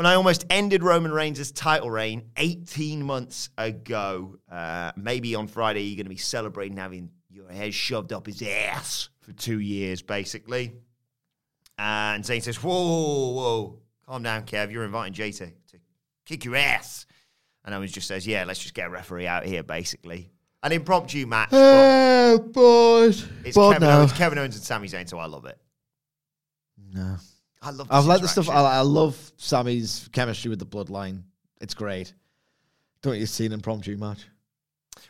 When 0.01 0.07
I 0.07 0.15
almost 0.15 0.47
ended 0.49 0.83
Roman 0.83 1.13
Reigns' 1.13 1.53
title 1.53 1.91
reign 1.91 2.31
18 2.39 3.03
months 3.03 3.51
ago. 3.59 4.39
Uh, 4.51 4.93
maybe 4.97 5.35
on 5.35 5.47
Friday 5.47 5.83
you're 5.83 5.97
going 5.97 6.07
to 6.07 6.09
be 6.09 6.17
celebrating 6.17 6.79
having 6.79 7.11
your 7.29 7.53
head 7.53 7.75
shoved 7.75 8.11
up 8.11 8.25
his 8.25 8.41
ass 8.41 9.11
for 9.21 9.35
two 9.35 9.61
years, 9.61 10.01
basically. 10.01 10.73
And 11.77 12.25
Zayn 12.25 12.41
says, 12.41 12.57
Whoa, 12.63 12.73
whoa, 12.73 13.31
whoa, 13.33 13.79
calm 14.07 14.23
down, 14.23 14.45
Kev. 14.45 14.73
You're 14.73 14.85
inviting 14.85 15.13
Jey 15.13 15.33
to, 15.33 15.49
to 15.49 15.79
kick 16.25 16.47
your 16.47 16.57
ass. 16.57 17.05
And 17.67 17.75
Owens 17.75 17.93
just 17.93 18.09
says, 18.09 18.27
Yeah, 18.27 18.45
let's 18.45 18.63
just 18.63 18.73
get 18.73 18.87
a 18.87 18.91
referee 18.91 19.27
out 19.27 19.45
here, 19.45 19.63
basically. 19.63 20.33
An 20.63 20.73
impromptu 20.73 21.27
match. 21.27 21.51
Oh, 21.53 22.39
boy. 22.39 23.09
it's 23.45 23.55
Kevin, 23.55 23.83
no. 23.83 23.99
Owens, 23.99 24.15
Kevin 24.15 24.39
Owens 24.39 24.55
and 24.57 24.65
Sami 24.65 24.89
Zayn, 24.89 25.07
so 25.07 25.19
I 25.19 25.27
love 25.27 25.45
it. 25.45 25.59
No. 26.91 27.19
I 27.63 27.71
love. 27.71 27.89
I've 27.91 28.07
liked 28.07 28.23
the 28.23 28.29
stuff. 28.29 28.49
I. 28.49 28.79
I 28.79 28.81
love 28.81 29.33
Sami's 29.37 30.09
chemistry 30.13 30.49
with 30.49 30.59
the 30.59 30.67
bloodline. 30.67 31.23
It's 31.61 31.75
great. 31.75 32.15
Don't 33.03 33.19
you 33.19 33.27
see 33.27 33.47
an 33.47 33.53
impromptu 33.53 33.97
match? 33.97 34.27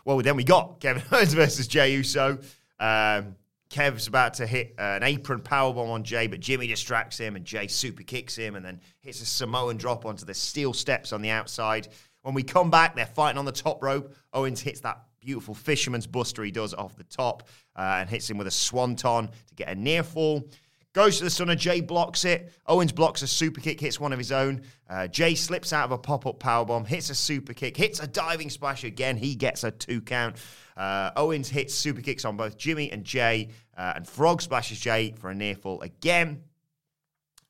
Well, 0.05 0.19
then 0.19 0.37
we 0.37 0.45
got 0.45 0.81
Kevin 0.81 1.03
Owens 1.13 1.35
versus 1.35 1.67
Jey 1.67 1.95
Uso. 1.95 2.39
Um, 2.79 3.37
Kev's 3.69 4.09
about 4.09 4.35
to 4.35 4.47
hit 4.47 4.75
uh, 4.79 4.83
an 4.83 5.05
apron 5.05 5.41
powerbomb 5.41 5.91
on 5.91 6.03
Jey, 6.03 6.27
but 6.27 6.41
Jimmy 6.41 6.67
distracts 6.67 7.19
him, 7.19 7.37
and 7.37 7.45
Jey 7.45 7.69
super 7.69 8.03
kicks 8.03 8.37
him, 8.37 8.57
and 8.57 8.65
then 8.65 8.81
hits 9.01 9.23
a 9.23 9.27
Samoan 9.27 9.77
drop 9.77 10.05
onto 10.05 10.25
the 10.25 10.35
steel 10.35 10.73
steps 10.73 11.13
on 11.13 11.23
the 11.23 11.31
outside. 11.31 11.89
When 12.23 12.35
we 12.35 12.43
come 12.43 12.71
back, 12.71 12.97
they're 12.97 13.07
fighting 13.07 13.39
on 13.39 13.45
the 13.45 13.53
top 13.53 13.83
rope. 13.83 14.15
Owens 14.33 14.61
hits 14.61 14.81
that 14.81 15.01
beautiful 15.21 15.55
fisherman's 15.55 16.07
buster 16.07 16.43
he 16.43 16.51
does 16.51 16.75
off 16.75 16.97
the 16.97 17.05
top, 17.05 17.49
uh, 17.77 17.99
and 18.01 18.11
hits 18.11 18.29
him 18.29 18.39
with 18.39 18.49
a 18.49 18.53
swanton 18.53 19.29
to 19.29 19.55
get 19.55 19.69
a 19.69 19.75
near 19.75 20.03
fall. 20.03 20.49
Goes 20.93 21.19
to 21.19 21.25
the 21.25 21.31
Stunner. 21.31 21.55
Jey 21.55 21.81
blocks 21.81 22.25
it. 22.25 22.53
Owens 22.67 22.91
blocks 22.91 23.23
a 23.23 23.29
super 23.29 23.61
kick, 23.61 23.79
hits 23.79 24.01
one 24.01 24.13
of 24.13 24.19
his 24.19 24.33
own. 24.33 24.63
Uh, 24.89 25.07
Jey 25.07 25.37
slips 25.37 25.73
out 25.73 25.85
of 25.85 25.93
a 25.93 25.99
pop 25.99 26.27
up 26.27 26.41
powerbomb, 26.41 26.85
hits 26.85 27.11
a 27.11 27.15
super 27.15 27.53
kick, 27.53 27.77
hits 27.77 28.01
a 28.01 28.09
diving 28.09 28.51
splash 28.51 28.83
again. 28.83 29.17
He 29.17 29.37
gets 29.37 29.63
a 29.63 29.71
two 29.71 30.01
count. 30.01 30.37
Uh, 30.77 31.13
Owens 31.17 31.49
hits 31.49 31.75
super 31.75 32.01
kicks 32.01 32.25
on 32.25 32.37
both 32.37 32.57
Jimmy 32.59 32.91
and 32.91 33.05
Jey, 33.05 33.51
uh, 33.77 33.93
and 33.95 34.09
Frog 34.09 34.43
splashes 34.43 34.81
Jey 34.81 35.13
for 35.13 35.31
a 35.31 35.35
near 35.35 35.55
fall 35.55 35.81
again. 35.83 36.43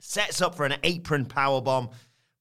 Sets 0.01 0.43
up 0.43 0.55
for 0.55 0.66
an 0.66 0.76
apron 0.82 1.24
powerbomb, 1.24 1.93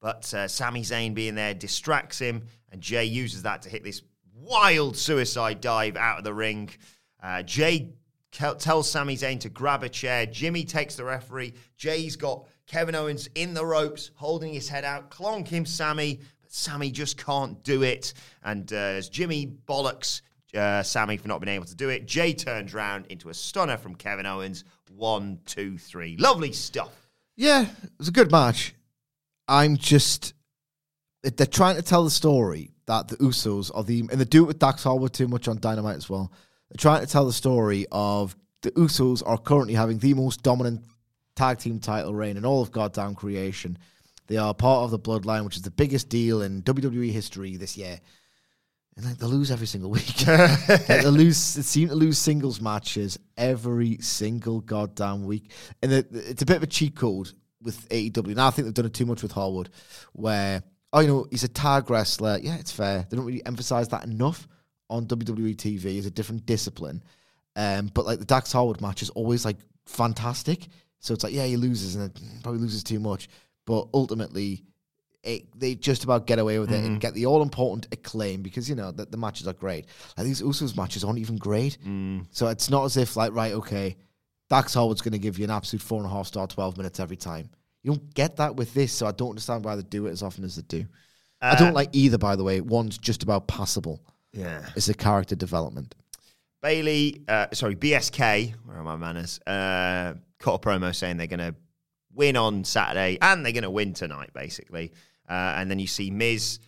but 0.01 0.33
uh, 0.33 0.49
Sami 0.49 0.81
Zayn 0.81 1.13
being 1.13 1.35
there 1.35 1.53
distracts 1.53 2.19
him, 2.19 2.43
and 2.71 2.81
Jey 2.81 3.05
uses 3.05 3.43
that 3.43 3.61
to 3.61 3.69
hit 3.69 3.85
this 3.85 4.01
wild 4.33 4.97
suicide 4.97 5.61
dive 5.61 5.95
out 5.95 6.17
of 6.17 6.23
the 6.25 6.33
ring. 6.33 6.69
Uh, 7.21 7.43
Jey 7.43 7.93
tells 8.31 8.89
Sami 8.89 9.15
Zayn 9.15 9.39
to 9.41 9.49
grab 9.49 9.83
a 9.83 9.89
chair. 9.89 10.25
Jimmy 10.25 10.63
takes 10.63 10.95
the 10.95 11.03
referee. 11.03 11.53
Jey's 11.77 12.15
got 12.15 12.47
Kevin 12.67 12.95
Owens 12.95 13.27
in 13.35 13.53
the 13.53 13.65
ropes, 13.65 14.11
holding 14.15 14.53
his 14.53 14.69
head 14.69 14.85
out. 14.85 15.09
Clonk 15.09 15.47
him, 15.47 15.65
Sami. 15.65 16.19
But 16.41 16.53
Sami 16.53 16.91
just 16.91 17.17
can't 17.17 17.61
do 17.63 17.83
it. 17.83 18.13
And 18.43 18.71
uh, 18.71 18.75
as 18.75 19.09
Jimmy 19.09 19.51
bollocks 19.67 20.21
uh, 20.55 20.83
Sami 20.83 21.17
for 21.17 21.27
not 21.27 21.41
being 21.41 21.55
able 21.55 21.65
to 21.65 21.75
do 21.75 21.89
it, 21.89 22.05
Jey 22.05 22.33
turns 22.33 22.73
round 22.73 23.07
into 23.07 23.29
a 23.29 23.33
stunner 23.33 23.77
from 23.77 23.95
Kevin 23.95 24.25
Owens. 24.25 24.63
One, 24.95 25.39
two, 25.45 25.77
three. 25.77 26.17
Lovely 26.17 26.51
stuff. 26.51 27.09
Yeah, 27.35 27.63
it 27.63 27.91
was 27.97 28.07
a 28.07 28.11
good 28.11 28.31
match. 28.31 28.75
I'm 29.47 29.77
just 29.77 30.33
they're 31.23 31.47
trying 31.47 31.75
to 31.75 31.81
tell 31.81 32.03
the 32.03 32.09
story 32.09 32.71
that 32.85 33.07
the 33.07 33.17
Usos 33.17 33.71
are 33.73 33.83
the 33.83 34.01
and 34.01 34.21
they 34.21 34.25
do 34.25 34.43
it 34.43 34.47
with 34.47 34.59
Dax 34.59 34.83
Harwood 34.83 35.13
too 35.13 35.27
much 35.27 35.47
on 35.47 35.59
Dynamite 35.59 35.97
as 35.97 36.09
well. 36.09 36.31
They're 36.69 36.77
trying 36.77 37.05
to 37.05 37.11
tell 37.11 37.25
the 37.25 37.33
story 37.33 37.85
of 37.91 38.35
the 38.61 38.71
Usos 38.71 39.23
are 39.25 39.37
currently 39.37 39.73
having 39.73 39.97
the 39.97 40.13
most 40.13 40.43
dominant 40.43 40.85
tag 41.35 41.57
team 41.59 41.79
title 41.79 42.13
reign 42.13 42.37
in 42.37 42.45
all 42.45 42.61
of 42.61 42.71
goddamn 42.71 43.15
creation. 43.15 43.77
They 44.27 44.37
are 44.37 44.53
part 44.53 44.83
of 44.83 44.91
the 44.91 44.99
Bloodline, 44.99 45.45
which 45.45 45.55
is 45.55 45.63
the 45.63 45.71
biggest 45.71 46.09
deal 46.09 46.41
in 46.41 46.61
WWE 46.61 47.11
history 47.11 47.57
this 47.57 47.77
year. 47.77 47.99
And 48.95 49.05
like 49.05 49.17
they 49.17 49.25
lose 49.25 49.49
every 49.49 49.65
single 49.65 49.89
week. 49.89 50.13
Like, 50.27 50.87
they 50.87 51.05
lose. 51.05 51.55
They 51.55 51.61
seem 51.61 51.87
to 51.87 51.95
lose 51.95 52.17
singles 52.17 52.59
matches 52.59 53.17
every 53.37 53.97
single 54.01 54.59
goddamn 54.59 55.25
week, 55.25 55.51
and 55.81 55.91
it, 55.93 56.07
it's 56.11 56.41
a 56.41 56.45
bit 56.45 56.57
of 56.57 56.63
a 56.63 56.67
cheat 56.67 56.95
code 56.95 57.31
with 57.61 57.87
AEW. 57.89 58.35
Now 58.35 58.47
I 58.47 58.49
think 58.51 58.65
they've 58.65 58.73
done 58.73 58.85
it 58.85 58.93
too 58.93 59.05
much 59.05 59.23
with 59.23 59.31
Harwood, 59.31 59.69
where 60.11 60.63
oh 60.91 60.99
you 60.99 61.07
know 61.07 61.27
he's 61.31 61.45
a 61.45 61.47
tag 61.47 61.89
wrestler. 61.89 62.39
Yeah, 62.41 62.57
it's 62.57 62.73
fair. 62.73 63.07
They 63.09 63.15
don't 63.15 63.25
really 63.25 63.45
emphasize 63.45 63.87
that 63.87 64.03
enough 64.03 64.49
on 64.89 65.05
WWE 65.05 65.55
TV. 65.55 65.97
is 65.97 66.05
a 66.05 66.11
different 66.11 66.45
discipline, 66.45 67.03
um, 67.55 67.89
but 67.93 68.05
like 68.05 68.19
the 68.19 68.25
Dax 68.25 68.51
Harwood 68.51 68.81
match 68.81 69.01
is 69.01 69.09
always 69.11 69.45
like 69.45 69.57
fantastic. 69.85 70.67
So 70.99 71.13
it's 71.13 71.23
like 71.23 71.33
yeah 71.33 71.45
he 71.45 71.57
loses 71.57 71.95
and 71.95 72.13
probably 72.43 72.61
loses 72.61 72.83
too 72.83 72.99
much, 72.99 73.29
but 73.65 73.87
ultimately 73.93 74.63
it, 75.23 75.59
they 75.59 75.75
just 75.75 76.03
about 76.03 76.27
get 76.27 76.39
away 76.39 76.59
with 76.59 76.71
it 76.71 76.77
and 76.77 76.85
mm-hmm. 76.85 76.97
get 76.99 77.13
the 77.13 77.25
all 77.25 77.41
important 77.41 77.87
acclaim 77.91 78.41
because 78.41 78.69
you 78.69 78.75
know 78.75 78.91
the, 78.91 79.05
the 79.05 79.17
matches 79.17 79.47
are 79.47 79.53
great. 79.53 79.87
Like 80.17 80.25
these 80.25 80.41
Usos 80.41 80.77
matches 80.77 81.03
aren't 81.03 81.19
even 81.19 81.37
great, 81.37 81.77
mm. 81.85 82.25
so 82.31 82.47
it's 82.47 82.69
not 82.69 82.85
as 82.85 82.97
if 82.97 83.15
like 83.15 83.33
right, 83.33 83.53
okay, 83.53 83.97
Dax 84.49 84.73
Harwood's 84.73 85.01
going 85.01 85.13
to 85.13 85.19
give 85.19 85.37
you 85.37 85.45
an 85.45 85.51
absolute 85.51 85.81
four 85.81 85.97
and 86.01 86.07
a 86.07 86.13
half 86.13 86.27
star, 86.27 86.47
twelve 86.47 86.77
minutes 86.77 86.99
every 86.99 87.17
time. 87.17 87.49
You 87.83 87.91
don't 87.91 88.13
get 88.13 88.37
that 88.37 88.55
with 88.55 88.73
this, 88.73 88.91
so 88.91 89.07
I 89.07 89.11
don't 89.11 89.29
understand 89.29 89.65
why 89.65 89.75
they 89.75 89.83
do 89.83 90.07
it 90.07 90.11
as 90.11 90.23
often 90.23 90.43
as 90.43 90.55
they 90.55 90.61
do. 90.63 90.85
I 91.41 91.55
don't 91.55 91.69
uh, 91.69 91.73
like 91.73 91.89
either, 91.93 92.17
by 92.17 92.35
the 92.35 92.43
way. 92.43 92.59
One's 92.59 92.97
just 92.97 93.23
about 93.23 93.47
passable. 93.47 94.01
Yeah. 94.33 94.65
It's 94.75 94.89
a 94.89 94.93
character 94.93 95.35
development. 95.35 95.95
Bayley, 96.61 97.21
uh, 97.27 97.47
sorry, 97.53 97.75
BSK, 97.75 98.53
where 98.65 98.77
are 98.77 98.83
my 98.83 98.97
manners? 98.97 99.39
Uh, 99.47 100.15
cut 100.39 100.55
a 100.55 100.59
promo 100.59 100.93
saying 100.93 101.17
they're 101.17 101.27
going 101.27 101.39
to 101.39 101.55
win 102.13 102.35
on 102.35 102.63
Saturday 102.63 103.17
and 103.21 103.45
they're 103.45 103.53
going 103.53 103.63
to 103.63 103.69
win 103.69 103.93
tonight, 103.93 104.31
basically. 104.33 104.91
Uh, 105.29 105.53
and 105.57 105.71
then 105.71 105.79
you 105.79 105.87
see 105.87 106.11
Miz 106.11 106.59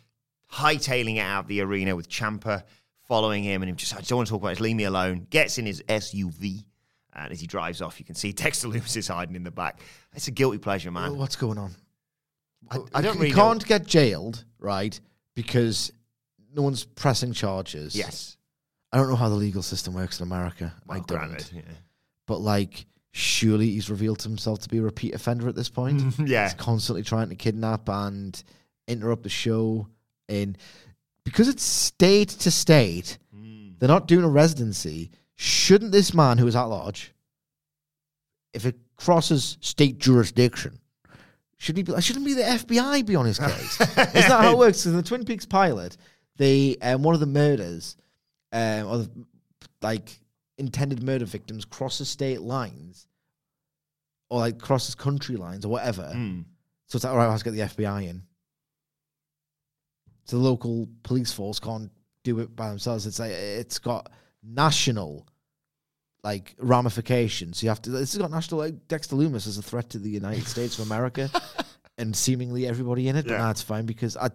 hightailing 0.51 1.17
it 1.17 1.19
out 1.21 1.41
of 1.41 1.47
the 1.47 1.61
arena 1.61 1.95
with 1.95 2.09
Ciampa 2.09 2.63
following 3.07 3.43
him 3.43 3.61
and 3.61 3.69
him 3.69 3.75
just, 3.75 3.95
I 3.95 4.01
don't 4.01 4.17
want 4.17 4.27
to 4.27 4.31
talk 4.31 4.41
about 4.41 4.49
this, 4.49 4.59
leave 4.61 4.75
me 4.75 4.85
alone. 4.85 5.27
Gets 5.29 5.57
in 5.57 5.65
his 5.65 5.81
SUV. 5.83 6.63
And 7.13 7.33
as 7.33 7.41
he 7.41 7.47
drives 7.47 7.81
off, 7.81 7.99
you 7.99 8.05
can 8.05 8.15
see 8.15 8.31
Dexter 8.33 8.69
Lumis 8.69 8.95
is 8.95 9.09
hiding 9.09 9.35
in 9.35 9.43
the 9.43 9.51
back. 9.51 9.81
It's 10.13 10.27
a 10.29 10.31
guilty 10.31 10.57
pleasure, 10.57 10.91
man. 10.91 11.17
What's 11.17 11.35
going 11.35 11.57
on? 11.57 11.71
I, 12.69 12.77
I 12.93 13.01
don't 13.01 13.15
you 13.15 13.21
really 13.23 13.31
know- 13.31 13.35
can't 13.43 13.65
get 13.65 13.85
jailed, 13.85 14.45
right? 14.59 14.97
Because 15.35 15.91
no 16.55 16.61
one's 16.61 16.83
pressing 16.83 17.33
charges. 17.33 17.95
Yes. 17.95 18.37
I 18.91 18.97
don't 18.97 19.09
know 19.09 19.15
how 19.15 19.29
the 19.29 19.35
legal 19.35 19.61
system 19.61 19.93
works 19.93 20.19
in 20.19 20.27
America. 20.27 20.73
I 20.89 20.93
Well, 20.95 21.03
don't. 21.07 21.17
granted, 21.17 21.51
yeah. 21.53 21.61
But 22.27 22.39
like, 22.41 22.85
surely 23.11 23.69
he's 23.71 23.89
revealed 23.89 24.21
himself 24.21 24.59
to 24.59 24.69
be 24.69 24.77
a 24.79 24.81
repeat 24.81 25.13
offender 25.15 25.47
at 25.47 25.55
this 25.55 25.69
point. 25.69 26.01
Yeah. 26.27 26.43
He's 26.43 26.53
constantly 26.53 27.03
trying 27.03 27.29
to 27.29 27.35
kidnap 27.35 27.87
and 27.89 28.41
interrupt 28.87 29.23
the 29.23 29.29
show. 29.29 29.87
And 30.29 30.57
because 31.23 31.47
it's 31.47 31.63
state 31.63 32.29
to 32.29 32.51
state, 32.51 33.17
Hmm. 33.33 33.71
they're 33.79 33.87
not 33.89 34.07
doing 34.07 34.25
a 34.25 34.29
residency. 34.29 35.11
Shouldn't 35.35 35.91
this 35.91 36.13
man 36.13 36.37
who 36.37 36.47
is 36.47 36.55
at 36.55 36.63
large, 36.65 37.13
if 38.53 38.65
it 38.65 38.75
crosses 38.97 39.57
state 39.61 39.97
jurisdiction, 39.97 40.79
should 41.57 41.77
he 41.77 41.83
be? 41.83 41.99
Shouldn't 42.01 42.25
be 42.25 42.33
the 42.33 42.41
FBI 42.43 43.05
be 43.05 43.15
on 43.15 43.25
his 43.25 43.39
case? 43.39 43.79
Isn't 43.81 43.95
that 43.97 44.29
how 44.41 44.51
it 44.51 44.57
works? 44.57 44.85
In 44.85 44.95
the 44.95 45.03
Twin 45.03 45.23
Peaks 45.25 45.45
pilot, 45.45 45.95
they 46.41 46.75
um, 46.81 47.03
one 47.03 47.13
of 47.13 47.19
the 47.19 47.25
murders, 47.27 47.95
um, 48.51 48.87
or 48.87 48.97
the, 48.97 49.11
like 49.81 50.19
intended 50.57 51.01
murder 51.03 51.25
victims 51.25 51.65
crosses 51.65 52.09
state 52.09 52.41
lines, 52.41 53.07
or 54.29 54.39
like 54.39 54.59
crosses 54.59 54.95
country 54.95 55.35
lines 55.37 55.65
or 55.65 55.69
whatever. 55.69 56.07
Hmm. 56.11 56.41
So 56.87 56.97
it's 56.97 57.03
like, 57.05 57.11
all 57.11 57.17
right, 57.17 57.27
let's 57.27 57.43
get 57.43 57.51
the 57.51 57.59
FBI 57.61 58.07
in. 58.09 58.23
So 60.25 60.37
the 60.37 60.43
local 60.43 60.87
police 61.03 61.31
force 61.31 61.59
can't 61.59 61.91
do 62.23 62.39
it 62.39 62.55
by 62.55 62.69
themselves. 62.69 63.05
It's 63.07 63.19
like 63.19 63.31
it's 63.31 63.79
got 63.79 64.11
national 64.43 65.27
like 66.23 66.55
ramifications. 66.59 67.63
You 67.63 67.69
have 67.69 67.81
to. 67.83 67.89
This 67.89 68.13
has 68.13 68.21
got 68.21 68.31
national. 68.31 68.59
Like 68.59 68.87
Dexter 68.87 69.15
Lumis 69.15 69.47
as 69.47 69.57
a 69.57 69.61
threat 69.61 69.89
to 69.91 69.99
the 69.99 70.09
United 70.09 70.47
States 70.55 70.77
of 70.79 70.85
America, 70.85 71.29
and 71.97 72.15
seemingly 72.15 72.67
everybody 72.67 73.07
in 73.07 73.15
it. 73.15 73.25
But 73.25 73.33
Yeah. 73.33 73.47
that's 73.47 73.61
fine 73.63 73.85
because 73.85 74.15
I, 74.15 74.29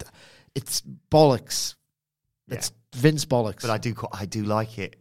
it's 0.54 0.82
bollocks. 1.10 1.75
It's 2.48 2.72
Vince 2.94 3.24
bollocks. 3.24 3.62
But 3.62 3.70
I 3.70 3.78
do, 3.78 3.94
I 4.12 4.26
do 4.26 4.44
like 4.44 4.78
it 4.78 4.96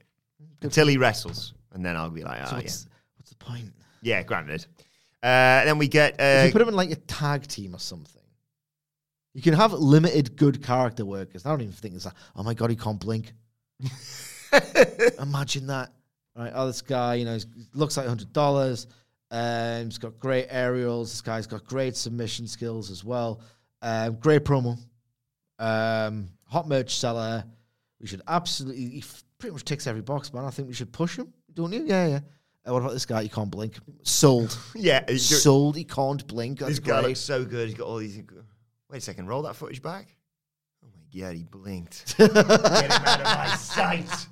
until 0.62 0.88
he 0.88 0.98
wrestles, 0.98 1.54
and 1.74 1.86
then 1.86 1.96
I'll 1.96 2.10
be 2.10 2.24
like, 2.24 2.40
So 2.40 2.44
oh 2.44 2.50
yeah, 2.50 2.64
what's, 2.64 2.88
what's 3.18 3.30
the 3.30 3.36
point? 3.38 3.72
yeah, 4.02 4.24
granted. 4.24 4.66
Uh, 5.24 5.62
and 5.62 5.70
then 5.70 5.78
we 5.78 5.88
get 5.88 6.16
if 6.20 6.44
uh, 6.44 6.46
you 6.46 6.52
put 6.52 6.62
him 6.62 6.68
in 6.68 6.76
like 6.76 6.92
a 6.92 6.96
tag 6.96 7.48
team 7.48 7.74
or 7.74 7.80
something, 7.80 8.22
you 9.34 9.42
can 9.42 9.54
have 9.54 9.74
limited 9.74 10.36
good 10.36 10.64
character 10.64 11.04
workers. 11.06 11.46
I 11.46 11.50
don't 11.50 11.62
even 11.62 11.74
think 11.74 11.96
it's 11.96 12.06
like, 12.06 12.14
oh 12.36 12.44
my 12.44 12.54
god, 12.54 12.70
he 12.70 12.76
can't 12.76 13.00
blink. 13.00 13.34
Imagine 15.20 15.68
that. 15.68 15.92
Right, 16.36 16.52
oh, 16.54 16.68
this 16.68 16.82
guy, 16.82 17.16
you 17.16 17.26
know, 17.26 17.34
he's, 17.34 17.48
looks 17.74 17.98
like 17.98 18.08
hundred 18.08 18.34
dollars. 18.34 18.88
Um, 19.32 19.86
he's 19.86 19.98
got 19.98 20.20
great 20.20 20.48
aerials. 20.50 21.12
This 21.12 21.22
guy's 21.22 21.48
got 21.48 21.66
great 21.66 21.96
submission 21.96 22.48
skills 22.48 22.92
as 22.92 23.04
well. 23.04 23.42
Um, 23.82 24.16
great 24.16 24.44
promo. 24.44 24.78
Um, 25.60 26.30
hot 26.48 26.68
merch 26.68 26.96
seller. 26.98 27.44
We 28.00 28.08
should 28.08 28.22
absolutely. 28.28 28.90
He 28.90 29.04
pretty 29.38 29.54
much 29.54 29.64
ticks 29.66 29.88
every 29.88 30.02
box, 30.02 30.34
man. 30.34 30.46
I 30.46 30.50
think 30.50 30.68
we 30.68 30.74
should 30.74 30.92
push 30.92 31.18
him, 31.18 31.34
don't 31.54 31.72
you? 31.74 31.84
Yeah, 31.86 32.08
yeah. 32.08 32.20
Uh, 32.68 32.74
what 32.74 32.80
about 32.82 32.94
this 32.94 33.06
guy? 33.06 33.22
He 33.24 33.30
can't 33.30 33.52
blink. 33.52 33.78
Sold. 34.04 34.58
yeah, 34.76 35.04
he's- 35.08 35.24
Sold. 35.44 35.76
He 35.78 35.84
can't 35.84 36.26
blink. 36.28 36.60
That's 36.60 36.72
this 36.72 36.80
guy 36.80 37.00
great. 37.02 37.10
looks 37.10 37.20
so 37.20 37.46
good. 37.46 37.68
He's 37.70 37.78
got 37.78 37.88
all 37.88 37.98
these 37.98 38.18
Wait 38.90 38.98
a 38.98 39.02
second, 39.02 39.28
roll 39.28 39.42
that 39.44 39.56
footage 39.56 39.82
back. 39.82 40.16
Oh 40.84 40.88
my 40.94 41.20
god, 41.22 41.36
he 41.36 41.44
blinked. 41.44 42.16
Get 42.18 42.32
him 42.32 42.38
out 42.38 43.20
of 43.20 43.24
my 43.24 43.56
sight. 43.56 44.28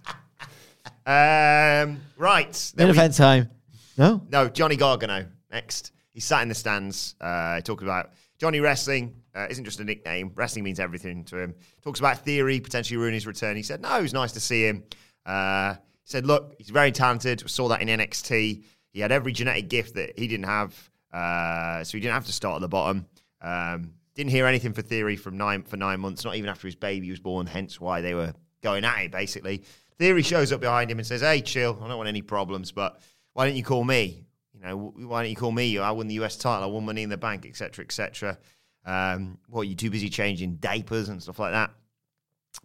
Um, 1.06 2.00
right. 2.18 2.72
then 2.76 2.88
Main 2.88 2.94
we- 2.94 3.00
event 3.00 3.16
time. 3.16 3.50
No? 3.98 4.22
no, 4.30 4.50
Johnny 4.50 4.76
Gargano 4.76 5.28
next. 5.52 5.92
He 6.14 6.20
sat 6.20 6.42
in 6.42 6.50
the 6.50 6.56
stands 6.56 7.16
uh, 7.22 7.62
talking 7.62 7.88
about 7.88 8.12
Johnny 8.40 8.60
Wrestling. 8.60 9.16
Uh, 9.36 9.48
isn't 9.50 9.66
just 9.66 9.80
a 9.80 9.84
nickname. 9.84 10.32
Wrestling 10.36 10.64
means 10.64 10.80
everything 10.80 11.24
to 11.26 11.38
him. 11.38 11.56
Talks 11.82 12.00
about 12.00 12.20
theory, 12.20 12.60
potentially 12.60 12.98
ruining 12.98 13.16
his 13.16 13.26
return. 13.26 13.56
He 13.56 13.64
said, 13.64 13.82
no, 13.82 13.98
it 13.98 14.02
was 14.02 14.14
nice 14.14 14.32
to 14.34 14.40
see 14.40 14.68
him. 14.68 14.84
Uh, 15.26 15.74
he 15.74 15.80
said, 16.06 16.26
look, 16.26 16.54
he's 16.58 16.70
very 16.70 16.92
talented. 16.92 17.42
We 17.42 17.50
saw 17.50 17.68
that 17.70 17.82
in 17.82 17.88
NXT. 17.88 18.64
He 18.92 19.00
had 19.00 19.12
every 19.12 19.34
genetic 19.34 19.70
gift 19.70 19.96
that 19.96 20.18
he 20.20 20.28
didn't 20.28 20.46
have. 20.46 20.90
Uh, 21.12 21.84
so 21.84 21.98
he 21.98 22.02
didn't 22.02 22.14
have 22.14 22.26
to 22.26 22.32
start 22.32 22.56
at 22.56 22.62
the 22.62 22.68
bottom. 22.68 23.08
Um, 23.42 23.94
didn't 24.16 24.32
hear 24.32 24.46
anything 24.46 24.74
for 24.74 24.82
theory 24.82 25.16
from 25.16 25.38
nine 25.38 25.64
for 25.64 25.78
nine 25.78 26.00
months, 26.00 26.24
not 26.24 26.36
even 26.36 26.50
after 26.50 26.68
his 26.68 26.76
baby 26.76 27.10
was 27.10 27.20
born, 27.20 27.48
hence 27.48 27.80
why 27.80 28.02
they 28.02 28.14
were 28.14 28.34
going 28.62 28.86
at 28.86 29.00
it, 29.00 29.12
basically. 29.12 29.64
Theory 29.98 30.22
shows 30.24 30.52
up 30.52 30.62
behind 30.62 30.92
him 30.92 31.00
and 31.00 31.08
says, 31.08 31.22
Hey, 31.22 31.42
chill, 31.42 31.80
I 31.82 31.88
don't 31.88 31.98
want 31.98 32.10
any 32.10 32.22
problems, 32.22 32.72
but 32.72 33.00
why 33.34 33.46
don't 33.46 33.56
you 33.56 33.64
call 33.64 33.84
me? 33.84 34.26
You 34.54 34.62
know, 34.62 34.94
why 34.96 35.24
don't 35.24 35.30
you 35.30 35.36
call 35.36 35.52
me? 35.52 35.78
I 35.78 35.92
won 35.92 36.08
the 36.08 36.16
US 36.16 36.38
title, 36.38 36.64
I 36.64 36.68
won 36.68 36.86
money 36.86 37.04
in 37.04 37.10
the 37.10 37.18
bank, 37.18 37.46
etc., 37.46 37.86
etc. 37.86 38.38
Um, 38.86 39.38
what, 39.48 39.68
you 39.68 39.76
too 39.76 39.90
busy 39.90 40.10
changing 40.10 40.56
diapers 40.56 41.10
and 41.10 41.22
stuff 41.22 41.40
like 41.40 41.52
that? 41.54 41.72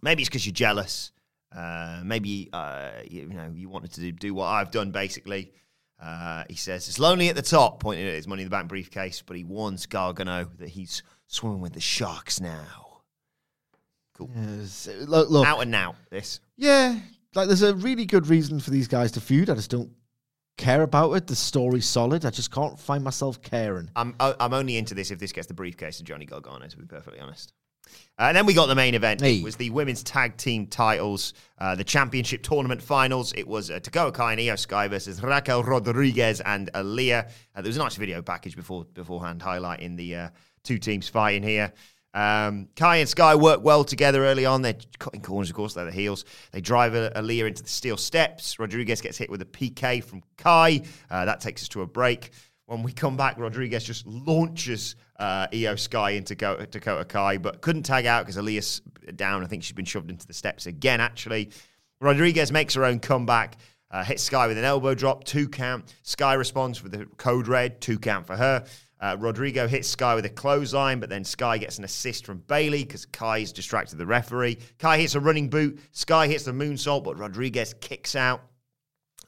Maybe 0.01 0.21
it's 0.21 0.29
because 0.29 0.45
you're 0.45 0.53
jealous. 0.53 1.11
Uh, 1.55 2.01
maybe 2.03 2.49
uh, 2.53 2.91
you, 3.09 3.21
you 3.21 3.33
know 3.33 3.51
you 3.53 3.69
wanted 3.69 3.91
to 3.93 4.01
do, 4.01 4.11
do 4.11 4.33
what 4.33 4.45
I've 4.45 4.69
done. 4.71 4.91
Basically, 4.91 5.51
uh, 6.01 6.43
he 6.49 6.55
says 6.55 6.87
it's 6.87 6.99
lonely 6.99 7.29
at 7.29 7.35
the 7.35 7.41
top, 7.41 7.79
pointing 7.79 8.07
at 8.07 8.13
his 8.13 8.27
money 8.27 8.43
in 8.43 8.47
the 8.47 8.51
bank 8.51 8.67
briefcase. 8.67 9.23
But 9.25 9.37
he 9.37 9.43
warns 9.43 9.85
Gargano 9.85 10.47
that 10.59 10.69
he's 10.69 11.01
swimming 11.27 11.61
with 11.61 11.73
the 11.73 11.79
sharks 11.79 12.39
now. 12.39 13.01
Cool. 14.15 14.29
Yes. 14.35 14.87
Look, 15.07 15.29
look. 15.29 15.47
Out 15.47 15.61
and 15.61 15.73
out. 15.73 15.95
This. 16.11 16.39
Yeah, 16.55 16.99
like 17.33 17.47
there's 17.47 17.63
a 17.63 17.73
really 17.73 18.05
good 18.05 18.27
reason 18.27 18.59
for 18.59 18.69
these 18.69 18.87
guys 18.87 19.11
to 19.13 19.21
feud. 19.21 19.49
I 19.49 19.55
just 19.55 19.71
don't 19.71 19.91
care 20.59 20.83
about 20.83 21.13
it. 21.13 21.25
The 21.25 21.35
story's 21.35 21.87
solid. 21.87 22.25
I 22.25 22.29
just 22.29 22.51
can't 22.51 22.79
find 22.79 23.03
myself 23.03 23.41
caring. 23.41 23.89
I'm 23.95 24.13
I'm 24.19 24.53
only 24.53 24.77
into 24.77 24.93
this 24.93 25.09
if 25.09 25.17
this 25.17 25.31
gets 25.31 25.47
the 25.47 25.53
briefcase 25.55 25.99
of 25.99 26.05
Johnny 26.05 26.25
Gargano. 26.25 26.67
To 26.67 26.77
be 26.77 26.85
perfectly 26.85 27.19
honest. 27.19 27.53
Uh, 28.19 28.23
and 28.23 28.37
then 28.37 28.45
we 28.45 28.53
got 28.53 28.67
the 28.67 28.75
main 28.75 28.93
event. 28.93 29.21
Hey. 29.21 29.37
It 29.37 29.43
was 29.43 29.55
the 29.55 29.69
women's 29.71 30.03
tag 30.03 30.37
team 30.37 30.67
titles, 30.67 31.33
uh, 31.57 31.73
the 31.73 31.83
championship 31.83 32.43
tournament 32.43 32.81
finals. 32.81 33.33
It 33.35 33.47
was 33.47 33.71
uh, 33.71 33.79
Dakota 33.79 34.11
Kai 34.11 34.33
and 34.33 34.41
Iyo 34.41 34.59
Sky 34.59 34.87
versus 34.87 35.23
Raquel 35.23 35.63
Rodriguez 35.63 36.41
and 36.41 36.71
Aliyah. 36.73 37.27
Uh, 37.27 37.61
there 37.61 37.69
was 37.69 37.77
a 37.77 37.79
nice 37.79 37.95
video 37.95 38.21
package 38.21 38.55
before 38.55 38.85
beforehand 38.93 39.41
highlighting 39.41 39.97
the 39.97 40.15
uh, 40.15 40.29
two 40.63 40.77
teams 40.77 41.07
fighting 41.09 41.41
here. 41.41 41.73
Um, 42.13 42.69
Kai 42.75 42.97
and 42.97 43.09
Sky 43.09 43.35
work 43.35 43.63
well 43.63 43.83
together 43.83 44.25
early 44.25 44.45
on. 44.45 44.61
They're 44.61 44.77
cutting 44.97 45.21
corners, 45.21 45.49
of 45.49 45.55
course. 45.55 45.73
They're 45.73 45.85
the 45.85 45.91
heels. 45.91 46.25
They 46.51 46.61
drive 46.61 46.93
Aliyah 46.93 47.47
into 47.47 47.63
the 47.63 47.69
steel 47.69 47.97
steps. 47.97 48.57
Rodriguez 48.59 49.01
gets 49.01 49.17
hit 49.17 49.29
with 49.29 49.41
a 49.41 49.45
PK 49.45 50.03
from 50.03 50.23
Kai. 50.37 50.81
Uh, 51.09 51.25
that 51.25 51.39
takes 51.39 51.61
us 51.61 51.67
to 51.69 51.81
a 51.81 51.87
break. 51.87 52.31
When 52.65 52.83
we 52.83 52.91
come 52.91 53.17
back, 53.17 53.37
Rodriguez 53.39 53.83
just 53.83 54.05
launches 54.05 54.95
uh, 55.19 55.47
Iyo 55.47 55.77
Sky 55.77 56.11
into 56.11 56.35
Go- 56.35 56.65
Dakota 56.69 57.05
Kai, 57.05 57.37
but 57.37 57.61
couldn't 57.61 57.83
tag 57.83 58.05
out 58.05 58.25
because 58.25 58.37
Aliyah's 58.37 58.81
down. 59.15 59.43
I 59.43 59.47
think 59.47 59.63
she's 59.63 59.73
been 59.73 59.85
shoved 59.85 60.09
into 60.09 60.27
the 60.27 60.33
steps 60.33 60.67
again, 60.67 61.01
actually. 61.01 61.49
Rodriguez 61.99 62.51
makes 62.51 62.75
her 62.75 62.85
own 62.85 62.99
comeback, 62.99 63.57
uh, 63.91 64.03
hits 64.03 64.23
Sky 64.23 64.47
with 64.47 64.57
an 64.57 64.63
elbow 64.63 64.93
drop, 64.93 65.23
two 65.23 65.49
count. 65.49 65.93
Sky 66.03 66.33
responds 66.33 66.83
with 66.83 66.93
a 66.93 67.05
code 67.17 67.47
red, 67.47 67.81
two 67.81 67.99
count 67.99 68.27
for 68.27 68.35
her. 68.35 68.65
Uh, 68.99 69.15
Rodrigo 69.17 69.67
hits 69.67 69.87
Sky 69.87 70.13
with 70.15 70.25
a 70.25 70.29
clothesline, 70.29 70.99
but 70.99 71.09
then 71.09 71.23
Sky 71.23 71.57
gets 71.57 71.77
an 71.77 71.85
assist 71.85 72.25
from 72.25 72.39
Bayley 72.47 72.83
because 72.83 73.05
Kai's 73.05 73.53
distracted 73.53 73.97
the 73.97 74.05
referee. 74.05 74.57
Kai 74.77 74.97
hits 74.97 75.15
a 75.15 75.19
running 75.19 75.49
boot. 75.49 75.79
Sky 75.91 76.27
hits 76.27 76.43
the 76.43 76.51
moonsault, 76.51 77.03
but 77.03 77.17
Rodriguez 77.17 77.73
kicks 77.79 78.15
out. 78.15 78.41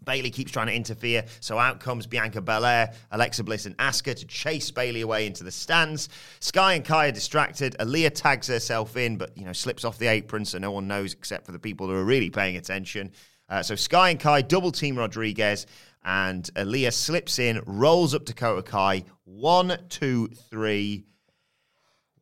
Bayley 0.03 0.31
keeps 0.31 0.51
trying 0.51 0.67
to 0.67 0.73
interfere, 0.73 1.25
so 1.41 1.59
out 1.59 1.79
comes 1.79 2.07
Bianca 2.07 2.41
Belair, 2.41 2.93
Alexa 3.11 3.43
Bliss, 3.43 3.67
and 3.67 3.77
Asuka 3.77 4.15
to 4.15 4.25
chase 4.25 4.71
Bayley 4.71 5.01
away 5.01 5.27
into 5.27 5.43
the 5.43 5.51
stands. 5.51 6.09
Sky 6.39 6.73
and 6.73 6.83
Kai 6.83 7.09
are 7.09 7.11
distracted. 7.11 7.75
Aliyah 7.79 8.11
tags 8.15 8.47
herself 8.47 8.97
in, 8.97 9.17
but 9.17 9.37
you 9.37 9.45
know 9.45 9.53
slips 9.53 9.85
off 9.85 9.99
the 9.99 10.07
apron, 10.07 10.43
so 10.43 10.57
no 10.57 10.71
one 10.71 10.87
knows 10.87 11.13
except 11.13 11.45
for 11.45 11.51
the 11.51 11.59
people 11.59 11.87
who 11.87 11.93
are 11.93 12.03
really 12.03 12.31
paying 12.31 12.57
attention. 12.57 13.11
Uh, 13.47 13.61
so 13.61 13.75
Sky 13.75 14.09
and 14.09 14.19
Kai 14.19 14.41
double 14.41 14.71
team 14.71 14.97
Rodriguez, 14.97 15.67
and 16.03 16.43
Aliyah 16.55 16.93
slips 16.93 17.39
in, 17.39 17.61
rolls 17.65 18.15
up 18.15 18.25
Dakota 18.25 18.63
Kai. 18.63 19.03
One, 19.23 19.77
two, 19.89 20.27
three. 20.49 21.05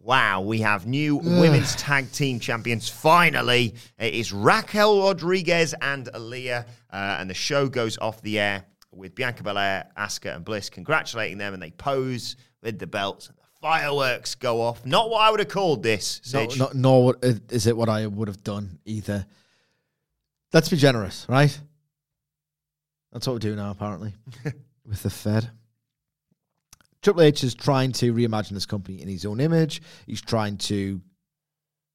Wow, 0.02 0.42
we 0.42 0.60
have 0.60 0.88
new 0.88 1.18
women's 1.18 1.76
tag 1.76 2.12
team 2.12 2.40
champions. 2.40 2.88
Finally, 2.88 3.76
it 3.98 4.14
is 4.14 4.32
Raquel 4.32 5.02
Rodriguez 5.02 5.76
and 5.82 6.08
Aliyah, 6.14 6.66
uh, 6.92 7.18
and 7.20 7.30
the 7.30 7.34
show 7.34 7.68
goes 7.68 7.98
off 7.98 8.22
the 8.22 8.40
air 8.40 8.64
with 8.92 9.14
Bianca 9.14 9.44
Belair, 9.44 9.88
Asuka, 9.98 10.36
and 10.36 10.46
Bliss 10.46 10.70
congratulating 10.70 11.38
them, 11.38 11.54
and 11.54 11.62
they 11.62 11.72
pose 11.72 12.38
with 12.64 12.80
the 12.80 12.88
belts. 12.88 13.28
And 13.28 13.38
the 13.38 13.44
fireworks 13.62 14.36
go 14.36 14.62
off. 14.62 14.86
Not 14.86 15.10
what 15.10 15.22
I 15.22 15.32
would 15.32 15.42
have 15.42 15.50
called 15.50 15.84
this, 15.84 16.22
No, 16.34 16.48
no, 16.58 16.70
nor 16.74 17.16
is 17.22 17.68
it 17.68 17.76
what 17.76 17.90
I 17.90 18.08
would 18.08 18.30
have 18.30 18.44
done 18.44 18.80
either. 18.86 19.26
Let's 20.54 20.70
be 20.70 20.78
generous, 20.78 21.26
right? 21.30 21.60
That's 23.12 23.28
what 23.28 23.34
we 23.34 23.40
do 23.40 23.56
now, 23.56 23.72
apparently, 23.72 24.14
with 24.86 25.04
the 25.04 25.10
Fed. 25.10 25.50
Triple 27.02 27.24
H 27.24 27.44
is 27.44 27.56
trying 27.56 27.92
to 27.94 28.14
reimagine 28.14 28.52
this 28.52 28.66
company 28.66 29.02
in 29.02 29.08
his 29.08 29.26
own 29.26 29.40
image. 29.40 29.82
He's 30.06 30.22
trying 30.22 30.58
to 30.58 31.02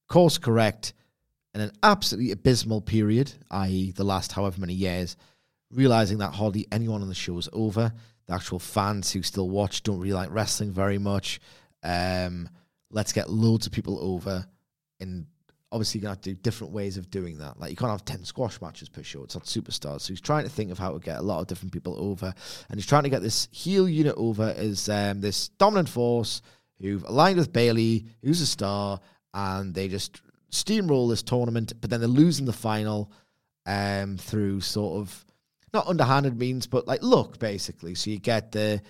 course 0.09 0.37
correct 0.37 0.93
in 1.53 1.61
an 1.61 1.71
absolutely 1.83 2.31
abysmal 2.31 2.81
period, 2.81 3.31
i.e., 3.51 3.91
the 3.91 4.03
last 4.03 4.31
however 4.31 4.59
many 4.59 4.73
years, 4.73 5.15
realizing 5.71 6.17
that 6.17 6.33
hardly 6.33 6.67
anyone 6.71 7.01
on 7.01 7.07
the 7.07 7.15
show 7.15 7.37
is 7.37 7.49
over. 7.53 7.93
The 8.27 8.33
actual 8.33 8.59
fans 8.59 9.11
who 9.11 9.21
still 9.21 9.49
watch 9.49 9.83
don't 9.83 9.99
really 9.99 10.13
like 10.13 10.31
wrestling 10.31 10.71
very 10.71 10.97
much. 10.97 11.39
Um, 11.83 12.49
let's 12.89 13.13
get 13.13 13.29
loads 13.29 13.67
of 13.67 13.71
people 13.71 13.99
over. 14.01 14.45
And 14.99 15.27
obviously, 15.71 16.01
you're 16.01 16.07
to 16.07 16.09
have 16.09 16.21
to 16.21 16.29
do 16.31 16.35
different 16.35 16.73
ways 16.73 16.97
of 16.97 17.09
doing 17.09 17.39
that. 17.39 17.59
Like, 17.59 17.71
you 17.71 17.75
can't 17.75 17.91
have 17.91 18.05
10 18.05 18.23
squash 18.23 18.61
matches 18.61 18.89
per 18.89 19.03
show. 19.03 19.23
It's 19.23 19.35
not 19.35 19.45
superstars. 19.45 20.01
So 20.01 20.13
he's 20.13 20.21
trying 20.21 20.43
to 20.43 20.49
think 20.49 20.71
of 20.71 20.79
how 20.79 20.93
to 20.93 20.99
get 20.99 21.19
a 21.19 21.21
lot 21.21 21.41
of 21.41 21.47
different 21.47 21.73
people 21.73 21.95
over. 21.97 22.33
And 22.69 22.79
he's 22.79 22.87
trying 22.87 23.03
to 23.03 23.09
get 23.09 23.21
this 23.21 23.47
heel 23.51 23.87
unit 23.89 24.15
over 24.17 24.53
as 24.55 24.87
um, 24.89 25.21
this 25.21 25.49
dominant 25.49 25.89
force 25.89 26.41
who've 26.79 27.03
aligned 27.03 27.37
with 27.37 27.53
Bayley, 27.53 28.05
who's 28.21 28.41
a 28.41 28.45
star, 28.45 28.99
and 29.33 29.73
they 29.73 29.87
just 29.87 30.21
steamroll 30.51 31.09
this 31.09 31.23
tournament, 31.23 31.73
but 31.79 31.89
then 31.89 32.01
they 32.01 32.07
lose 32.07 32.39
in 32.39 32.45
the 32.45 32.53
final 32.53 33.11
um, 33.65 34.17
through 34.17 34.61
sort 34.61 34.99
of 34.99 35.25
not 35.73 35.87
underhanded 35.87 36.37
means, 36.37 36.67
but 36.67 36.87
like 36.87 37.01
look 37.03 37.39
basically. 37.39 37.95
So 37.95 38.09
you 38.09 38.19
get 38.19 38.51
the 38.51 38.81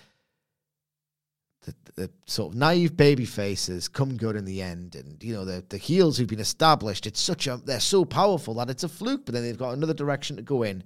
the, 1.66 1.74
the 1.94 2.10
sort 2.24 2.52
of 2.52 2.58
naive 2.58 2.96
baby 2.96 3.24
faces 3.24 3.88
come 3.88 4.16
good 4.16 4.36
in 4.36 4.44
the 4.44 4.62
end, 4.62 4.94
and 4.94 5.22
you 5.22 5.34
know 5.34 5.44
the 5.44 5.64
the 5.68 5.76
heels 5.76 6.16
who've 6.16 6.28
been 6.28 6.40
established. 6.40 7.06
It's 7.06 7.20
such 7.20 7.46
a 7.46 7.58
they're 7.58 7.80
so 7.80 8.04
powerful 8.04 8.54
that 8.54 8.70
it's 8.70 8.84
a 8.84 8.88
fluke, 8.88 9.26
but 9.26 9.34
then 9.34 9.42
they've 9.42 9.58
got 9.58 9.72
another 9.72 9.94
direction 9.94 10.36
to 10.36 10.42
go 10.42 10.62
in. 10.62 10.82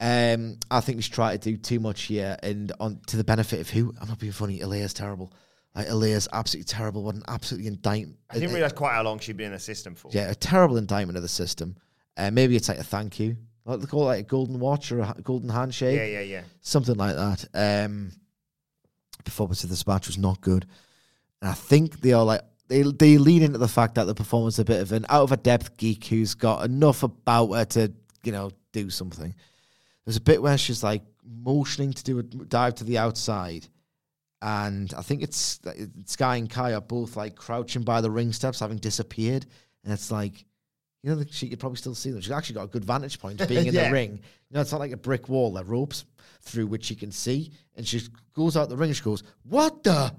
Um, 0.00 0.58
I 0.70 0.80
think 0.80 0.96
he's 0.96 1.08
trying 1.08 1.38
to 1.38 1.50
do 1.50 1.56
too 1.56 1.80
much 1.80 2.02
here, 2.02 2.36
and 2.42 2.72
on 2.78 3.00
to 3.08 3.16
the 3.16 3.24
benefit 3.24 3.60
of 3.60 3.70
who? 3.70 3.94
I'm 4.00 4.08
not 4.08 4.18
being 4.18 4.32
funny. 4.32 4.60
Aliyah's 4.60 4.94
terrible. 4.94 5.32
Like 5.74 5.88
Aliyah's 5.88 6.28
absolutely 6.32 6.64
terrible. 6.64 7.02
What 7.04 7.14
an 7.14 7.22
absolutely 7.28 7.68
indictment. 7.68 8.18
I 8.28 8.34
didn't 8.34 8.52
realize 8.52 8.72
quite 8.72 8.92
how 8.92 9.02
long 9.02 9.18
she'd 9.18 9.36
been 9.36 9.46
in 9.46 9.52
the 9.52 9.58
system 9.58 9.94
for. 9.94 10.10
Yeah, 10.12 10.30
a 10.30 10.34
terrible 10.34 10.76
indictment 10.76 11.16
of 11.16 11.22
the 11.22 11.28
system. 11.28 11.76
Uh, 12.16 12.30
maybe 12.30 12.56
it's 12.56 12.68
like 12.68 12.78
a 12.78 12.84
thank 12.84 13.20
you. 13.20 13.36
Like 13.64 13.80
they 13.80 13.86
call 13.86 14.02
it 14.02 14.06
like 14.06 14.20
a 14.20 14.28
golden 14.28 14.58
watch 14.58 14.90
or 14.90 15.00
a 15.00 15.14
golden 15.22 15.48
handshake. 15.48 15.96
yeah, 15.96 16.06
yeah, 16.06 16.20
yeah. 16.20 16.42
Something 16.60 16.96
like 16.96 17.14
that. 17.14 17.44
Um, 17.54 18.10
performance 19.24 19.64
of 19.64 19.70
this 19.70 19.86
match 19.86 20.06
was 20.06 20.18
not 20.18 20.40
good. 20.40 20.66
And 21.40 21.50
I 21.50 21.54
think 21.54 22.00
they 22.00 22.12
are 22.12 22.24
like 22.24 22.42
they 22.68 22.82
they 22.82 23.18
lean 23.18 23.42
into 23.42 23.58
the 23.58 23.68
fact 23.68 23.94
that 23.96 24.04
the 24.04 24.14
performance 24.14 24.54
is 24.54 24.58
a 24.60 24.64
bit 24.64 24.80
of 24.80 24.92
an 24.92 25.06
out 25.08 25.22
of 25.24 25.32
a 25.32 25.36
depth 25.36 25.76
geek 25.76 26.04
who's 26.06 26.34
got 26.34 26.64
enough 26.64 27.02
about 27.02 27.50
her 27.52 27.64
to, 27.64 27.92
you 28.24 28.32
know, 28.32 28.50
do 28.72 28.90
something. 28.90 29.34
There's 30.04 30.16
a 30.16 30.20
bit 30.20 30.42
where 30.42 30.58
she's 30.58 30.82
like 30.82 31.02
motioning 31.24 31.92
to 31.92 32.04
do 32.04 32.18
a 32.18 32.22
dive 32.22 32.74
to 32.76 32.84
the 32.84 32.98
outside. 32.98 33.66
And 34.42 34.92
I 34.96 35.02
think 35.02 35.22
it's 35.22 35.60
Sky 36.06 36.36
and 36.36 36.48
Kai 36.48 36.72
are 36.74 36.80
both 36.80 37.16
like 37.16 37.36
crouching 37.36 37.82
by 37.82 38.00
the 38.00 38.10
ring 38.10 38.32
steps, 38.32 38.60
having 38.60 38.78
disappeared. 38.78 39.44
And 39.84 39.92
it's 39.92 40.10
like, 40.10 40.44
you 41.02 41.14
know, 41.14 41.22
she 41.30 41.48
could 41.48 41.60
probably 41.60 41.76
still 41.76 41.94
see 41.94 42.10
them. 42.10 42.20
She's 42.22 42.30
actually 42.30 42.54
got 42.54 42.64
a 42.64 42.68
good 42.68 42.84
vantage 42.84 43.18
point 43.18 43.46
being 43.48 43.66
in 43.68 43.74
Yeah. 43.74 43.86
the 43.88 43.92
ring. 43.92 44.12
You 44.12 44.54
know, 44.54 44.60
it's 44.62 44.72
not 44.72 44.80
like 44.80 44.92
a 44.92 44.96
brick 44.96 45.28
wall. 45.28 45.52
There 45.52 45.62
are 45.62 45.66
ropes 45.66 46.04
through 46.40 46.66
which 46.66 46.84
she 46.84 46.94
can 46.94 47.12
see. 47.12 47.52
And 47.76 47.86
she 47.86 48.02
goes 48.34 48.56
out 48.56 48.68
the 48.68 48.76
ring 48.76 48.90
and 48.90 48.96
she 48.96 49.02
goes, 49.02 49.22
What 49.44 49.82
the? 49.82 50.14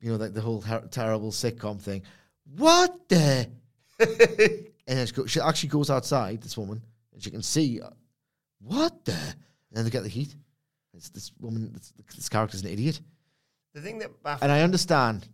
You 0.00 0.12
know, 0.12 0.16
like 0.16 0.34
the 0.34 0.40
whole 0.40 0.60
her- 0.60 0.86
terrible 0.90 1.30
sitcom 1.30 1.80
thing. 1.80 2.02
What 2.56 3.08
the? 3.08 3.50
and 4.00 4.68
then 4.86 5.06
she, 5.06 5.12
go, 5.12 5.26
she 5.26 5.40
actually 5.40 5.70
goes 5.70 5.90
outside, 5.90 6.42
this 6.42 6.58
woman, 6.58 6.82
and 7.12 7.22
she 7.22 7.30
can 7.30 7.42
see, 7.42 7.80
uh, 7.80 7.90
What 8.60 9.04
the? 9.04 9.12
And 9.12 9.72
then 9.72 9.84
they 9.84 9.90
get 9.90 10.02
the 10.02 10.08
heat. 10.08 10.34
It's 10.94 11.08
this 11.08 11.32
woman, 11.40 11.72
this, 11.72 11.92
this 12.14 12.28
character's 12.28 12.62
an 12.62 12.68
idiot. 12.68 13.00
The 13.72 13.80
thing 13.80 13.98
that 13.98 14.22
baffles 14.22 14.42
And 14.42 14.52
I 14.52 14.60
understand 14.60 15.26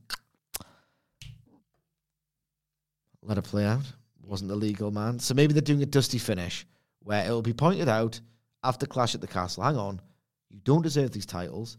let 3.22 3.38
it 3.38 3.42
play 3.42 3.64
out. 3.64 3.84
Wasn't 4.22 4.48
the 4.48 4.56
legal 4.56 4.90
man. 4.90 5.18
So 5.18 5.34
maybe 5.34 5.52
they're 5.52 5.60
doing 5.60 5.82
a 5.82 5.86
dusty 5.86 6.18
finish 6.18 6.66
where 7.00 7.24
it'll 7.24 7.42
be 7.42 7.52
pointed 7.52 7.88
out 7.88 8.20
after 8.62 8.86
Clash 8.86 9.14
at 9.14 9.20
the 9.20 9.26
Castle. 9.26 9.62
Hang 9.62 9.76
on, 9.76 10.00
you 10.48 10.60
don't 10.62 10.82
deserve 10.82 11.12
these 11.12 11.26
titles. 11.26 11.78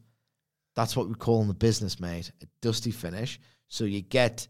That's 0.76 0.96
what 0.96 1.08
we 1.08 1.16
call 1.16 1.42
in 1.42 1.48
the 1.48 1.54
business, 1.54 2.00
mate. 2.00 2.32
A 2.42 2.46
dusty 2.62 2.92
finish. 2.92 3.40
So 3.68 3.84
you 3.84 4.02
get 4.02 4.48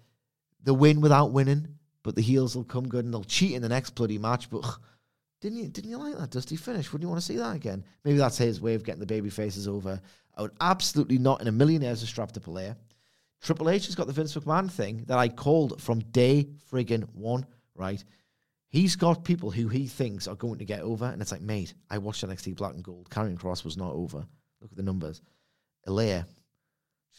the 0.63 0.73
win 0.73 1.01
without 1.01 1.31
winning, 1.31 1.67
but 2.03 2.15
the 2.15 2.21
heels 2.21 2.55
will 2.55 2.63
come 2.63 2.87
good 2.87 3.05
and 3.05 3.13
they'll 3.13 3.23
cheat 3.23 3.53
in 3.53 3.61
the 3.61 3.69
next 3.69 3.91
bloody 3.91 4.17
match. 4.17 4.49
But 4.49 4.63
ugh, 4.63 4.79
didn't 5.41 5.57
you 5.57 5.67
didn't 5.67 5.89
you 5.89 5.97
like 5.97 6.17
that 6.17 6.29
dusty 6.29 6.55
finish? 6.55 6.91
Wouldn't 6.91 7.03
you 7.03 7.09
want 7.09 7.21
to 7.21 7.25
see 7.25 7.37
that 7.37 7.55
again? 7.55 7.83
Maybe 8.03 8.17
that's 8.17 8.37
his 8.37 8.61
way 8.61 8.75
of 8.75 8.83
getting 8.83 8.99
the 8.99 9.05
baby 9.07 9.29
faces 9.29 9.67
over. 9.67 9.99
I 10.37 10.41
would 10.43 10.53
absolutely 10.61 11.17
not 11.17 11.41
in 11.41 11.47
a 11.47 11.51
million 11.51 11.81
years 11.81 12.01
have 12.01 12.09
strapped 12.09 12.37
up 12.37 12.47
a 12.47 12.51
layer. 12.51 12.75
Triple 13.41 13.69
H 13.69 13.87
has 13.87 13.95
got 13.95 14.05
the 14.05 14.13
Vince 14.13 14.35
McMahon 14.35 14.71
thing 14.71 15.03
that 15.07 15.17
I 15.17 15.27
called 15.27 15.81
from 15.81 15.99
day 16.11 16.47
friggin' 16.71 17.09
one, 17.13 17.45
right? 17.75 18.03
He's 18.71 18.95
got 18.95 19.25
people 19.25 19.51
who 19.51 19.67
he 19.67 19.85
thinks 19.85 20.27
are 20.27 20.35
going 20.35 20.59
to 20.59 20.65
get 20.65 20.79
over, 20.79 21.05
and 21.05 21.21
it's 21.21 21.31
like, 21.31 21.41
mate, 21.41 21.73
I 21.89 21.97
watched 21.97 22.25
NXT 22.25 22.55
Black 22.55 22.73
and 22.73 22.83
Gold. 22.83 23.09
Karrion 23.09 23.37
Kross 23.37 23.65
was 23.65 23.75
not 23.75 23.91
over. 23.91 24.25
Look 24.61 24.71
at 24.71 24.77
the 24.77 24.83
numbers. 24.83 25.21
Aliyah, 25.87 26.25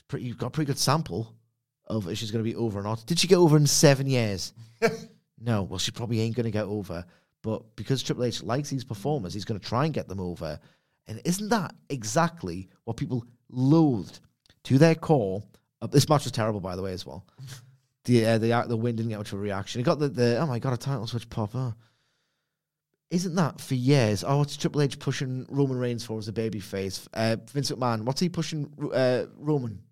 pretty, 0.08 0.24
you've 0.24 0.38
got 0.38 0.46
a 0.46 0.50
pretty 0.50 0.66
good 0.66 0.78
sample 0.78 1.34
of 1.86 2.08
if 2.08 2.16
she's 2.16 2.30
going 2.30 2.44
to 2.44 2.50
be 2.50 2.56
over 2.56 2.80
or 2.80 2.82
not. 2.82 3.04
Did 3.06 3.18
she 3.18 3.26
get 3.26 3.36
over 3.36 3.56
in 3.56 3.66
seven 3.66 4.06
years? 4.06 4.54
no. 5.40 5.64
Well, 5.64 5.78
she 5.78 5.90
probably 5.90 6.20
ain't 6.20 6.36
going 6.36 6.44
to 6.44 6.50
get 6.50 6.64
over. 6.64 7.04
But 7.42 7.76
because 7.76 8.02
Triple 8.02 8.24
H 8.24 8.42
likes 8.42 8.70
these 8.70 8.84
performers, 8.84 9.34
he's 9.34 9.44
going 9.44 9.60
to 9.60 9.66
try 9.66 9.84
and 9.84 9.92
get 9.92 10.08
them 10.08 10.20
over. 10.20 10.58
And 11.06 11.20
isn't 11.24 11.48
that 11.48 11.74
exactly 11.90 12.68
what 12.84 12.96
people 12.96 13.26
loathed 13.50 14.20
to 14.64 14.78
their 14.78 14.94
core? 14.94 15.42
Uh, 15.80 15.88
this 15.88 16.08
match 16.08 16.24
was 16.24 16.32
terrible, 16.32 16.60
by 16.60 16.76
the 16.76 16.82
way, 16.82 16.92
as 16.92 17.04
well. 17.04 17.26
The 18.04 18.26
uh, 18.26 18.38
the 18.38 18.64
the 18.68 18.76
win 18.76 18.96
didn't 18.96 19.10
get 19.10 19.18
much 19.18 19.32
of 19.32 19.38
a 19.38 19.42
reaction. 19.42 19.80
It 19.80 19.84
got 19.84 19.98
the, 19.98 20.08
the 20.08 20.38
oh 20.38 20.46
my 20.46 20.58
god, 20.58 20.72
a 20.72 20.76
title 20.76 21.06
switch 21.06 21.28
pop. 21.28 21.54
Oh. 21.54 21.74
Isn't 23.10 23.34
that 23.34 23.60
for 23.60 23.74
years? 23.74 24.24
Oh, 24.26 24.40
it's 24.40 24.56
Triple 24.56 24.80
H 24.80 24.98
pushing 24.98 25.46
Roman 25.50 25.76
Reigns 25.76 26.02
for 26.02 26.18
as 26.18 26.28
a 26.28 26.32
baby 26.32 26.60
face. 26.60 27.06
Uh, 27.12 27.36
Vince 27.52 27.70
McMahon, 27.70 28.04
what's 28.04 28.20
he 28.20 28.30
pushing 28.30 28.72
uh, 28.92 29.26
Roman 29.36 29.82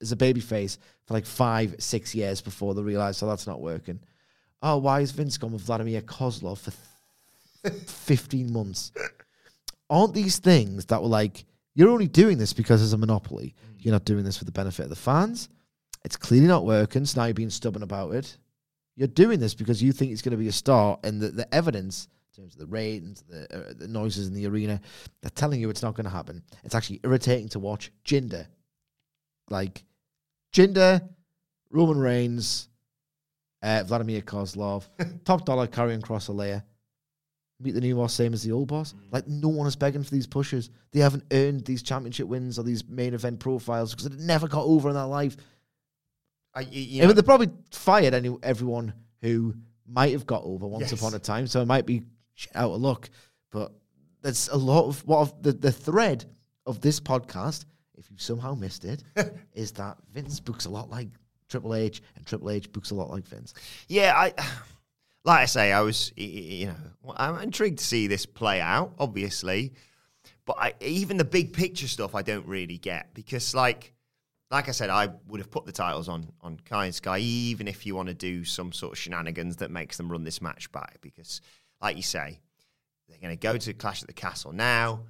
as 0.00 0.12
a 0.12 0.16
baby 0.16 0.40
face 0.40 0.78
for 1.06 1.14
like 1.14 1.26
five, 1.26 1.76
six 1.78 2.14
years 2.14 2.40
before 2.40 2.74
they 2.74 2.82
realised, 2.82 3.22
oh, 3.22 3.26
that's 3.26 3.46
not 3.46 3.60
working. 3.60 4.00
Oh, 4.62 4.78
why 4.78 5.00
is 5.00 5.10
Vince 5.10 5.36
gone 5.36 5.52
with 5.52 5.62
Vladimir 5.62 6.00
Kozlov 6.00 6.58
for 6.58 6.72
th- 7.68 7.82
15 7.84 8.52
months? 8.52 8.92
Aren't 9.88 10.14
these 10.14 10.38
things 10.38 10.86
that 10.86 11.02
were 11.02 11.08
like, 11.08 11.44
you're 11.74 11.90
only 11.90 12.08
doing 12.08 12.38
this 12.38 12.52
because 12.52 12.80
there's 12.80 12.92
a 12.92 12.98
monopoly. 12.98 13.54
You're 13.78 13.92
not 13.92 14.04
doing 14.04 14.24
this 14.24 14.36
for 14.38 14.44
the 14.44 14.52
benefit 14.52 14.84
of 14.84 14.90
the 14.90 14.96
fans. 14.96 15.48
It's 16.04 16.16
clearly 16.16 16.46
not 16.46 16.64
working, 16.64 17.04
so 17.04 17.20
now 17.20 17.26
you're 17.26 17.34
being 17.34 17.50
stubborn 17.50 17.82
about 17.82 18.14
it. 18.14 18.36
You're 18.96 19.08
doing 19.08 19.38
this 19.40 19.54
because 19.54 19.82
you 19.82 19.92
think 19.92 20.12
it's 20.12 20.22
going 20.22 20.32
to 20.32 20.36
be 20.38 20.48
a 20.48 20.52
star, 20.52 20.98
and 21.04 21.20
the, 21.20 21.28
the 21.28 21.54
evidence 21.54 22.08
in 22.30 22.42
terms 22.42 22.54
of 22.54 22.60
the 22.60 22.66
ratings, 22.66 23.22
the, 23.28 23.42
uh, 23.54 23.72
the 23.76 23.88
noises 23.88 24.28
in 24.28 24.34
the 24.34 24.46
arena, 24.46 24.80
they're 25.20 25.30
telling 25.30 25.60
you 25.60 25.70
it's 25.70 25.82
not 25.82 25.94
going 25.94 26.04
to 26.04 26.10
happen. 26.10 26.42
It's 26.64 26.74
actually 26.74 27.00
irritating 27.04 27.48
to 27.50 27.58
watch. 27.58 27.92
Jinder, 28.04 28.46
like 29.48 29.84
Jinder, 30.52 31.06
Roman 31.70 31.98
Reigns, 31.98 32.68
uh, 33.62 33.82
Vladimir 33.86 34.22
Kozlov, 34.22 34.88
top 35.24 35.44
dollar 35.44 35.66
Karrion 35.66 36.00
Kross 36.00 36.28
Aliyah. 36.28 36.62
Meet 37.62 37.72
the 37.72 37.80
new 37.82 37.96
boss, 37.96 38.14
same 38.14 38.32
as 38.32 38.42
the 38.42 38.52
old 38.52 38.68
boss. 38.68 38.94
Like 39.12 39.28
no 39.28 39.48
one 39.48 39.66
is 39.66 39.76
begging 39.76 40.02
for 40.02 40.10
these 40.10 40.26
pushes. 40.26 40.70
They 40.92 41.00
haven't 41.00 41.24
earned 41.30 41.66
these 41.66 41.82
championship 41.82 42.26
wins 42.26 42.58
or 42.58 42.62
these 42.62 42.88
main 42.88 43.12
event 43.12 43.38
profiles 43.38 43.94
because 43.94 44.08
they 44.08 44.24
never 44.24 44.48
got 44.48 44.64
over 44.64 44.88
in 44.88 44.94
their 44.94 45.04
life. 45.04 45.36
I, 46.60 46.68
you, 46.70 47.02
know, 47.02 47.08
but 47.08 47.16
they 47.16 47.22
probably 47.22 47.50
fired 47.70 48.14
any 48.14 48.34
everyone 48.42 48.92
who 49.22 49.54
might 49.86 50.12
have 50.12 50.26
got 50.26 50.42
over 50.44 50.66
once 50.66 50.90
Yes. 50.90 51.00
upon 51.00 51.14
a 51.14 51.18
time, 51.18 51.46
so 51.46 51.60
it 51.60 51.66
might 51.66 51.86
be 51.86 52.02
out 52.54 52.70
of 52.70 52.80
luck. 52.80 53.10
But 53.50 53.72
there's 54.22 54.48
a 54.48 54.56
lot 54.56 54.86
of 54.86 55.06
what 55.06 55.20
of 55.20 55.42
the, 55.42 55.52
the 55.52 55.72
thread 55.72 56.24
of 56.66 56.80
this 56.80 57.00
podcast, 57.00 57.64
if 57.98 58.10
you 58.10 58.16
somehow 58.18 58.54
missed 58.54 58.84
it, 58.84 59.02
is 59.54 59.72
that 59.72 59.96
Vince 60.12 60.40
books 60.40 60.66
a 60.66 60.70
lot 60.70 60.90
like 60.90 61.08
Triple 61.48 61.74
H, 61.74 62.02
and 62.16 62.24
Triple 62.26 62.50
H 62.50 62.70
books 62.72 62.90
a 62.90 62.94
lot 62.94 63.10
like 63.10 63.26
Vince. 63.26 63.54
Yeah, 63.88 64.12
I 64.16 64.32
like 65.24 65.40
I 65.40 65.44
say, 65.46 65.72
I 65.72 65.80
was 65.80 66.12
you 66.16 66.66
know 66.68 67.14
I'm 67.16 67.40
intrigued 67.40 67.78
to 67.78 67.84
see 67.84 68.06
this 68.06 68.26
play 68.26 68.60
out, 68.60 68.92
obviously, 68.98 69.72
but 70.46 70.56
I, 70.58 70.74
even 70.80 71.16
the 71.16 71.24
big 71.24 71.52
picture 71.52 71.88
stuff 71.88 72.14
I 72.14 72.22
don't 72.22 72.46
really 72.46 72.78
get 72.78 73.12
because 73.14 73.54
like 73.54 73.92
like 74.50 74.68
I 74.68 74.72
said, 74.72 74.90
I 74.90 75.08
would 75.28 75.40
have 75.40 75.50
put 75.50 75.64
the 75.66 75.72
titles 75.72 76.08
on 76.08 76.32
on 76.40 76.58
Kai 76.64 76.86
and 76.86 76.94
Sky, 76.94 77.18
even 77.18 77.68
if 77.68 77.86
you 77.86 77.94
want 77.94 78.08
to 78.08 78.14
do 78.14 78.44
some 78.44 78.72
sort 78.72 78.92
of 78.92 78.98
shenanigans 78.98 79.56
that 79.56 79.70
makes 79.70 79.96
them 79.96 80.10
run 80.10 80.24
this 80.24 80.42
match 80.42 80.70
back, 80.72 80.98
because 81.00 81.40
like 81.80 81.96
you 81.96 82.02
say, 82.02 82.40
they're 83.08 83.18
going 83.18 83.36
to 83.36 83.40
go 83.40 83.56
to 83.56 83.72
Clash 83.72 84.02
at 84.02 84.08
the 84.08 84.14
Castle 84.14 84.52
now. 84.52 85.00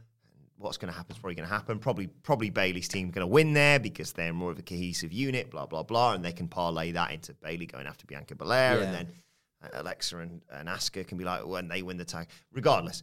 What's 0.56 0.76
going 0.76 0.92
to 0.92 0.96
happen 0.96 1.16
is 1.16 1.18
probably 1.18 1.36
going 1.36 1.48
to 1.48 1.54
happen. 1.54 1.78
Probably, 1.78 2.06
probably 2.06 2.50
Bayley's 2.50 2.86
team 2.86 3.10
going 3.10 3.22
to 3.22 3.26
win 3.26 3.54
there 3.54 3.78
because 3.80 4.12
they're 4.12 4.34
more 4.34 4.50
of 4.50 4.58
a 4.58 4.62
cohesive 4.62 5.10
unit. 5.10 5.50
Blah 5.50 5.64
blah 5.66 5.82
blah, 5.84 6.12
and 6.14 6.22
they 6.24 6.32
can 6.32 6.48
parlay 6.48 6.92
that 6.92 7.12
into 7.12 7.32
Bayley 7.34 7.64
going 7.64 7.86
after 7.86 8.04
Bianca 8.06 8.34
Belair, 8.34 8.76
Yeah. 8.78 8.82
and 8.84 8.94
then 8.94 9.08
uh, 9.62 9.68
Alexa 9.82 10.18
and, 10.18 10.42
and 10.52 10.68
Asuka 10.68 11.06
can 11.06 11.16
be 11.16 11.24
like 11.24 11.46
when 11.46 11.66
they 11.68 11.80
win 11.80 11.96
the 11.96 12.04
tag. 12.04 12.26
Regardless, 12.52 13.02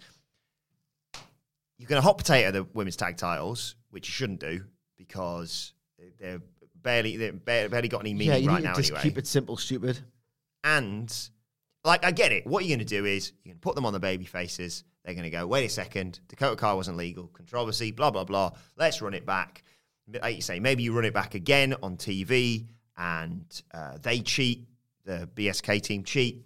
you're 1.79 1.87
going 1.89 1.99
to 2.01 2.05
hot 2.05 2.17
potato 2.19 2.51
the 2.51 2.63
women's 2.73 2.95
tag 2.95 3.17
titles, 3.17 3.75
which 3.89 4.07
you 4.07 4.11
shouldn't 4.13 4.39
do 4.39 4.63
because 4.95 5.73
they're 6.19 6.41
barely 6.81 7.17
they're 7.17 7.33
barely, 7.33 7.87
got 7.87 8.01
any 8.01 8.13
meaning 8.13 8.43
yeah, 8.43 8.49
right 8.49 8.63
now 8.63 8.73
just 8.73 8.91
anyway. 8.91 9.03
keep 9.03 9.17
it 9.17 9.27
simple, 9.27 9.57
stupid. 9.57 9.99
And 10.63 11.13
like 11.83 12.05
I 12.05 12.11
get 12.11 12.31
it. 12.31 12.45
What 12.45 12.63
you're 12.63 12.77
going 12.77 12.85
to 12.87 12.95
do 12.95 13.05
is 13.05 13.33
you're 13.43 13.51
going 13.51 13.59
to 13.59 13.61
put 13.61 13.75
them 13.75 13.85
on 13.85 13.93
the 13.93 13.99
baby 13.99 14.25
faces. 14.25 14.83
They're 15.03 15.13
going 15.13 15.23
to 15.23 15.29
go, 15.29 15.47
wait 15.47 15.65
a 15.65 15.69
second, 15.69 16.19
Dakota 16.27 16.57
Kai 16.57 16.73
wasn't 16.73 16.97
legal, 16.97 17.27
controversy, 17.27 17.91
blah 17.91 18.11
blah 18.11 18.25
blah. 18.25 18.51
Let's 18.75 19.01
run 19.01 19.13
it 19.13 19.25
back. 19.25 19.63
Like 20.21 20.35
you 20.35 20.41
say, 20.41 20.59
maybe 20.59 20.83
you 20.83 20.93
run 20.93 21.05
it 21.05 21.13
back 21.13 21.35
again 21.35 21.75
on 21.83 21.97
TV, 21.97 22.67
and 22.97 23.45
uh, 23.73 23.97
they 24.01 24.19
cheat. 24.21 24.67
The 25.05 25.29
BSK 25.35 25.81
team 25.81 26.03
cheat, 26.03 26.45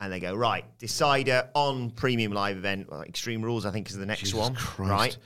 and 0.00 0.10
they 0.10 0.18
go 0.18 0.34
right. 0.34 0.64
Decider 0.78 1.50
on 1.54 1.90
premium 1.90 2.32
live 2.32 2.56
event, 2.56 2.90
well, 2.90 3.02
Extreme 3.02 3.42
Rules. 3.42 3.66
I 3.66 3.70
think 3.70 3.90
is 3.90 3.98
the 3.98 4.06
next 4.06 4.20
Jesus 4.20 4.38
one, 4.38 4.54
Christ. 4.54 4.90
right? 4.90 5.18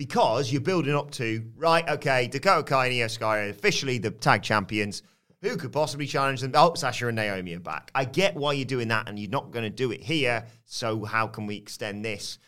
Because 0.00 0.50
you're 0.50 0.62
building 0.62 0.94
up 0.94 1.10
to 1.10 1.44
right. 1.58 1.86
Okay, 1.86 2.26
Dakota 2.26 2.62
Kai 2.62 2.86
and 2.86 2.94
Iyo 2.94 3.10
Sky 3.10 3.40
are 3.40 3.48
officially 3.50 3.98
the 3.98 4.10
tag 4.10 4.42
champions. 4.42 5.02
Who 5.42 5.58
could 5.58 5.72
possibly 5.72 6.06
challenge 6.06 6.40
them? 6.40 6.52
Oh, 6.54 6.72
Sasha 6.72 7.08
and 7.08 7.16
Naomi 7.16 7.54
are 7.54 7.60
back. 7.60 7.90
I 7.94 8.06
get 8.06 8.34
why 8.34 8.54
you're 8.54 8.64
doing 8.64 8.88
that, 8.88 9.10
and 9.10 9.18
you're 9.18 9.28
not 9.28 9.50
going 9.50 9.64
to 9.64 9.68
do 9.68 9.92
it 9.92 10.02
here. 10.02 10.46
So 10.64 11.04
how 11.04 11.26
can 11.26 11.44
we 11.46 11.56
extend 11.56 12.02
this? 12.02 12.38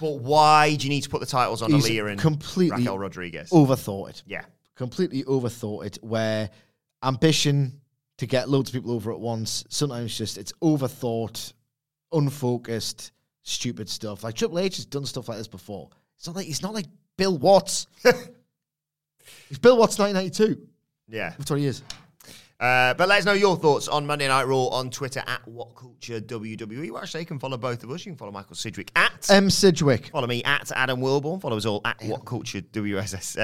But 0.00 0.18
why 0.18 0.74
do 0.74 0.88
you 0.88 0.90
need 0.90 1.02
to 1.02 1.08
put 1.08 1.20
the 1.20 1.26
titles 1.26 1.62
on 1.62 1.70
He's 1.70 1.86
Aliyah 1.86 2.10
and 2.10 2.20
completely 2.20 2.78
Raquel 2.78 2.98
Rodriguez? 2.98 3.50
Overthought 3.50 4.10
it. 4.10 4.22
yeah, 4.26 4.42
completely 4.74 5.22
overthought 5.22 5.86
it 5.86 5.98
where 6.02 6.50
ambition 7.04 7.80
to 8.18 8.26
get 8.26 8.48
loads 8.48 8.70
of 8.70 8.74
people 8.74 8.90
over 8.90 9.12
at 9.12 9.20
once 9.20 9.64
sometimes 9.68 10.18
just 10.18 10.36
it's 10.36 10.52
overthought 10.62 11.52
unfocused 12.12 13.12
stupid 13.42 13.88
stuff 13.88 14.24
like 14.24 14.34
triple 14.34 14.58
h 14.58 14.76
has 14.76 14.86
done 14.86 15.04
stuff 15.04 15.28
like 15.28 15.38
this 15.38 15.46
before 15.46 15.90
it's 16.16 16.26
not 16.26 16.36
like 16.36 16.46
he's 16.46 16.62
not 16.62 16.74
like 16.74 16.86
bill 17.16 17.38
watts. 17.38 17.86
He's 19.48 19.58
bill 19.58 19.76
watts 19.76 19.98
1992 19.98 20.66
yeah. 21.08 21.34
that's 21.38 21.50
what 21.50 21.60
he 21.60 21.66
is 21.66 21.82
Uh, 22.58 22.94
but 22.94 23.06
let 23.08 23.18
us 23.18 23.26
know 23.26 23.34
your 23.34 23.54
thoughts 23.56 23.86
on 23.86 24.06
Monday 24.06 24.28
Night 24.28 24.44
Raw 24.44 24.68
on 24.68 24.88
Twitter 24.90 25.22
at 25.26 25.46
What 25.46 25.74
Culture 25.76 26.20
WWE. 26.20 26.90
Well, 26.90 27.02
actually, 27.02 27.20
you 27.20 27.26
can 27.26 27.38
follow 27.38 27.58
both 27.58 27.84
of 27.84 27.90
us. 27.90 28.06
You 28.06 28.12
can 28.12 28.16
follow 28.16 28.32
Michael 28.32 28.56
Sidgwick 28.56 28.90
at 28.96 29.30
m 29.30 29.50
sidgwick 29.50 30.08
Follow 30.08 30.26
me 30.26 30.42
at 30.42 30.72
Adam 30.74 31.02
Wilburn. 31.02 31.38
Follow 31.38 31.58
us 31.58 31.66
all 31.66 31.82
at 31.84 32.02
What 32.04 32.24
Culture 32.24 32.62
WSS. 32.62 33.36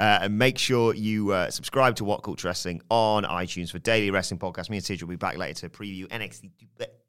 Uh, 0.00 0.02
and 0.22 0.36
make 0.36 0.58
sure 0.58 0.94
you 0.94 1.30
uh, 1.30 1.48
subscribe 1.48 1.94
to 1.96 2.04
What 2.04 2.24
Culture 2.24 2.48
Wrestling 2.48 2.82
on 2.90 3.22
iTunes 3.22 3.70
for 3.70 3.78
daily 3.78 4.10
wrestling 4.10 4.40
podcast. 4.40 4.68
Me 4.68 4.78
and 4.78 4.84
Tidge 4.84 5.00
will 5.00 5.10
be 5.10 5.16
back 5.16 5.36
later 5.36 5.68
to 5.68 5.68
preview 5.68 6.08
NXT 6.08 6.50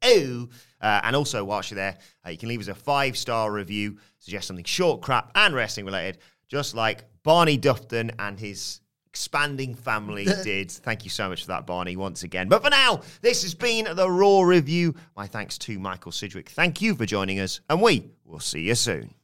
2.0. 0.02 0.50
Uh, 0.80 1.00
and 1.02 1.16
also, 1.16 1.42
whilst 1.42 1.72
you're 1.72 1.76
there, 1.76 1.98
uh, 2.24 2.30
you 2.30 2.38
can 2.38 2.48
leave 2.48 2.60
us 2.60 2.68
a 2.68 2.74
five 2.74 3.16
star 3.16 3.50
review, 3.50 3.98
suggest 4.20 4.46
something 4.46 4.64
short, 4.64 5.02
crap, 5.02 5.32
and 5.34 5.56
wrestling 5.56 5.86
related, 5.86 6.18
just 6.46 6.76
like 6.76 7.02
Barney 7.24 7.58
Dufton 7.58 8.12
and 8.20 8.38
his 8.38 8.80
expanding 9.18 9.74
family 9.74 10.24
did. 10.44 10.70
Thank 10.70 11.02
you 11.02 11.10
so 11.10 11.28
much 11.28 11.42
for 11.42 11.48
that, 11.48 11.66
Barney, 11.66 11.96
once 11.96 12.22
again. 12.22 12.48
But 12.48 12.62
for 12.62 12.70
now, 12.70 13.00
this 13.20 13.42
has 13.42 13.52
been 13.52 13.88
the 13.96 14.08
Raw 14.08 14.42
Review. 14.42 14.94
My 15.16 15.26
thanks 15.26 15.58
to 15.58 15.76
Michael 15.80 16.12
Sidgwick. 16.12 16.48
Thank 16.48 16.80
you 16.80 16.94
for 16.94 17.04
joining 17.04 17.40
us, 17.40 17.60
and 17.68 17.82
we 17.82 18.12
will 18.24 18.38
see 18.38 18.60
you 18.60 18.76
soon. 18.76 19.14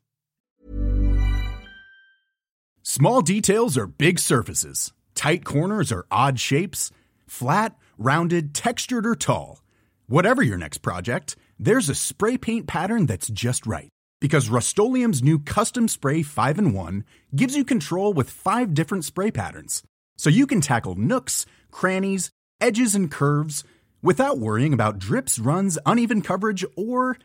Small 2.83 3.23
details 3.23 3.79
are 3.79 3.87
big 3.87 4.19
surfaces. 4.19 4.93
Tight 5.15 5.45
corners 5.45 5.93
are 5.93 6.07
odd 6.11 6.41
shapes. 6.41 6.91
Flat, 7.29 7.77
rounded, 7.97 8.53
textured, 8.53 9.07
or 9.07 9.15
tall. 9.15 9.63
Whatever 10.09 10.43
your 10.43 10.59
next 10.59 10.79
project, 10.79 11.37
there's 11.57 11.89
a 11.89 11.95
spray 11.95 12.37
paint 12.37 12.67
pattern 12.67 13.07
that's 13.07 13.29
just 13.29 13.65
right. 13.65 13.94
Because 14.25 14.49
Rust 14.49 14.79
new 14.79 15.39
Custom 15.39 15.87
Spray 15.87 16.23
5 16.23 16.59
and 16.59 16.75
1 16.75 17.05
gives 17.37 17.55
you 17.55 17.63
control 17.63 18.15
with 18.15 18.31
five 18.31 18.73
different 18.73 19.05
spray 19.05 19.31
patterns. 19.31 19.83
So 20.17 20.31
you 20.31 20.47
can 20.47 20.63
tackle 20.63 20.95
nooks, 20.95 21.45
crannies, 21.71 22.31
edges, 22.59 22.95
and 22.95 23.11
curves 23.11 23.65
without 24.03 24.39
worrying 24.39 24.73
about 24.73 24.99
drips, 24.99 25.39
runs, 25.39 25.79
uneven 25.85 26.23
coverage, 26.23 26.65
or 26.75 27.19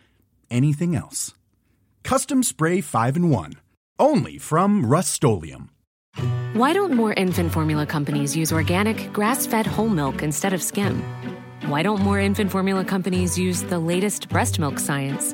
anything 0.51 0.93
else. 0.93 1.33
Custom 2.03 2.43
Spray 2.43 2.81
5 2.81 3.15
and 3.15 3.31
1. 3.31 3.53
Only 3.97 4.37
from 4.37 4.85
Rust 4.85 5.23
Why 5.23 6.73
don't 6.73 6.93
more 6.93 7.13
infant 7.13 7.53
formula 7.53 7.85
companies 7.85 8.35
use 8.35 8.51
organic, 8.51 9.13
grass 9.13 9.45
fed 9.45 9.65
whole 9.65 9.87
milk 9.87 10.21
instead 10.21 10.51
of 10.51 10.61
skim? 10.61 11.01
Why 11.67 11.81
don't 11.81 12.01
more 12.01 12.19
infant 12.19 12.51
formula 12.51 12.83
companies 12.83 13.39
use 13.39 13.63
the 13.63 13.79
latest 13.79 14.27
breast 14.27 14.59
milk 14.59 14.79
science? 14.79 15.33